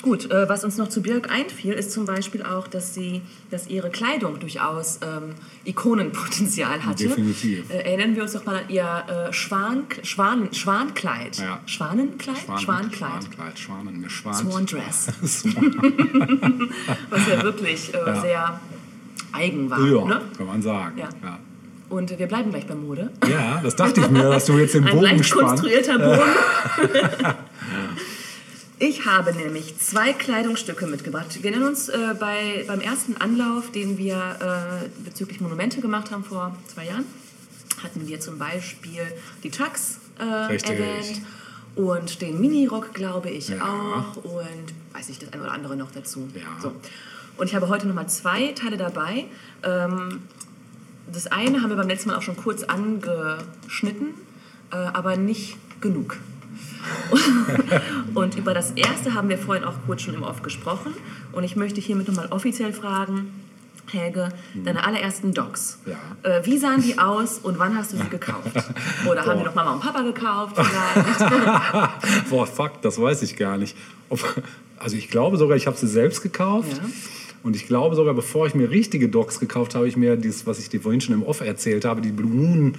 Gut, 0.00 0.30
äh, 0.30 0.48
was 0.48 0.62
uns 0.62 0.76
noch 0.76 0.88
zu 0.88 1.02
Birk 1.02 1.28
einfiel, 1.28 1.72
ist 1.72 1.90
zum 1.90 2.04
Beispiel 2.04 2.44
auch, 2.44 2.68
dass 2.68 2.94
sie, 2.94 3.20
dass 3.50 3.66
ihre 3.66 3.90
Kleidung 3.90 4.38
durchaus 4.38 5.00
ähm, 5.02 5.34
Ikonenpotenzial 5.64 6.84
hatte. 6.86 7.08
Definitiv. 7.08 7.68
Äh, 7.70 7.78
erinnern 7.78 8.14
wir 8.14 8.22
uns 8.22 8.32
doch 8.32 8.44
mal 8.46 8.56
an 8.58 8.68
ihr 8.68 8.84
äh, 8.84 9.32
Schwan, 9.32 9.84
Schwan, 10.04 10.52
Schwankleid. 10.54 11.38
Ja. 11.38 11.58
Schwanenkleid? 11.66 12.38
Schwan, 12.38 12.58
Schwankleid. 12.58 13.10
Schwankleid, 13.24 13.58
Schwanen, 13.58 14.00
mir 14.00 14.08
schwant. 14.10 14.36
Swan 14.36 14.66
Dress. 14.66 15.06
Swan. 15.26 16.70
Was 17.10 17.26
ja 17.26 17.42
wirklich 17.42 17.92
äh, 17.92 17.98
Ja. 18.06 18.20
sehr 18.20 18.60
eigen 19.32 19.68
war. 19.68 19.80
ja, 19.80 20.04
Ne? 20.04 20.20
kann 20.36 20.46
man 20.46 20.62
sagen. 20.62 20.96
Ja. 20.96 21.08
Ja. 21.24 21.38
Und 21.88 22.16
wir 22.18 22.26
bleiben 22.26 22.50
gleich 22.50 22.66
bei 22.66 22.74
Mode. 22.74 23.10
ja, 23.28 23.60
das 23.62 23.74
dachte 23.74 24.00
ich 24.02 24.10
mir, 24.10 24.22
dass 24.30 24.44
du 24.44 24.58
jetzt 24.58 24.74
den 24.74 24.84
Ein 24.84 24.90
Bogen 24.92 25.02
leicht 25.04 25.24
spannst. 25.24 25.62
konstruierter 25.62 25.98
Bogen. 25.98 27.34
Ich 28.80 29.06
habe 29.06 29.32
nämlich 29.34 29.76
zwei 29.78 30.12
Kleidungsstücke 30.12 30.86
mitgebracht. 30.86 31.42
Wir 31.42 31.50
nennen 31.50 31.64
uns 31.66 31.88
äh, 31.88 32.14
bei, 32.18 32.64
beim 32.68 32.80
ersten 32.80 33.16
Anlauf, 33.16 33.72
den 33.72 33.98
wir 33.98 34.16
äh, 34.40 34.88
bezüglich 35.04 35.40
Monumente 35.40 35.80
gemacht 35.80 36.12
haben 36.12 36.22
vor 36.22 36.56
zwei 36.72 36.86
Jahren, 36.86 37.04
hatten 37.82 38.06
wir 38.06 38.20
zum 38.20 38.38
Beispiel 38.38 39.02
die 39.42 39.50
Tux 39.50 39.98
äh, 40.20 40.22
erwähnt 40.56 41.22
und 41.74 42.22
den 42.22 42.40
Minirock, 42.40 42.94
glaube 42.94 43.30
ich, 43.30 43.48
Ja. 43.48 43.62
auch 43.62 44.16
und 44.24 44.72
weiß 44.92 45.08
ich 45.08 45.18
das 45.18 45.32
eine 45.32 45.42
oder 45.42 45.52
andere 45.52 45.76
noch 45.76 45.90
dazu. 45.90 46.28
Ja. 46.34 46.42
So. 46.62 46.72
Und 47.36 47.46
ich 47.48 47.56
habe 47.56 47.68
heute 47.68 47.88
nochmal 47.88 48.08
zwei 48.08 48.52
Teile 48.52 48.76
dabei. 48.76 49.24
Ähm, 49.64 50.22
das 51.12 51.26
eine 51.26 51.62
haben 51.62 51.70
wir 51.70 51.76
beim 51.76 51.88
letzten 51.88 52.10
Mal 52.10 52.16
auch 52.16 52.22
schon 52.22 52.36
kurz 52.36 52.62
angeschnitten, 52.62 54.14
äh, 54.70 54.76
aber 54.76 55.16
nicht 55.16 55.56
genug. 55.80 56.18
und 58.14 58.36
über 58.36 58.54
das 58.54 58.72
erste 58.72 59.14
haben 59.14 59.28
wir 59.28 59.38
vorhin 59.38 59.64
auch 59.64 59.74
kurz 59.86 60.02
schon 60.02 60.14
im 60.14 60.22
Off 60.22 60.42
gesprochen. 60.42 60.92
Und 61.32 61.44
ich 61.44 61.56
möchte 61.56 61.80
hiermit 61.80 62.08
nochmal 62.08 62.28
offiziell 62.30 62.72
fragen, 62.72 63.32
Helge, 63.92 64.28
deine 64.54 64.84
allerersten 64.84 65.32
Docs. 65.32 65.78
Ja. 65.86 65.96
Äh, 66.22 66.44
wie 66.44 66.58
sahen 66.58 66.82
die 66.82 66.98
aus 66.98 67.38
und 67.38 67.58
wann 67.58 67.76
hast 67.76 67.92
du 67.92 67.96
sie 67.96 68.08
gekauft? 68.08 68.52
Oder 69.10 69.24
haben 69.24 69.38
die 69.38 69.44
noch 69.44 69.54
Mama 69.54 69.72
und 69.72 69.80
Papa 69.80 70.02
gekauft? 70.02 70.56
Boah, 72.30 72.46
fuck, 72.46 72.82
das 72.82 73.00
weiß 73.00 73.22
ich 73.22 73.36
gar 73.36 73.56
nicht. 73.56 73.76
Ob, 74.10 74.20
also 74.78 74.96
ich 74.96 75.08
glaube 75.08 75.36
sogar, 75.36 75.56
ich 75.56 75.66
habe 75.66 75.76
sie 75.76 75.88
selbst 75.88 76.22
gekauft. 76.22 76.76
Ja. 76.76 76.90
Und 77.42 77.56
ich 77.56 77.66
glaube 77.66 77.96
sogar, 77.96 78.14
bevor 78.14 78.46
ich 78.46 78.54
mir 78.54 78.70
richtige 78.70 79.08
Docs 79.08 79.40
gekauft 79.40 79.74
habe, 79.74 79.88
ich 79.88 79.96
mir 79.96 80.16
dieses, 80.16 80.46
was 80.46 80.58
ich 80.58 80.68
dir 80.68 80.80
vorhin 80.80 81.00
schon 81.00 81.14
im 81.14 81.22
Off 81.22 81.40
erzählt 81.40 81.84
habe, 81.84 82.00
die 82.00 82.10
Blue 82.10 82.30
Moon, 82.30 82.74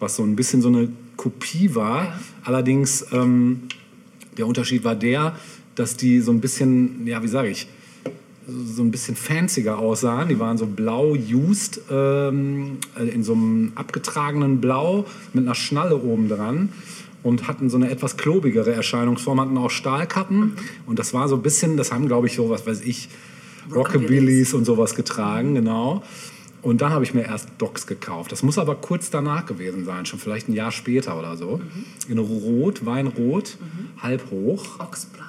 was 0.00 0.16
so 0.16 0.22
ein 0.22 0.36
bisschen 0.36 0.62
so 0.62 0.68
eine 0.68 0.88
Kopie 1.16 1.74
war. 1.74 2.04
Ja. 2.04 2.20
Allerdings, 2.44 3.06
ähm, 3.12 3.62
der 4.36 4.46
Unterschied 4.46 4.84
war 4.84 4.94
der, 4.94 5.36
dass 5.74 5.96
die 5.96 6.20
so 6.20 6.32
ein 6.32 6.40
bisschen, 6.40 7.06
ja, 7.06 7.22
wie 7.22 7.28
sage 7.28 7.48
ich, 7.48 7.68
so 8.48 8.82
ein 8.82 8.90
bisschen 8.90 9.14
fancier 9.14 9.78
aussahen. 9.78 10.28
Die 10.28 10.38
waren 10.38 10.56
so 10.56 10.66
blau 10.66 11.14
used, 11.14 11.82
ähm, 11.90 12.78
in 12.98 13.22
so 13.22 13.34
einem 13.34 13.72
abgetragenen 13.74 14.60
Blau 14.60 15.04
mit 15.34 15.44
einer 15.44 15.54
Schnalle 15.54 15.96
oben 15.96 16.28
dran 16.28 16.70
und 17.22 17.46
hatten 17.46 17.68
so 17.68 17.76
eine 17.76 17.90
etwas 17.90 18.16
klobigere 18.16 18.72
Erscheinungsform, 18.72 19.40
hatten 19.40 19.58
auch 19.58 19.70
Stahlkappen. 19.70 20.54
Und 20.86 20.98
das 20.98 21.12
war 21.12 21.28
so 21.28 21.36
ein 21.36 21.42
bisschen, 21.42 21.76
das 21.76 21.92
haben, 21.92 22.06
glaube 22.06 22.26
ich, 22.26 22.36
so, 22.36 22.48
was 22.48 22.66
weiß 22.66 22.82
ich, 22.82 23.08
Rockabillys 23.74 24.54
und 24.54 24.64
sowas 24.64 24.94
getragen, 24.94 25.54
genau. 25.54 26.02
Und 26.60 26.80
dann 26.80 26.92
habe 26.92 27.04
ich 27.04 27.14
mir 27.14 27.22
erst 27.22 27.50
Docs 27.58 27.86
gekauft. 27.86 28.32
Das 28.32 28.42
muss 28.42 28.58
aber 28.58 28.74
kurz 28.74 29.10
danach 29.10 29.46
gewesen 29.46 29.84
sein, 29.84 30.06
schon 30.06 30.18
vielleicht 30.18 30.48
ein 30.48 30.54
Jahr 30.54 30.72
später 30.72 31.18
oder 31.18 31.36
so. 31.36 31.60
In 32.08 32.18
Rot, 32.18 32.84
Weinrot, 32.84 33.56
halb 33.98 34.30
hoch. 34.30 34.80
Ochsblatt. 34.80 35.28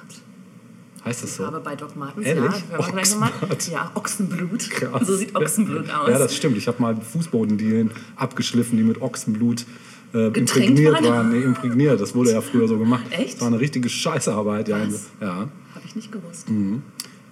Heißt 1.04 1.22
das 1.22 1.36
so? 1.36 1.44
Aber 1.44 1.60
bei 1.60 1.76
Doc 1.76 1.96
Martens, 1.96 2.26
Ehrlich? 2.26 2.52
ja. 2.70 2.78
Ochsenblut. 2.78 3.68
Ja, 3.70 3.90
Ochsenblut. 3.94 4.70
Krass. 4.70 5.06
So 5.06 5.16
sieht 5.16 5.34
Ochsenblut 5.34 5.88
aus. 5.90 6.10
Ja, 6.10 6.18
das 6.18 6.36
stimmt. 6.36 6.58
Ich 6.58 6.68
habe 6.68 6.82
mal 6.82 6.94
Fußbodendielen 7.00 7.90
abgeschliffen, 8.16 8.76
die 8.76 8.84
mit 8.84 9.00
Ochsenblut 9.00 9.64
äh, 10.12 10.26
imprägniert 10.28 11.02
waren? 11.02 11.30
Nee, 11.30 11.42
imprägniert. 11.42 12.00
Das 12.00 12.14
wurde 12.14 12.32
ja 12.32 12.40
früher 12.40 12.68
so 12.68 12.78
gemacht. 12.78 13.04
Echt? 13.10 13.34
Das 13.34 13.40
war 13.40 13.48
eine 13.48 13.60
richtige 13.60 13.88
Scheißarbeit. 13.88 14.68
Ja, 14.68 14.86
Was? 14.86 15.06
ja. 15.20 15.28
Habe 15.28 15.50
ich 15.86 15.96
nicht 15.96 16.12
gewusst. 16.12 16.48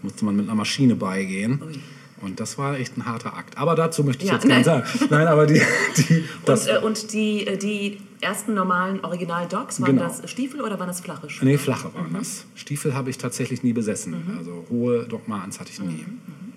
Musste 0.02 0.24
man 0.24 0.36
mit 0.36 0.46
einer 0.46 0.54
Maschine 0.54 0.94
beigehen. 0.94 1.60
Ui. 1.66 1.78
Und 2.20 2.40
das 2.40 2.58
war 2.58 2.78
echt 2.78 2.96
ein 2.96 3.06
harter 3.06 3.36
Akt. 3.36 3.56
Aber 3.56 3.74
dazu 3.74 4.02
möchte 4.04 4.24
ich 4.24 4.28
Ja, 4.30 4.34
jetzt 4.36 4.48
gar 4.48 4.56
nicht 4.56 4.64
sagen. 4.64 4.84
Nein, 5.10 5.26
aber 5.28 5.46
die, 5.46 5.60
die 5.96 6.24
das, 6.44 6.66
und 6.68 6.74
äh, 6.74 6.78
und 6.78 7.12
die, 7.12 7.46
äh, 7.46 7.56
die 7.56 7.98
ersten 8.20 8.54
normalen 8.54 9.04
Original-Docs, 9.04 9.80
waren 9.80 9.96
Genau. 9.96 10.08
das 10.08 10.28
Stiefel 10.30 10.60
oder 10.60 10.78
waren 10.80 10.88
das 10.88 11.00
flache 11.00 11.30
Schuhe? 11.30 11.44
nee, 11.46 11.56
flache 11.58 11.92
waren 11.94 12.10
Mhm. 12.10 12.14
das. 12.18 12.44
Stiefel 12.56 12.94
habe 12.94 13.10
ich 13.10 13.18
tatsächlich 13.18 13.62
nie 13.62 13.72
besessen. 13.72 14.16
Also 14.38 14.64
hohe 14.70 15.04
Doc 15.04 15.28
Martens 15.28 15.60
hatte 15.60 15.70
ich 15.70 15.80
nie. 15.80 16.04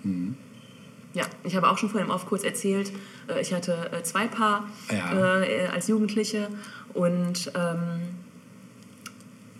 Mhm. 0.02 0.34
Ja, 1.14 1.24
ich 1.44 1.54
habe 1.56 1.68
auch 1.70 1.76
schon 1.78 1.90
vorhin 1.90 2.08
im 2.08 2.14
Off 2.14 2.26
kurz 2.26 2.42
erzählt, 2.42 2.90
äh, 3.28 3.40
ich 3.40 3.52
hatte 3.52 3.90
äh, 3.92 4.02
zwei 4.02 4.26
Paar 4.26 4.66
Ja. 4.90 5.42
äh, 5.42 5.66
als 5.66 5.86
Jugendliche 5.88 6.48
und 6.94 7.52
ähm, 7.54 8.00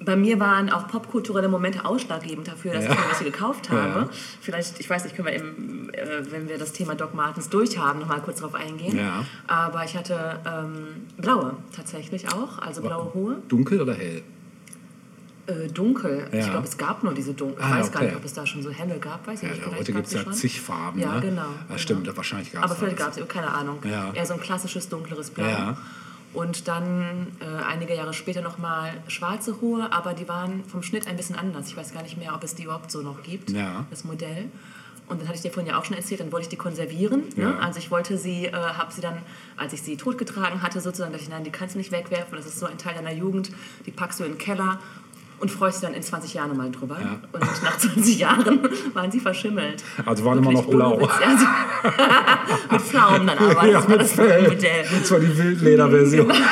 bei 0.04 0.16
mir 0.16 0.40
waren 0.40 0.70
auch 0.70 0.88
popkulturelle 0.88 1.48
Momente 1.48 1.84
ausschlaggebend 1.84 2.48
dafür, 2.48 2.72
dass 2.72 2.84
Ja. 2.84 2.92
ich 2.92 2.98
mir 2.98 3.04
welche 3.08 3.24
gekauft 3.24 3.70
habe. 3.70 4.00
Ja. 4.00 4.08
Vielleicht, 4.40 4.80
ich 4.80 4.88
weiß 4.90 5.04
nicht, 5.04 5.14
können 5.16 5.26
wir, 5.28 5.34
im, 5.34 5.90
äh, 5.94 6.30
wenn 6.30 6.48
wir 6.48 6.58
das 6.58 6.72
Thema 6.72 6.94
Doc 6.94 7.14
Martens 7.14 7.48
durchhaben, 7.48 8.00
noch 8.00 8.08
mal 8.08 8.20
kurz 8.20 8.40
darauf 8.40 8.54
eingehen. 8.54 8.96
Ja. 8.98 9.24
Aber 9.46 9.84
ich 9.84 9.96
hatte 9.96 10.40
ähm, 10.46 11.06
blaue 11.16 11.56
tatsächlich 11.74 12.32
auch, 12.32 12.58
also 12.58 12.82
blaue 12.82 13.12
hohe. 13.14 13.36
Dunkel 13.48 13.80
oder 13.80 13.94
hell? 13.94 14.22
Äh, 15.46 15.66
dunkel. 15.68 16.28
Ich 16.30 16.38
Ja. 16.38 16.50
glaube, 16.52 16.68
es 16.68 16.78
gab 16.78 17.02
nur 17.02 17.12
diese 17.14 17.34
dunkel. 17.34 17.58
Ich 17.58 17.64
Ah, 17.64 17.80
weiß 17.80 17.90
gar 17.90 18.02
okay. 18.02 18.10
nicht, 18.10 18.16
ob 18.16 18.24
es 18.24 18.32
da 18.32 18.46
schon 18.46 18.62
so 18.62 18.70
helle 18.70 18.98
gab. 19.00 19.26
Weiß 19.26 19.42
ich 19.42 19.48
Ja, 19.48 19.54
nicht. 19.54 19.62
Vielleicht 19.64 19.78
heute 19.80 19.92
gibt 19.92 20.06
es 20.06 20.12
ja 20.12 20.20
schon. 20.22 20.32
zig 20.32 20.60
Farben. 20.60 21.00
Ja, 21.00 21.14
ne? 21.16 21.20
genau. 21.20 21.42
Ja, 21.42 21.48
genau. 21.66 21.78
stimmt, 21.78 22.16
wahrscheinlich 22.16 22.52
gab 22.52 22.64
es 22.64 22.70
Aber 22.70 22.78
vielleicht 22.78 22.96
gab 22.98 23.16
es, 23.16 23.28
keine 23.28 23.48
Ahnung. 23.52 23.78
Ja. 23.84 24.12
Eher 24.14 24.24
so 24.24 24.34
ein 24.34 24.40
klassisches 24.40 24.88
dunkleres 24.88 25.30
Blau. 25.30 25.44
Ja. 25.48 25.76
Und 26.34 26.66
dann 26.66 27.26
äh, 27.40 27.62
einige 27.64 27.94
Jahre 27.94 28.14
später 28.14 28.40
nochmal 28.40 28.92
schwarze 29.08 29.60
hohe, 29.60 29.92
aber 29.92 30.14
die 30.14 30.28
waren 30.28 30.64
vom 30.64 30.82
Schnitt 30.82 31.06
ein 31.06 31.16
bisschen 31.16 31.36
anders. 31.36 31.68
Ich 31.68 31.76
weiß 31.76 31.92
gar 31.92 32.02
nicht 32.02 32.16
mehr, 32.16 32.34
ob 32.34 32.42
es 32.42 32.54
die 32.54 32.64
überhaupt 32.64 32.90
so 32.90 33.02
noch 33.02 33.22
gibt, 33.22 33.50
Ja. 33.50 33.84
das 33.90 34.04
Modell. 34.04 34.46
Und 35.08 35.20
dann 35.20 35.28
hatte 35.28 35.36
ich 35.36 35.42
dir 35.42 35.50
vorhin 35.50 35.70
ja 35.70 35.78
auch 35.78 35.84
schon 35.84 35.96
erzählt, 35.96 36.20
dann 36.20 36.32
wollte 36.32 36.44
ich 36.44 36.48
die 36.48 36.56
konservieren. 36.56 37.24
Ne? 37.36 37.42
Ja. 37.42 37.58
Also 37.58 37.80
ich 37.80 37.90
wollte 37.90 38.16
sie, 38.16 38.46
äh, 38.46 38.52
habe 38.52 38.90
sie 38.92 39.02
dann, 39.02 39.18
als 39.58 39.74
ich 39.74 39.82
sie 39.82 39.96
totgetragen 39.98 40.62
hatte, 40.62 40.80
sozusagen, 40.80 41.12
dachte 41.12 41.24
ich, 41.24 41.30
nein, 41.30 41.44
die 41.44 41.50
kannst 41.50 41.74
du 41.74 41.78
nicht 41.78 41.92
wegwerfen, 41.92 42.34
das 42.36 42.46
ist 42.46 42.58
so 42.58 42.64
ein 42.66 42.78
Teil 42.78 42.94
deiner 42.94 43.12
Jugend, 43.12 43.50
die 43.84 43.90
packst 43.90 44.20
du 44.20 44.24
in 44.24 44.32
den 44.32 44.38
Keller 44.38 44.78
und 45.42 45.50
freust 45.50 45.82
dich 45.82 45.88
dann 45.88 45.94
in 45.94 46.02
20 46.02 46.34
Jahren 46.34 46.48
nochmal 46.50 46.70
drüber. 46.70 46.96
Ja. 47.00 47.18
Und 47.32 47.40
nach 47.40 47.76
20 47.76 48.18
Jahren 48.18 48.60
waren 48.94 49.10
sie 49.10 49.20
verschimmelt. 49.20 49.82
Also 50.06 50.24
waren 50.24 50.38
immer 50.38 50.52
noch 50.52 50.66
blau. 50.66 50.98
Witz. 51.00 51.10
Also, 51.26 51.44
mit 52.70 52.80
Pflaumen 52.80 53.26
dann 53.26 53.38
aber, 53.38 53.66
das 53.70 53.88
war 53.88 53.98
das 53.98 54.16
Modell. 54.16 54.84
Das 55.00 55.10
war 55.10 55.18
die 55.20 55.36
Wildlederversion. 55.38 56.32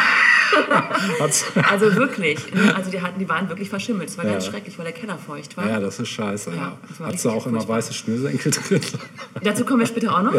Also 1.70 1.94
wirklich, 1.96 2.52
ne? 2.52 2.74
also 2.74 2.90
die, 2.90 3.00
hatten, 3.00 3.18
die 3.18 3.28
waren 3.28 3.48
wirklich 3.48 3.68
verschimmelt. 3.68 4.08
Es 4.08 4.18
war 4.18 4.24
Ja. 4.24 4.32
ganz 4.32 4.46
schrecklich, 4.46 4.76
weil 4.78 4.84
der 4.84 4.92
Keller 4.94 5.16
feucht 5.16 5.56
war. 5.56 5.66
ja, 5.68 5.80
das 5.80 5.98
ist 6.00 6.08
scheiße. 6.08 6.50
Ja, 6.50 6.56
Ja, 6.56 6.76
das 6.88 7.00
Hast 7.14 7.24
du 7.24 7.30
auch 7.30 7.46
immer 7.46 7.66
weiße 7.66 7.94
Schnürsenkel 7.94 8.50
drin? 8.52 8.80
Dazu 9.42 9.64
kommen 9.64 9.80
wir 9.80 9.86
später 9.86 10.12
auch 10.16 10.22
noch. 10.22 10.32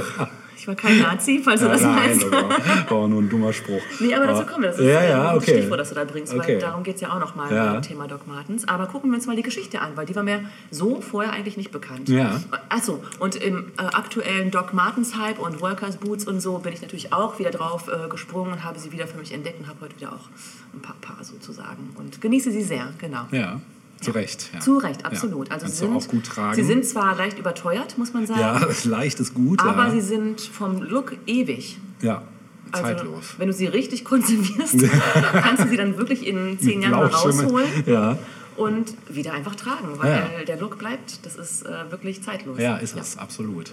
Ich 0.61 0.67
war 0.67 0.75
kein 0.75 0.99
Nazi, 0.99 1.41
falls 1.43 1.59
du 1.61 1.67
das 1.67 1.81
nein, 1.81 1.95
meinst. 1.95 2.21
das 2.21 2.31
war, 2.31 2.91
war 2.91 3.07
nur 3.07 3.19
ein 3.23 3.29
dummer 3.29 3.51
Spruch. 3.51 3.81
Nee, 3.99 4.13
aber 4.13 4.27
dazu 4.27 4.45
kommen 4.45 4.61
wir. 4.61 4.69
Das 4.69 4.77
ist 4.77 4.85
ja, 4.85 5.03
ja, 5.03 5.29
ein 5.31 5.38
okay. 5.38 5.57
Stichwort, 5.57 5.79
das 5.79 5.89
du 5.89 5.95
da 5.95 6.03
bringst, 6.03 6.35
Okay. 6.35 6.47
weil 6.53 6.59
darum 6.59 6.83
geht 6.83 6.95
es 6.95 7.01
ja 7.01 7.09
auch 7.11 7.19
nochmal 7.19 7.51
Ja. 7.51 7.73
beim 7.73 7.81
Thema 7.81 8.07
Doc 8.07 8.27
Martens. 8.27 8.67
Aber 8.67 8.85
gucken 8.85 9.09
wir 9.09 9.15
uns 9.15 9.25
mal 9.25 9.35
die 9.35 9.41
Geschichte 9.41 9.81
an, 9.81 9.93
weil 9.95 10.05
die 10.05 10.15
war 10.15 10.21
mir 10.21 10.45
so 10.69 11.01
vorher 11.01 11.33
eigentlich 11.33 11.57
nicht 11.57 11.71
bekannt. 11.71 12.09
Ja. 12.09 12.39
Achso, 12.69 13.03
und 13.17 13.38
im 13.38 13.71
äh, 13.79 13.81
aktuellen 13.81 14.51
Doc 14.51 14.71
Martens 14.75 15.17
Hype 15.17 15.39
und 15.39 15.61
Workers 15.61 15.97
Boots 15.97 16.27
und 16.27 16.41
so 16.41 16.59
bin 16.59 16.73
ich 16.73 16.81
natürlich 16.83 17.11
auch 17.11 17.39
wieder 17.39 17.49
drauf 17.49 17.88
äh, 17.88 18.07
gesprungen 18.07 18.51
und 18.53 18.63
habe 18.63 18.77
sie 18.77 18.91
wieder 18.91 19.07
für 19.07 19.17
mich 19.17 19.33
entdeckt 19.33 19.59
und 19.61 19.67
habe 19.67 19.79
heute 19.81 19.95
wieder 19.95 20.13
auch 20.13 20.29
ein 20.75 20.81
paar 20.83 20.95
Paar 21.01 21.23
sozusagen 21.23 21.89
und 21.97 22.21
genieße 22.21 22.51
sie 22.51 22.61
sehr, 22.61 22.89
genau. 22.99 23.25
Ja, 23.31 23.59
zu 24.02 24.11
Recht. 24.11 24.49
Ja. 24.53 24.60
Zu 24.60 24.78
Recht, 24.78 25.06
absolut. 25.06 25.48
Ja. 25.49 25.53
Also 25.53 25.68
sie 25.68 25.73
sind, 25.73 25.95
auch 25.95 26.07
gut 26.07 26.26
tragen. 26.26 26.56
Sie 26.56 26.64
sind 26.64 26.86
zwar 26.86 27.15
leicht 27.15 27.38
überteuert, 27.40 27.98
muss 27.98 28.14
man 28.14 28.26
sagen, 28.28 28.40
ja, 28.40 28.60
leicht 28.86 29.19
ist 29.19 29.34
gut. 29.34 29.61
aber 29.61 29.86
ja. 29.86 29.91
sie 29.91 30.02
sind 30.02 30.41
vom 30.41 30.82
Look 30.82 31.15
ewig. 31.28 31.78
ja, 32.02 32.23
Also, 32.72 32.86
zeitlos. 32.86 33.36
wenn 33.38 33.48
du 33.48 33.53
sie 33.53 33.68
richtig 33.68 34.03
konservierst, 34.03 34.76
kannst 35.34 35.64
du 35.64 35.69
sie 35.69 35.78
dann 35.78 35.98
wirklich 35.98 36.26
in 36.26 36.60
zehn 36.60 36.82
Jahren 36.82 36.95
rausholen 37.10 37.84
Ja, 37.86 38.18
und 38.57 38.95
wieder 39.10 39.34
einfach 39.34 39.56
tragen, 39.56 39.88
weil 39.98 40.11
Ja. 40.40 40.44
der 40.45 40.60
Look 40.60 40.78
bleibt, 40.80 41.26
das 41.26 41.36
ist 41.36 41.65
äh, 41.65 41.91
wirklich 41.91 42.22
zeitlos. 42.23 42.60
ja, 42.60 42.78
ist 42.78 42.98
es, 42.98 43.18
absolut. 43.18 43.72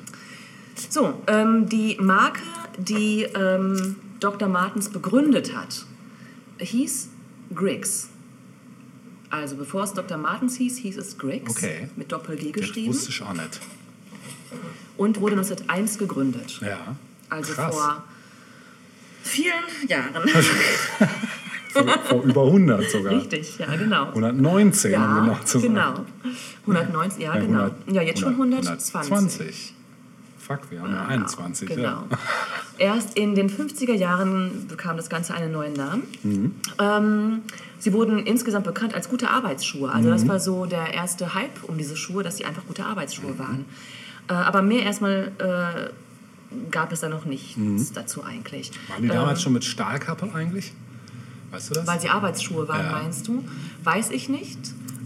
So, 0.91 1.15
ähm, 1.27 1.69
die 1.69 1.97
Marke, 2.01 2.41
die 2.79 3.23
ähm, 3.35 3.97
Dr. 4.21 4.49
Martens 4.49 4.89
begründet 4.91 5.57
hat, 5.57 5.85
hieß 6.61 7.09
Griggs. 7.55 8.11
Also 9.31 9.57
bevor 9.57 9.83
es 9.85 9.93
Dr. 9.93 10.17
Martens 10.19 10.57
hieß, 10.57 10.79
hieß 10.79 10.97
es 10.97 11.19
Griggs. 11.19 11.51
Okay. 11.51 11.89
Mit 11.97 12.11
Doppel-G 12.13 12.53
Das 12.53 12.63
geschrieben. 12.63 12.89
wusste 12.95 13.11
ich 13.11 13.23
auch 13.23 13.33
nicht. 13.35 13.61
Und 14.97 15.21
wurde 15.21 15.37
1901 15.37 15.99
gegründet. 15.99 16.61
Ja. 16.63 16.97
Also 17.29 17.53
Krass. 17.53 17.75
vor 17.75 18.03
vielen 19.23 19.89
Jahren. 19.89 20.29
Vor, 21.71 21.85
vor 21.87 22.23
über 22.25 22.45
100 22.47 22.91
sogar. 22.91 23.13
Richtig, 23.13 23.59
ja, 23.59 23.67
genau. 23.77 24.07
119, 24.07 24.95
um 24.95 25.01
Ja, 25.01 25.21
genau 25.21 25.39
zu 25.45 25.59
sagen. 25.59 25.75
genau. 25.75 26.07
119, 26.63 27.21
ja, 27.21 27.35
Ja, 27.35 27.41
genau. 27.41 27.59
100 27.65 27.93
Ja, 27.95 28.03
jetzt 28.03 28.21
schon 28.21 28.33
120. 28.33 28.95
120. 28.95 29.75
Fuck, 30.39 30.61
wir 30.71 30.81
haben 30.81 30.95
ja 30.95 31.07
21. 31.07 31.69
Genau. 31.69 32.05
Ja. 32.11 32.19
Erst 32.79 33.19
in 33.19 33.35
den 33.35 33.51
50er 33.51 33.93
Jahren 33.93 34.67
bekam 34.67 34.97
das 34.97 35.11
Ganze 35.11 35.35
einen 35.35 35.53
neuen 35.53 35.75
Namen. 35.75 36.05
Mhm. 36.23 36.55
Ähm, 36.81 37.43
sie 37.79 37.93
wurden 37.93 38.19
insgesamt 38.27 38.65
bekannt 38.65 38.95
als 38.95 39.09
gute 39.09 39.31
Arbeitsschuhe. 39.31 39.91
Also 39.93 40.09
Mhm. 40.09 40.13
das 40.13 40.29
war 40.29 40.41
so 40.41 40.67
der 40.67 40.93
erste 40.95 41.35
Hype 41.35 41.65
um 41.65 41.79
diese 41.79 41.97
Schuhe, 41.97 42.23
dass 42.23 42.37
sie 42.37 42.45
einfach 42.45 42.65
gute 42.67 42.85
Arbeitsschuhe 42.85 43.33
Mhm. 43.33 43.39
waren. 43.39 43.65
Äh, 44.29 44.33
aber 44.35 44.63
mehr 44.63 44.83
erstmal 44.83 45.33
äh, 45.39 45.91
gab 46.71 46.93
es 46.93 47.01
da 47.01 47.09
noch 47.09 47.25
nichts 47.25 47.93
dazu 47.93 48.25
eigentlich. 48.25 48.71
Mhm. 48.73 48.93
Waren 48.93 49.03
die 49.03 49.09
damals 49.09 49.43
schon 49.43 49.53
mit 49.53 49.65
Stahlkappe 49.65 50.29
eigentlich? 50.35 50.73
Weißt 51.51 51.71
du 51.71 51.75
das? 51.75 51.87
Weil 51.87 52.01
sie 52.01 52.09
Arbeitsschuhe 52.11 52.69
waren, 52.69 52.85
Ja. 52.87 52.93
meinst 52.93 53.27
du? 53.29 53.45
Weiß 53.85 54.11
ich 54.11 54.29
nicht. 54.29 54.59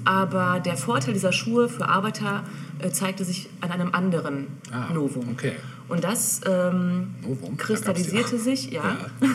Aber 0.04 0.58
der 0.58 0.76
Vorteil 0.76 1.14
dieser 1.14 1.30
Schuhe 1.32 1.68
für 1.68 1.88
Arbeiter 1.88 2.42
äh, 2.80 2.90
zeigte 2.90 3.24
sich 3.24 3.48
an 3.60 3.70
einem 3.70 3.94
anderen 3.94 4.48
Ah, 4.72 4.92
Novum. 4.92 5.28
okay. 5.30 5.52
Und 5.88 6.02
das 6.02 6.40
ähm, 6.44 7.14
Novum? 7.22 7.56
Da 7.56 7.62
kristallisierte 7.64 8.32
gab's 8.32 8.44
sich 8.44 8.70
ja, 8.72 8.82
Ja. 8.82 9.28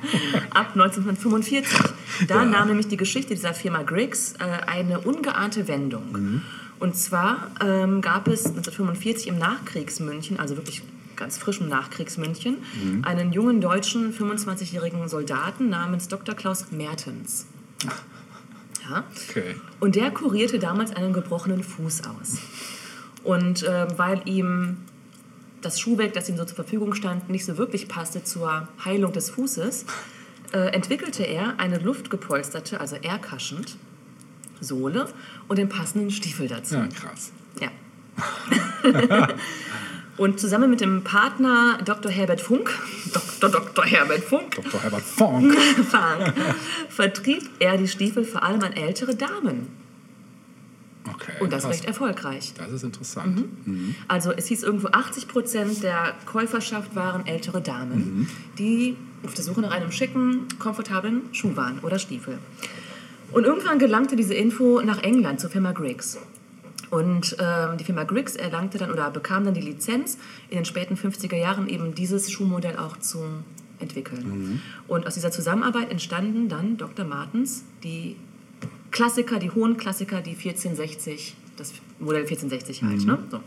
ab 0.50 0.70
1945. 0.74 1.66
Da 2.28 2.36
Ja. 2.36 2.44
nahm 2.44 2.68
nämlich 2.68 2.88
die 2.88 2.96
Geschichte 2.96 3.34
dieser 3.34 3.54
Firma 3.54 3.82
Griggs 3.82 4.34
äh, 4.38 4.44
eine 4.66 5.00
ungeahnte 5.00 5.68
Wendung. 5.68 6.12
Mhm. 6.12 6.42
Und 6.78 6.96
zwar 6.96 7.50
ähm, 7.64 8.00
gab 8.00 8.26
es 8.28 8.46
1945 8.46 9.28
im 9.28 9.38
Nachkriegsmünchen, 9.38 10.38
also 10.40 10.56
wirklich 10.56 10.82
ganz 11.16 11.38
frischem 11.38 11.68
Nachkriegsmünchen, 11.68 12.56
Mhm. 12.82 13.04
einen 13.04 13.32
jungen 13.32 13.60
deutschen 13.60 14.12
25-jährigen 14.12 15.08
Soldaten 15.08 15.68
namens 15.68 16.08
Dr. 16.08 16.34
Klaus 16.34 16.66
Mertens. 16.72 17.46
Ja. 18.90 19.04
Okay. 19.30 19.54
Und 19.78 19.94
der 19.94 20.10
kurierte 20.10 20.58
damals 20.58 20.90
einen 20.94 21.12
gebrochenen 21.12 21.62
Fuß 21.62 22.02
aus. 22.04 22.38
Und 23.22 23.64
ähm, 23.68 23.88
weil 23.96 24.20
ihm 24.24 24.78
das 25.62 25.80
Schuhwerk, 25.80 26.12
das 26.12 26.28
ihm 26.28 26.36
so 26.36 26.44
zur 26.44 26.56
Verfügung 26.56 26.94
stand, 26.94 27.30
nicht 27.30 27.44
so 27.44 27.56
wirklich 27.56 27.88
passte 27.88 28.22
zur 28.24 28.68
Heilung 28.84 29.12
des 29.12 29.30
Fußes, 29.30 29.86
äh, 30.52 30.58
entwickelte 30.72 31.22
er 31.22 31.58
eine 31.58 31.78
luftgepolsterte, 31.78 32.80
also 32.80 32.96
aircushioned 32.96 33.76
Sohle 34.60 35.08
und 35.48 35.58
den 35.58 35.68
passenden 35.68 36.10
Stiefel 36.10 36.48
dazu. 36.48 36.76
Ja, 36.76 36.86
krass. 36.86 37.32
Ja. 37.60 37.70
und 40.16 40.38
zusammen 40.38 40.70
mit 40.70 40.80
dem 40.80 41.02
Partner 41.02 41.78
Dr. 41.84 42.12
Herbert 42.12 42.40
Funk, 42.40 42.70
Dr. 43.12 43.50
Dr. 43.50 43.84
Herbert 43.84 44.22
Funk, 44.22 44.54
Dr. 44.54 44.82
Herbert 44.82 45.02
Funk. 45.02 45.56
Funk, 45.90 46.32
vertrieb 46.88 47.48
er 47.58 47.76
die 47.76 47.88
Stiefel 47.88 48.24
vor 48.24 48.42
allem 48.42 48.62
an 48.62 48.72
ältere 48.72 49.14
Damen. 49.14 49.81
Okay. 51.08 51.32
Und 51.40 51.52
das 51.52 51.62
krass. 51.62 51.72
recht 51.72 51.84
erfolgreich. 51.84 52.52
Das 52.56 52.70
ist 52.70 52.84
interessant. 52.84 53.66
Mhm. 53.66 53.94
Also 54.08 54.32
es 54.32 54.46
hieß 54.46 54.62
irgendwo 54.62 54.88
80 54.88 55.28
Prozent 55.28 55.82
der 55.82 56.14
Käuferschaft 56.26 56.94
waren 56.94 57.26
ältere 57.26 57.60
Damen, 57.60 58.28
die 58.58 58.96
auf 59.24 59.34
der 59.34 59.44
Suche 59.44 59.60
nach 59.60 59.72
einem 59.72 59.90
schicken, 59.90 60.46
komfortablen 60.58 61.22
Schuh 61.32 61.56
waren 61.56 61.80
oder 61.80 61.98
Stiefel. 61.98 62.38
Und 63.32 63.44
irgendwann 63.44 63.78
gelangte 63.78 64.14
diese 64.14 64.34
Info 64.34 64.80
nach 64.82 65.02
England 65.02 65.40
zur 65.40 65.50
Firma 65.50 65.72
Griggs. 65.72 66.18
Und 66.90 67.36
ähm, 67.40 67.78
die 67.78 67.84
Firma 67.84 68.04
Griggs 68.04 68.36
erlangte 68.36 68.76
dann 68.76 68.90
oder 68.90 69.10
bekam 69.10 69.44
dann 69.44 69.54
die 69.54 69.62
Lizenz, 69.62 70.18
in 70.50 70.58
den 70.58 70.66
späten 70.66 70.94
50er 70.94 71.36
Jahren 71.36 71.66
eben 71.66 71.94
dieses 71.94 72.30
Schuhmodell 72.30 72.76
auch 72.76 72.98
zu 72.98 73.24
entwickeln. 73.78 74.60
Und 74.88 75.06
aus 75.06 75.14
dieser 75.14 75.30
Zusammenarbeit 75.30 75.90
entstanden 75.90 76.48
dann 76.48 76.76
Dr. 76.76 77.04
Martens, 77.06 77.64
die 77.82 78.16
Klassiker, 78.92 79.38
die 79.38 79.50
hohen 79.50 79.76
Klassiker, 79.76 80.20
die 80.20 80.30
1460, 80.30 81.34
das 81.56 81.72
Modell 81.98 82.22
1460 82.22 82.82
halt. 82.84 83.04
Ne? 83.04 83.18
So. 83.30 83.40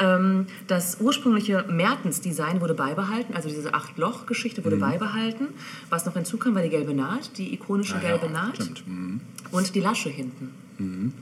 Ähm, 0.00 0.46
das 0.66 0.98
ursprüngliche 1.00 1.64
Mertens-Design 1.68 2.60
wurde 2.60 2.74
beibehalten, 2.74 3.34
also 3.34 3.48
diese 3.48 3.72
Acht-Loch-Geschichte 3.74 4.64
wurde 4.64 4.76
beibehalten. 4.76 5.48
Was 5.90 6.04
noch 6.06 6.14
hinzukam, 6.14 6.54
war 6.54 6.62
die 6.62 6.68
gelbe 6.68 6.94
Naht, 6.94 7.38
die 7.38 7.54
ikonische 7.54 7.94
Ah, 7.96 8.02
ja, 8.02 8.08
gelbe 8.16 8.32
Naht 8.32 8.56
Stimmt. 8.56 8.86
Mhm. 8.88 9.20
und 9.50 9.74
die 9.74 9.80
Lasche 9.80 10.08
hinten. 10.10 10.52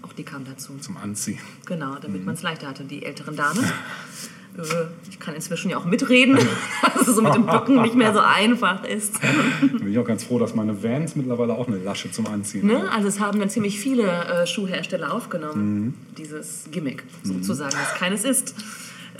Auch 0.01 0.14
die 0.14 0.22
kam 0.22 0.44
dazu. 0.47 0.72
Zum 0.81 0.97
Anziehen. 0.97 1.39
Genau, 1.66 1.97
damit 2.01 2.24
man 2.24 2.35
es 2.35 2.40
leichter 2.43 2.66
hatte, 2.68 2.85
die 2.85 3.05
älteren 3.05 3.36
Damen. 3.36 3.62
Äh, 4.59 4.62
Ich 5.09 5.18
kann 5.20 5.35
inzwischen 5.35 5.70
ja 5.70 5.77
auch 5.78 5.85
mitreden, 5.85 6.39
dass 6.94 7.09
es 7.09 7.16
so 7.16 7.22
mit 7.22 7.35
dem 7.35 7.47
Bücken 7.47 7.82
nicht 7.82 7.94
mehr 7.94 8.12
so 8.12 8.20
einfach 8.20 8.85
ist. 8.85 9.20
Bin 9.60 9.90
ich 9.90 9.98
auch 9.98 10.05
ganz 10.05 10.24
froh, 10.24 10.39
dass 10.39 10.55
meine 10.55 10.82
Vans 10.82 11.16
mittlerweile 11.16 11.55
auch 11.55 11.68
eine 11.68 11.78
Lasche 11.78 12.10
zum 12.10 12.27
Anziehen 12.27 12.62
haben. 12.62 12.85
Ne? 12.85 12.90
Also 12.90 13.09
es 13.09 13.20
haben 13.20 13.39
dann 13.39 13.51
ziemlich 13.51 13.78
viele 13.81 14.05
äh, 14.05 14.47
Schuhhersteller 14.47 15.12
aufgenommen, 15.12 15.94
dieses 16.16 16.64
Gimmick 16.70 17.05
sozusagen, 17.22 17.72
das 17.72 17.94
keines 17.98 18.24
ist. 18.24 18.55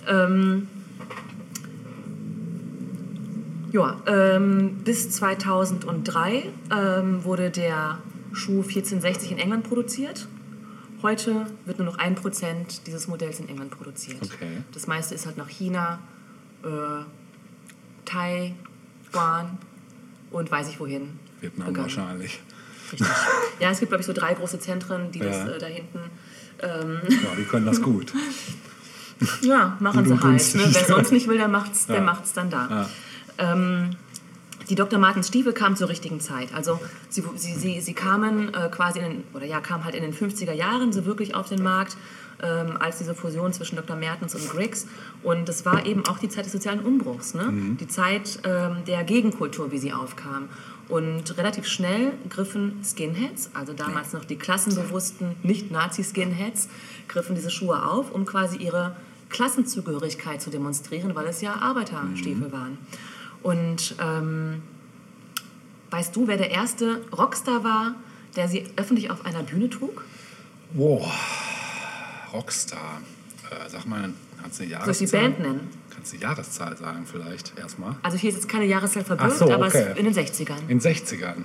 Ähm, 0.09 0.69
ja, 3.73 4.01
ähm, 4.07 4.79
bis 4.85 5.11
2003 5.11 6.45
ähm, 6.77 7.25
wurde 7.25 7.51
der 7.51 7.99
Schuh 8.33 8.63
1460 8.63 9.33
in 9.33 9.39
England 9.39 9.69
produziert. 9.69 10.27
Heute 11.03 11.47
wird 11.65 11.79
nur 11.79 11.87
noch 11.87 11.99
ein 11.99 12.15
Prozent 12.15 12.87
dieses 12.87 13.09
Modells 13.09 13.41
in 13.41 13.49
England 13.49 13.71
produziert. 13.71 14.23
Okay. 14.23 14.59
Das 14.73 14.87
meiste 14.87 15.15
ist 15.15 15.27
halt 15.27 15.37
nach 15.39 15.49
China, 15.49 15.99
äh, 16.63 16.69
Taiwan 18.05 19.59
und 20.31 20.51
weiß 20.51 20.69
ich 20.69 20.81
wohin. 20.81 21.19
Vietnam 21.41 21.69
gegangen. 21.69 21.85
wahrscheinlich. 21.87 22.41
Richtig. 22.93 23.09
Ja, 23.61 23.71
es 23.71 23.79
gibt, 23.79 23.91
glaube 23.91 24.01
ich, 24.01 24.07
so 24.07 24.13
drei 24.13 24.35
große 24.35 24.59
Zentren, 24.59 25.11
die 25.13 25.21
das 25.21 25.37
Ja. 25.37 25.49
äh, 25.49 25.59
da 25.59 25.67
hinten 25.67 26.01
ähm, 26.63 27.01
Ja, 27.09 27.35
die 27.39 27.45
können 27.45 27.65
das 27.67 27.81
gut. 27.81 28.13
ja, 29.43 29.77
machen 29.81 30.05
sie 30.05 30.13
halt. 30.21 30.55
Ne? 30.55 30.65
Wer 30.75 30.85
sonst 30.85 31.13
nicht 31.13 31.29
will, 31.29 31.39
der 31.39 31.49
macht's, 31.49 31.87
der 31.87 31.97
Ja. 31.97 32.03
macht's 32.03 32.33
dann 32.35 32.51
da. 32.51 32.69
Ja. 33.39 33.53
Ähm, 33.53 33.91
die 34.71 34.77
Dr. 34.77 35.01
Martens 35.01 35.29
Stiefel 35.29 35.53
kamen 35.53 35.75
zur 35.75 35.89
richtigen 35.89 36.21
Zeit. 36.21 36.55
Also 36.55 36.79
sie, 37.09 37.25
sie, 37.35 37.55
sie, 37.55 37.81
sie 37.81 37.93
kamen 37.93 38.55
äh, 38.55 38.69
quasi 38.71 39.01
in 39.01 39.05
den, 39.05 39.25
oder 39.35 39.45
ja, 39.45 39.61
kamen 39.61 39.85
halt 39.85 39.97
in 39.97 40.03
den 40.03 40.15
50er 40.15 40.53
Jahren 40.53 40.93
so 40.93 41.05
wirklich 41.05 41.35
auf 41.35 41.49
den 41.49 41.63
Markt, 41.63 41.97
ähm, 42.41 42.77
als 42.79 42.99
diese 42.99 43.15
Fusion 43.15 43.53
zwischen 43.53 43.77
Dr. 43.77 43.97
Mertens 43.97 44.35
und 44.37 44.49
Griggs. 44.49 44.87
Und 45.25 45.49
das 45.49 45.67
war 45.67 45.85
eben 45.85 46.07
auch 46.07 46.19
die 46.19 46.29
Zeit 46.29 46.45
des 46.45 46.53
sozialen 46.53 46.81
Umbruchs, 46.81 47.35
ne? 47.35 47.53
die 47.81 47.89
Zeit 47.89 48.39
ähm, 48.45 48.85
der 48.87 49.03
Gegenkultur, 49.03 49.73
wie 49.73 49.79
sie 49.79 49.93
aufkam. 49.93 50.49
Und 50.89 51.37
relativ 51.37 51.67
schnell 51.67 52.13
griffen 52.29 52.81
Skinheads, 52.85 53.51
also 53.55 53.73
damals 53.73 54.13
noch 54.13 54.25
die 54.25 54.37
klassenbewussten 54.37 55.37
Nicht-Nazi-Skinheads, 55.43 56.69
griffen 57.09 57.35
diese 57.35 57.51
Schuhe 57.51 57.85
auf, 57.85 58.13
um 58.13 58.25
quasi 58.25 58.57
ihre 58.57 58.97
Klassenzugehörigkeit 59.29 60.43
zu 60.43 60.51
demonstrieren, 60.51 61.15
weil 61.15 61.27
es 61.27 61.41
ja 61.41 61.55
Arbeiterstiefel 61.55 62.51
waren. 62.53 62.79
Und 63.43 63.97
ähm, 64.01 64.63
weißt 65.91 66.15
du, 66.15 66.29
wer 66.29 66.37
der 66.37 66.51
erste 66.51 67.03
Rockstar 67.17 67.65
war, 67.65 67.95
der 68.37 68.49
sie 68.49 68.67
öffentlich 68.77 69.11
auf 69.11 69.25
einer 69.25 69.43
Bühne 69.43 69.71
trug? 69.71 70.05
Wow, 70.75 71.11
Rockstar. 72.33 73.01
Äh, 73.51 73.69
sag 73.69 73.87
mal, 73.87 74.11
kannst 74.41 74.61
du 74.61 74.65
die 74.65 74.71
Jahreszahl... 74.71 74.95
Soll 74.95 75.05
ich 75.05 75.11
die 75.11 75.17
Band 75.17 75.41
nennen? 75.41 75.69
Kannst 75.91 76.13
du 76.13 76.17
die 76.17 76.23
Jahreszahl 76.23 76.77
sagen 76.77 77.07
vielleicht 77.11 77.59
erstmal? 77.59 77.97
Also 78.03 78.17
hier 78.17 78.31
ist 78.31 78.37
jetzt 78.37 78.49
keine 78.49 78.67
Jahreszahl 78.67 79.05
verbürgt, 79.05 79.37
so, 79.37 79.47
okay. 79.47 79.55
aber 79.55 79.97
in 79.97 80.05
den 80.05 80.15
60ern. 80.15 80.61
In 80.69 80.79
den 80.79 80.81
60ern. 80.81 81.45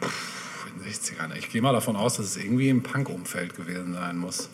Pff 0.00 0.31
60ern. 0.80 1.34
Ich 1.36 1.50
gehe 1.50 1.62
mal 1.62 1.72
davon 1.72 1.96
aus, 1.96 2.16
dass 2.16 2.26
es 2.26 2.36
irgendwie 2.36 2.68
im 2.68 2.82
Punk-Umfeld 2.82 3.54
gewesen 3.56 3.94
sein 3.94 4.16
muss. 4.18 4.48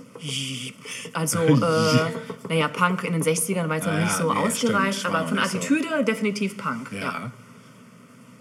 Also, 1.13 1.39
äh, 1.41 2.11
naja, 2.49 2.69
Punk 2.69 3.05
in 3.05 3.13
den 3.13 3.23
60ern 3.23 3.69
war 3.69 3.77
jetzt 3.77 3.87
noch 3.87 3.93
ah 3.93 3.97
naja, 3.97 4.05
nicht 4.07 4.17
so 4.17 4.33
nee, 4.33 4.39
ausgereift, 4.39 4.99
stimmt, 5.01 5.15
aber 5.15 5.29
von 5.29 5.39
Attitüde 5.39 5.89
so. 5.99 6.05
definitiv 6.05 6.57
Punk. 6.57 6.91
Ja. 6.93 7.01
ja. 7.01 7.31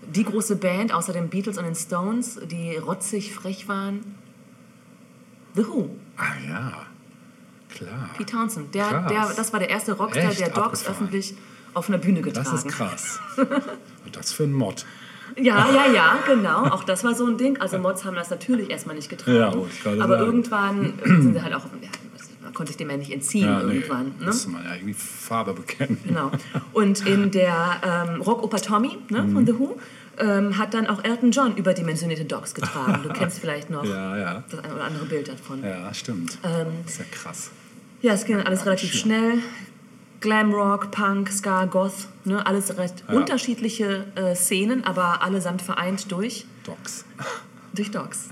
Die 0.07 0.23
große 0.23 0.55
Band 0.55 0.93
außer 0.93 1.13
den 1.13 1.29
Beatles 1.29 1.57
und 1.57 1.65
den 1.65 1.75
Stones, 1.75 2.39
die 2.45 2.77
rotzig 2.77 3.33
frech 3.33 3.67
waren. 3.67 4.15
The 5.55 5.67
Who. 5.67 5.89
Ah 6.15 6.23
ja, 6.47 6.85
klar. 7.69 8.09
Pete 8.17 8.31
Townsend. 8.31 8.73
Der, 8.73 9.07
der, 9.07 9.33
das 9.35 9.51
war 9.51 9.59
der 9.59 9.69
erste 9.69 9.93
Rockstar, 9.93 10.31
Echt? 10.31 10.39
der 10.39 10.49
Dogs 10.49 10.87
öffentlich 10.87 11.35
auf 11.73 11.89
einer 11.89 11.97
Bühne 11.97 12.21
getragen 12.21 12.47
hat. 12.47 12.53
Das 12.53 12.65
ist 12.65 12.71
krass. 12.71 13.19
und 13.37 14.15
das 14.15 14.31
für 14.31 14.43
ein 14.43 14.53
Mod. 14.53 14.85
Ja, 15.35 15.67
ja, 15.71 15.91
ja, 15.91 16.19
genau. 16.27 16.63
Auch 16.65 16.83
das 16.83 17.03
war 17.03 17.13
so 17.15 17.25
ein 17.27 17.37
Ding. 17.37 17.57
Also 17.59 17.77
Mods 17.77 18.05
haben 18.05 18.15
das 18.15 18.29
natürlich 18.29 18.69
erstmal 18.69 18.95
nicht 18.95 19.09
getragen. 19.09 19.37
Ja, 19.37 19.51
gerade 19.83 20.01
aber 20.03 20.17
sagen. 20.19 20.25
irgendwann 20.25 20.93
sind 21.03 21.33
sie 21.33 21.41
halt 21.41 21.53
auch, 21.53 21.65
ja, 21.81 21.89
man 22.43 22.53
konnte 22.53 22.71
sich 22.71 22.77
dem 22.77 22.89
ja 22.89 22.97
nicht 22.97 23.11
entziehen 23.11 23.45
Ja, 23.45 23.61
nee, 23.63 23.75
irgendwann. 23.75 24.05
Ne? 24.19 24.25
Musste 24.27 24.49
man 24.49 24.63
ja 24.63 24.73
irgendwie 24.75 24.93
Farbe 24.93 25.53
bekennen. 25.53 25.97
Genau. 26.05 26.31
Und 26.73 27.05
in 27.05 27.31
der 27.31 27.81
ähm, 28.09 28.21
Rockoper 28.21 28.57
Tommy 28.61 28.97
ne, 29.09 29.23
Mhm. 29.23 29.33
von 29.33 29.45
The 29.45 29.59
Who 29.59 29.77
ähm, 30.19 30.57
hat 30.57 30.73
dann 30.73 30.87
auch 30.87 31.03
Elton 31.03 31.29
John 31.31 31.55
überdimensionierte 31.57 32.25
Docks 32.25 32.55
getragen. 32.55 33.01
Du 33.03 33.09
kennst 33.13 33.39
vielleicht 33.39 33.69
noch 33.69 33.83
Ja, 33.85 34.17
ja. 34.17 34.43
das 34.49 34.63
ein 34.63 34.71
oder 34.71 34.85
andere 34.85 35.05
Bild 35.05 35.27
davon. 35.27 35.61
Ja, 35.63 35.69
Ja, 35.85 35.93
stimmt. 35.93 36.39
Ähm, 36.43 36.67
das 36.83 36.93
ist 36.93 36.99
ja 36.99 37.05
krass. 37.11 37.51
es 38.01 38.25
ging 38.25 38.37
dann 38.37 38.47
alles 38.47 38.65
relativ 38.65 38.93
schnell. 38.93 39.39
Glamrock, 40.19 40.91
Punk, 40.91 41.29
Ska, 41.31 41.65
Goth, 41.65 42.07
ne, 42.25 42.45
alles 42.45 42.77
recht 42.77 43.03
Ja. 43.07 43.15
unterschiedliche 43.15 44.05
äh, 44.15 44.35
Szenen, 44.35 44.83
aber 44.83 45.21
allesamt 45.21 45.61
vereint 45.61 46.11
durch 46.11 46.45
Docs. 46.63 47.05
durch 47.73 47.91
Dogs. 47.91 48.29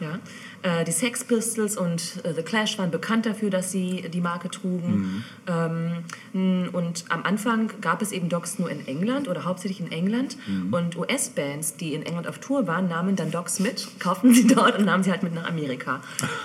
Ja. 0.00 0.18
Äh, 0.64 0.84
die 0.84 0.92
Sex 0.92 1.24
Pistols 1.24 1.76
und 1.76 2.24
äh, 2.24 2.32
The 2.32 2.42
Clash 2.42 2.78
waren 2.78 2.90
bekannt 2.90 3.26
dafür, 3.26 3.50
dass 3.50 3.70
sie 3.70 4.08
die 4.08 4.22
Marke 4.22 4.48
trugen. 4.48 5.22
Ähm, 5.46 6.04
n- 6.32 6.70
und 6.70 7.04
am 7.10 7.22
Anfang 7.22 7.70
gab 7.82 8.00
es 8.00 8.12
eben 8.12 8.30
Dogs 8.30 8.58
nur 8.58 8.70
in 8.70 8.86
England 8.86 9.28
oder 9.28 9.44
hauptsächlich 9.44 9.80
in 9.80 9.92
England. 9.92 10.38
Und 10.72 10.96
US-Bands, 10.96 11.76
die 11.76 11.92
in 11.92 12.02
England 12.02 12.26
auf 12.26 12.38
Tour 12.38 12.66
waren, 12.66 12.88
nahmen 12.88 13.14
dann 13.14 13.30
Dogs 13.30 13.60
mit, 13.60 13.88
kauften 13.98 14.32
sie 14.32 14.46
dort 14.46 14.78
und 14.78 14.86
nahmen 14.86 15.02
sie 15.04 15.10
halt 15.10 15.22
mit 15.22 15.34
nach 15.34 15.46
Amerika. 15.46 16.00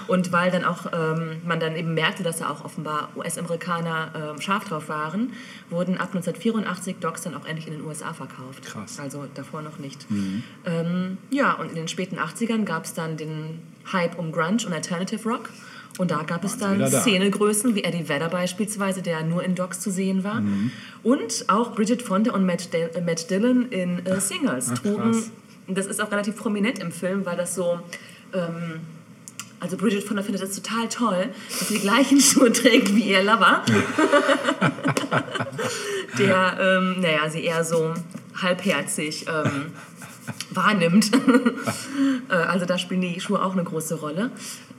Und 0.07 0.33
weil 0.33 0.51
dann 0.51 0.65
auch 0.65 0.87
ähm, 0.91 1.37
man 1.45 1.61
dann 1.61 1.77
eben 1.77 1.93
merkte, 1.93 2.21
dass 2.21 2.39
da 2.39 2.49
auch 2.49 2.65
offenbar 2.65 3.09
US-Amerikaner 3.15 4.33
ähm, 4.33 4.41
scharf 4.41 4.65
drauf 4.65 4.89
waren, 4.89 5.31
wurden 5.69 5.93
ab 5.93 6.09
1984 6.09 6.97
Dogs 6.97 7.21
dann 7.21 7.35
auch 7.35 7.45
endlich 7.45 7.67
in 7.67 7.73
den 7.73 7.85
USA 7.85 8.13
verkauft. 8.13 8.65
Krass. 8.65 8.99
Also 8.99 9.27
davor 9.33 9.61
noch 9.61 9.79
nicht. 9.79 10.07
Ähm, 10.65 11.17
ja, 11.29 11.53
und 11.53 11.69
in 11.69 11.75
den 11.75 11.87
späten 11.87 12.17
80ern 12.17 12.65
gab 12.65 12.83
es 12.83 12.93
dann 12.93 13.15
den 13.15 13.59
Hype 13.91 14.17
um 14.19 14.31
Grunge 14.31 14.65
und 14.65 14.73
Alternative 14.73 15.27
Rock. 15.29 15.49
Und 15.97 16.11
da 16.11 16.23
gab 16.23 16.45
es 16.45 16.57
dann 16.57 16.79
da. 16.79 16.89
Szenegrößen 16.89 17.75
wie 17.75 17.83
Eddie 17.83 18.07
Vedder 18.07 18.29
beispielsweise, 18.29 19.01
der 19.01 19.23
nur 19.23 19.43
in 19.43 19.55
Docs 19.55 19.81
zu 19.81 19.91
sehen 19.91 20.23
war. 20.23 20.41
Und 21.03 21.45
auch 21.49 21.75
Bridget 21.75 22.01
Fonda 22.01 22.31
und 22.31 22.45
Matt, 22.45 22.73
Dil- 22.73 22.89
äh, 22.95 23.01
Matt 23.01 23.29
Dillon 23.29 23.67
in 23.69 24.05
äh, 24.05 24.19
Singles 24.21 24.69
Ach, 24.71 24.79
trugen. 24.79 25.11
krass. 25.11 25.31
Das 25.67 25.85
ist 25.87 26.01
auch 26.01 26.09
relativ 26.11 26.37
prominent 26.37 26.79
im 26.79 26.91
Film, 26.91 27.25
weil 27.25 27.35
das 27.37 27.53
so. 27.55 27.79
Ähm, 28.33 28.79
also 29.59 29.75
Bridget 29.75 30.05
Fonda 30.05 30.23
findet 30.23 30.41
das 30.41 30.55
total 30.55 30.87
toll, 30.87 31.27
dass 31.49 31.67
sie 31.67 31.73
die 31.75 31.81
gleichen 31.81 32.21
Schuhe 32.21 32.51
trägt 32.53 32.95
wie 32.95 33.01
ihr 33.11 33.21
Lover. 33.21 33.63
der, 36.17 36.57
ähm, 36.61 37.01
naja, 37.01 37.29
sie 37.29 37.43
eher 37.43 37.63
so 37.63 37.93
halbherzig 38.41 39.25
ähm, 39.27 39.71
wahrnimmt. 40.51 41.11
Äh, 42.29 42.33
also 42.33 42.65
da 42.65 42.77
spielen 42.77 43.01
die 43.01 43.19
Schuhe 43.19 43.43
auch 43.43 43.53
eine 43.53 43.63
große 43.63 43.95
Rolle. 43.95 44.29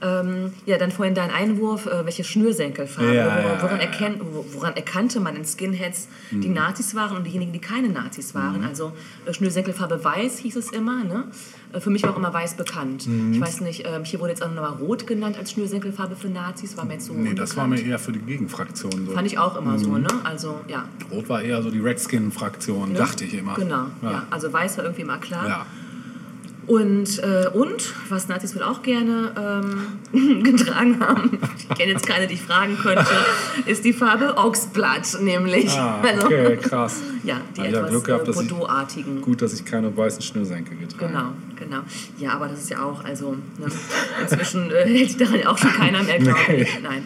Ähm, 0.01 0.53
ja, 0.65 0.77
dann 0.77 0.89
vorhin 0.89 1.13
dein 1.15 1.29
Einwurf, 1.31 1.85
äh, 1.85 2.05
welche 2.05 2.23
Schnürsenkelfarbe. 2.23 3.13
Ja, 3.13 3.25
woran, 3.25 3.61
woran, 3.61 3.79
erkennt, 3.81 4.21
wo- 4.21 4.45
woran 4.53 4.75
erkannte 4.75 5.19
man 5.19 5.35
in 5.35 5.43
Skinheads 5.45 6.07
die 6.31 6.47
Mhm. 6.47 6.53
Nazis 6.53 6.95
waren 6.95 7.17
und 7.17 7.25
diejenigen, 7.27 7.51
die 7.51 7.59
keine 7.59 7.89
Nazis 7.89 8.33
waren? 8.33 8.63
Also 8.63 8.93
äh, 9.25 9.33
Schnürsenkelfarbe 9.33 10.01
weiß 10.03 10.37
hieß 10.39 10.55
es 10.55 10.71
immer. 10.71 11.03
Ne? 11.03 11.25
Äh, 11.73 11.81
für 11.81 11.89
mich 11.89 12.03
war 12.03 12.11
auch 12.11 12.17
immer 12.17 12.33
weiß 12.33 12.55
bekannt. 12.55 13.05
Mhm. 13.07 13.33
Ich 13.33 13.41
weiß 13.41 13.61
nicht, 13.61 13.85
ähm, 13.85 14.05
hier 14.05 14.19
wurde 14.21 14.29
jetzt 14.31 14.41
auch 14.43 14.49
nochmal 14.51 14.71
rot 14.79 15.05
genannt 15.05 15.37
als 15.37 15.51
Schnürsenkelfarbe 15.51 16.15
für 16.15 16.29
Nazis. 16.29 16.77
War 16.77 16.85
mir 16.85 16.93
jetzt 16.93 17.07
so 17.07 17.13
Nee, 17.13 17.33
das 17.33 17.57
war 17.57 17.67
mir 17.67 17.81
eher 17.81 17.99
für 17.99 18.13
die 18.13 18.19
Gegenfraktion 18.19 19.07
so. 19.07 19.11
Fand 19.11 19.27
ich 19.27 19.37
auch 19.37 19.57
immer 19.57 19.77
so, 19.77 19.89
Mhm. 19.89 20.01
ne? 20.03 20.07
Also, 20.23 20.61
ja. 20.69 20.85
Rot 21.11 21.27
war 21.27 21.41
eher 21.41 21.61
so 21.61 21.69
die 21.69 21.79
Redskin-Fraktion, 21.79 22.93
Ne? 22.93 22.97
dachte 22.97 23.25
ich 23.25 23.33
immer. 23.33 23.55
Genau, 23.55 23.87
ja. 24.01 24.11
Ja. 24.11 24.27
Also 24.29 24.51
weiß 24.51 24.77
war 24.77 24.85
irgendwie 24.85 25.01
immer 25.03 25.17
klar. 25.17 25.47
Ja. 25.47 25.65
Und, 26.67 27.19
äh, 27.23 27.47
und, 27.53 27.93
was 28.09 28.27
Nazis 28.27 28.55
wohl 28.55 28.61
auch 28.61 28.83
gerne 28.83 29.33
ähm, 30.13 30.43
getragen 30.43 30.99
haben, 30.99 31.39
ich 31.57 31.67
kenne 31.77 31.91
jetzt 31.93 32.05
keine, 32.07 32.27
die 32.27 32.35
ich 32.35 32.41
fragen 32.41 32.77
könnte, 32.77 33.05
ist 33.65 33.83
die 33.83 33.93
Farbe 33.93 34.37
Ochsblatt, 34.37 35.17
nämlich. 35.21 35.69
Ah, 35.71 35.99
Also, 36.03 36.27
okay, 36.27 36.57
krass. 36.57 37.01
ja, 37.23 37.41
die 37.57 37.61
ja 37.61 37.67
etwas 37.85 38.03
gehabt, 38.03 38.27
äh, 38.27 38.29
ich- 38.31 38.35
Bordeaux-artigen. 38.35 39.21
Gut, 39.21 39.41
dass 39.41 39.53
ich 39.53 39.65
keine 39.65 39.95
weißen 39.95 40.21
Schnürsenkel 40.21 40.77
getragen 40.77 41.11
Genau, 41.13 41.33
genau. 41.59 41.81
Ja, 42.19 42.33
aber 42.33 42.47
das 42.47 42.59
ist 42.59 42.69
ja 42.69 42.83
auch, 42.83 43.03
also, 43.03 43.31
ne, 43.57 43.65
inzwischen 44.21 44.69
äh, 44.71 44.85
hält 44.87 45.19
daran 45.19 45.39
ja 45.39 45.49
auch 45.49 45.57
schon 45.57 45.71
keiner 45.71 46.03
mehr, 46.03 46.19
glaube 46.19 46.39
Nee. 46.47 46.61
ich. 46.61 46.79
Nein. 46.81 47.03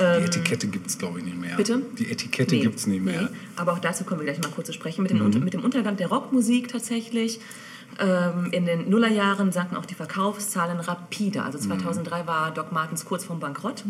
Die 0.00 0.24
Etikette 0.24 0.68
gibt 0.68 0.86
es, 0.86 0.96
glaube 0.96 1.18
ich, 1.18 1.24
nicht 1.24 1.40
mehr. 1.40 1.56
Bitte? 1.56 1.82
Die 1.98 2.08
Etikette 2.08 2.54
Nee, 2.54 2.60
gibt 2.62 2.78
es 2.78 2.86
nicht 2.86 3.04
mehr. 3.04 3.22
Mhm. 3.22 3.28
nee. 3.32 3.38
Aber 3.56 3.72
auch 3.72 3.80
dazu 3.80 4.04
kommen 4.04 4.20
wir 4.20 4.26
gleich 4.26 4.40
mal 4.40 4.50
kurz 4.54 4.68
zu 4.68 4.72
sprechen. 4.72 5.02
Mit, 5.02 5.10
den, 5.10 5.20
Unter- 5.20 5.40
mit 5.40 5.54
dem 5.54 5.64
Untergang 5.64 5.96
der 5.96 6.06
Rockmusik 6.06 6.68
tatsächlich. 6.68 7.40
Ähm, 8.00 8.52
in 8.52 8.64
den 8.64 8.88
Nullerjahren 8.90 9.50
sanken 9.50 9.76
auch 9.76 9.84
die 9.86 9.94
Verkaufszahlen 9.94 10.78
rapide. 10.78 11.40
Mhm. 11.40 11.44
Also 11.46 11.58
2003 11.58 12.26
war 12.28 12.52
Doc 12.52 12.70
Martens 12.70 13.04
kurz 13.04 13.24
vorm 13.24 13.40
Bankrott. 13.40 13.82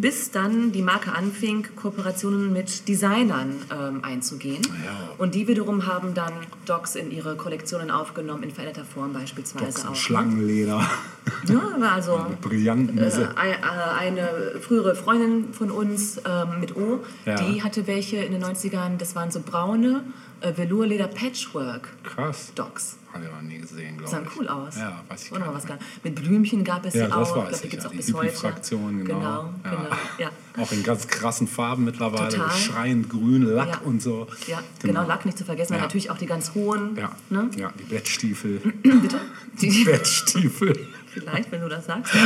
Bis 0.00 0.30
dann 0.30 0.72
die 0.72 0.80
Marke 0.82 1.12
anfing, 1.12 1.66
Kooperationen 1.76 2.52
mit 2.52 2.88
Designern 2.88 3.56
ähm, 3.70 4.00
einzugehen. 4.02 4.62
Ja. 4.84 5.10
Und 5.18 5.34
die 5.34 5.48
wiederum 5.48 5.86
haben 5.86 6.14
dann 6.14 6.32
Docs 6.64 6.94
in 6.96 7.10
ihre 7.10 7.36
Kollektionen 7.36 7.90
aufgenommen, 7.90 8.42
in 8.42 8.50
veränderter 8.50 8.84
Form 8.86 9.12
beispielsweise 9.12 9.66
Boxen, 9.66 9.88
auch. 9.88 9.94
Schlangenleder, 9.94 10.80
Ja, 11.48 11.60
also 11.92 12.24
Brillanten. 12.40 12.96
äh, 12.98 13.08
äh, 13.08 13.56
eine 13.98 14.28
frühere 14.60 14.94
Freundin 14.94 15.52
von 15.52 15.70
uns 15.70 16.18
ähm, 16.26 16.60
mit 16.60 16.74
O, 16.76 17.00
Ja. 17.26 17.34
die 17.34 17.62
hatte 17.62 17.86
welche 17.86 18.16
in 18.16 18.32
den 18.32 18.42
90ern, 18.42 18.96
das 18.96 19.14
waren 19.14 19.30
so 19.30 19.40
braune 19.40 20.04
äh, 20.40 20.52
Velourleder 20.56 21.08
Patchwork 21.08 21.88
Krass. 22.04 22.52
Docs. 22.54 22.96
Habe 23.16 23.24
ich 23.26 23.32
noch 23.32 23.42
nie 23.42 23.58
gesehen, 23.58 23.96
glaube 23.98 24.10
Sahen 24.10 24.26
ich. 24.30 24.36
cool 24.38 24.48
aus. 24.48 24.76
Ja, 24.76 25.02
weiß 25.08 25.24
ich 25.24 25.32
Oder 25.32 25.52
was 25.54 25.66
gar 25.66 25.78
Mit 26.04 26.14
Blümchen 26.14 26.62
gab 26.64 26.84
es 26.86 26.94
Ja, 26.94 27.04
sie 27.06 27.10
das 27.10 27.32
auch. 27.32 27.36
weiß 27.36 27.60
ich 27.60 27.60
glaube, 27.60 27.60
die 27.60 27.66
ich. 27.66 27.70
gibt 27.70 27.78
es 27.78 27.84
Ja, 27.84 27.88
auch 27.88 27.92
die 27.92 27.96
bis 27.96 28.14
heute. 28.14 28.26
Hippie-Fraktion, 28.26 29.04
genau. 29.04 29.18
Genau, 29.18 29.50
Ja. 29.64 29.70
genau. 29.70 29.96
Ja. 30.18 30.30
Auch 30.62 30.72
in 30.72 30.82
ganz 30.82 31.06
krassen 31.08 31.46
Farben 31.48 31.84
mittlerweile. 31.84 32.28
Total. 32.30 32.50
Schreiend 32.56 33.08
grün, 33.10 33.42
Lack 33.42 33.68
Ja. 33.68 33.78
und 33.84 34.00
so. 34.02 34.26
Ja, 34.46 34.62
genau. 34.82 35.06
Lack 35.06 35.24
nicht 35.26 35.36
zu 35.38 35.44
vergessen. 35.44 35.74
Ja. 35.74 35.80
natürlich 35.80 36.10
auch 36.10 36.18
die 36.18 36.26
ganz 36.26 36.54
hohen. 36.54 36.96
Ja. 36.96 37.12
Ne? 37.30 37.50
ja, 37.56 37.72
die 37.78 37.84
Bettstiefel. 37.84 38.60
Bitte? 38.82 39.20
Die, 39.60 39.84
Bettstiefel. 39.84 40.86
Vielleicht, 41.12 41.50
wenn 41.52 41.60
du 41.62 41.68
das 41.68 41.86
sagst. 41.86 42.12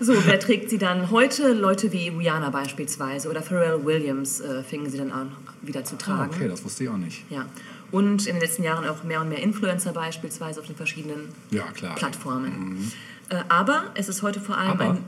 so, 0.00 0.14
wer 0.26 0.40
trägt 0.40 0.70
sie 0.70 0.78
dann 0.78 1.10
heute? 1.10 1.52
Leute 1.52 1.92
wie 1.92 2.08
Rihanna 2.08 2.50
beispielsweise 2.50 3.28
oder 3.30 3.42
Pharrell 3.42 3.84
Williams 3.84 4.40
äh, 4.40 4.62
fingen 4.64 4.90
sie 4.90 4.98
dann 4.98 5.12
an, 5.12 5.30
wieder 5.62 5.84
zu 5.84 5.94
Ah, 5.94 5.98
tragen. 5.98 6.30
okay, 6.34 6.48
das 6.48 6.64
wusste 6.64 6.82
ich 6.84 6.90
auch 6.90 6.96
nicht. 6.96 7.22
Ja. 7.30 7.46
Und 7.92 8.26
in 8.26 8.34
den 8.34 8.40
letzten 8.42 8.62
Jahren 8.64 8.86
auch 8.88 9.04
mehr 9.04 9.20
und 9.20 9.28
mehr 9.28 9.40
Influencer 9.42 9.92
beispielsweise 9.92 10.58
auf 10.60 10.66
den 10.66 10.74
verschiedenen 10.76 11.28
Ja. 11.50 11.64
Plattformen. 11.94 12.90
Äh, 13.28 13.36
aber 13.48 13.84
es 13.94 14.08
ist 14.08 14.22
heute 14.22 14.40
vor 14.40 14.56
allem 14.58 14.70
Aber? 14.72 14.84
ein. 14.92 14.98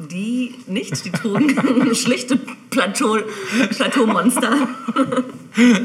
Die 0.00 0.56
nicht, 0.66 1.04
die 1.04 1.10
trugen 1.12 1.54
schlichte 1.94 2.36
Plateau, 2.70 3.18
Plateaumonster. 3.70 4.52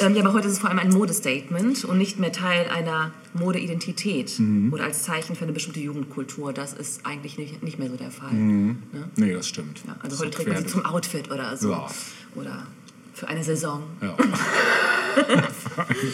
ähm, 0.00 0.14
ja, 0.14 0.22
aber 0.22 0.32
heute 0.32 0.46
ist 0.48 0.54
es 0.54 0.58
vor 0.58 0.70
allem 0.70 0.78
ein 0.78 0.88
Modestatement 0.90 1.84
und 1.84 1.98
nicht 1.98 2.18
mehr 2.18 2.32
Teil 2.32 2.68
einer 2.68 3.10
Modeidentität 3.34 4.38
Mhm. 4.38 4.72
oder 4.72 4.84
als 4.84 5.02
Zeichen 5.02 5.36
für 5.36 5.44
eine 5.44 5.52
bestimmte 5.52 5.80
Jugendkultur. 5.80 6.52
Das 6.54 6.72
ist 6.72 7.04
eigentlich 7.04 7.36
nicht, 7.38 7.62
nicht 7.62 7.78
mehr 7.78 7.90
so 7.90 7.96
der 7.96 8.10
Fall. 8.10 8.32
Ne? 8.32 8.76
Nee, 9.16 9.32
das 9.34 9.46
stimmt. 9.48 9.82
Ja, 9.86 9.96
also 10.02 10.16
Das 10.16 10.20
heute 10.20 10.30
trägt 10.30 10.48
man 10.48 10.58
sie 10.62 10.66
zum 10.66 10.84
Outfit 10.86 11.30
oder 11.30 11.56
so. 11.56 11.70
Ja. 11.72 11.86
Oder 12.34 12.66
für 13.20 13.28
eine 13.28 13.44
Saison. 13.44 13.82
Ja. 14.00 14.16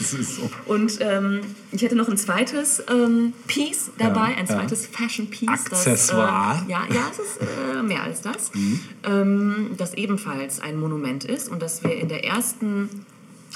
so. 0.00 0.50
Und 0.66 0.98
ähm, 1.00 1.40
ich 1.70 1.82
hätte 1.82 1.94
noch 1.94 2.08
ein 2.08 2.16
zweites 2.16 2.82
ähm, 2.90 3.32
Piece 3.46 3.92
dabei, 3.96 4.30
Ja, 4.30 4.36
ein 4.36 4.46
ja. 4.46 4.56
zweites 4.56 4.86
Fashion 4.86 5.30
Piece. 5.30 5.48
Accessoire. 5.48 6.54
Das, 6.54 6.66
äh, 6.66 6.70
ja, 6.70 6.82
ja, 6.92 7.10
es 7.12 7.18
ist 7.20 7.38
äh, 7.40 7.82
mehr 7.82 8.02
als 8.02 8.22
das. 8.22 8.52
Mhm. 8.52 8.80
Ähm, 9.04 9.70
das 9.76 9.94
ebenfalls 9.94 10.58
ein 10.60 10.80
Monument 10.80 11.24
ist 11.24 11.48
und 11.48 11.62
das 11.62 11.84
wir 11.84 11.94
in 11.96 12.08
der 12.08 12.24
ersten 12.24 12.88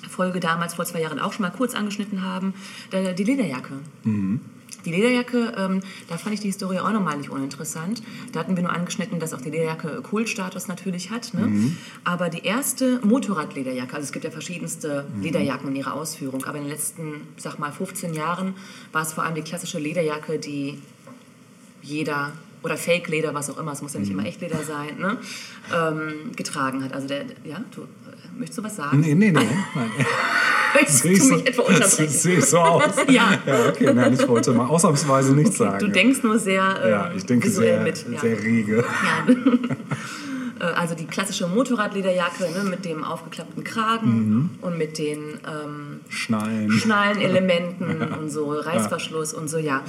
Folge 0.09 0.39
damals 0.39 0.75
vor 0.75 0.85
zwei 0.85 1.01
Jahren 1.01 1.19
auch 1.19 1.33
schon 1.33 1.43
mal 1.43 1.51
kurz 1.51 1.75
angeschnitten 1.75 2.25
haben, 2.25 2.55
die 2.93 3.25
Lederjacke. 3.25 3.75
Die 4.85 4.91
Lederjacke, 4.91 5.55
ähm, 5.57 5.81
da 6.09 6.17
fand 6.17 6.35
ich 6.35 6.41
die 6.41 6.49
Historie 6.49 6.79
auch 6.79 6.93
nochmal 6.93 7.17
nicht 7.17 7.31
uninteressant. 7.31 8.03
Da 8.33 8.41
hatten 8.41 8.57
wir 8.57 8.63
nur 8.63 8.73
angeschnitten, 8.73 9.21
dass 9.21 9.35
auch 9.35 9.41
die 9.41 9.51
Lederjacke 9.51 10.03
Kultstatus 10.03 10.69
natürlich 10.69 11.11
hat. 11.11 11.35
Ne? 11.35 11.77
Aber 12.05 12.29
die 12.29 12.45
erste 12.45 13.01
Motorradlederjacke, 13.05 13.95
also 13.95 14.05
es 14.05 14.13
gibt 14.13 14.25
ja 14.25 14.31
verschiedenste 14.31 15.07
Lederjacken 15.21 15.69
in 15.69 15.77
ihrer 15.77 15.95
Ausführung, 15.95 16.45
aber 16.45 16.59
in 16.59 16.65
den 16.65 16.73
letzten, 16.73 17.23
sag 17.37 17.59
mal, 17.59 17.73
15 17.73 18.15
Jahren 18.15 18.55
war 18.93 19.03
es 19.03 19.13
vor 19.13 19.25
allem 19.25 19.35
die 19.35 19.43
klassische 19.43 19.79
Lederjacke, 19.79 20.39
die 20.39 20.79
jeder 21.83 22.33
oder 22.63 22.77
Fake-Leder, 22.77 23.33
was 23.35 23.51
auch 23.51 23.59
immer, 23.59 23.73
es 23.73 23.83
muss 23.83 23.95
ja 23.95 24.01
nicht 24.01 24.11
immer 24.11 24.25
Echtleder 24.25 24.63
sein, 24.63 24.99
ne? 24.99 25.17
ähm, 25.75 26.33
getragen 26.37 26.85
hat. 26.85 26.93
Also 26.93 27.09
der, 27.09 27.25
ja, 27.45 27.63
du, 27.75 27.87
möchtest 28.37 28.59
du 28.59 28.63
was 28.63 28.77
sagen? 28.77 29.01
Nee, 29.01 29.15
nee, 29.15 29.31
nee. 29.31 29.41
Ich 30.83 31.01
du 31.03 31.17
so, 31.17 31.35
mich 31.35 31.47
etwa 31.47 31.63
unterbrechen? 31.63 32.09
sehe 32.09 32.39
ich 32.39 32.45
so 32.45 32.59
aus. 32.59 32.83
Ja. 33.09 33.39
Ja, 33.47 33.69
okay, 33.69 33.93
nein, 33.93 34.13
ich 34.15 34.27
wollte 34.29 34.53
mal 34.53 34.67
ausnahmsweise 34.67 35.33
nichts 35.35 35.59
sagen. 35.59 35.79
Du 35.79 35.89
denkst 35.89 36.23
nur 36.23 36.39
sehr 36.39 36.63
ähm, 36.85 36.91
ja, 36.91 37.11
ich 37.17 37.25
denke 37.27 37.51
sehr, 37.51 37.81
mit. 37.83 38.05
Ja. 38.11 38.21
sehr 38.21 38.43
rege. 38.43 38.85
Ja. 39.29 39.35
Äh, 40.61 40.65
Also 40.65 40.95
die 40.95 41.07
klassische 41.07 41.47
Motorradlederjacke 41.47 42.43
ne, 42.53 42.69
mit 42.69 42.85
dem 42.85 43.03
aufgeklappten 43.03 43.65
Kragen 43.65 44.11
Mhm. 44.11 44.51
und 44.61 44.77
mit 44.77 44.99
den 44.99 45.19
ähm, 45.47 46.01
Schnallen. 46.11 46.71
Schnallenelementen 46.71 48.03
und 48.21 48.29
so, 48.31 48.51
Reißverschluss 48.53 49.33
und 49.33 49.49
so, 49.49 49.57
ja. 49.57 49.83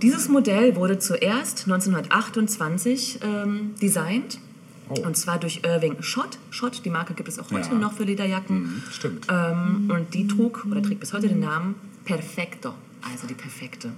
Dieses 0.00 0.30
Modell 0.30 0.74
wurde 0.76 0.98
zuerst 0.98 1.64
1928 1.66 3.20
ähm, 3.22 3.74
designt. 3.82 4.38
Und 4.98 5.16
zwar 5.16 5.38
durch 5.38 5.60
Irving 5.64 6.02
Schott. 6.02 6.38
Schott, 6.50 6.82
die 6.84 6.90
Marke 6.90 7.14
gibt 7.14 7.28
es 7.28 7.38
auch 7.38 7.50
heute 7.52 7.68
Ja. 7.70 7.74
noch 7.74 7.92
für 7.92 8.04
Lederjacken. 8.04 8.62
Mhm, 8.62 8.82
stimmt. 8.90 9.26
Ähm, 9.30 9.90
und 9.92 10.14
die 10.14 10.26
trug 10.26 10.66
oder 10.70 10.82
trägt 10.82 11.00
bis 11.00 11.12
heute 11.12 11.28
den 11.28 11.40
Namen 11.40 11.74
Perfecto, 12.04 12.74
also 13.02 13.26
die 13.26 13.34
perfekte. 13.34 13.92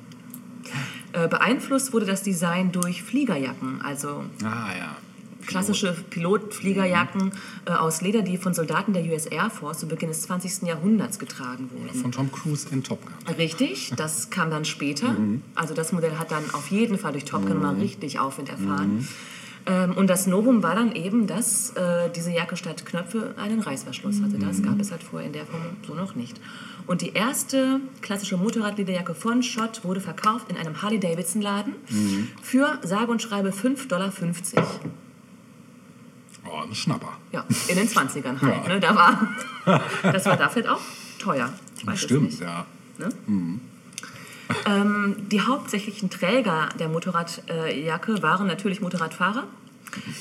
Äh, 1.13 1.29
beeinflusst 1.29 1.93
wurde 1.93 2.07
das 2.07 2.23
Design 2.23 2.73
durch 2.73 3.03
Fliegerjacken, 3.03 3.81
also 3.83 4.25
Ah 4.45 4.69
ja. 4.79 4.97
klassische 5.47 5.93
Pilotfliegerjacken 6.11 7.33
äh, 7.67 7.71
aus 7.73 8.01
Leder, 8.01 8.23
die 8.23 8.37
von 8.37 8.55
Soldaten 8.55 8.93
der 8.93 9.03
US 9.05 9.27
Air 9.27 9.51
Force 9.51 9.79
zu 9.81 9.89
Beginn 9.89 10.09
des 10.09 10.23
20. 10.23 10.63
Jahrhunderts 10.69 11.19
getragen 11.19 11.69
wurden. 11.73 11.99
Von 12.01 12.13
Tom 12.13 12.31
Cruise 12.31 12.69
in 12.71 12.83
Top 12.85 13.01
Gun. 13.05 13.35
Richtig, 13.37 13.93
das 13.97 14.31
kam 14.31 14.51
dann 14.51 14.65
später. 14.65 15.17
Also 15.55 15.75
das 15.75 15.93
Modell 15.93 16.19
hat 16.19 16.31
dann 16.31 16.45
auf 16.53 16.69
jeden 16.71 16.99
Fall 16.99 17.13
durch 17.13 17.25
Top 17.25 17.45
Gun 17.47 17.61
mal 17.61 17.75
richtig 17.77 18.19
Aufwind 18.19 18.49
erfahren. 18.51 19.07
Ähm, 19.67 19.97
und 19.97 20.09
das 20.09 20.27
Novum 20.27 20.63
war 20.63 20.75
dann 20.75 20.93
eben, 20.95 21.27
dass 21.27 21.71
äh, 21.71 22.11
diese 22.11 22.33
Jacke 22.33 22.57
statt 22.57 22.85
Knöpfe 22.85 23.35
einen 23.37 23.61
Reißverschluss 23.61 24.21
hatte. 24.23 24.39
Das 24.39 24.63
gab 24.63 24.81
es 24.81 24.91
halt 24.91 25.03
vorher 25.03 25.27
in 25.27 25.33
der 25.33 25.47
Form 25.47 25.63
so 25.87 25.95
noch 25.95 26.15
nicht. 26.15 26.41
Und 26.87 27.01
die 27.01 27.13
erste 27.13 27.81
klassische 28.01 28.37
Motorradlederjacke 28.37 29.15
von 29.15 29.43
Schott 29.43 29.85
wurde 29.85 30.01
verkauft 30.01 30.51
in 30.51 30.57
einem 30.57 30.83
Harley-Davidson-Laden 30.83 31.75
für 32.43 32.79
sage 32.83 33.13
und 33.13 33.23
schreibe 33.23 33.51
5,50 33.51 33.87
Dollar. 33.89 34.13
Oh, 36.45 36.67
ein 36.67 36.75
Schnapper. 36.75 37.17
Ja, 37.31 37.45
in 37.69 37.77
den 37.77 37.89
20ern 37.89 38.41
halt. 38.43 38.67
Ja. 38.67 38.69
Ne? 38.69 38.81
Da 38.81 38.95
war, 38.97 39.29
das 40.03 40.27
war 40.27 40.37
da 40.37 40.49
vielleicht 40.49 40.69
auch 40.69 40.81
teuer. 41.19 41.53
Ich 41.79 41.87
weiß 41.87 42.01
Stimmt, 42.01 42.41
ja. 42.41 42.67
Ähm, 44.67 45.17
die 45.31 45.41
hauptsächlichen 45.41 46.11
Träger 46.11 46.69
der 46.79 46.89
Motorradjacke 46.89 48.23
waren 48.23 48.47
natürlich 48.47 48.81
Motorradfahrer, 48.81 49.45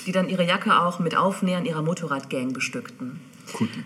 die 0.05 0.11
dann 0.11 0.29
ihre 0.29 0.45
Jacke 0.45 0.79
auch 0.79 0.99
mit 0.99 1.15
Aufnähern 1.15 1.65
ihrer 1.65 1.81
Motorradgang 1.81 2.53
bestückten. 2.53 3.19
Kutten. 3.53 3.85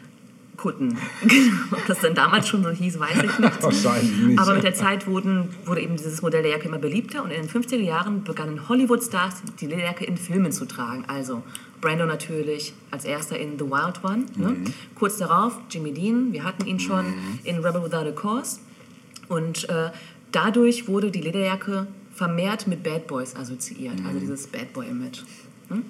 Kutten. 0.57 0.97
Genau. 1.22 1.57
Ob 1.72 1.85
das 1.85 1.99
denn 1.99 2.15
damals 2.15 2.47
schon 2.47 2.63
so 2.63 2.69
hieß, 2.69 2.99
weiß 2.99 3.23
ich 3.23 3.39
nicht. 3.39 3.63
Wahrscheinlich 3.63 4.17
nicht. 4.17 4.39
Aber 4.39 4.53
mit 4.53 4.63
der 4.63 4.73
Zeit 4.73 5.07
wurden, 5.07 5.49
wurde 5.65 5.81
eben 5.81 5.95
dieses 5.95 6.22
Modell 6.22 6.43
der 6.43 6.51
Jacke 6.51 6.67
immer 6.67 6.77
beliebter 6.77 7.23
und 7.23 7.31
in 7.31 7.41
den 7.41 7.49
50er 7.49 7.77
Jahren 7.77 8.23
begannen 8.23 8.67
Hollywood-Stars 8.67 9.43
die 9.59 9.67
Lederjacke 9.67 10.05
in 10.05 10.17
Filmen 10.17 10.51
zu 10.51 10.65
tragen. 10.65 11.03
Also 11.07 11.43
Brando 11.81 12.05
natürlich 12.05 12.73
als 12.91 13.05
erster 13.05 13.38
in 13.38 13.59
The 13.59 13.65
Wild 13.65 14.03
One. 14.03 14.26
Ne? 14.35 14.49
Mhm. 14.49 14.73
Kurz 14.95 15.17
darauf 15.17 15.59
Jimmy 15.69 15.93
Dean, 15.93 16.31
wir 16.34 16.43
hatten 16.43 16.65
ihn 16.65 16.80
schon 16.80 17.13
in 17.43 17.57
Rebel 17.57 17.84
Without 17.84 18.07
a 18.07 18.11
Cause. 18.11 18.59
Und 19.27 19.69
äh, 19.69 19.91
dadurch 20.35 20.87
wurde 20.87 21.11
die 21.11 21.21
Lederjacke 21.21 21.87
vermehrt 22.13 22.67
mit 22.67 22.83
Bad 22.83 23.07
Boys 23.07 23.35
assoziiert, 23.35 23.99
Mhm. 23.99 24.05
also 24.07 24.19
dieses 24.19 24.47
Bad 24.47 24.71
Boy-Image. 24.73 25.21
Ne? 25.69 25.81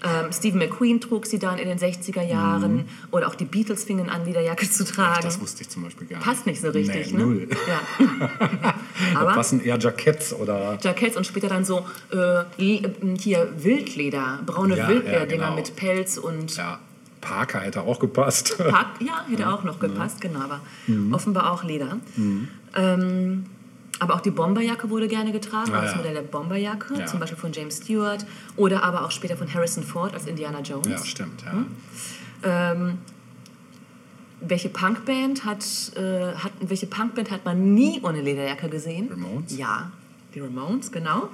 Ähm, 0.00 0.32
Stephen 0.32 0.58
McQueen 0.60 1.00
trug 1.00 1.26
sie 1.26 1.40
dann 1.40 1.58
in 1.58 1.66
den 1.68 1.76
60er 1.78 2.22
Jahren 2.22 2.84
oder 3.10 3.26
auch 3.26 3.34
die 3.34 3.44
Beatles 3.44 3.82
fingen 3.82 4.08
an, 4.08 4.24
Lederjacke 4.24 4.70
zu 4.70 4.84
tragen. 4.84 5.22
Das 5.24 5.40
wusste 5.40 5.62
ich 5.62 5.68
zum 5.70 5.82
Beispiel 5.82 6.06
gar 6.06 6.18
nicht. 6.18 6.24
Passt 6.26 6.46
nicht 6.46 6.60
so 6.60 6.68
richtig, 6.70 7.12
nee, 7.12 7.18
ne? 7.18 7.24
Null. 7.26 7.48
Ja. 7.66 8.74
Aber 9.20 9.32
passen 9.32 9.60
eher 9.60 9.76
Jacketts 9.76 10.32
oder. 10.32 10.78
Jacketts 10.80 11.16
und 11.16 11.26
später 11.26 11.48
dann 11.48 11.64
so 11.64 11.84
äh, 12.12 12.16
le- 12.58 12.92
hier 13.18 13.52
Wildleder, 13.56 14.38
braune 14.46 14.76
Ja, 14.76 14.88
Wildlederdinger 14.88 15.42
ja, 15.42 15.48
genau. 15.50 15.56
mit 15.56 15.74
Pelz 15.74 16.16
und 16.16 16.56
Ja, 16.56 16.78
Parker 17.20 17.58
hätte 17.60 17.82
auch 17.82 17.98
gepasst. 17.98 18.56
Pack. 18.56 19.00
Ja, 19.00 19.24
hätte 19.28 19.48
auch 19.52 19.64
noch 19.64 19.80
gepasst, 19.80 20.20
genau, 20.20 20.42
aber 20.42 20.60
Mhm. 20.86 21.12
offenbar 21.12 21.50
auch 21.52 21.64
Leder. 21.64 21.96
Ähm, 22.76 23.46
aber 24.00 24.14
auch 24.14 24.20
die 24.20 24.30
Bomberjacke 24.30 24.90
wurde 24.90 25.08
gerne 25.08 25.32
getragen, 25.32 25.72
Ah, 25.74 25.82
das 25.82 25.90
ja. 25.92 25.96
Modell 25.98 26.14
der 26.14 26.22
Bomberjacke, 26.22 26.94
Ja. 26.98 27.06
zum 27.06 27.20
Beispiel 27.20 27.38
von 27.38 27.52
James 27.52 27.78
Stewart 27.78 28.24
oder 28.56 28.82
aber 28.84 29.04
auch 29.04 29.10
später 29.10 29.36
von 29.36 29.52
Harrison 29.52 29.82
Ford 29.82 30.14
als 30.14 30.26
Indiana 30.26 30.60
Jones. 30.60 30.86
Ja, 30.88 31.04
stimmt, 31.04 31.42
ja. 31.44 31.52
Hm? 31.52 31.66
Ähm, 32.44 32.98
welche 34.40 34.68
Punkband 34.68 35.44
hat, 35.44 35.64
äh, 35.96 36.32
hat 36.34 36.52
welche 36.60 36.86
Punkband 36.86 37.30
hat 37.32 37.44
man 37.44 37.74
nie 37.74 38.00
ohne 38.02 38.20
Lederjacke 38.20 38.68
gesehen? 38.68 39.08
Ramones? 39.10 39.56
Ja, 39.56 39.90
die 40.38 40.44
Ramones, 40.44 40.92
genau. 40.92 41.28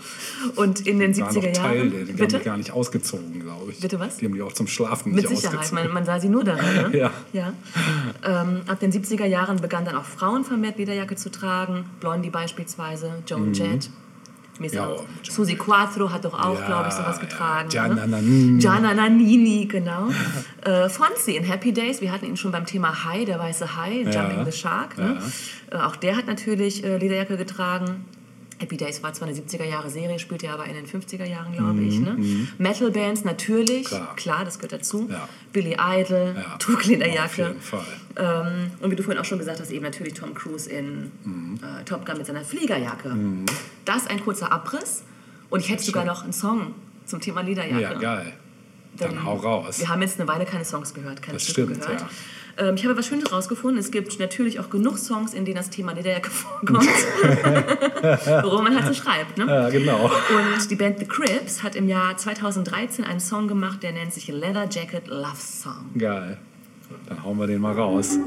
Und 0.57 0.87
in 0.87 0.99
den 0.99 1.17
War 1.19 1.31
70er 1.31 1.35
noch 1.35 1.53
Teil, 1.53 1.77
Jahren. 1.77 1.91
der, 1.91 2.05
die 2.05 2.13
haben 2.13 2.17
Bitte? 2.17 2.39
die 2.39 2.45
gar 2.45 2.57
nicht 2.57 2.71
ausgezogen, 2.73 3.41
glaube 3.41 3.71
ich. 3.73 3.81
Bitte 3.81 4.01
was? 4.01 4.17
Die 4.17 4.25
haben 4.27 4.35
die 4.35 4.43
auch 4.43 4.53
zum 4.53 4.67
Schlafen 4.67 5.13
Mit 5.15 5.29
nicht 5.29 5.37
Sicherheit, 5.37 5.59
ausgezogen. 5.61 5.85
man, 5.85 5.95
man 5.95 6.05
sah 6.05 6.19
sie 6.21 6.29
nur 6.29 6.45
darin. 6.45 6.91
Ne? 6.91 6.91
Ja. 6.99 7.11
ja. 7.33 7.53
Ähm, 8.25 8.63
ab 8.67 8.81
den 8.81 8.93
70er 8.93 9.27
Jahren 9.27 9.57
begannen 9.61 9.87
dann 9.87 9.97
auch 9.97 10.05
Frauen 10.05 10.45
vermehrt 10.45 10.79
Lederjacke 10.79 11.17
zu 11.17 11.31
tragen. 11.31 11.85
Blondie 12.01 12.31
beispielsweise, 12.31 13.11
Joan 13.27 13.53
Jett. 13.53 13.91
Mhm. 13.91 14.67
Ja, 14.71 14.87
auch- 14.87 14.99
Joan 15.01 15.07
Susi 15.29 15.57
Quattro 15.57 16.13
hat 16.13 16.25
doch 16.25 16.33
auch, 16.39 16.59
Ja, 16.61 16.67
glaube 16.67 16.89
ich, 16.89 16.95
sowas 16.95 17.17
ja. 17.17 17.23
getragen. 17.27 17.69
Gianna 17.71 18.07
ne? 18.07 18.59
Gianna 18.59 18.95
Nannini, 18.95 19.67
genau. 19.67 20.09
äh, 20.65 20.89
Fonzie 20.89 21.37
in 21.37 21.43
Happy 21.43 21.73
Days, 21.73 22.01
wir 22.01 22.13
hatten 22.13 22.27
ihn 22.27 22.37
schon 22.37 22.53
beim 22.53 22.65
Thema 22.65 23.05
Hai, 23.05 23.25
der 23.25 23.41
weiße 23.41 23.77
Hai, 23.77 24.03
Jumping 24.03 24.45
the 24.45 24.53
Shark. 24.53 24.97
Ne? 24.97 25.21
Äh, 25.73 25.77
auch 25.79 25.97
der 25.97 26.17
hat 26.17 26.29
natürlich 26.29 26.85
äh, 26.85 26.99
Lederjacke 26.99 27.37
getragen. 27.37 28.05
Happy 28.59 28.77
Days 28.77 29.03
war 29.03 29.13
zwar 29.13 29.29
eine 29.29 29.37
70er 29.37 29.65
Jahre 29.65 29.91
Serie, 29.91 30.19
spielte 30.19 30.49
aber 30.51 30.65
in 30.67 30.75
den 30.75 30.87
50er 30.87 31.25
Jahren, 31.25 31.53
glaube 31.53 31.81
ich. 31.83 31.99
Ne? 31.99 32.47
Metal 32.59 32.91
Bands 32.91 33.25
natürlich, 33.25 33.85
Mhm, 33.85 33.97
Klar. 33.97 34.17
klar. 34.17 34.45
das 34.45 34.59
gehört 34.59 34.73
dazu. 34.73 35.09
Ja. 35.11 35.29
Billy 35.53 35.77
Idol, 35.79 36.35
Ja, 36.37 36.57
trug 36.59 36.77
Auf 36.79 36.85
Lederjacke. 36.87 37.43
jeden 37.49 37.61
Fall. 37.61 37.85
Ähm, 38.17 38.71
und 38.81 38.91
wie 38.91 38.97
du 38.97 39.03
vorhin 39.03 39.21
auch 39.21 39.25
schon 39.25 39.39
gesagt 39.39 39.61
hast, 39.61 39.71
eben 39.73 39.83
natürlich 39.85 40.15
Tom 40.15 40.35
Cruise 40.35 40.71
in 40.71 41.11
Mhm. 41.25 41.59
äh, 41.63 41.85
Top 41.85 42.07
Gun 42.07 42.17
mit 42.19 42.27
seiner 42.27 42.45
Fliegerjacke. 42.45 43.17
Das 43.85 44.07
ein 44.07 44.21
kurzer 44.25 44.53
Abriss. 44.53 45.03
Und 45.51 45.61
ich 45.61 45.69
hätte 45.71 45.83
sogar 45.83 46.05
noch 46.05 46.23
einen 46.23 46.33
Song 46.33 46.75
zum 47.07 47.21
Thema 47.21 47.41
Lederjacke. 47.43 47.81
Ja, 47.83 47.95
geil. 47.95 48.33
Dann 48.97 49.11
Denn 49.11 49.25
hau 49.25 49.35
raus. 49.37 49.81
Wir 49.81 49.89
haben 49.89 50.03
jetzt 50.03 50.21
eine 50.21 50.29
Weile 50.29 50.45
keine 50.45 50.65
Songs 50.65 50.95
gehört, 50.95 51.21
keine 51.21 51.35
Das 51.39 51.43
Stücke 51.49 51.75
stimmt, 51.75 51.83
gehört. 51.87 52.05
Ähm, 52.59 52.75
ich 52.77 52.85
habe 52.85 52.97
was 52.97 53.07
Schönes 53.07 53.33
rausgefunden. 53.33 53.79
Es 53.79 53.91
gibt 53.91 54.19
natürlich 54.19 54.61
auch 54.61 54.71
genug 54.71 54.99
Songs, 54.99 55.35
in 55.35 55.45
denen 55.45 55.57
das 55.57 55.71
Thema 55.71 55.93
Lederjacke 55.93 56.31
vorkommt. 56.31 56.89
Worum 58.43 58.65
man 58.65 58.75
halt 58.75 58.87
so 58.87 58.95
schreibt. 58.95 59.39
Ne? 59.39 59.47
Ja, 59.47 59.69
genau. 59.71 60.05
Und 60.07 60.71
die 60.71 60.77
Band 60.77 60.99
The 60.99 61.07
Crips 61.07 61.63
hat 61.63 61.77
im 61.77 61.89
Jahr 61.89 62.17
2013 62.17 63.05
einen 63.05 63.21
Song 63.21 63.49
gemacht, 63.49 63.83
der 63.83 63.93
nennt 63.93 64.13
sich 64.13 64.29
Leather 64.29 64.69
Jacket 64.71 65.09
Love 65.09 65.37
Song. 65.37 65.91
Geil. 65.99 66.39
Dann 67.09 67.23
hauen 67.25 67.39
wir 67.39 67.47
den 67.47 67.61
mal 67.61 67.73
raus. 67.73 68.19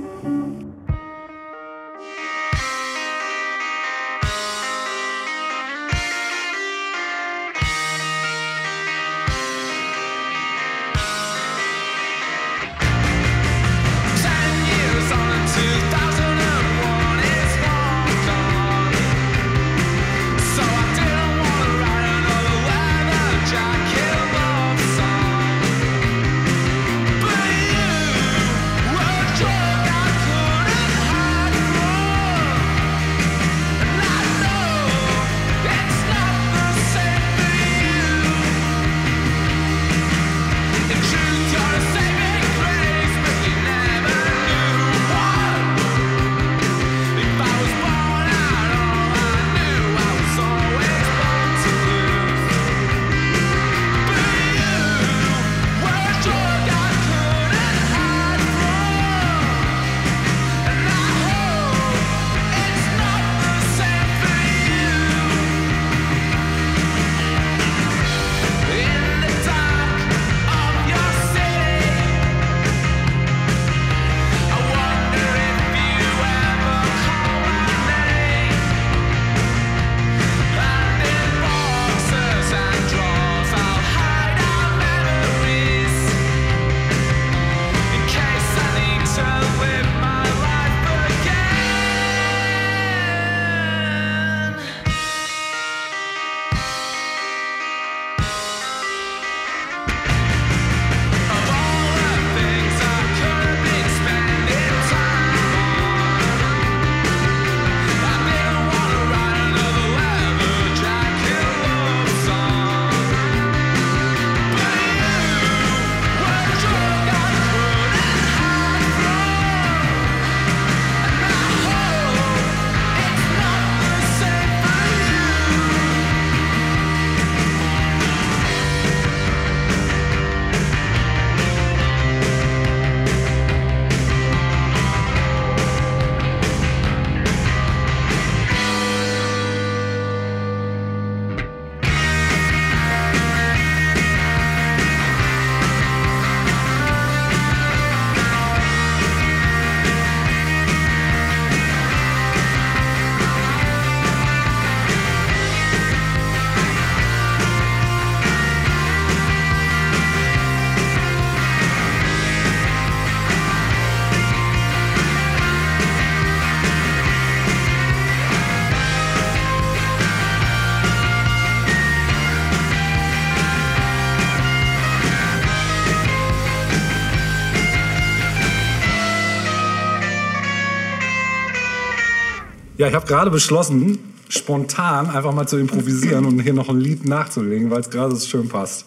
Ja, 182.78 182.88
ich 182.88 182.94
habe 182.94 183.08
gerade 183.08 183.32
beschlossen, 183.32 183.98
spontan 184.30 185.10
einfach 185.10 185.34
mal 185.34 185.48
zu 185.48 185.58
improvisieren 185.58 186.26
und 186.26 186.40
hier 186.42 186.54
noch 186.54 186.70
ein 186.70 186.80
Lied 186.80 187.06
nachzulegen, 187.06 187.72
weil 187.72 187.82
es 187.82 187.90
gerade 187.90 188.16
so 188.16 188.28
schön 188.28 188.50
passt. 188.50 188.86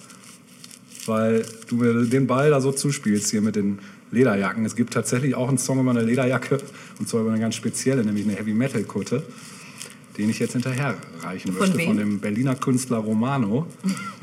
Weil 1.06 1.44
du 1.68 1.76
mir 1.76 2.04
den 2.04 2.28
Ball 2.28 2.50
da 2.50 2.60
so 2.60 2.70
zuspielst 2.70 3.30
hier 3.30 3.42
mit 3.42 3.56
den 3.56 3.80
Lederjacken. 4.12 4.64
Es 4.64 4.76
gibt 4.76 4.92
tatsächlich 4.92 5.34
auch 5.34 5.48
einen 5.48 5.58
Song 5.58 5.80
über 5.80 5.90
eine 5.90 6.02
Lederjacke 6.02 6.58
und 7.00 7.08
zwar 7.08 7.22
über 7.22 7.32
eine 7.32 7.40
ganz 7.40 7.56
spezielle, 7.56 8.04
nämlich 8.04 8.24
eine 8.26 8.36
Heavy 8.36 8.54
Metal 8.54 8.82
Kutte, 8.84 9.24
den 10.18 10.30
ich 10.30 10.38
jetzt 10.38 10.52
hinterherreichen 10.52 11.52
Von 11.52 11.58
möchte 11.58 11.78
wem? 11.78 11.86
von 11.88 11.96
dem 11.96 12.20
Berliner 12.20 12.54
Künstler 12.54 12.98
Romano 12.98 13.66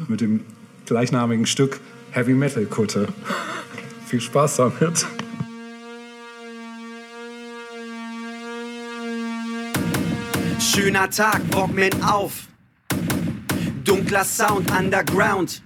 mit 0.08 0.22
dem 0.22 0.42
gleichnamigen 0.86 1.46
Stück 1.46 1.82
Heavy 2.12 2.36
Metal 2.36 2.66
Kutte. 2.66 3.10
Viel 4.06 4.22
Spaß 4.22 4.58
damit. 4.58 5.06
Schöner 10.78 11.10
Tag, 11.10 11.42
Walkman 11.54 12.04
auf. 12.04 12.34
Dunkler 13.84 14.24
Sound, 14.24 14.70
Underground. 14.70 15.64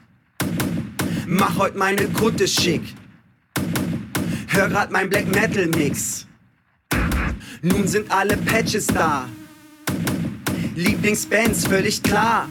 Mach 1.28 1.58
heut 1.58 1.76
meine 1.76 2.08
Kutte 2.08 2.48
schick. 2.48 2.96
Hör 4.48 4.70
grad 4.70 4.90
mein 4.90 5.10
Black 5.10 5.28
Metal 5.28 5.68
Mix. 5.68 6.28
Nun 7.62 7.90
sind 7.90 8.10
alle 8.10 8.38
Patches 8.38 8.88
da. 8.88 9.28
Lieblingsbands 10.76 11.68
völlig 11.68 12.02
klar. 12.02 12.48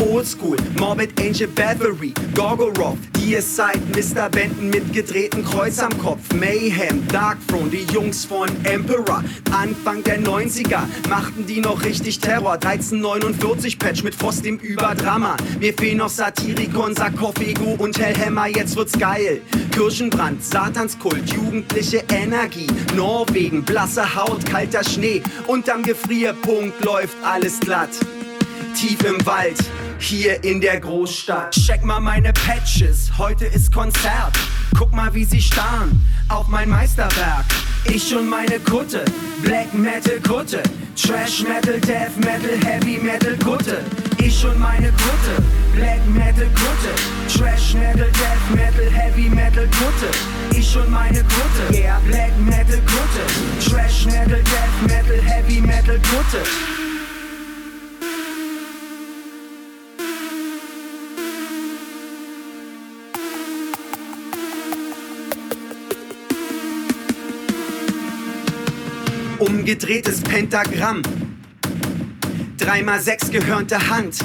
Oldschool, 0.00 0.56
Morbid 0.78 1.20
Angel 1.20 1.48
Battery, 1.48 2.14
Gorgoroth, 2.34 2.98
Deicide, 3.12 3.80
Mr. 3.94 4.28
Benton 4.30 4.70
mit 4.70 4.92
gedrehtem 4.92 5.44
Kreuz 5.44 5.78
am 5.80 5.96
Kopf, 5.98 6.32
Mayhem, 6.34 7.06
Darkthrone, 7.08 7.68
die 7.70 7.92
Jungs 7.92 8.24
von 8.24 8.48
Emperor, 8.64 9.22
Anfang 9.50 10.02
der 10.04 10.20
90er 10.20 10.80
machten 11.08 11.46
die 11.46 11.60
noch 11.60 11.84
richtig 11.84 12.20
Terror, 12.20 12.54
1349 12.54 13.78
Patch 13.78 14.02
mit 14.02 14.14
Frost 14.14 14.46
im 14.46 14.58
Überdrama, 14.58 15.36
mir 15.60 15.74
fehlen 15.74 15.98
noch 15.98 16.08
Satirikon, 16.08 16.94
Sarkophago 16.94 17.76
und 17.78 17.98
Hellhammer, 17.98 18.46
jetzt 18.46 18.76
wird's 18.76 18.98
geil, 18.98 19.42
Kirchenbrand, 19.72 20.42
Satanskult, 20.42 21.30
jugendliche 21.30 22.02
Energie, 22.10 22.68
Norwegen, 22.96 23.62
blasse 23.62 24.14
Haut, 24.14 24.46
kalter 24.46 24.84
Schnee, 24.84 25.22
unterm 25.46 25.82
Gefrierpunkt 25.82 26.84
läuft 26.84 27.16
alles 27.24 27.60
glatt. 27.60 27.90
Tief 28.74 29.02
im 29.04 29.24
Wald, 29.26 29.58
hier 30.00 30.42
in 30.44 30.60
der 30.60 30.80
Großstadt. 30.80 31.54
Check 31.54 31.84
mal 31.84 32.00
meine 32.00 32.32
Patches, 32.32 33.10
heute 33.18 33.46
ist 33.46 33.72
Konzert. 33.72 34.38
Guck 34.76 34.92
mal, 34.92 35.12
wie 35.14 35.24
sie 35.24 35.40
starren 35.40 36.04
auf 36.28 36.48
mein 36.48 36.68
Meisterwerk. 36.68 37.44
Ich 37.84 38.14
und 38.14 38.28
meine 38.28 38.58
Kutte, 38.60 39.04
Black 39.42 39.72
Metal 39.72 40.20
Kutte, 40.20 40.62
Trash 40.94 41.42
Metal, 41.42 41.80
Death 41.80 42.16
Metal, 42.18 42.56
Heavy 42.64 42.98
Metal 42.98 43.36
Kutte. 43.38 43.78
Ich 44.18 44.44
und 44.44 44.58
meine 44.58 44.88
Kutte, 44.88 45.42
Black 45.74 46.06
Metal 46.08 46.46
Kutte, 46.46 47.38
Trash 47.38 47.74
Metal, 47.74 48.10
Death 48.10 48.54
Metal, 48.54 48.90
Heavy 48.90 49.28
Metal 49.28 49.66
Kutte. 49.66 50.10
Ich 50.58 50.76
und 50.76 50.90
meine 50.90 51.22
Kutte, 51.24 51.74
yeah, 51.76 52.00
Black 52.06 52.38
Metal 52.38 52.80
Kutte, 52.82 53.70
Trash 53.70 54.06
Metal, 54.06 54.42
Death 54.42 54.82
Metal, 54.86 55.20
Heavy 55.22 55.60
Metal 55.60 55.98
Kutte. 55.98 56.77
Umgedrehtes 69.68 70.22
Pentagramm. 70.22 71.02
Dreimal 72.56 73.02
sechs 73.02 73.30
gehörnte 73.30 73.90
Hand. 73.90 74.16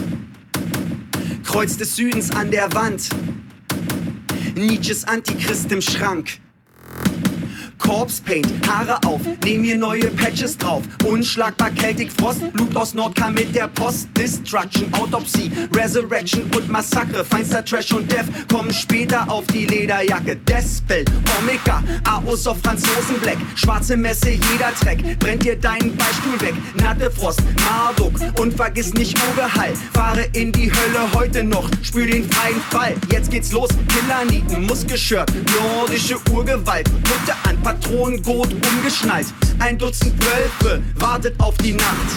Kreuz 1.44 1.76
des 1.76 1.98
Südens 1.98 2.32
an 2.32 2.50
der 2.50 2.74
Wand. 2.74 3.10
Nietzsches 4.56 5.04
Antichrist 5.04 5.70
im 5.74 5.82
Schrank. 5.82 6.40
Corpse 7.84 8.22
Paint, 8.22 8.48
Haare 8.68 8.98
auf, 9.06 9.22
nehm 9.44 9.62
mir 9.62 9.78
neue 9.78 10.08
Patches 10.12 10.58
drauf. 10.58 10.84
Unschlagbar 11.04 11.70
Celtic 11.76 12.12
Frost, 12.14 12.40
Blut 12.54 12.76
aus 12.76 12.94
Nordkam 12.94 13.34
mit 13.34 13.54
der 13.54 13.68
Post. 13.68 14.08
Destruction, 14.18 14.92
Autopsie, 14.94 15.52
Resurrection 15.76 16.44
und 16.56 16.70
Massacre. 16.70 17.26
Feinster 17.26 17.64
Trash 17.64 17.92
und 17.92 18.10
Death 18.10 18.26
kommen 18.50 18.74
später 18.74 19.30
auf 19.30 19.46
die 19.48 19.66
Lederjacke. 19.66 20.38
Despel, 20.38 21.04
Omega, 21.40 21.84
Aos 22.10 22.48
auf 22.48 22.58
Franzosen 22.64 23.20
Black. 23.22 23.38
Schwarze 23.56 23.98
Messe, 23.98 24.30
jeder 24.30 24.74
Track. 24.82 25.20
Brennt 25.20 25.44
dir 25.44 25.58
deinen 25.58 25.96
Beistuhl 25.98 26.40
weg. 26.40 26.54
Natte 26.76 27.12
Frost, 27.12 27.42
Marduk 27.66 28.14
und 28.40 28.54
vergiss 28.54 28.94
nicht 28.94 29.18
Oberhall. 29.30 29.74
Fahre 29.94 30.24
in 30.34 30.54
die 30.54 30.72
Hölle 30.72 31.12
heute 31.14 31.44
noch, 31.44 31.70
spür 31.82 32.06
den 32.06 32.30
freien 32.30 32.62
Fall. 32.70 32.96
Jetzt 33.12 33.30
geht's 33.30 33.52
los, 33.52 33.70
Killernieten, 33.90 34.66
Muskelshirt, 34.66 35.30
nordische 35.62 36.16
Urgewalt. 36.32 36.90
Mutter 36.94 37.36
an, 37.44 37.58
Patronengurt 37.74 38.54
umgeschnallt. 38.54 39.28
Ein 39.60 39.78
Dutzend 39.78 40.14
Wölfe 40.24 40.82
wartet 40.96 41.40
auf 41.40 41.58
die 41.58 41.74
Nacht. 41.74 42.10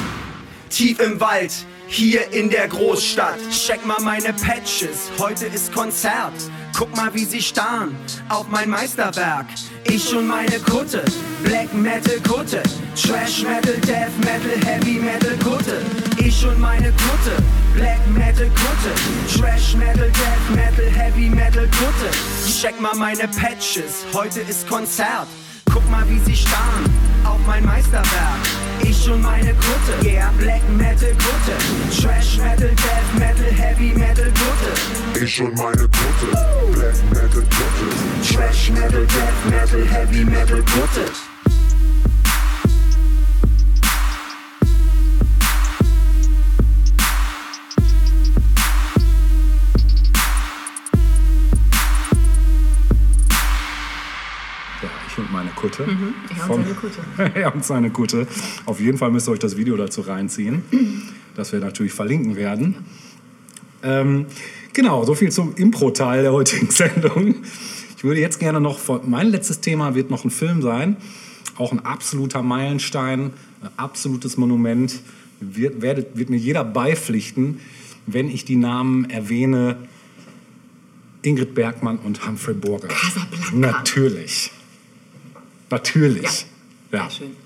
Tief 0.69 1.01
im 1.01 1.19
Wald, 1.21 1.53
hier 1.87 2.31
in 2.33 2.51
der 2.51 2.69
Großstadt. 2.69 3.39
Check 3.51 3.87
mal 3.87 4.01
meine 4.03 4.35
Patches, 4.35 5.11
heute 5.19 5.47
ist 5.47 5.73
Konzert. 5.73 6.35
Guck 6.77 6.95
mal, 6.95 7.15
wie 7.15 7.25
sie 7.25 7.41
starren 7.41 7.97
auf 8.29 8.47
mein 8.51 8.69
Meisterwerk. 8.69 9.47
Ich 9.85 10.15
und 10.15 10.27
meine 10.27 10.59
Kutte, 10.59 11.03
Black 11.43 11.73
Metal 11.73 12.21
Kutte, 12.29 12.63
Trash 12.95 13.43
Metal, 13.43 13.77
Death 13.81 14.13
Metal, 14.19 14.59
Heavy 14.67 14.99
Metal 14.99 15.39
Kutte. 15.43 15.81
Ich 16.19 16.45
und 16.45 16.61
meine 16.61 16.93
Kutte, 16.93 17.43
Black 17.75 18.01
Metal 18.09 18.51
Kutte, 18.51 19.41
Trash 19.41 19.75
Metal, 19.75 20.11
Death 20.11 20.55
Metal, 20.55 20.91
Heavy 20.91 21.31
Metal 21.31 21.67
Kutte. 21.69 22.11
Check 22.61 22.79
mal 22.79 22.95
meine 22.95 23.27
Patches, 23.29 24.05
heute 24.13 24.41
ist 24.41 24.69
Konzert. 24.69 25.29
Guck 25.77 25.91
mal, 25.91 26.09
wie 26.09 26.19
sie 26.21 26.35
starren 26.35 26.87
auf 27.23 27.39
mein 27.47 27.63
Meisterwerk. 27.67 28.41
Ich 28.83 29.11
und 29.11 29.21
meine 29.21 29.53
Kutte, 29.53 30.09
yeah, 30.09 30.33
Black 30.39 30.63
Metal 30.71 31.13
Kutte, 31.13 32.01
Trash 32.01 32.39
Metal, 32.39 32.71
Death 32.71 33.19
Metal, 33.19 33.53
Heavy 33.53 33.93
Metal 33.93 34.25
Kutte. 34.25 35.21
Ich 35.23 35.39
und 35.39 35.55
meine 35.55 35.77
Kutte, 35.77 36.73
Black 36.73 36.95
Metal 37.11 37.43
Kutte. 37.43 38.35
Trash 38.35 38.71
Metal, 38.71 39.05
Death 39.05 39.51
Metal, 39.51 39.85
Heavy 39.87 40.25
Metal 40.25 40.63
Kutte. 40.63 41.36
Ich 55.17 55.23
und 55.23 55.33
meine 55.33 55.51
Kutte. 55.51 55.85
er 55.85 55.91
und 55.91 56.47
Vom- 56.47 56.63
seine 56.63 56.75
Kutte. 56.75 57.33
er 57.35 57.55
und 57.55 57.65
seine 57.65 57.91
Kutte. 57.91 58.27
Auf 58.67 58.81
jeden 58.81 58.99
Fall 58.99 59.11
müsst 59.11 59.29
ihr 59.29 59.33
euch 59.33 59.39
das 59.39 59.57
Video 59.57 59.77
dazu 59.77 60.03
reinziehen, 60.03 60.63
das 61.35 61.53
wir 61.53 61.61
natürlich 61.61 61.93
verlinken 61.93 62.37
werden. 62.37 62.77
Ähm, 63.83 64.27
genau, 64.73 65.05
so 65.05 65.15
viel 65.15 65.31
zum 65.31 65.55
Impro-Teil 65.55 66.23
der 66.23 66.33
heutigen 66.33 66.71
Sendung. 66.71 67.37
Ich 67.97 68.05
würde 68.05 68.21
jetzt 68.21 68.39
gerne 68.39 68.61
noch, 68.61 68.79
mein 69.07 69.29
letztes 69.31 69.61
Thema 69.61 69.95
wird 69.95 70.11
noch 70.11 70.25
ein 70.25 70.31
Film 70.31 70.61
sein, 70.63 70.97
auch 71.57 71.73
ein 71.73 71.85
absoluter 71.85 72.43
Meilenstein, 72.43 73.33
ein 73.63 73.71
absolutes 73.77 74.37
Monument, 74.37 75.01
wird, 75.41 75.83
werdet, 75.83 76.17
wird 76.17 76.31
mir 76.31 76.37
jeder 76.39 76.65
beipflichten, 76.65 77.61
wenn 78.07 78.29
ich 78.31 78.45
die 78.45 78.57
Namen 78.57 79.09
erwähne, 79.11 79.77
Ingrid 81.23 81.55
Bergmann 81.55 81.99
und 81.99 82.27
Humphrey 82.27 82.55
Burger. 82.55 82.89
Casablanca. 82.89 83.57
Natürlich. 83.57 84.53
Natürlich. 85.71 86.47
Ja. 86.93 87.09
Sehr 87.09 87.11
schön. 87.11 87.37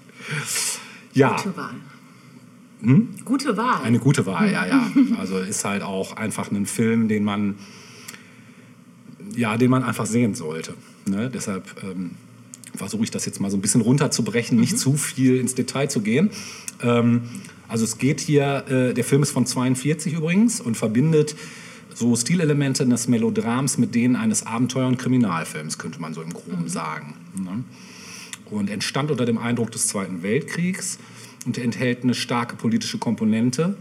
Ja. 1.13 1.37
Gute 1.37 1.57
Wahl. 1.57 1.75
Gute 3.25 3.57
Wahl. 3.57 3.83
Eine 3.83 3.99
gute 3.99 4.27
Wahl, 4.27 4.51
ja, 4.51 4.67
ja. 4.67 4.91
Also 5.19 5.39
ist 5.39 5.65
halt 5.65 5.83
auch 5.83 6.17
einfach 6.17 6.51
ein 6.51 6.67
Film, 6.67 7.09
den 7.09 7.25
man, 7.25 7.57
ja, 9.37 9.57
den 9.57 9.71
man 9.71 9.83
einfach 9.83 10.07
sehen 10.07 10.35
sollte. 10.35 10.75
Ne? 11.07 11.31
Deshalb 11.33 11.83
ähm, 11.83 12.13
versuche 12.75 13.05
ich 13.05 13.11
das 13.11 13.27
jetzt 13.27 13.41
mal 13.41 13.51
so 13.51 13.57
ein 13.57 13.61
bisschen 13.61 13.83
runterzubrechen, 13.83 14.59
nicht 14.59 14.79
zu 14.79 14.95
viel 14.95 15.37
ins 15.37 15.55
Detail 15.55 15.89
zu 15.89 16.01
gehen. 16.01 16.31
Ähm, 16.83 17.23
also 17.69 17.85
es 17.85 17.99
geht 17.99 18.21
hier, 18.21 18.65
äh, 18.69 18.95
der 18.95 19.05
Film 19.05 19.23
ist 19.23 19.31
von 19.31 19.47
42 19.47 20.15
übrigens 20.15 20.61
und 20.61 20.77
verbindet 20.77 21.37
so 21.95 22.17
Stilelemente 22.17 22.87
des 22.87 23.09
Melodrams 23.09 23.77
mit 23.77 23.95
denen 23.95 24.17
eines 24.17 24.47
Abenteuer- 24.47 24.89
und 24.89 24.97
Kriminalfilms, 24.97 25.77
könnte 25.79 26.01
man 26.01 26.15
so 26.15 26.23
im 26.23 26.33
Groben 26.33 26.69
sagen. 26.69 27.15
Ne? 27.37 27.65
Und 28.51 28.71
entstand 28.71 29.11
unter 29.11 29.27
dem 29.27 29.39
Eindruck 29.39 29.71
des 29.71 29.87
Zweiten 29.87 30.23
Weltkriegs 30.23 30.99
und 31.47 31.59
enthält 31.59 32.03
eine 32.03 32.15
starke 32.15 32.57
politische 32.57 32.99
Komponente 32.99 33.77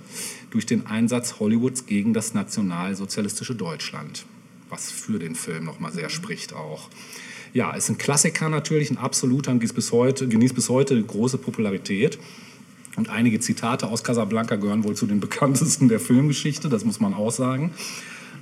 durch 0.52 0.66
den 0.66 0.86
Einsatz 0.88 1.40
Hollywoods 1.40 1.86
gegen 1.86 2.14
das 2.14 2.34
nationalsozialistische 2.34 3.56
Deutschland, 3.56 4.26
was 4.70 4.92
für 4.92 5.20
den 5.20 5.36
Film 5.36 5.66
nochmal 5.66 5.92
sehr 5.92 6.10
spricht 6.10 6.54
auch. 6.54 6.90
Ja, 7.54 7.74
ist 7.74 7.90
ein 7.90 7.98
Klassiker 7.98 8.50
natürlich, 8.50 8.92
ein 8.92 8.98
absoluter, 8.98 9.52
und 9.52 9.60
genießt 9.60 9.76
bis 9.76 9.92
heute, 9.92 10.28
genießt 10.28 10.56
bis 10.56 10.70
heute 10.70 11.02
große 11.02 11.40
Popularität. 11.40 12.20
Und 12.96 13.10
einige 13.10 13.40
Zitate 13.40 13.88
aus 13.88 14.04
Casablanca 14.04 14.56
gehören 14.56 14.84
wohl 14.84 14.96
zu 14.96 15.08
den 15.08 15.20
bekanntesten 15.20 15.90
der 15.90 16.00
Filmgeschichte, 16.00 16.70
das 16.70 16.86
muss 16.86 17.00
man 17.00 17.14
auch 17.14 17.32
sagen. 17.32 17.72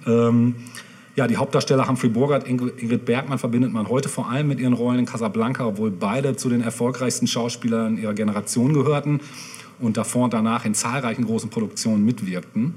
Ähm, 0.05 0.55
ja, 1.17 1.25
die 1.25 1.37
Hauptdarsteller 1.37 1.87
Humphrey 1.87 2.09
Bogart, 2.11 2.47
Ingrid 2.47 2.79
Ingrid 2.79 3.05
Bergmann 3.05 3.39
verbindet 3.39 3.73
man 3.73 3.89
heute 3.89 4.07
vor 4.07 4.29
allem 4.29 4.47
mit 4.47 4.59
ihren 4.59 4.73
Rollen 4.73 4.99
in 4.99 5.05
Casablanca, 5.07 5.65
obwohl 5.65 5.89
beide 5.89 6.35
zu 6.35 6.47
den 6.47 6.61
erfolgreichsten 6.61 7.25
Schauspielern 7.25 7.97
ihrer 7.97 8.13
Generation 8.13 8.71
gehörten 8.71 9.21
und 9.79 9.97
davor 9.97 10.25
und 10.25 10.33
danach 10.33 10.63
in 10.63 10.75
zahlreichen 10.75 11.25
großen 11.25 11.49
Produktionen 11.49 12.05
mitwirkten. 12.05 12.75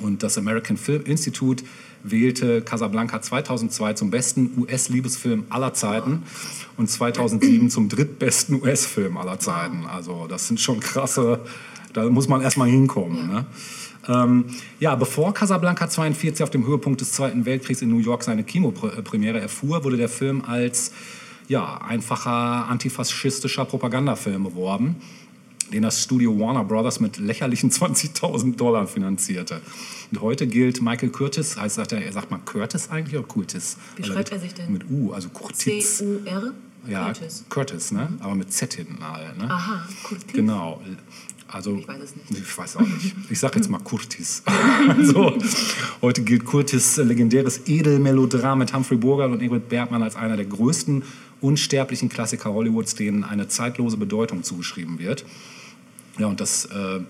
Und 0.00 0.24
das 0.24 0.38
American 0.38 0.76
Film 0.76 1.04
Institute 1.04 1.62
wählte 2.02 2.62
Casablanca 2.62 3.22
2002 3.22 3.92
zum 3.92 4.10
besten 4.10 4.50
US-Liebesfilm 4.58 5.44
aller 5.48 5.72
Zeiten 5.72 6.24
und 6.76 6.90
2007 6.90 7.70
zum 7.70 7.88
drittbesten 7.88 8.60
US-Film 8.60 9.16
aller 9.16 9.38
Zeiten. 9.38 9.86
Also 9.86 10.26
das 10.28 10.48
sind 10.48 10.58
schon 10.58 10.80
krasse, 10.80 11.38
da 11.92 12.08
muss 12.10 12.26
man 12.26 12.40
erstmal 12.40 12.68
hinkommen. 12.68 13.28
Ne? 13.28 13.44
Ähm, 14.08 14.46
ja, 14.80 14.94
bevor 14.94 15.32
Casablanca 15.32 15.88
42 15.88 16.42
auf 16.42 16.50
dem 16.50 16.66
Höhepunkt 16.66 17.00
des 17.00 17.12
Zweiten 17.12 17.44
Weltkriegs 17.44 17.82
in 17.82 17.90
New 17.90 17.98
York 17.98 18.24
seine 18.24 18.42
Kinopremiere 18.42 19.40
erfuhr, 19.40 19.84
wurde 19.84 19.96
der 19.96 20.08
Film 20.08 20.42
als 20.44 20.92
ja, 21.48 21.78
einfacher 21.78 22.68
antifaschistischer 22.68 23.64
Propagandafilm 23.64 24.44
beworben 24.44 24.96
den 25.72 25.82
das 25.82 26.02
Studio 26.02 26.38
Warner 26.38 26.64
Brothers 26.64 27.00
mit 27.00 27.16
lächerlichen 27.16 27.70
20.000 27.70 28.56
Dollar 28.56 28.86
finanzierte. 28.86 29.60
Und 30.10 30.20
heute 30.20 30.46
gilt 30.46 30.82
Michael 30.82 31.10
Curtis, 31.10 31.56
heißt, 31.56 31.76
sagt 31.76 31.92
er, 31.92 32.12
sagt 32.12 32.30
man 32.30 32.44
Curtis 32.44 32.90
eigentlich 32.90 33.18
oder 33.18 33.26
Curtis? 33.26 33.78
Wie 33.96 34.04
schreibt 34.04 34.30
er 34.32 34.38
sich 34.38 34.54
denn? 34.54 34.72
Mit 34.72 34.88
U, 34.90 35.12
also 35.12 35.28
Curtis. 35.30 35.98
C-U-R? 35.98 36.52
Ja, 36.86 37.06
Curtis. 37.06 37.44
Curtis, 37.48 37.92
ne? 37.92 38.08
aber 38.20 38.34
mit 38.34 38.52
Z 38.52 38.74
hinten 38.74 38.98
halt. 39.00 39.38
Ne? 39.38 39.44
Aha, 39.44 39.86
Curtis. 40.02 40.32
Genau. 40.32 40.80
Also, 41.52 41.76
Ich 41.76 41.86
weiß 41.86 42.02
es 42.02 42.16
nicht. 42.16 42.30
Ich 42.30 42.58
weiß 42.58 42.76
auch 42.76 42.80
nicht. 42.80 43.14
Ich 43.28 43.38
sage 43.38 43.56
jetzt 43.56 43.68
mal 43.68 43.78
Curtis. 43.78 44.42
so. 45.02 45.36
Heute 46.00 46.22
gilt 46.22 46.46
Curtis 46.46 46.96
legendäres 46.96 47.66
Edelmelodram 47.66 48.58
mit 48.58 48.72
Humphrey 48.74 48.96
Bogart 48.96 49.30
und 49.30 49.42
Ingrid 49.42 49.68
Bergmann 49.68 50.02
als 50.02 50.16
einer 50.16 50.36
der 50.36 50.46
größten 50.46 51.02
unsterblichen 51.42 52.08
Klassiker 52.08 52.54
Hollywoods, 52.54 52.94
denen 52.94 53.22
eine 53.22 53.48
zeitlose 53.48 53.98
Bedeutung 53.98 54.42
zugeschrieben 54.44 54.98
wird. 54.98 55.26
Ja, 56.18 56.26
und 56.26 56.40
das, 56.40 56.64
äh, 56.66 57.00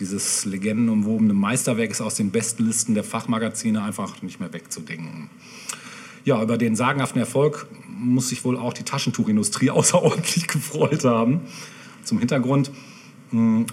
dieses 0.00 0.44
legendenumwobene 0.44 1.32
Meisterwerk 1.32 1.90
ist 1.90 2.02
aus 2.02 2.14
den 2.14 2.30
besten 2.30 2.66
Listen 2.66 2.94
der 2.94 3.04
Fachmagazine 3.04 3.82
einfach 3.82 4.20
nicht 4.20 4.38
mehr 4.38 4.52
wegzudenken. 4.52 5.30
Ja, 6.24 6.42
über 6.42 6.58
den 6.58 6.76
sagenhaften 6.76 7.20
Erfolg 7.20 7.66
muss 7.88 8.28
sich 8.28 8.44
wohl 8.44 8.58
auch 8.58 8.74
die 8.74 8.82
Taschentuchindustrie 8.82 9.70
außerordentlich 9.70 10.46
gefreut 10.46 11.04
haben. 11.04 11.40
Zum 12.04 12.18
Hintergrund, 12.18 12.70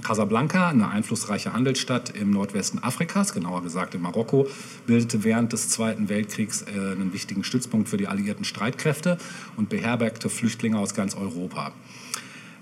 Casablanca, 0.04 0.70
eine 0.70 0.90
einflussreiche 0.90 1.54
Handelsstadt 1.54 2.10
im 2.10 2.32
Nordwesten 2.32 2.84
Afrikas, 2.84 3.34
genauer 3.34 3.64
gesagt 3.64 3.96
in 3.96 4.02
Marokko, 4.02 4.48
bildete 4.86 5.24
während 5.24 5.54
des 5.54 5.70
Zweiten 5.70 6.10
Weltkriegs 6.10 6.64
äh, 6.64 6.72
einen 6.72 7.14
wichtigen 7.14 7.44
Stützpunkt 7.44 7.88
für 7.88 7.98
die 7.98 8.08
alliierten 8.08 8.44
Streitkräfte 8.44 9.18
und 9.56 9.70
beherbergte 9.70 10.30
Flüchtlinge 10.30 10.78
aus 10.78 10.94
ganz 10.94 11.16
Europa. 11.16 11.72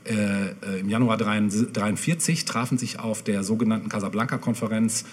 Äh, 0.06 0.50
äh, 0.50 0.80
Im 0.82 0.90
Januar 0.90 1.14
1943 1.14 2.46
trafen 2.46 2.78
sich 2.78 3.00
auf 3.00 3.24
der 3.24 3.44
sogenannten 3.44 3.90
Casablanca-Konferenz 3.90 5.06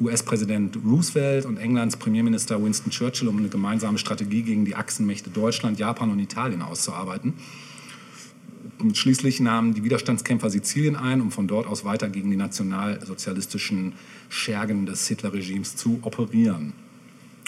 US-Präsident 0.00 0.76
Roosevelt 0.84 1.46
und 1.46 1.56
Englands 1.56 1.96
Premierminister 1.96 2.62
Winston 2.62 2.90
Churchill, 2.90 3.28
um 3.28 3.38
eine 3.38 3.48
gemeinsame 3.48 3.98
Strategie 3.98 4.42
gegen 4.42 4.64
die 4.64 4.74
Achsenmächte 4.74 5.30
Deutschland, 5.30 5.78
Japan 5.78 6.10
und 6.10 6.18
Italien 6.18 6.62
auszuarbeiten. 6.62 7.34
Schließlich 8.92 9.40
nahmen 9.40 9.74
die 9.74 9.84
Widerstandskämpfer 9.84 10.50
Sizilien 10.50 10.96
ein, 10.96 11.20
um 11.20 11.30
von 11.30 11.46
dort 11.46 11.66
aus 11.66 11.84
weiter 11.84 12.08
gegen 12.08 12.30
die 12.30 12.36
nationalsozialistischen 12.36 13.92
Schergen 14.28 14.84
des 14.84 15.06
Hitlerregimes 15.06 15.76
zu 15.76 16.00
operieren. 16.02 16.72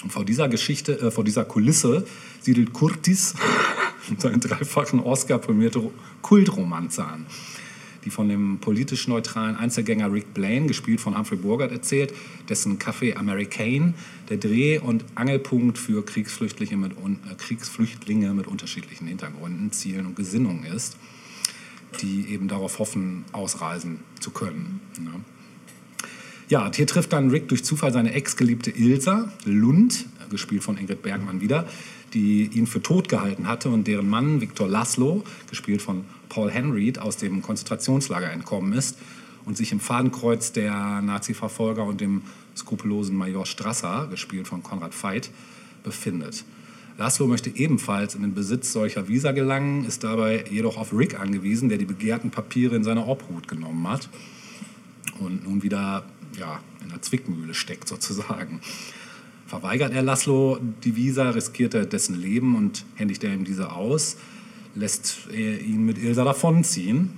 Und 0.03 0.11
vor 0.11 0.25
dieser 0.25 0.47
Geschichte, 0.47 0.99
äh, 0.99 1.11
vor 1.11 1.23
dieser 1.23 1.45
Kulisse 1.45 2.05
siedelt 2.39 2.73
Curtis 2.73 3.33
seinen 4.17 4.39
dreifachen 4.39 4.99
Oscar-prämierte 4.99 5.89
Kultromanze 6.21 7.03
an, 7.03 7.25
die 8.05 8.09
von 8.09 8.29
dem 8.29 8.59
politisch 8.59 9.07
neutralen 9.07 9.55
Einzelgänger 9.55 10.11
Rick 10.13 10.33
Blaine, 10.33 10.67
gespielt 10.67 11.01
von 11.01 11.17
Humphrey 11.17 11.37
Bogart, 11.37 11.71
erzählt, 11.71 12.13
dessen 12.47 12.79
Café 12.79 13.15
Americain 13.17 13.95
der 14.29 14.37
Dreh- 14.37 14.79
und 14.79 15.03
Angelpunkt 15.15 15.77
für 15.77 16.05
Kriegsflüchtlinge 16.05 16.77
mit, 16.77 16.91
äh, 16.93 17.35
Kriegsflüchtlinge 17.35 18.33
mit 18.33 18.47
unterschiedlichen 18.47 19.07
Hintergründen, 19.07 19.71
Zielen 19.71 20.05
und 20.05 20.15
Gesinnungen 20.15 20.63
ist, 20.63 20.95
die 22.01 22.27
eben 22.29 22.47
darauf 22.47 22.79
hoffen, 22.79 23.25
ausreisen 23.31 23.99
zu 24.19 24.31
können. 24.31 24.81
Ne? 24.99 25.11
Ja, 26.49 26.65
und 26.65 26.75
hier 26.75 26.87
trifft 26.87 27.11
dann 27.11 27.29
Rick 27.29 27.49
durch 27.49 27.65
Zufall 27.65 27.91
seine 27.91 28.13
Ex-geliebte 28.13 28.71
Ilsa 28.71 29.31
Lund, 29.43 30.05
gespielt 30.29 30.63
von 30.63 30.77
Ingrid 30.77 31.01
Bergmann 31.01 31.41
wieder, 31.41 31.67
die 32.13 32.45
ihn 32.45 32.67
für 32.67 32.81
tot 32.81 33.09
gehalten 33.09 33.47
hatte 33.47 33.69
und 33.69 33.87
deren 33.87 34.09
Mann 34.09 34.39
Viktor 34.39 34.67
Laszlo, 34.67 35.23
gespielt 35.49 35.81
von 35.81 36.05
Paul 36.29 36.49
Henreid, 36.49 36.99
aus 36.99 37.17
dem 37.17 37.41
Konzentrationslager 37.41 38.31
entkommen 38.31 38.73
ist 38.73 38.97
und 39.45 39.57
sich 39.57 39.71
im 39.71 39.79
Fadenkreuz 39.79 40.51
der 40.51 41.01
Nazi-Verfolger 41.01 41.83
und 41.83 41.99
dem 41.99 42.21
skrupellosen 42.55 43.15
Major 43.15 43.45
Strasser, 43.45 44.07
gespielt 44.09 44.47
von 44.47 44.63
Konrad 44.63 44.93
Veit, 44.93 45.29
befindet. 45.83 46.43
Laszlo 46.97 47.27
möchte 47.27 47.51
ebenfalls 47.55 48.15
in 48.15 48.21
den 48.21 48.33
Besitz 48.33 48.73
solcher 48.73 49.07
Visa 49.07 49.31
gelangen, 49.31 49.85
ist 49.85 50.03
dabei 50.03 50.45
jedoch 50.49 50.77
auf 50.77 50.93
Rick 50.93 51.19
angewiesen, 51.19 51.69
der 51.69 51.77
die 51.77 51.85
begehrten 51.85 52.31
Papiere 52.31 52.75
in 52.75 52.83
seine 52.83 53.05
Obhut 53.05 53.47
genommen 53.47 53.87
hat 53.87 54.09
und 55.19 55.47
nun 55.47 55.61
wieder 55.61 56.05
ja, 56.39 56.59
in 56.83 56.89
der 56.89 57.01
Zwickmühle 57.01 57.53
steckt 57.53 57.87
sozusagen. 57.87 58.61
Verweigert 59.45 59.93
er 59.93 60.01
Laszlo 60.01 60.59
die 60.83 60.95
Visa, 60.95 61.29
riskiert 61.29 61.73
er 61.73 61.85
dessen 61.85 62.19
Leben 62.19 62.55
und 62.55 62.83
händigt 62.95 63.23
er 63.23 63.33
ihm 63.33 63.45
diese 63.45 63.71
aus, 63.71 64.17
lässt 64.75 65.27
er 65.31 65.61
ihn 65.61 65.85
mit 65.85 65.97
Ilsa 65.97 66.23
davonziehen, 66.23 67.11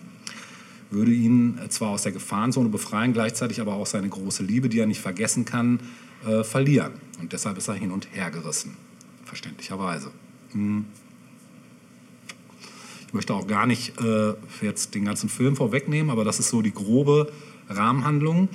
würde 0.91 1.11
ihn 1.11 1.57
zwar 1.69 1.91
aus 1.91 2.03
der 2.03 2.11
Gefahrenzone 2.11 2.69
befreien, 2.69 3.13
gleichzeitig 3.13 3.61
aber 3.61 3.75
auch 3.75 3.85
seine 3.85 4.09
große 4.09 4.43
Liebe, 4.43 4.69
die 4.69 4.79
er 4.79 4.87
nicht 4.87 5.01
vergessen 5.01 5.45
kann, 5.45 5.79
äh, 6.27 6.43
verlieren. 6.43 6.93
Und 7.19 7.33
deshalb 7.33 7.57
ist 7.57 7.67
er 7.67 7.75
hin 7.75 7.91
und 7.91 8.09
her 8.11 8.29
gerissen, 8.29 8.75
verständlicherweise. 9.29 10.11
Hm. 10.51 10.85
Ich 13.07 13.13
möchte 13.13 13.33
auch 13.33 13.47
gar 13.47 13.65
nicht 13.65 13.99
äh, 14.01 14.33
jetzt 14.61 14.93
den 14.93 15.05
ganzen 15.05 15.29
Film 15.29 15.55
vorwegnehmen, 15.55 16.11
aber 16.11 16.23
das 16.23 16.39
ist 16.39 16.49
so 16.49 16.61
die 16.61 16.73
grobe 16.73 17.31
Rahmenhandlung. 17.69 18.49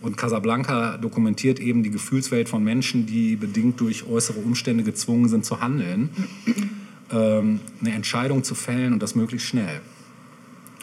Und 0.00 0.16
Casablanca 0.16 0.96
dokumentiert 0.96 1.60
eben 1.60 1.82
die 1.82 1.90
Gefühlswelt 1.90 2.48
von 2.48 2.64
Menschen, 2.64 3.04
die 3.04 3.36
bedingt 3.36 3.78
durch 3.80 4.06
äußere 4.06 4.38
Umstände 4.38 4.84
gezwungen 4.84 5.28
sind 5.28 5.44
zu 5.44 5.60
handeln, 5.60 6.08
ähm, 7.12 7.60
eine 7.80 7.92
Entscheidung 7.92 8.42
zu 8.42 8.54
fällen 8.54 8.94
und 8.94 9.02
das 9.02 9.14
möglichst 9.14 9.48
schnell. 9.48 9.82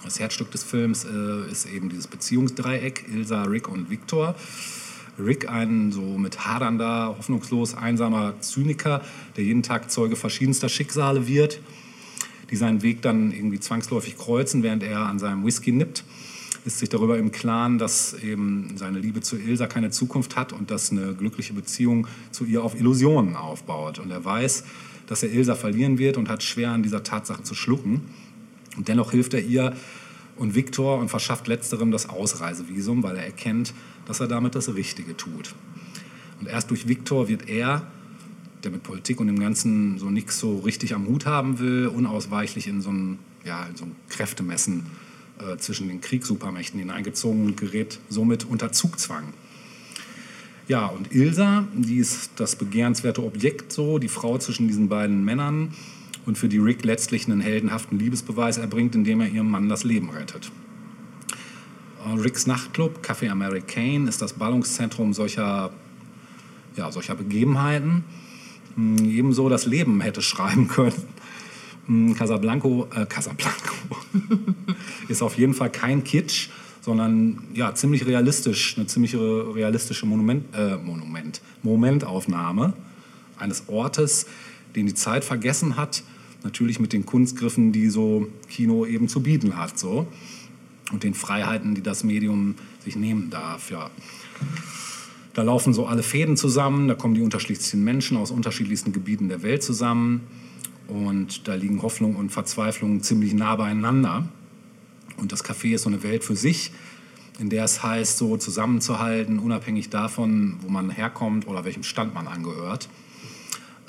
Das 0.04 0.20
Herzstück 0.20 0.52
des 0.52 0.64
Films 0.64 1.06
äh, 1.06 1.52
ist 1.52 1.66
eben 1.66 1.90
dieses 1.90 2.08
Beziehungsdreieck, 2.08 3.06
Ilsa, 3.12 3.44
Rick 3.44 3.68
und 3.68 3.90
Victor. 3.90 4.36
Rick, 5.20 5.50
ein 5.50 5.92
so 5.92 6.02
mit 6.02 6.46
hadernder, 6.46 7.16
hoffnungslos 7.18 7.76
einsamer 7.76 8.40
Zyniker, 8.42 9.02
der 9.36 9.44
jeden 9.44 9.64
Tag 9.64 9.92
Zeuge 9.92 10.16
verschiedenster 10.16 10.70
Schicksale 10.70 11.28
wird, 11.28 11.60
die 12.50 12.56
seinen 12.56 12.82
Weg 12.82 13.02
dann 13.02 13.32
irgendwie 13.32 13.60
zwangsläufig 13.60 14.18
kreuzen, 14.18 14.64
während 14.64 14.84
er 14.84 15.00
an 15.00 15.20
seinem 15.20 15.46
Whisky 15.46 15.72
nippt 15.72 16.04
ist 16.68 16.80
sich 16.80 16.90
darüber 16.90 17.18
im 17.18 17.32
Klaren, 17.32 17.78
dass 17.78 18.14
eben 18.14 18.74
seine 18.76 19.00
Liebe 19.00 19.22
zu 19.22 19.38
Ilsa 19.38 19.68
keine 19.68 19.90
Zukunft 19.90 20.36
hat 20.36 20.52
und 20.52 20.70
dass 20.70 20.92
eine 20.92 21.14
glückliche 21.14 21.54
Beziehung 21.54 22.08
zu 22.32 22.44
ihr 22.44 22.62
auf 22.62 22.78
Illusionen 22.78 23.38
aufbaut. 23.38 24.00
Und 24.00 24.12
er 24.12 24.24
weiß, 24.24 24.66
dass 25.08 25.24
er 25.24 25.32
Ilsa 25.32 25.56
verlieren 25.56 25.98
wird 25.98 26.18
und 26.18 26.30
hat 26.30 26.44
schwer 26.44 26.72
an 26.72 26.84
dieser 26.84 27.04
Tatsache 27.04 27.42
zu 27.42 27.56
schlucken. 27.56 28.02
Und 28.76 28.90
dennoch 28.90 29.12
hilft 29.12 29.34
er 29.34 29.42
ihr 29.42 29.76
und 30.36 30.56
Viktor 30.56 31.00
und 31.00 31.10
verschafft 31.10 31.48
letzterem 31.48 31.90
das 31.90 32.10
Ausreisevisum, 32.10 33.02
weil 33.02 33.16
er 33.16 33.26
erkennt, 33.26 33.74
dass 34.08 34.20
er 34.20 34.28
damit 34.28 34.56
das 34.56 34.74
Richtige 34.74 35.16
tut. 35.16 35.54
Und 36.40 36.48
erst 36.48 36.70
durch 36.72 36.88
Viktor 36.88 37.28
wird 37.28 37.50
er, 37.50 37.86
der 38.64 38.72
mit 38.72 38.84
Politik 38.84 39.20
und 39.20 39.28
dem 39.28 39.40
Ganzen 39.40 40.00
so 40.00 40.10
nichts 40.10 40.40
so 40.40 40.60
richtig 40.60 40.96
am 40.96 41.08
Hut 41.08 41.26
haben 41.26 41.60
will, 41.60 41.88
unausweichlich 41.88 42.68
in 42.68 42.82
so 42.82 42.92
ein, 42.92 43.20
ja, 43.46 43.66
in 43.66 43.76
so 43.76 43.86
ein 43.86 43.96
Kräftemessen 44.10 44.86
äh, 45.40 45.58
zwischen 45.58 45.88
den 45.88 46.02
Kriegssupermächten 46.02 46.80
hineingezogen 46.80 47.46
und 47.46 47.58
gerät 47.58 48.00
somit 48.10 48.46
unter 48.46 48.72
Zugzwang. 48.72 49.34
Ja, 50.68 50.88
und 50.88 51.14
Ilsa, 51.14 51.68
die 51.74 51.98
ist 51.98 52.32
das 52.36 52.56
begehrenswerte 52.56 53.24
Objekt 53.24 53.72
so, 53.72 54.00
die 54.00 54.10
Frau 54.10 54.38
zwischen 54.38 54.68
diesen 54.68 54.90
beiden 54.90 55.24
Männern 55.24 55.74
und 56.26 56.38
für 56.38 56.50
die 56.50 56.58
Rick 56.58 56.84
letztlich 56.84 57.26
einen 57.26 57.40
heldenhaften 57.40 57.98
Liebesbeweis 58.00 58.58
erbringt, 58.58 58.94
indem 58.96 59.22
er 59.22 59.30
ihrem 59.30 59.50
Mann 59.50 59.70
das 59.70 59.86
Leben 59.86 60.10
rettet. 60.10 60.52
Ricks 62.16 62.48
Nachtclub, 62.48 63.06
Café 63.06 63.30
Americain, 63.30 64.08
ist 64.08 64.22
das 64.22 64.34
Ballungszentrum 64.34 65.14
solcher, 65.14 65.72
ja, 66.76 66.92
solcher 66.92 67.16
Begebenheiten. 67.16 68.04
Hm, 68.76 68.98
Ebenso 69.10 69.50
das 69.50 69.66
Leben 69.66 70.02
hätte 70.02 70.22
schreiben 70.22 70.68
können, 70.68 70.94
Mm, 71.90 72.16
Casablanco, 72.16 72.90
äh, 72.94 73.06
Casablanco. 73.06 73.74
Ist 75.08 75.22
auf 75.22 75.38
jeden 75.38 75.54
Fall 75.54 75.70
kein 75.72 76.04
Kitsch, 76.04 76.50
sondern 76.82 77.42
ja, 77.54 77.74
ziemlich 77.76 78.06
realistisch, 78.06 78.76
eine 78.78 78.88
ziemlich 78.88 79.16
re- 79.16 79.56
realistische 79.56 80.06
Monument, 80.06 80.44
äh, 80.54 80.76
Monument, 80.76 81.40
Momentaufnahme 81.64 82.74
eines 83.40 83.64
Ortes, 83.68 84.26
den 84.76 84.86
die 84.86 84.96
Zeit 84.96 85.24
vergessen 85.24 85.78
hat, 85.78 86.04
natürlich 86.44 86.82
mit 86.82 86.92
den 86.92 87.06
Kunstgriffen, 87.06 87.72
die 87.72 87.88
so 87.90 88.28
Kino 88.50 88.86
eben 88.86 89.08
zu 89.08 89.22
bieten 89.22 89.56
hat, 89.56 89.80
so 89.80 90.08
und 90.92 91.04
den 91.04 91.14
Freiheiten, 91.14 91.76
die 91.76 91.82
das 91.82 92.04
Medium 92.04 92.56
sich 92.84 92.96
nehmen 92.96 93.30
darf, 93.30 93.72
ja. 93.72 93.90
Da 95.34 95.44
laufen 95.44 95.74
so 95.74 95.86
alle 95.86 96.02
Fäden 96.02 96.36
zusammen, 96.36 96.88
da 96.88 96.96
kommen 96.96 97.14
die 97.14 97.22
unterschiedlichsten 97.22 97.84
Menschen 97.84 98.18
aus 98.18 98.32
unterschiedlichsten 98.32 98.92
Gebieten 98.92 99.30
der 99.30 99.44
Welt 99.44 99.62
zusammen 99.62 100.22
und 100.88 101.48
da 101.48 101.54
liegen 101.54 101.82
Hoffnung 101.84 102.16
und 102.16 102.32
Verzweiflung 102.32 103.04
ziemlich 103.04 103.34
nah 103.34 103.56
beieinander. 103.56 104.28
Und 105.18 105.32
das 105.32 105.44
Café 105.44 105.76
ist 105.76 105.84
so 105.84 105.90
eine 105.90 106.02
Welt 106.04 106.24
für 106.24 106.36
sich, 106.36 106.72
in 107.40 107.50
der 107.50 107.66
es 107.66 107.84
heißt, 107.84 108.18
so 108.18 108.38
zusammenzuhalten, 108.38 109.40
unabhängig 109.40 109.90
davon, 109.90 110.58
wo 110.62 110.70
man 110.70 110.90
herkommt 110.90 111.48
oder 111.48 111.66
welchem 111.66 111.84
Stand 111.84 112.14
man 112.14 112.28
angehört. 112.28 112.90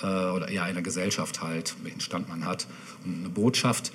Äh, 0.03 0.07
oder 0.07 0.49
eher 0.49 0.65
einer 0.65 0.83
Gesellschaft 0.83 1.43
halt, 1.43 1.77
welchen 1.83 2.01
Stand 2.01 2.29
man 2.29 2.45
hat. 2.45 2.67
Und 3.05 3.19
eine 3.19 3.29
Botschaft, 3.29 3.93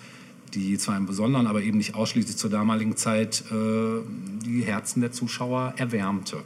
die 0.55 0.77
zwar 0.77 0.97
im 0.97 1.05
Besonderen, 1.05 1.47
aber 1.47 1.61
eben 1.61 1.77
nicht 1.77 1.95
ausschließlich 1.95 2.37
zur 2.37 2.49
damaligen 2.49 2.95
Zeit 2.95 3.43
äh, 3.51 4.01
die 4.45 4.61
Herzen 4.61 5.01
der 5.01 5.11
Zuschauer 5.11 5.73
erwärmte. 5.77 6.37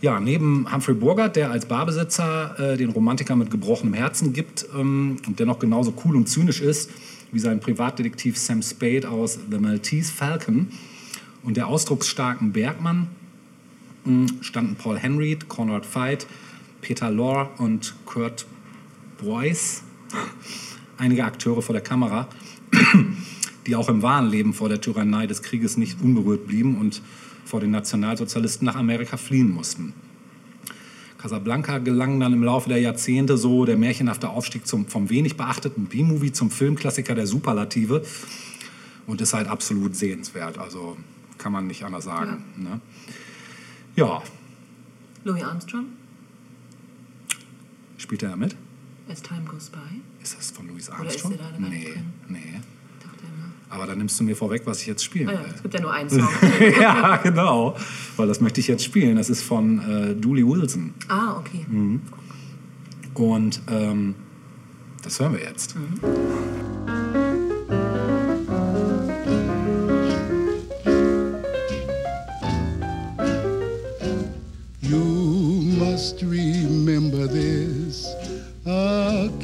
Ja, 0.00 0.18
neben 0.18 0.72
Humphrey 0.72 0.94
Bogart, 0.94 1.36
der 1.36 1.50
als 1.50 1.66
Barbesitzer 1.66 2.58
äh, 2.58 2.76
den 2.76 2.90
Romantiker 2.90 3.36
mit 3.36 3.50
gebrochenem 3.50 3.92
Herzen 3.92 4.32
gibt 4.32 4.66
ähm, 4.74 5.16
und 5.26 5.38
dennoch 5.38 5.58
genauso 5.58 5.92
cool 6.04 6.16
und 6.16 6.26
zynisch 6.26 6.60
ist 6.60 6.90
wie 7.32 7.38
sein 7.38 7.60
Privatdetektiv 7.60 8.38
Sam 8.38 8.62
Spade 8.62 9.08
aus 9.08 9.38
The 9.50 9.58
Maltese 9.58 10.12
Falcon 10.12 10.68
und 11.42 11.56
der 11.56 11.66
ausdrucksstarken 11.66 12.52
Bergmann 12.52 13.08
mh, 14.04 14.28
standen 14.40 14.76
Paul 14.76 14.98
Henry, 14.98 15.38
Conrad 15.48 15.86
Veidt, 15.86 16.26
Peter 16.80 17.10
Lorre 17.10 17.50
und 17.58 17.94
Kurt 18.04 18.46
Boyce, 19.18 19.82
einige 20.96 21.24
Akteure 21.24 21.62
vor 21.62 21.72
der 21.72 21.82
Kamera, 21.82 22.28
die 23.66 23.76
auch 23.76 23.88
im 23.88 24.02
wahren 24.02 24.28
Leben 24.28 24.54
vor 24.54 24.68
der 24.68 24.80
Tyrannei 24.80 25.26
des 25.26 25.42
Krieges 25.42 25.76
nicht 25.76 26.00
unberührt 26.00 26.46
blieben 26.46 26.78
und 26.78 27.02
vor 27.44 27.60
den 27.60 27.70
Nationalsozialisten 27.70 28.64
nach 28.66 28.76
Amerika 28.76 29.16
fliehen 29.16 29.50
mussten. 29.50 29.92
Casablanca 31.18 31.78
gelang 31.78 32.18
dann 32.18 32.32
im 32.32 32.42
Laufe 32.42 32.70
der 32.70 32.78
Jahrzehnte 32.78 33.36
so 33.36 33.66
der 33.66 33.76
märchenhafte 33.76 34.30
Aufstieg 34.30 34.66
zum, 34.66 34.86
vom 34.86 35.10
wenig 35.10 35.36
beachteten 35.36 35.84
B-Movie 35.84 36.32
zum 36.32 36.50
Filmklassiker 36.50 37.14
der 37.14 37.26
Superlative 37.26 38.02
und 39.06 39.20
ist 39.20 39.34
halt 39.34 39.48
absolut 39.48 39.94
sehenswert. 39.94 40.56
Also 40.56 40.96
kann 41.36 41.52
man 41.52 41.66
nicht 41.66 41.84
anders 41.84 42.04
sagen. 42.04 42.44
Ja, 42.56 42.62
ne? 42.62 42.80
ja 43.96 44.22
Louis 45.24 45.42
Armstrong, 45.42 45.86
spielt 47.98 48.22
er 48.22 48.36
mit? 48.36 48.56
As 49.10 49.20
Time 49.20 49.42
Goes 49.44 49.68
By. 49.68 49.78
Ist 50.22 50.36
das 50.36 50.50
von 50.50 50.68
Louis 50.68 50.84
ist 50.84 50.90
Armstrong? 50.90 51.32
er 51.32 51.38
da 51.38 51.44
gar 51.50 51.60
nicht 51.60 51.70
nee, 51.70 51.92
drin? 51.92 52.04
nee. 52.28 52.60
Dachte 53.02 53.24
immer. 53.24 53.52
Aber 53.74 53.86
dann 53.86 53.98
nimmst 53.98 54.18
du 54.20 54.24
mir 54.24 54.36
vorweg, 54.36 54.62
was 54.66 54.80
ich 54.82 54.86
jetzt 54.86 55.04
spielen 55.04 55.28
Ah 55.28 55.32
ja, 55.32 55.40
will. 55.44 55.52
es 55.54 55.62
gibt 55.62 55.74
ja 55.74 55.80
nur 55.80 55.92
einen 55.92 56.10
Song. 56.10 56.28
ja, 56.80 57.16
genau. 57.18 57.76
Weil 58.16 58.28
das 58.28 58.40
möchte 58.40 58.60
ich 58.60 58.68
jetzt 58.68 58.84
spielen. 58.84 59.16
Das 59.16 59.30
ist 59.30 59.42
von 59.42 59.78
äh, 59.80 60.14
Dooley 60.14 60.46
Wilson. 60.46 60.94
ah, 61.08 61.36
okay. 61.38 61.64
Mhm. 61.68 62.02
Und 63.14 63.60
ähm, 63.68 64.14
das 65.02 65.18
hören 65.20 65.32
wir 65.34 65.40
jetzt. 65.42 65.74
You 74.80 74.98
must 75.78 76.22
remember 76.22 77.26
this. 77.26 77.59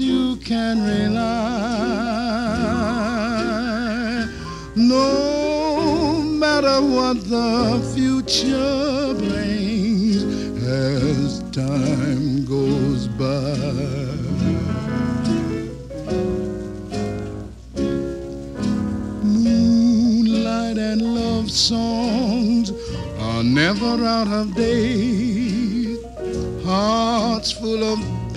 you 0.00 0.36
can 0.36 0.80
rely. 0.82 1.28
No 4.76 6.22
matter 6.22 6.80
what 6.80 7.28
the 7.28 7.80
future 7.94 9.14
brings 9.14 10.22
as 10.64 11.40
time 11.50 12.44
goes 12.44 13.08
by. 13.08 13.56
Moonlight 19.22 20.78
and 20.78 21.02
love 21.02 21.50
songs 21.50 22.72
are 23.18 23.42
never 23.42 24.04
out 24.04 24.28
of 24.28 24.54
date. 24.54 25.98
Hearts 26.64 27.50
full 27.52 27.82
of 27.82 28.17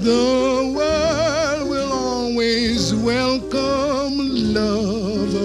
The 0.00 0.72
world 0.76 1.68
will 1.68 1.92
always 1.92 2.94
welcome 2.94 4.54
lovers 4.54 5.44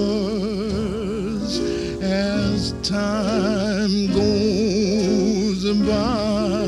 as 2.03 2.73
time 2.83 4.13
goes 4.13 5.65
by. 5.87 6.67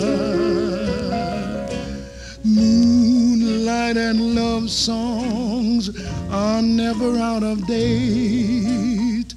Moonlight 2.44 3.98
and 3.98 4.34
love 4.34 4.72
songs 4.72 5.91
are 6.32 6.64
never 6.64 7.20
out 7.20 7.44
of 7.44 7.68
date. 7.68 9.36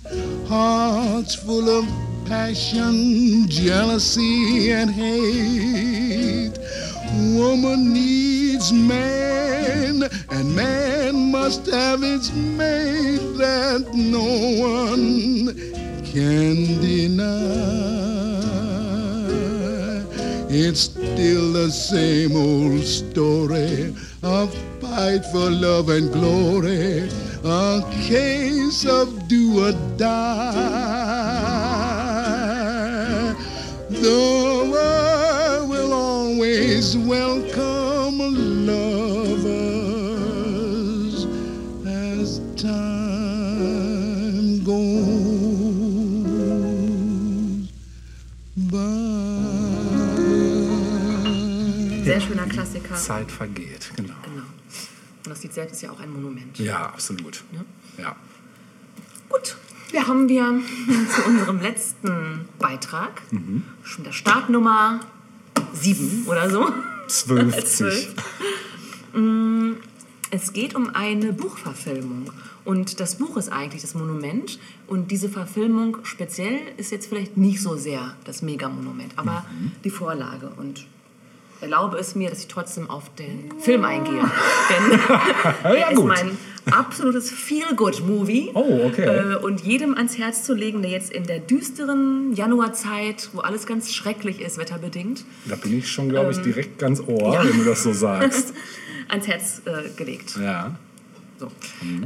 Hearts 0.49 1.35
full 1.35 1.69
of 1.69 1.87
passion, 2.25 3.47
jealousy, 3.47 4.73
and 4.73 4.91
hate. 4.91 6.57
Woman 7.37 7.93
needs 7.93 8.38
man, 8.73 10.03
and 10.31 10.57
man 10.57 11.31
must 11.31 11.67
have 11.67 12.03
its 12.03 12.33
mate 12.33 13.37
that 13.39 13.87
no 13.95 14.27
one 14.59 15.55
can 16.05 16.81
deny. 16.81 17.69
It's 20.51 20.81
still 20.81 21.53
the 21.53 21.71
same 21.71 22.37
old 22.37 22.85
story. 22.85 23.95
of 24.23 24.53
fight 24.81 25.25
for 25.27 25.51
love 25.51 25.89
and 25.89 26.13
glory. 26.13 27.09
A 27.45 27.83
case 28.09 28.85
of 28.85 29.29
do 29.29 29.69
or 29.69 29.73
die. 29.97 30.59
The 33.89 34.69
world 34.73 35.71
will 35.71 35.93
always 35.93 36.97
welcome 36.97 37.78
lovers 38.11 39.47
as 41.87 42.41
time 42.57 44.65
goes 44.65 44.79
by. 48.57 48.79
Sehr 52.05 52.21
schöner 52.21 52.47
Klassiker. 52.47 52.95
Zeit 52.95 53.31
vergeht, 53.31 53.91
genau. 53.97 54.15
Genau. 54.23 54.43
Und 55.25 55.31
das 55.31 55.43
Lied 55.43 55.53
selbst 55.53 55.75
ist 55.75 55.83
ja 55.83 55.91
auch 55.91 56.01
ein 56.01 56.11
Monument. 56.13 56.59
Ja, 56.59 56.87
absolut. 56.87 57.45
Ja. 57.99 58.17
Gut, 59.29 59.57
kommen 60.09 60.29
wir 60.29 60.45
zu 61.15 61.23
unserem 61.27 61.61
letzten 61.61 62.49
Beitrag. 62.59 63.21
Schon 63.83 64.05
der 64.05 64.13
Startnummer 64.13 65.01
7 65.75 66.25
oder 66.27 66.49
so. 66.49 66.67
12. 67.09 67.65
Zwölf. 67.77 68.15
Mm, 69.15 69.73
Es 70.31 70.53
geht 70.53 70.75
um 70.75 70.95
eine 70.95 71.33
Buchverfilmung. 71.33 72.31
Und 72.65 73.01
das 73.01 73.17
Buch 73.17 73.37
ist 73.39 73.51
eigentlich 73.51 73.81
das 73.83 73.95
Monument. 73.95 74.59
Und 74.87 75.11
diese 75.11 75.29
Verfilmung 75.31 75.99
speziell 76.03 76.59
ist 76.77 76.93
jetzt 76.93 77.07
vielleicht 77.07 77.37
nicht 77.39 77.63
so 77.63 77.77
sehr 77.77 78.15
das 78.25 78.43
Megamonument, 78.43 79.13
aber 79.17 79.47
die 79.85 79.91
Vorlage. 79.91 80.51
Und 80.57 80.87
erlaube 81.61 81.99
es 81.99 82.15
mir, 82.15 82.31
dass 82.31 82.41
ich 82.41 82.49
trotzdem 82.49 82.89
auf 82.91 83.15
den 83.15 83.53
Film 83.61 83.85
eingehe. 83.85 84.21
Denn 84.71 85.01
er 85.65 85.91
ist 85.93 86.03
mein 86.05 86.37
absolutes 86.71 87.31
Feel-Good-Movie. 87.31 88.51
Oh, 88.55 88.87
okay. 88.87 89.05
Äh, 89.33 89.37
und 89.37 89.61
jedem 89.61 89.95
ans 89.95 90.19
Herz 90.19 90.45
zu 90.45 90.55
legen, 90.55 90.83
der 90.83 90.91
jetzt 90.91 91.11
in 91.13 91.25
der 91.27 91.39
düsteren 91.39 92.33
Januarzeit, 92.35 93.31
wo 93.33 93.41
alles 93.41 93.67
ganz 93.67 93.93
schrecklich 93.93 94.41
ist, 94.41 94.59
wetterbedingt, 94.59 95.25
Da 95.47 95.57
bin 95.57 95.79
ich 95.79 95.91
schon, 95.91 96.09
glaube 96.09 96.33
ich, 96.33 96.39
direkt 96.39 96.79
ganz 96.79 97.01
Ohr, 97.01 97.09
Ähm, 97.29 97.33
ja. 97.33 97.45
wenn 97.45 97.59
du 97.59 97.65
das 97.65 97.83
so 97.83 97.93
sagst. 97.93 98.53
ans 99.09 99.27
Herz 99.27 99.63
äh, 99.65 99.89
gelegt. 99.97 100.37
Ja. 100.43 100.77
So. 101.39 101.49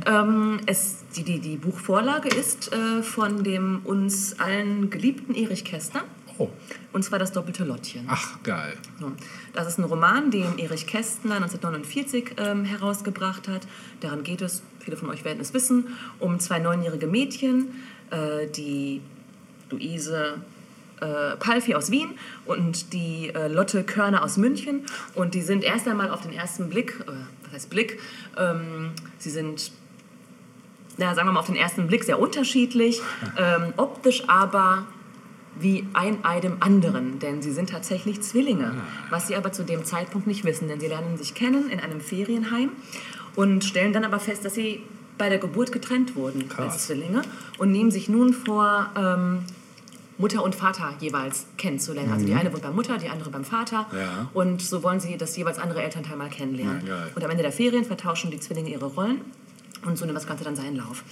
Ähm, 0.06 0.60
es, 0.66 0.96
die, 1.16 1.22
die, 1.24 1.40
die 1.40 1.56
Buchvorlage 1.56 2.28
ist 2.28 2.70
äh, 2.72 3.02
von 3.02 3.42
dem 3.42 3.80
uns 3.84 4.38
allen 4.38 4.90
geliebten 4.90 5.34
Erich 5.34 5.64
Kästner. 5.64 6.02
Oh. 6.38 6.48
Und 6.92 7.04
zwar 7.04 7.18
das 7.18 7.32
doppelte 7.32 7.64
Lottchen. 7.64 8.06
Ach, 8.08 8.42
geil. 8.42 8.76
Das 9.52 9.66
ist 9.66 9.78
ein 9.78 9.84
Roman, 9.84 10.30
den 10.30 10.58
Erich 10.58 10.86
Kästner 10.86 11.36
1949 11.36 12.36
ähm, 12.38 12.64
herausgebracht 12.64 13.48
hat. 13.48 13.66
Daran 14.00 14.22
geht 14.22 14.42
es, 14.42 14.62
viele 14.80 14.96
von 14.96 15.10
euch 15.10 15.24
werden 15.24 15.40
es 15.40 15.54
wissen, 15.54 15.88
um 16.18 16.38
zwei 16.40 16.58
neunjährige 16.58 17.06
Mädchen, 17.06 17.68
äh, 18.10 18.46
die 18.46 19.00
Luise 19.70 20.42
äh, 21.00 21.36
Palfi 21.36 21.74
aus 21.74 21.90
Wien 21.90 22.10
und 22.44 22.92
die 22.92 23.30
äh, 23.34 23.48
Lotte 23.48 23.84
Körner 23.84 24.22
aus 24.22 24.36
München. 24.36 24.86
Und 25.14 25.34
die 25.34 25.42
sind 25.42 25.64
erst 25.64 25.88
einmal 25.88 26.10
auf 26.10 26.22
den 26.22 26.32
ersten 26.32 26.68
Blick, 26.70 27.00
äh, 27.00 27.12
was 27.44 27.52
heißt 27.52 27.70
Blick, 27.70 27.98
ähm, 28.38 28.92
sie 29.18 29.30
sind 29.30 29.72
na, 30.98 31.14
sagen 31.14 31.26
wir 31.26 31.32
mal 31.32 31.40
auf 31.40 31.46
den 31.46 31.56
ersten 31.56 31.86
Blick 31.86 32.04
sehr 32.04 32.18
unterschiedlich, 32.18 33.00
ähm, 33.38 33.72
optisch 33.76 34.28
aber 34.28 34.86
wie 35.58 35.86
ein 35.92 36.24
Ei 36.24 36.40
dem 36.40 36.56
anderen, 36.60 37.18
denn 37.18 37.42
sie 37.42 37.52
sind 37.52 37.70
tatsächlich 37.70 38.22
Zwillinge, 38.22 38.74
was 39.10 39.28
sie 39.28 39.36
aber 39.36 39.52
zu 39.52 39.64
dem 39.64 39.84
Zeitpunkt 39.84 40.26
nicht 40.26 40.44
wissen, 40.44 40.68
denn 40.68 40.80
sie 40.80 40.88
lernen 40.88 41.16
sich 41.16 41.34
kennen 41.34 41.68
in 41.68 41.80
einem 41.80 42.00
Ferienheim 42.00 42.70
und 43.36 43.64
stellen 43.64 43.92
dann 43.92 44.04
aber 44.04 44.18
fest, 44.18 44.44
dass 44.44 44.54
sie 44.54 44.82
bei 45.18 45.28
der 45.28 45.38
Geburt 45.38 45.72
getrennt 45.72 46.16
wurden 46.16 46.48
Krass. 46.48 46.72
als 46.72 46.86
Zwillinge 46.86 47.22
und 47.58 47.70
nehmen 47.70 47.90
sich 47.90 48.08
nun 48.08 48.32
vor, 48.32 48.90
ähm, 48.96 49.44
Mutter 50.18 50.44
und 50.44 50.54
Vater 50.54 50.94
jeweils 51.00 51.46
kennenzulernen. 51.56 52.12
Also 52.12 52.26
die 52.26 52.34
eine 52.34 52.52
wohnt 52.52 52.62
bei 52.62 52.70
Mutter, 52.70 52.96
die 52.98 53.08
andere 53.08 53.30
beim 53.30 53.44
Vater. 53.44 53.86
Mhm. 53.90 53.98
Ja. 53.98 54.30
Und 54.34 54.62
so 54.62 54.82
wollen 54.82 55.00
sie 55.00 55.16
das 55.16 55.36
jeweils 55.36 55.58
andere 55.58 55.82
Elternteil 55.82 56.16
mal 56.16 56.28
kennenlernen. 56.28 56.86
Ja, 56.86 57.08
und 57.14 57.24
am 57.24 57.30
Ende 57.30 57.42
der 57.42 57.52
Ferien 57.52 57.84
vertauschen 57.84 58.30
die 58.30 58.38
Zwillinge 58.38 58.70
ihre 58.70 58.86
Rollen 58.86 59.20
und 59.84 59.98
so 59.98 60.04
nimmt 60.04 60.16
das 60.16 60.26
Ganze 60.26 60.44
dann 60.44 60.54
seinen 60.54 60.76
Lauf. 60.76 61.02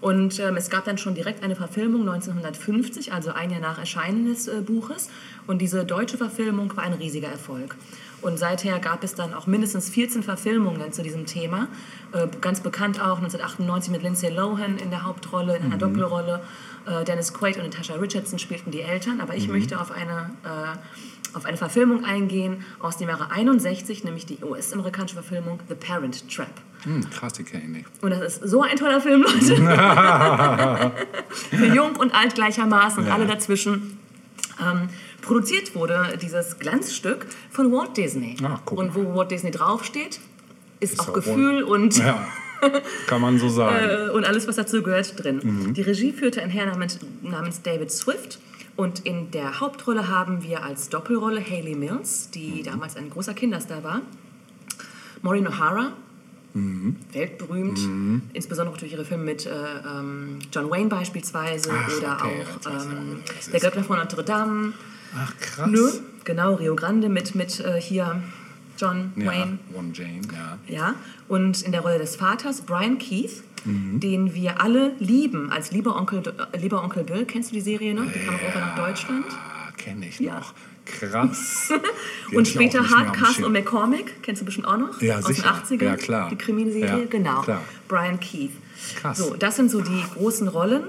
Und 0.00 0.38
ähm, 0.38 0.56
es 0.56 0.70
gab 0.70 0.84
dann 0.84 0.96
schon 0.96 1.14
direkt 1.14 1.42
eine 1.42 1.56
Verfilmung 1.56 2.02
1950, 2.02 3.12
also 3.12 3.32
ein 3.32 3.50
Jahr 3.50 3.60
nach 3.60 3.78
Erscheinen 3.78 4.26
des 4.26 4.46
äh, 4.46 4.60
Buches. 4.60 5.08
Und 5.46 5.60
diese 5.60 5.84
deutsche 5.84 6.16
Verfilmung 6.16 6.76
war 6.76 6.84
ein 6.84 6.92
riesiger 6.92 7.28
Erfolg. 7.28 7.74
Und 8.20 8.38
seither 8.38 8.78
gab 8.80 9.04
es 9.04 9.14
dann 9.14 9.32
auch 9.32 9.46
mindestens 9.46 9.88
14 9.90 10.22
Verfilmungen 10.22 10.92
zu 10.92 11.02
diesem 11.02 11.26
Thema. 11.26 11.68
Äh, 12.12 12.28
ganz 12.40 12.60
bekannt 12.60 13.00
auch 13.00 13.18
1998 13.18 13.90
mit 13.92 14.02
Lindsay 14.02 14.30
Lohan 14.30 14.78
in 14.78 14.90
der 14.90 15.04
Hauptrolle, 15.04 15.56
in 15.56 15.64
einer 15.64 15.78
Doppelrolle. 15.78 16.42
Äh, 16.86 17.04
Dennis 17.04 17.32
Quaid 17.32 17.56
und 17.56 17.64
Natasha 17.64 17.94
Richardson 17.94 18.38
spielten 18.38 18.70
die 18.70 18.82
Eltern. 18.82 19.20
Aber 19.20 19.34
ich 19.34 19.48
möchte 19.48 19.80
auf 19.80 19.90
eine, 19.90 20.30
äh, 20.44 20.78
auf 21.34 21.44
eine 21.44 21.56
Verfilmung 21.56 22.04
eingehen 22.04 22.64
aus 22.80 22.96
dem 22.96 23.08
Jahre 23.08 23.30
61, 23.30 24.04
nämlich 24.04 24.26
die 24.26 24.38
US-amerikanische 24.42 25.14
Verfilmung 25.14 25.60
The 25.68 25.74
Parent 25.74 26.28
Trap. 26.34 26.48
Hm, 26.84 27.08
krass, 27.10 27.32
die 27.34 27.42
kenne 27.44 27.64
ich 27.64 27.68
nicht. 27.70 27.86
Und 28.02 28.10
das 28.10 28.38
ist 28.38 28.48
so 28.48 28.62
ein 28.62 28.76
toller 28.76 29.00
Film, 29.00 29.22
Leute. 29.22 29.56
Für 31.50 31.66
jung 31.66 31.96
und 31.96 32.14
alt 32.14 32.34
gleichermaßen 32.34 33.06
Ja. 33.06 33.14
alle 33.14 33.26
dazwischen. 33.26 33.98
Ähm, 34.60 34.88
produziert 35.22 35.74
wurde 35.74 36.18
dieses 36.20 36.58
Glanzstück 36.58 37.26
von 37.50 37.72
Walt 37.72 37.96
Disney. 37.96 38.36
Ach, 38.44 38.60
guck 38.64 38.78
und 38.78 38.94
wo 38.94 39.14
Walt 39.14 39.30
Disney 39.30 39.50
draufsteht, 39.50 40.20
ist, 40.80 40.92
Ist 40.94 41.00
auch 41.00 41.08
auch 41.08 41.14
Gefühl 41.14 41.62
und, 41.64 41.96
Ja, 41.98 42.26
kann 43.06 43.20
man 43.20 43.38
so 43.38 43.48
sagen. 43.60 43.76
äh, 44.08 44.10
und 44.10 44.24
alles, 44.24 44.46
was 44.48 44.56
dazu 44.56 44.82
gehört, 44.82 45.22
drin. 45.22 45.40
Mhm. 45.42 45.74
Die 45.74 45.82
Regie 45.82 46.12
führte 46.12 46.42
ein 46.42 46.50
Herr 46.50 46.66
namens, 46.66 46.98
namens 47.22 47.62
David 47.62 47.90
Swift. 47.90 48.38
Und 48.78 49.00
in 49.06 49.32
der 49.32 49.58
Hauptrolle 49.58 50.06
haben 50.06 50.44
wir 50.44 50.62
als 50.62 50.88
Doppelrolle 50.88 51.40
Hayley 51.40 51.74
Mills, 51.74 52.28
Mhm. 52.28 52.30
die 52.32 52.62
damals 52.62 52.96
ein 52.96 53.10
großer 53.10 53.34
Kinderstar 53.34 53.82
war. 53.82 54.02
Maureen 55.20 55.48
O'Hara, 55.48 55.90
Mhm. 56.54 56.94
weltberühmt, 57.12 57.80
insbesondere 58.34 58.78
durch 58.78 58.92
ihre 58.92 59.04
Filme 59.04 59.24
mit 59.24 59.46
äh, 59.46 59.50
ähm, 59.50 60.38
John 60.52 60.70
Wayne 60.70 60.88
beispielsweise 60.88 61.70
Ach, 61.72 61.96
oder 61.98 62.12
okay, 62.20 62.44
auch 62.66 62.70
ähm, 62.92 63.22
Der 63.48 63.54
ist. 63.56 63.62
Göttler 63.64 63.82
von 63.82 63.98
Notre 63.98 64.22
Dame. 64.22 64.72
Ach, 65.16 65.36
krass. 65.40 65.68
Nö, 65.68 65.90
genau, 66.22 66.54
Rio 66.54 66.76
Grande 66.76 67.08
mit, 67.08 67.34
mit 67.34 67.58
äh, 67.58 67.80
hier 67.80 68.22
John 68.78 69.12
Ja, 69.16 69.26
Wayne. 69.26 69.58
One 69.74 69.90
Jane, 69.92 70.20
ja. 70.32 70.58
Ja, 70.74 70.94
und 71.28 71.62
in 71.62 71.72
der 71.72 71.80
Rolle 71.82 71.98
des 71.98 72.16
Vaters 72.16 72.62
Brian 72.62 72.98
Keith, 72.98 73.42
Mhm. 73.64 73.98
den 73.98 74.34
wir 74.34 74.60
alle 74.62 74.92
lieben 75.00 75.50
als 75.50 75.72
lieber 75.72 75.96
Onkel, 75.96 76.22
lieber 76.60 76.82
Onkel 76.84 77.02
Bill. 77.02 77.24
Kennst 77.26 77.50
du 77.50 77.54
die 77.56 77.60
Serie 77.60 77.92
noch? 77.92 78.04
Die 78.10 78.18
kam 78.20 78.36
auch 78.36 78.54
nach 78.54 78.76
Deutschland. 78.76 79.24
Ah, 79.30 79.72
kenne 79.76 80.06
ich 80.08 80.20
Ja. 80.20 80.38
noch. 80.38 80.54
Krass. 80.86 81.70
Und 82.34 82.46
später 82.48 82.88
Hardcastle 82.88 83.34
Schirm. 83.34 83.44
und 83.46 83.52
McCormick, 83.52 84.22
kennst 84.22 84.40
du 84.40 84.46
bestimmt 84.46 84.66
auch 84.68 84.78
noch? 84.78 85.02
Ja, 85.02 85.18
Aus 85.18 85.26
sicher. 85.26 85.42
den 85.42 85.78
80ern. 85.80 85.84
Ja, 85.84 85.96
klar. 85.96 86.28
Die 86.30 86.36
Krimiserie, 86.36 87.00
Ja, 87.00 87.04
genau. 87.10 87.42
klar. 87.42 87.60
Brian 87.88 88.18
Keith. 88.20 88.52
Krass. 88.96 89.18
So, 89.18 89.34
das 89.36 89.56
sind 89.56 89.70
so 89.70 89.80
die 89.82 90.02
großen 90.14 90.48
Rollen. 90.48 90.84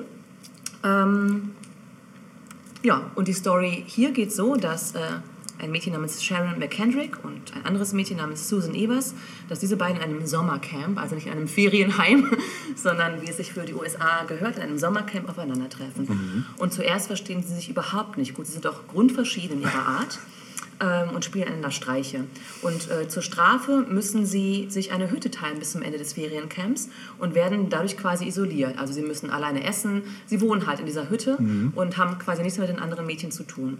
Ähm, 0.85 1.49
ja, 2.83 3.11
und 3.15 3.27
die 3.27 3.33
Story 3.33 3.83
hier 3.87 4.11
geht 4.11 4.31
so, 4.31 4.55
dass 4.55 4.93
äh, 4.95 4.99
ein 5.59 5.71
Mädchen 5.71 5.93
namens 5.93 6.23
Sharon 6.23 6.57
McKendrick 6.57 7.23
und 7.23 7.55
ein 7.55 7.65
anderes 7.65 7.93
Mädchen 7.93 8.17
namens 8.17 8.47
Susan 8.47 8.73
Evers, 8.73 9.13
dass 9.49 9.59
diese 9.59 9.77
beiden 9.77 9.97
in 9.97 10.03
einem 10.03 10.25
Sommercamp, 10.25 10.99
also 10.99 11.15
nicht 11.15 11.27
in 11.27 11.33
einem 11.33 11.47
Ferienheim, 11.47 12.31
sondern 12.75 13.21
wie 13.21 13.29
es 13.29 13.37
sich 13.37 13.53
für 13.53 13.65
die 13.65 13.73
USA 13.73 14.23
gehört, 14.23 14.57
in 14.57 14.63
einem 14.63 14.77
Sommercamp 14.77 15.29
aufeinandertreffen. 15.29 16.45
Und 16.57 16.73
zuerst 16.73 17.07
verstehen 17.07 17.43
sie 17.43 17.53
sich 17.53 17.69
überhaupt 17.69 18.17
nicht 18.17 18.33
gut. 18.33 18.47
Sie 18.47 18.53
sind 18.53 18.67
auch 18.67 18.87
grundverschieden 18.87 19.57
in 19.57 19.63
ihrer 19.63 19.85
Art 19.85 20.19
ähm, 20.79 21.15
und 21.15 21.25
spielen 21.25 21.47
einander 21.47 21.71
Streiche. 21.71 22.23
Und 22.61 22.89
äh, 22.89 23.07
zur 23.07 23.21
Strafe 23.21 23.85
müssen 23.89 24.25
sie 24.25 24.67
sich 24.69 24.91
eine 24.91 25.11
Hütte 25.11 25.29
teilen 25.29 25.59
bis 25.59 25.71
zum 25.71 25.81
Ende 25.81 25.97
des 25.97 26.13
Feriencamps 26.13 26.89
und 27.17 27.35
werden 27.35 27.69
dadurch 27.69 27.97
quasi 27.97 28.25
isoliert. 28.25 28.77
Also 28.77 28.93
sie 28.93 29.01
müssen 29.01 29.29
alleine 29.29 29.63
essen, 29.63 30.03
sie 30.25 30.39
wohnen 30.41 30.67
halt 30.67 30.79
in 30.79 30.85
dieser 30.85 31.09
Hütte 31.09 31.37
und 31.75 31.97
haben 31.97 32.17
quasi 32.17 32.43
nichts 32.43 32.57
mehr 32.57 32.67
mit 32.67 32.77
den 32.77 32.81
anderen 32.81 33.05
Mädchen 33.05 33.31
zu 33.31 33.43
tun. 33.43 33.77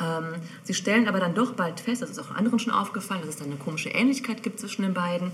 Ähm, 0.00 0.40
sie 0.62 0.74
stellen 0.74 1.08
aber 1.08 1.20
dann 1.20 1.34
doch 1.34 1.52
bald 1.54 1.80
fest, 1.80 2.02
das 2.02 2.10
ist 2.10 2.18
auch 2.18 2.30
anderen 2.34 2.58
schon 2.58 2.72
aufgefallen, 2.72 3.20
dass 3.20 3.30
es 3.30 3.36
dann 3.36 3.48
eine 3.48 3.56
komische 3.56 3.90
Ähnlichkeit 3.90 4.42
gibt 4.42 4.60
zwischen 4.60 4.82
den 4.82 4.94
beiden. 4.94 5.32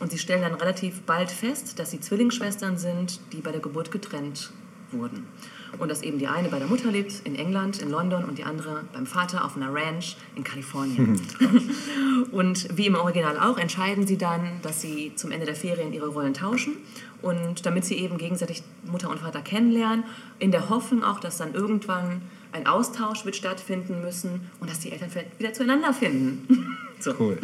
Und 0.00 0.12
sie 0.12 0.18
stellen 0.18 0.42
dann 0.42 0.54
relativ 0.54 1.00
bald 1.02 1.30
fest, 1.30 1.78
dass 1.78 1.90
sie 1.90 2.00
Zwillingsschwestern 2.00 2.78
sind, 2.78 3.20
die 3.32 3.40
bei 3.40 3.50
der 3.50 3.60
Geburt 3.60 3.90
getrennt 3.90 4.52
wurden. 4.92 5.26
Und 5.78 5.90
dass 5.90 6.02
eben 6.02 6.18
die 6.18 6.28
eine 6.28 6.48
bei 6.48 6.58
der 6.58 6.68
Mutter 6.68 6.90
lebt 6.90 7.20
in 7.24 7.34
England, 7.34 7.82
in 7.82 7.90
London 7.90 8.24
und 8.24 8.38
die 8.38 8.44
andere 8.44 8.84
beim 8.92 9.06
Vater 9.06 9.44
auf 9.44 9.54
einer 9.56 9.72
Ranch 9.72 10.16
in 10.34 10.44
Kalifornien. 10.44 11.20
und 12.32 12.76
wie 12.76 12.86
im 12.86 12.94
Original 12.94 13.38
auch 13.38 13.58
entscheiden 13.58 14.06
sie 14.06 14.16
dann, 14.16 14.60
dass 14.62 14.80
sie 14.80 15.12
zum 15.14 15.30
Ende 15.30 15.44
der 15.44 15.54
Ferien 15.54 15.92
ihre 15.92 16.08
Rollen 16.08 16.32
tauschen 16.32 16.76
und 17.20 17.66
damit 17.66 17.84
sie 17.84 17.96
eben 17.96 18.16
gegenseitig 18.16 18.62
Mutter 18.90 19.10
und 19.10 19.20
Vater 19.20 19.42
kennenlernen, 19.42 20.04
in 20.38 20.52
der 20.52 20.70
Hoffnung 20.70 21.04
auch, 21.04 21.20
dass 21.20 21.36
dann 21.36 21.54
irgendwann 21.54 22.22
ein 22.52 22.66
Austausch 22.66 23.24
wird 23.24 23.36
stattfinden 23.36 24.00
müssen 24.00 24.50
und 24.60 24.70
dass 24.70 24.80
die 24.80 24.92
Eltern 24.92 25.10
vielleicht 25.10 25.38
wieder 25.38 25.52
zueinander 25.52 25.92
finden. 25.92 26.76
so. 26.98 27.14
Cool. 27.18 27.38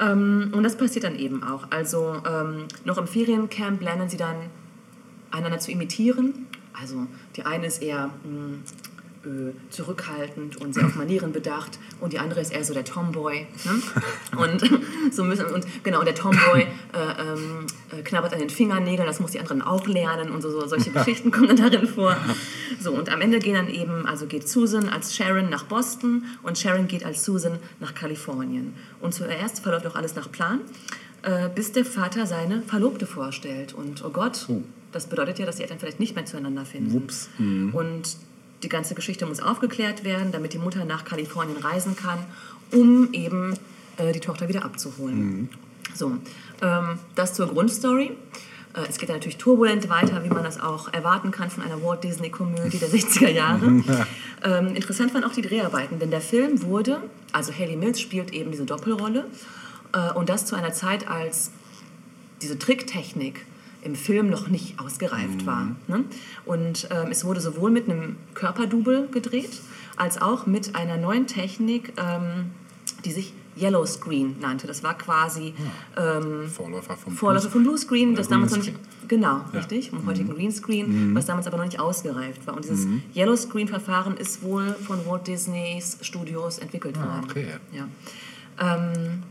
Ähm, 0.00 0.52
und 0.52 0.62
das 0.62 0.76
passiert 0.76 1.04
dann 1.04 1.18
eben 1.18 1.42
auch. 1.42 1.70
Also 1.70 2.22
ähm, 2.28 2.66
noch 2.84 2.98
im 2.98 3.06
Feriencamp 3.06 3.80
lernen 3.82 4.08
sie 4.08 4.16
dann 4.16 4.36
einander 5.30 5.58
zu 5.58 5.70
imitieren. 5.70 6.46
Also 6.72 7.06
die 7.36 7.44
eine 7.44 7.66
ist 7.66 7.82
eher 7.82 8.10
mh, 8.24 8.54
äh, 8.54 8.85
zurückhaltend 9.70 10.56
und 10.56 10.74
sehr 10.74 10.84
auf 10.86 10.94
Manieren 10.96 11.32
bedacht 11.32 11.78
und 12.00 12.12
die 12.12 12.18
andere 12.18 12.40
ist 12.40 12.52
eher 12.52 12.64
so 12.64 12.74
der 12.74 12.84
Tomboy. 12.84 13.46
Ne? 13.64 13.82
Und 14.38 14.62
so 15.12 15.24
müssen 15.24 15.46
und 15.46 15.66
genau 15.84 16.00
und 16.00 16.06
der 16.06 16.14
Tomboy 16.14 16.62
äh, 16.62 16.66
ähm, 17.22 17.66
äh, 17.96 18.02
knabbert 18.02 18.32
an 18.32 18.40
den 18.40 18.50
Fingernägeln. 18.50 19.06
Das 19.06 19.20
muss 19.20 19.30
die 19.32 19.40
anderen 19.40 19.62
auch 19.62 19.86
lernen 19.86 20.30
und 20.30 20.42
so, 20.42 20.50
so 20.50 20.66
solche 20.66 20.90
Geschichten 20.98 21.30
kommen 21.30 21.48
dann 21.48 21.56
darin 21.70 21.86
vor. 21.86 22.16
So 22.80 22.92
und 22.92 23.08
am 23.10 23.20
Ende 23.20 23.38
gehen 23.38 23.54
dann 23.54 23.68
eben 23.68 24.06
also 24.06 24.26
geht 24.26 24.48
Susan 24.48 24.88
als 24.88 25.14
Sharon 25.14 25.48
nach 25.48 25.64
Boston 25.64 26.24
und 26.42 26.58
Sharon 26.58 26.88
geht 26.88 27.04
als 27.04 27.24
Susan 27.24 27.58
nach 27.80 27.94
Kalifornien. 27.94 28.74
Und 29.00 29.14
zuerst 29.14 29.60
verläuft 29.60 29.86
auch 29.86 29.96
alles 29.96 30.14
nach 30.16 30.30
Plan. 30.30 30.60
äh, 31.22 31.48
bis 31.54 31.72
der 31.72 31.84
Vater 31.84 32.26
seine 32.26 32.62
Verlobte 32.62 33.06
vorstellt. 33.06 33.72
Und 33.72 34.04
oh 34.04 34.10
Gott, 34.10 34.44
Oh. 34.48 34.62
das 34.92 35.06
bedeutet 35.06 35.38
ja, 35.38 35.46
dass 35.46 35.56
die 35.56 35.62
Eltern 35.62 35.78
vielleicht 35.78 35.98
nicht 36.00 36.14
mehr 36.14 36.24
zueinander 36.26 36.64
finden. 36.64 36.92
Wups. 36.92 37.28
Mhm. 37.38 37.74
Und 37.74 38.16
die 38.62 38.68
ganze 38.68 38.94
Geschichte 38.94 39.26
muss 39.26 39.40
aufgeklärt 39.40 40.04
werden, 40.04 40.32
damit 40.32 40.52
die 40.52 40.58
Mutter 40.58 40.84
nach 40.84 41.04
Kalifornien 41.04 41.58
reisen 41.58 41.96
kann, 41.96 42.18
um 42.72 43.12
eben 43.12 43.54
äh, 43.96 44.12
die 44.12 44.20
Tochter 44.20 44.48
wieder 44.48 44.64
abzuholen. 44.64 45.18
Mhm. 45.18 45.48
So, 45.94 46.12
ähm, 46.62 46.98
das 47.14 47.34
zur 47.34 47.48
Grundstory. 47.48 48.12
Äh, 48.74 48.80
Es 48.88 48.98
geht 48.98 49.08
natürlich 49.08 49.36
turbulent 49.38 49.88
weiter, 49.88 50.22
wie 50.24 50.28
man 50.28 50.44
das 50.44 50.60
auch 50.60 50.92
erwarten 50.92 51.30
kann 51.30 51.50
von 51.50 51.62
einer 51.62 51.82
Walt 51.82 52.04
Disney-Komödie 52.04 52.78
der 52.78 52.88
60er 52.88 53.30
Jahre. 53.30 53.66
ähm, 54.44 54.74
interessant 54.74 55.14
waren 55.14 55.24
auch 55.24 55.32
die 55.32 55.42
Dreharbeiten, 55.42 55.98
denn 55.98 56.10
der 56.10 56.20
Film 56.20 56.62
wurde, 56.62 57.02
also 57.32 57.52
Haley 57.52 57.76
Mills 57.76 58.00
spielt 58.00 58.32
eben 58.32 58.50
diese 58.50 58.64
Doppelrolle, 58.64 59.26
äh, 59.92 60.12
und 60.12 60.28
das 60.28 60.46
zu 60.46 60.56
einer 60.56 60.72
Zeit, 60.72 61.08
als 61.08 61.50
diese 62.42 62.58
Tricktechnik 62.58 63.46
im 63.86 63.94
Film 63.94 64.28
noch 64.28 64.48
nicht 64.48 64.78
ausgereift 64.78 65.46
war. 65.46 65.74
Ne? 65.88 66.04
Und 66.44 66.88
ähm, 66.90 67.08
es 67.10 67.24
wurde 67.24 67.40
sowohl 67.40 67.70
mit 67.70 67.88
einem 67.88 68.16
Körperdouble 68.34 69.08
gedreht, 69.10 69.60
als 69.96 70.20
auch 70.20 70.46
mit 70.46 70.74
einer 70.74 70.98
neuen 70.98 71.26
Technik, 71.26 71.92
ähm, 71.96 72.50
die 73.04 73.12
sich 73.12 73.32
Yellow 73.58 73.86
Screen 73.86 74.36
nannte. 74.40 74.66
Das 74.66 74.82
war 74.82 74.98
quasi 74.98 75.54
ähm, 75.96 76.46
Vorläufer 76.46 76.94
vom 76.94 77.14
Vorläufer 77.14 77.48
vom 77.48 77.62
Blue 77.62 77.78
Screen, 77.78 78.14
das 78.14 78.28
damals 78.28 78.50
noch 78.54 78.58
nicht, 78.62 78.74
genau, 79.08 79.36
Ja. 79.50 79.60
richtig, 79.60 79.88
vom 79.88 80.04
heutigen 80.04 80.28
Green 80.28 80.52
Screen, 80.52 81.14
was 81.14 81.24
damals 81.24 81.46
aber 81.46 81.56
noch 81.56 81.64
nicht 81.64 81.80
ausgereift 81.80 82.46
war. 82.46 82.54
Und 82.54 82.64
dieses 82.64 82.86
Yellow 83.14 83.34
Screen 83.34 83.66
Verfahren 83.66 84.18
ist 84.18 84.42
wohl 84.42 84.74
von 84.86 84.98
Walt 85.06 85.26
Disneys 85.26 85.96
Studios 86.02 86.58
entwickelt 86.58 86.98
worden. 86.98 87.24
okay. 87.24 87.46
Ja. 87.72 87.88
Ähm, 88.60 89.22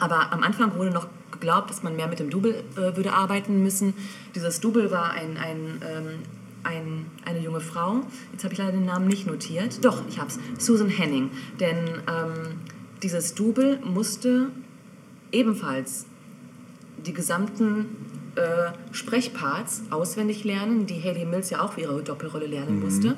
aber 0.00 0.32
am 0.32 0.42
Anfang 0.42 0.74
wurde 0.76 0.90
noch 0.90 1.06
geglaubt, 1.32 1.70
dass 1.70 1.82
man 1.82 1.96
mehr 1.96 2.08
mit 2.08 2.18
dem 2.18 2.30
Double 2.30 2.64
äh, 2.76 2.96
würde 2.96 3.12
arbeiten 3.12 3.62
müssen. 3.62 3.94
Dieses 4.34 4.60
Double 4.60 4.90
war 4.90 5.12
ein, 5.12 5.36
ein, 5.36 5.82
ähm, 5.86 6.06
ein, 6.64 7.06
eine 7.24 7.38
junge 7.40 7.60
Frau. 7.60 8.00
Jetzt 8.32 8.44
habe 8.44 8.54
ich 8.54 8.58
leider 8.58 8.72
den 8.72 8.86
Namen 8.86 9.06
nicht 9.06 9.26
notiert. 9.26 9.84
Doch, 9.84 10.02
ich 10.08 10.18
habe 10.18 10.30
es. 10.30 10.64
Susan 10.64 10.88
Henning. 10.88 11.30
Denn 11.60 11.76
ähm, 11.86 12.56
dieses 13.02 13.34
Double 13.34 13.78
musste 13.84 14.48
ebenfalls 15.30 16.06
die 17.06 17.12
gesamten 17.12 17.86
äh, 18.34 18.72
Sprechparts 18.92 19.82
auswendig 19.90 20.44
lernen, 20.44 20.86
die 20.86 21.02
Haley 21.02 21.24
Mills 21.24 21.50
ja 21.50 21.60
auch 21.62 21.72
für 21.72 21.82
ihre 21.82 22.02
Doppelrolle 22.02 22.46
lernen 22.46 22.80
musste. 22.80 23.16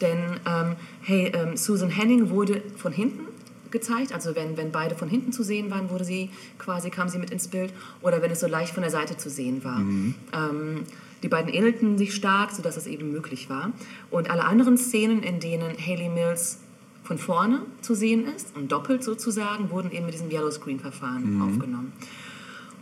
Denn 0.00 0.18
ähm, 0.46 0.76
hey, 1.02 1.32
ähm, 1.34 1.56
Susan 1.56 1.90
Henning 1.90 2.30
wurde 2.30 2.62
von 2.76 2.92
hinten 2.92 3.27
gezeigt, 3.70 4.12
also 4.12 4.34
wenn, 4.34 4.56
wenn 4.56 4.70
beide 4.72 4.94
von 4.94 5.08
hinten 5.08 5.32
zu 5.32 5.42
sehen 5.42 5.70
waren, 5.70 5.90
wurde 5.90 6.04
sie 6.04 6.30
quasi, 6.58 6.90
kam 6.90 7.08
sie 7.08 7.18
mit 7.18 7.30
ins 7.30 7.48
Bild, 7.48 7.72
oder 8.02 8.22
wenn 8.22 8.30
es 8.30 8.40
so 8.40 8.46
leicht 8.46 8.72
von 8.74 8.82
der 8.82 8.90
Seite 8.90 9.16
zu 9.16 9.30
sehen 9.30 9.64
war. 9.64 9.78
Ähm, 9.80 10.84
die 11.22 11.28
beiden 11.28 11.52
ähnelten 11.52 11.98
sich 11.98 12.14
stark, 12.14 12.52
sodass 12.52 12.76
es 12.76 12.86
eben 12.86 13.10
möglich 13.10 13.50
war. 13.50 13.72
Und 14.10 14.30
alle 14.30 14.44
anderen 14.44 14.78
Szenen, 14.78 15.22
in 15.22 15.40
denen 15.40 15.76
Haley 15.76 16.08
Mills 16.08 16.58
von 17.02 17.18
vorne 17.18 17.62
zu 17.80 17.94
sehen 17.94 18.26
ist 18.36 18.54
und 18.54 18.70
doppelt 18.70 19.02
sozusagen, 19.02 19.70
wurden 19.70 19.90
eben 19.90 20.04
mit 20.04 20.14
diesem 20.14 20.30
Yellow-Screen-Verfahren 20.30 21.42
aufgenommen. 21.42 21.92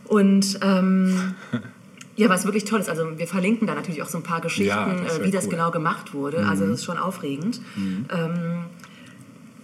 Und 0.04 0.58
ähm, 0.62 1.34
ja, 2.16 2.28
was 2.28 2.44
wirklich 2.44 2.64
toll 2.64 2.80
ist, 2.80 2.88
also 2.88 3.18
wir 3.18 3.26
verlinken 3.26 3.66
da 3.66 3.74
natürlich 3.74 4.02
auch 4.02 4.08
so 4.08 4.18
ein 4.18 4.24
paar 4.24 4.40
Geschichten, 4.40 4.68
Ja, 4.68 4.94
das 5.04 5.18
äh, 5.18 5.24
wie 5.24 5.30
das 5.30 5.44
cool. 5.44 5.50
genau 5.52 5.70
gemacht 5.70 6.12
wurde. 6.12 6.46
Also 6.46 6.66
das 6.66 6.80
ist 6.80 6.84
schon 6.84 6.98
aufregend. 6.98 7.60
Ähm, 7.76 8.64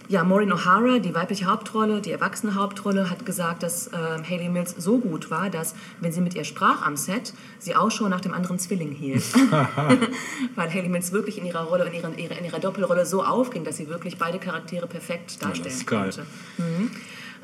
ja, 0.09 0.23
Maureen 0.23 0.51
O'Hara, 0.51 0.99
die 0.99 1.15
weibliche 1.15 1.45
Hauptrolle, 1.45 2.01
die 2.01 2.11
erwachsene 2.11 2.55
Hauptrolle, 2.55 3.09
hat 3.09 3.25
gesagt, 3.25 3.63
dass 3.63 3.87
ähm, 3.87 4.23
Hayley 4.23 4.49
Mills 4.49 4.75
so 4.77 4.97
gut 4.97 5.31
war, 5.31 5.49
dass, 5.49 5.75
wenn 6.01 6.11
sie 6.11 6.21
mit 6.21 6.35
ihr 6.35 6.43
sprach 6.43 6.85
am 6.85 6.97
Set, 6.97 7.33
sie 7.59 7.75
Ausschau 7.75 8.09
nach 8.09 8.21
dem 8.21 8.33
anderen 8.33 8.59
Zwilling 8.59 8.91
hielt. 8.91 9.23
Weil 10.55 10.69
Hayley 10.69 10.89
Mills 10.89 11.11
wirklich 11.11 11.37
in 11.37 11.45
ihrer 11.45 11.63
Rolle, 11.63 11.85
in 11.85 11.93
ihrer, 11.93 12.17
in 12.17 12.45
ihrer, 12.45 12.59
Doppelrolle 12.59 13.05
so 13.05 13.23
aufging, 13.23 13.63
dass 13.63 13.77
sie 13.77 13.89
wirklich 13.89 14.17
beide 14.17 14.39
Charaktere 14.39 14.87
perfekt 14.87 15.41
darstellen 15.41 15.85
geil. 15.85 16.11
konnte. 16.11 16.25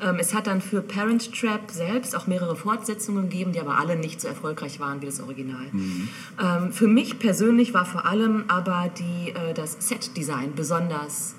Ähm, 0.02 0.16
es 0.18 0.34
hat 0.34 0.46
dann 0.46 0.60
für 0.60 0.80
Parent 0.80 1.34
Trap 1.38 1.70
selbst 1.70 2.16
auch 2.16 2.26
mehrere 2.26 2.56
Fortsetzungen 2.56 3.28
gegeben, 3.28 3.52
die 3.52 3.60
aber 3.60 3.78
alle 3.78 3.96
nicht 3.96 4.20
so 4.20 4.28
erfolgreich 4.28 4.80
waren 4.80 5.02
wie 5.02 5.06
das 5.06 5.20
Original. 5.20 5.66
Ähm, 5.72 6.72
für 6.72 6.88
mich 6.88 7.18
persönlich 7.18 7.74
war 7.74 7.84
vor 7.84 8.06
allem 8.06 8.44
aber 8.48 8.90
die, 8.98 9.30
äh, 9.30 9.52
das 9.54 9.76
Set-Design 9.80 10.54
besonders 10.54 11.34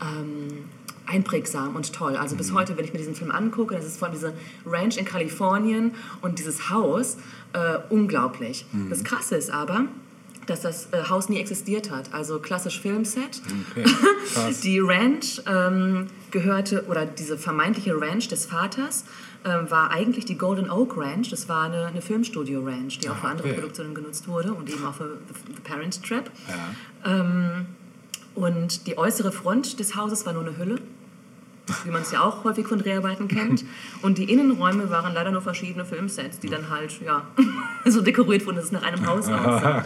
ähm, 0.00 0.64
einprägsam 1.06 1.76
und 1.76 1.92
toll. 1.92 2.16
Also 2.16 2.36
bis 2.36 2.52
heute, 2.52 2.76
wenn 2.76 2.84
ich 2.84 2.92
mir 2.92 2.98
diesen 2.98 3.14
Film 3.14 3.30
angucke, 3.30 3.74
das 3.74 3.86
ist 3.86 3.98
von 3.98 4.10
dieser 4.12 4.32
Ranch 4.64 4.96
in 4.96 5.04
Kalifornien 5.04 5.94
und 6.20 6.38
dieses 6.38 6.70
Haus, 6.70 7.16
äh, 7.52 7.78
unglaublich. 7.90 8.66
Das 8.90 9.04
Krasse 9.04 9.36
ist 9.36 9.50
aber, 9.50 9.86
dass 10.46 10.62
das 10.62 10.88
äh, 10.92 11.08
Haus 11.08 11.28
nie 11.28 11.38
existiert 11.38 11.90
hat. 11.90 12.12
Also 12.12 12.38
klassisch 12.38 12.80
Filmset. 12.80 13.42
Okay. 13.70 13.84
Die 14.62 14.80
Ranch 14.80 15.42
ähm, 15.46 16.06
gehörte, 16.30 16.84
oder 16.86 17.06
diese 17.06 17.38
vermeintliche 17.38 18.00
Ranch 18.00 18.28
des 18.28 18.46
Vaters, 18.46 19.04
ähm, 19.44 19.70
war 19.70 19.90
eigentlich 19.90 20.24
die 20.24 20.36
Golden 20.36 20.70
Oak 20.70 20.96
Ranch. 20.96 21.30
Das 21.30 21.48
war 21.48 21.64
eine, 21.64 21.86
eine 21.86 22.02
Filmstudio-Ranch, 22.02 22.98
die 22.98 23.08
auch 23.08 23.16
für 23.16 23.28
andere 23.28 23.48
okay. 23.48 23.54
Produktionen 23.58 23.94
genutzt 23.94 24.26
wurde 24.28 24.52
und 24.52 24.68
eben 24.68 24.84
auch 24.84 24.94
für 24.94 25.18
The, 25.28 25.60
Parent 25.62 26.02
Trap. 26.02 26.30
Ja. 27.04 27.20
Und 28.36 28.86
die 28.86 28.98
äußere 28.98 29.32
Front 29.32 29.80
des 29.80 29.96
Hauses 29.96 30.26
war 30.26 30.34
nur 30.34 30.42
eine 30.42 30.56
Hülle, 30.58 30.76
wie 31.84 31.90
man 31.90 32.02
es 32.02 32.12
ja 32.12 32.22
auch 32.22 32.44
häufig 32.44 32.68
von 32.68 32.78
Dreharbeiten 32.78 33.28
kennt. 33.28 33.64
Und 34.02 34.18
die 34.18 34.30
Innenräume 34.30 34.90
waren 34.90 35.14
leider 35.14 35.32
nur 35.32 35.40
verschiedene 35.40 35.84
Filmsets, 35.84 36.38
die 36.38 36.48
dann 36.48 36.70
halt 36.70 37.00
ja, 37.04 37.26
so 37.86 38.02
dekoriert 38.02 38.46
wurden, 38.46 38.56
dass 38.56 38.66
es 38.66 38.72
nach 38.72 38.82
einem 38.82 39.06
Haus 39.06 39.26
aussah. 39.28 39.84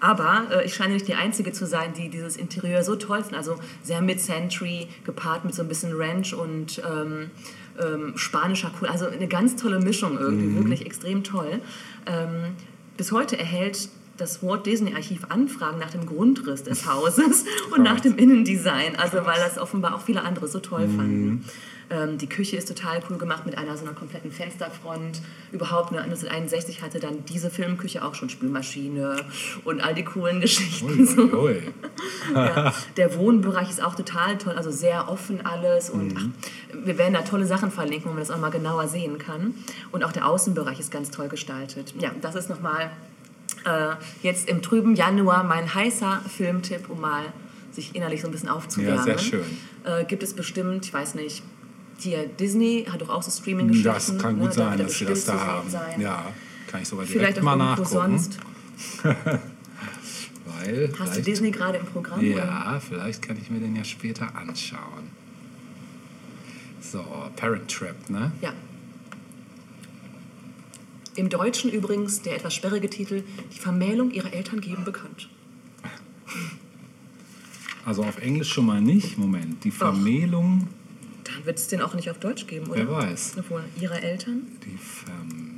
Aber 0.00 0.46
äh, 0.50 0.64
ich 0.64 0.74
scheine 0.74 0.94
nicht 0.94 1.06
die 1.08 1.14
Einzige 1.14 1.52
zu 1.52 1.66
sein, 1.66 1.92
die 1.92 2.08
dieses 2.08 2.38
Interieur 2.38 2.82
so 2.82 2.96
toll 2.96 3.18
findet. 3.18 3.36
Also 3.36 3.56
sehr 3.82 4.00
Mid-Century, 4.00 4.88
gepaart 5.04 5.44
mit 5.44 5.54
so 5.54 5.60
ein 5.60 5.68
bisschen 5.68 5.92
Ranch 5.94 6.32
und 6.32 6.82
ähm, 6.90 7.30
ähm, 7.78 8.12
spanischer 8.16 8.72
Cool. 8.80 8.88
Also 8.88 9.06
eine 9.06 9.28
ganz 9.28 9.56
tolle 9.56 9.78
Mischung 9.78 10.18
irgendwie, 10.18 10.56
wirklich 10.56 10.86
extrem 10.86 11.22
toll. 11.22 11.60
Ähm, 12.06 12.54
bis 12.96 13.12
heute 13.12 13.38
erhält 13.38 13.90
das 14.20 14.42
Walt 14.42 14.66
Disney 14.66 14.94
Archiv 14.94 15.26
Anfragen 15.28 15.78
nach 15.78 15.90
dem 15.90 16.06
Grundriss 16.06 16.62
des 16.62 16.86
Hauses 16.90 17.44
und 17.74 17.82
nach 17.82 18.00
dem 18.00 18.16
Innendesign, 18.16 18.96
also 18.96 19.18
weil 19.24 19.38
das 19.38 19.58
offenbar 19.58 19.94
auch 19.94 20.02
viele 20.02 20.22
andere 20.22 20.48
so 20.48 20.60
toll 20.60 20.88
fanden. 20.88 21.44
Ähm, 21.90 22.18
die 22.18 22.28
Küche 22.28 22.56
ist 22.56 22.68
total 22.68 23.02
cool 23.10 23.18
gemacht 23.18 23.44
mit 23.46 23.58
einer 23.58 23.76
so 23.76 23.84
einer 23.84 23.94
kompletten 23.94 24.30
Fensterfront. 24.30 25.20
Überhaupt, 25.50 25.90
ne, 25.90 26.00
1961 26.02 26.82
hatte 26.82 27.00
dann 27.00 27.24
diese 27.24 27.50
Filmküche 27.50 28.04
auch 28.04 28.14
schon 28.14 28.30
Spülmaschine 28.30 29.16
und 29.64 29.80
all 29.80 29.94
die 29.94 30.04
coolen 30.04 30.40
Geschichten. 30.40 31.04
So. 31.04 31.22
Ui, 31.22 31.34
ui. 31.34 31.62
Ja, 32.34 32.72
der 32.96 33.16
Wohnbereich 33.16 33.68
ist 33.68 33.82
auch 33.82 33.94
total 33.94 34.38
toll, 34.38 34.54
also 34.54 34.70
sehr 34.70 35.08
offen 35.08 35.44
alles 35.44 35.90
und 35.90 36.14
ach, 36.16 36.76
wir 36.84 36.96
werden 36.96 37.14
da 37.14 37.22
tolle 37.22 37.44
Sachen 37.44 37.70
verlinken, 37.70 38.04
wo 38.04 38.14
man 38.14 38.20
das 38.20 38.30
auch 38.30 38.38
mal 38.38 38.50
genauer 38.50 38.86
sehen 38.86 39.18
kann. 39.18 39.54
Und 39.90 40.04
auch 40.04 40.12
der 40.12 40.26
Außenbereich 40.28 40.78
ist 40.78 40.92
ganz 40.92 41.10
toll 41.10 41.28
gestaltet. 41.28 41.94
Ja, 41.98 42.12
das 42.20 42.36
ist 42.36 42.48
nochmal 42.48 42.90
äh, 43.64 43.94
jetzt 44.22 44.48
im 44.48 44.62
trüben 44.62 44.94
Januar 44.94 45.44
mein 45.44 45.74
heißer 45.74 46.22
Filmtipp, 46.34 46.88
um 46.88 47.00
mal 47.00 47.24
sich 47.72 47.94
innerlich 47.94 48.20
so 48.22 48.28
ein 48.28 48.32
bisschen 48.32 48.48
aufzuwärmen. 48.48 48.96
Ja, 48.96 49.02
sehr 49.04 49.18
schön. 49.18 49.44
Äh, 49.84 50.04
gibt 50.04 50.22
es 50.22 50.34
bestimmt, 50.34 50.84
ich 50.84 50.92
weiß 50.92 51.14
nicht, 51.14 51.42
hier 51.98 52.26
Disney 52.26 52.86
hat 52.90 53.00
doch 53.00 53.10
auch 53.10 53.22
so 53.22 53.30
Streaming-Geschichten. 53.30 53.88
Das 53.92 54.18
kann 54.18 54.38
gut 54.38 54.48
ne, 54.48 54.52
sein, 54.54 54.78
dass 54.78 54.98
sie 54.98 55.04
das 55.04 55.24
da 55.24 55.38
haben. 55.38 55.68
sein. 55.70 56.00
Ja, 56.00 56.26
kann 56.66 56.82
ich 56.82 56.88
sogar 56.88 57.04
Vielleicht 57.06 57.36
direkt 57.36 57.38
auch 57.40 57.42
mal 57.44 57.56
nachgucken. 57.56 57.88
sonst. 58.18 58.38
Weil 59.02 60.88
Hast 60.88 60.98
du 60.98 61.04
vielleicht- 61.04 61.26
Disney 61.26 61.50
gerade 61.50 61.78
im 61.78 61.86
Programm? 61.86 62.18
oder? 62.18 62.26
Ja, 62.28 62.80
vielleicht 62.80 63.22
kann 63.22 63.36
ich 63.40 63.50
mir 63.50 63.60
den 63.60 63.76
ja 63.76 63.84
später 63.84 64.34
anschauen. 64.34 65.10
So, 66.80 67.04
Parent 67.36 67.70
Trap, 67.70 68.08
ne? 68.10 68.32
Ja. 68.40 68.52
Im 71.20 71.28
Deutschen 71.28 71.70
übrigens 71.70 72.22
der 72.22 72.36
etwas 72.36 72.54
sperrige 72.54 72.88
Titel 72.88 73.22
Die 73.54 73.58
Vermählung 73.58 74.10
ihrer 74.10 74.32
Eltern 74.32 74.62
geben 74.62 74.84
bekannt. 74.84 75.28
Also 77.84 78.02
auf 78.04 78.16
Englisch 78.22 78.48
schon 78.50 78.64
mal 78.64 78.80
nicht. 78.80 79.18
Moment, 79.18 79.62
die 79.64 79.70
Vermählung, 79.70 80.66
Dann 81.24 81.44
wird 81.44 81.58
es 81.58 81.68
den 81.68 81.82
auch 81.82 81.92
nicht 81.92 82.08
auf 82.08 82.18
Deutsch 82.20 82.46
geben, 82.46 82.68
oder? 82.70 82.88
wer 82.88 82.90
weiß. 82.90 83.34
Obwohl, 83.38 83.62
ihrer 83.78 84.02
Eltern? 84.02 84.46
Die 84.64 84.78
Vermählung. 84.78 85.50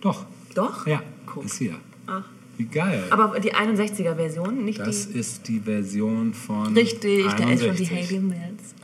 Doch, 0.00 0.24
Doch? 0.54 0.86
ja, 0.86 1.02
Guck. 1.26 1.44
ist 1.44 1.58
hier. 1.58 1.74
Ach. 2.06 2.24
Wie 2.56 2.64
geil. 2.64 3.04
Aber 3.10 3.38
die 3.38 3.54
61er-Version, 3.54 4.64
nicht 4.64 4.78
das 4.80 5.10
die... 5.10 5.18
ist 5.18 5.46
die 5.46 5.60
Version 5.60 6.32
von 6.32 6.72
Richtig, 6.72 7.22
da 7.22 7.50
ist 7.50 7.64
schon 7.64 7.76
die 7.76 7.86
61. 7.86 7.90
Haley 7.90 8.20
Mills. 8.20 8.74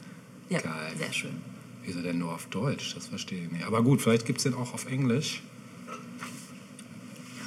Ja, 0.51 0.61
Geil. 0.61 0.93
sehr 0.99 1.11
schön. 1.15 1.52
Wieso 1.84 2.00
denn 2.00 2.18
nur 2.18 2.32
auf 2.32 2.46
Deutsch? 2.46 2.94
Das 2.94 3.09
verstehe 3.09 3.44
ich 3.44 3.50
nicht. 3.50 3.64
Aber 3.64 3.82
gut, 3.82 4.00
vielleicht 4.00 4.26
gibt 4.26 4.38
es 4.38 4.44
den 4.44 4.54
auch 4.54 4.72
auf 4.72 4.86
Englisch. 4.86 5.42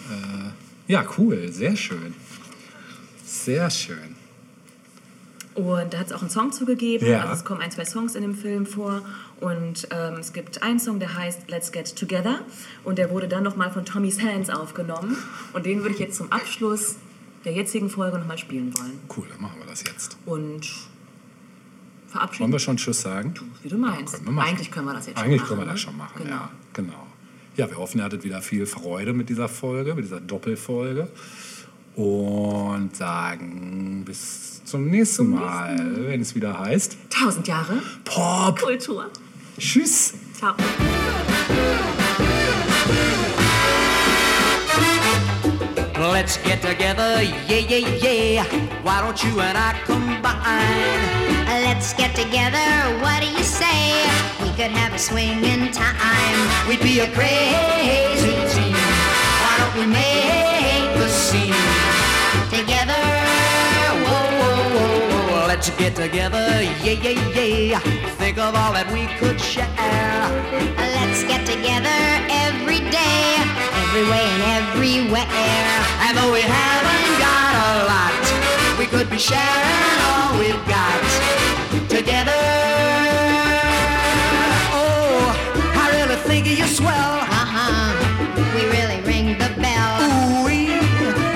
Äh, 0.10 0.92
ja, 0.92 1.06
cool. 1.18 1.52
Sehr 1.52 1.76
schön. 1.76 2.14
Sehr 3.24 3.70
schön. 3.70 4.16
Und 5.56 5.94
da 5.94 6.00
hat 6.00 6.08
es 6.08 6.12
auch 6.12 6.22
einen 6.22 6.30
Song 6.30 6.52
zugegeben. 6.52 7.08
Ja. 7.08 7.22
Also 7.22 7.34
es 7.34 7.46
kommen 7.46 7.62
ein, 7.62 7.72
zwei 7.72 7.86
Songs 7.86 8.16
in 8.16 8.24
dem 8.24 8.36
Film 8.36 8.66
vor. 8.66 9.02
Und 9.40 9.88
ähm, 9.92 10.16
es 10.20 10.34
gibt 10.34 10.62
einen 10.62 10.80
Song, 10.80 11.00
der 11.00 11.16
heißt 11.16 11.50
Let's 11.50 11.72
Get 11.72 11.96
Together. 11.96 12.42
Und 12.84 12.98
der 12.98 13.10
wurde 13.10 13.30
dann 13.30 13.44
nochmal 13.44 13.72
von 13.72 13.86
Tommy's 13.86 14.22
Hands 14.22 14.50
aufgenommen. 14.50 15.16
Und 15.54 15.66
den 15.66 15.82
würde 15.82 15.94
ich 15.96 16.00
jetzt 16.00 16.18
zum 16.18 16.30
Abschluss 16.32 16.98
der 17.46 17.54
jetzigen 17.54 17.90
Folge 17.90 18.18
nochmal 18.20 18.38
spielen 18.38 18.78
wollen. 18.78 19.00
Cool, 19.16 19.28
dann 19.32 19.42
machen 19.42 19.60
wir 19.60 19.68
das 19.68 19.84
jetzt. 19.84 20.18
Und 20.26 20.68
verabschieden. 22.16 22.44
Wollen 22.44 22.52
wir 22.54 22.60
schon 22.60 22.78
Tschüss 22.78 23.02
sagen? 23.02 23.34
Wie 23.64 23.70
du 23.70 23.78
meinst. 23.78 24.14
können 24.16 24.26
wir 24.26 24.32
machen. 24.32 24.48
Eigentlich 24.50 24.72
können 24.72 24.88
wir 24.88 24.94
das 24.94 25.08
jetzt 25.08 25.18
Eigentlich 25.18 25.42
schon 25.42 25.48
können 25.50 25.60
wir 25.62 25.66
machen. 25.66 25.76
das 25.76 25.86
ne? 25.86 25.92
schon 25.92 25.98
machen, 25.98 26.24
Genau. 26.24 26.36
ja. 26.36 26.50
Genau. 26.74 27.08
Ja, 27.58 27.70
wir 27.70 27.78
hoffen, 27.78 28.00
ihr 28.00 28.04
hattet 28.04 28.24
wieder 28.24 28.42
viel 28.42 28.66
Freude 28.66 29.14
mit 29.14 29.30
dieser 29.30 29.48
Folge, 29.48 29.96
mit 29.96 30.04
dieser 30.06 30.20
Doppelfolge. 30.20 31.08
Und 31.96 32.94
sagen 32.98 34.04
bis 34.06 34.62
zum 34.66 34.88
nächsten 34.90 35.30
Mal, 35.30 35.78
wenn 36.08 36.20
es 36.20 36.36
wieder 36.36 36.60
heißt 36.60 36.98
Tausend 37.10 37.48
Jahre 37.48 37.82
Pop. 38.04 38.60
Kultur. 38.60 39.10
Tschüss. 39.58 40.14
Ciao. 40.34 40.54
Let's 46.16 46.38
get 46.38 46.62
together, 46.62 47.22
yeah, 47.22 47.68
yeah, 47.68 48.00
yeah. 48.00 48.46
Why 48.84 49.02
don't 49.02 49.22
you 49.22 49.42
and 49.42 49.58
I 49.58 49.74
combine? 49.84 51.04
Let's 51.68 51.92
get 51.94 52.16
together, 52.16 52.64
what 53.04 53.22
do 53.22 53.28
you 53.28 53.44
say? 53.44 54.00
We 54.42 54.48
could 54.56 54.72
have 54.72 54.94
a 54.94 54.98
swing 54.98 55.44
in 55.44 55.74
time. 55.74 56.40
We'd 56.70 56.80
be 56.80 57.02
a 57.02 57.12
crazy 57.12 58.32
team. 58.56 58.80
Why 59.44 59.54
don't 59.60 59.76
we 59.76 59.86
make 59.92 60.88
the 60.96 61.10
scene 61.10 61.52
Together, 62.50 63.04
Whoa, 64.08 64.24
whoa, 64.40 64.56
whoa, 64.72 65.28
whoa. 65.28 65.48
Let's 65.48 65.70
get 65.72 65.98
together, 65.98 66.48
yeah, 66.82 66.96
yeah, 67.04 67.44
yeah. 67.44 67.80
Think 68.16 68.38
of 68.38 68.56
all 68.56 68.72
that 68.72 68.88
we 68.94 69.04
could 69.20 69.38
share. 69.38 69.68
let's 70.80 71.24
get 71.28 71.46
together 71.46 72.00
every 72.32 72.80
day, 72.90 73.36
every 73.96 74.12
way 74.12 74.26
and 74.28 74.44
everywhere. 74.60 75.26
And 76.04 76.18
though 76.18 76.34
we 76.34 76.42
haven't 76.42 77.16
got 77.18 77.54
a 77.56 77.88
lot, 77.88 78.78
we 78.78 78.88
could 78.88 79.10
be 79.10 79.18
sharing 79.18 80.00
all 80.04 80.38
we've 80.38 80.66
got 80.68 81.00
together. 81.88 82.36
Oh, 84.76 85.32
I 85.80 85.86
really 85.96 86.18
think 86.28 86.46
you're 86.46 86.68
swell. 86.68 87.20
Uh-huh, 87.24 87.96
we 88.54 88.68
really 88.68 89.00
ring 89.08 89.38
the 89.40 89.48
bell. 89.64 90.44
Ooh-wee. 90.44 90.76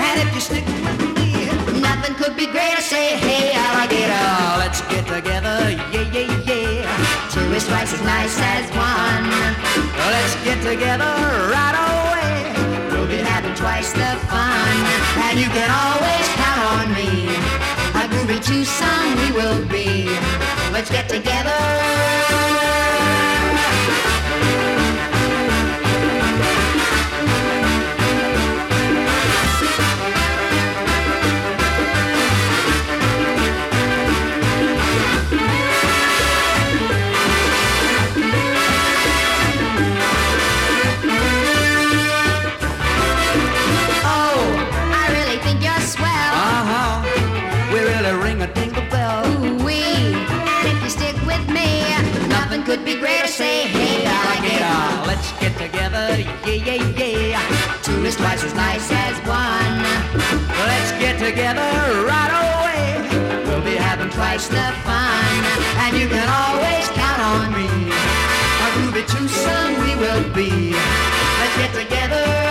And 0.04 0.20
if 0.20 0.34
you 0.34 0.40
stick 0.40 0.66
with 0.66 1.16
me, 1.16 1.80
Nothing 1.80 2.14
could 2.14 2.36
be 2.36 2.46
greater, 2.46 2.82
say 2.82 3.16
hey, 3.16 3.52
alligator, 3.54 4.58
let's 4.58 4.82
get 4.92 5.06
together, 5.06 5.70
yeah, 5.92 6.12
yeah, 6.12 6.44
yeah. 6.44 7.30
Two 7.30 7.40
is 7.54 7.66
twice 7.66 7.94
as 7.94 8.02
nice 8.02 8.36
as 8.38 8.68
one. 8.76 9.24
Let's 9.96 10.34
get 10.44 10.60
together 10.62 11.14
right 11.48 11.88
away. 11.88 11.99
Twice 13.80 13.92
the 13.94 14.26
fun. 14.28 14.76
And 15.24 15.40
you 15.40 15.48
can 15.48 15.70
always 15.70 16.28
count 16.36 16.60
on 16.76 16.92
me. 16.92 17.28
A 17.94 18.06
groovy 18.12 18.38
twosome 18.44 19.16
we 19.16 19.32
will 19.32 19.66
be. 19.68 20.04
Let's 20.70 20.90
get 20.90 21.08
together. 21.08 21.50
Is 58.10 58.16
twice 58.16 58.42
as 58.42 58.54
nice 58.54 58.90
as 58.90 59.16
one. 59.28 59.74
Let's 60.66 60.90
get 60.98 61.14
together 61.18 61.70
right 62.12 62.32
away. 62.42 63.44
We'll 63.46 63.62
be 63.62 63.76
having 63.76 64.10
twice 64.10 64.48
the 64.48 64.66
fun. 64.86 65.32
And 65.82 65.96
you 65.96 66.08
can 66.08 66.28
always 66.42 66.88
count 66.88 67.20
on 67.32 67.52
me. 67.52 67.68
A 68.64 68.68
groovy 68.74 69.04
twosome 69.06 69.74
we 69.82 69.94
will 70.02 70.24
be. 70.34 70.72
Let's 71.40 71.56
get 71.56 71.72
together. 71.82 72.49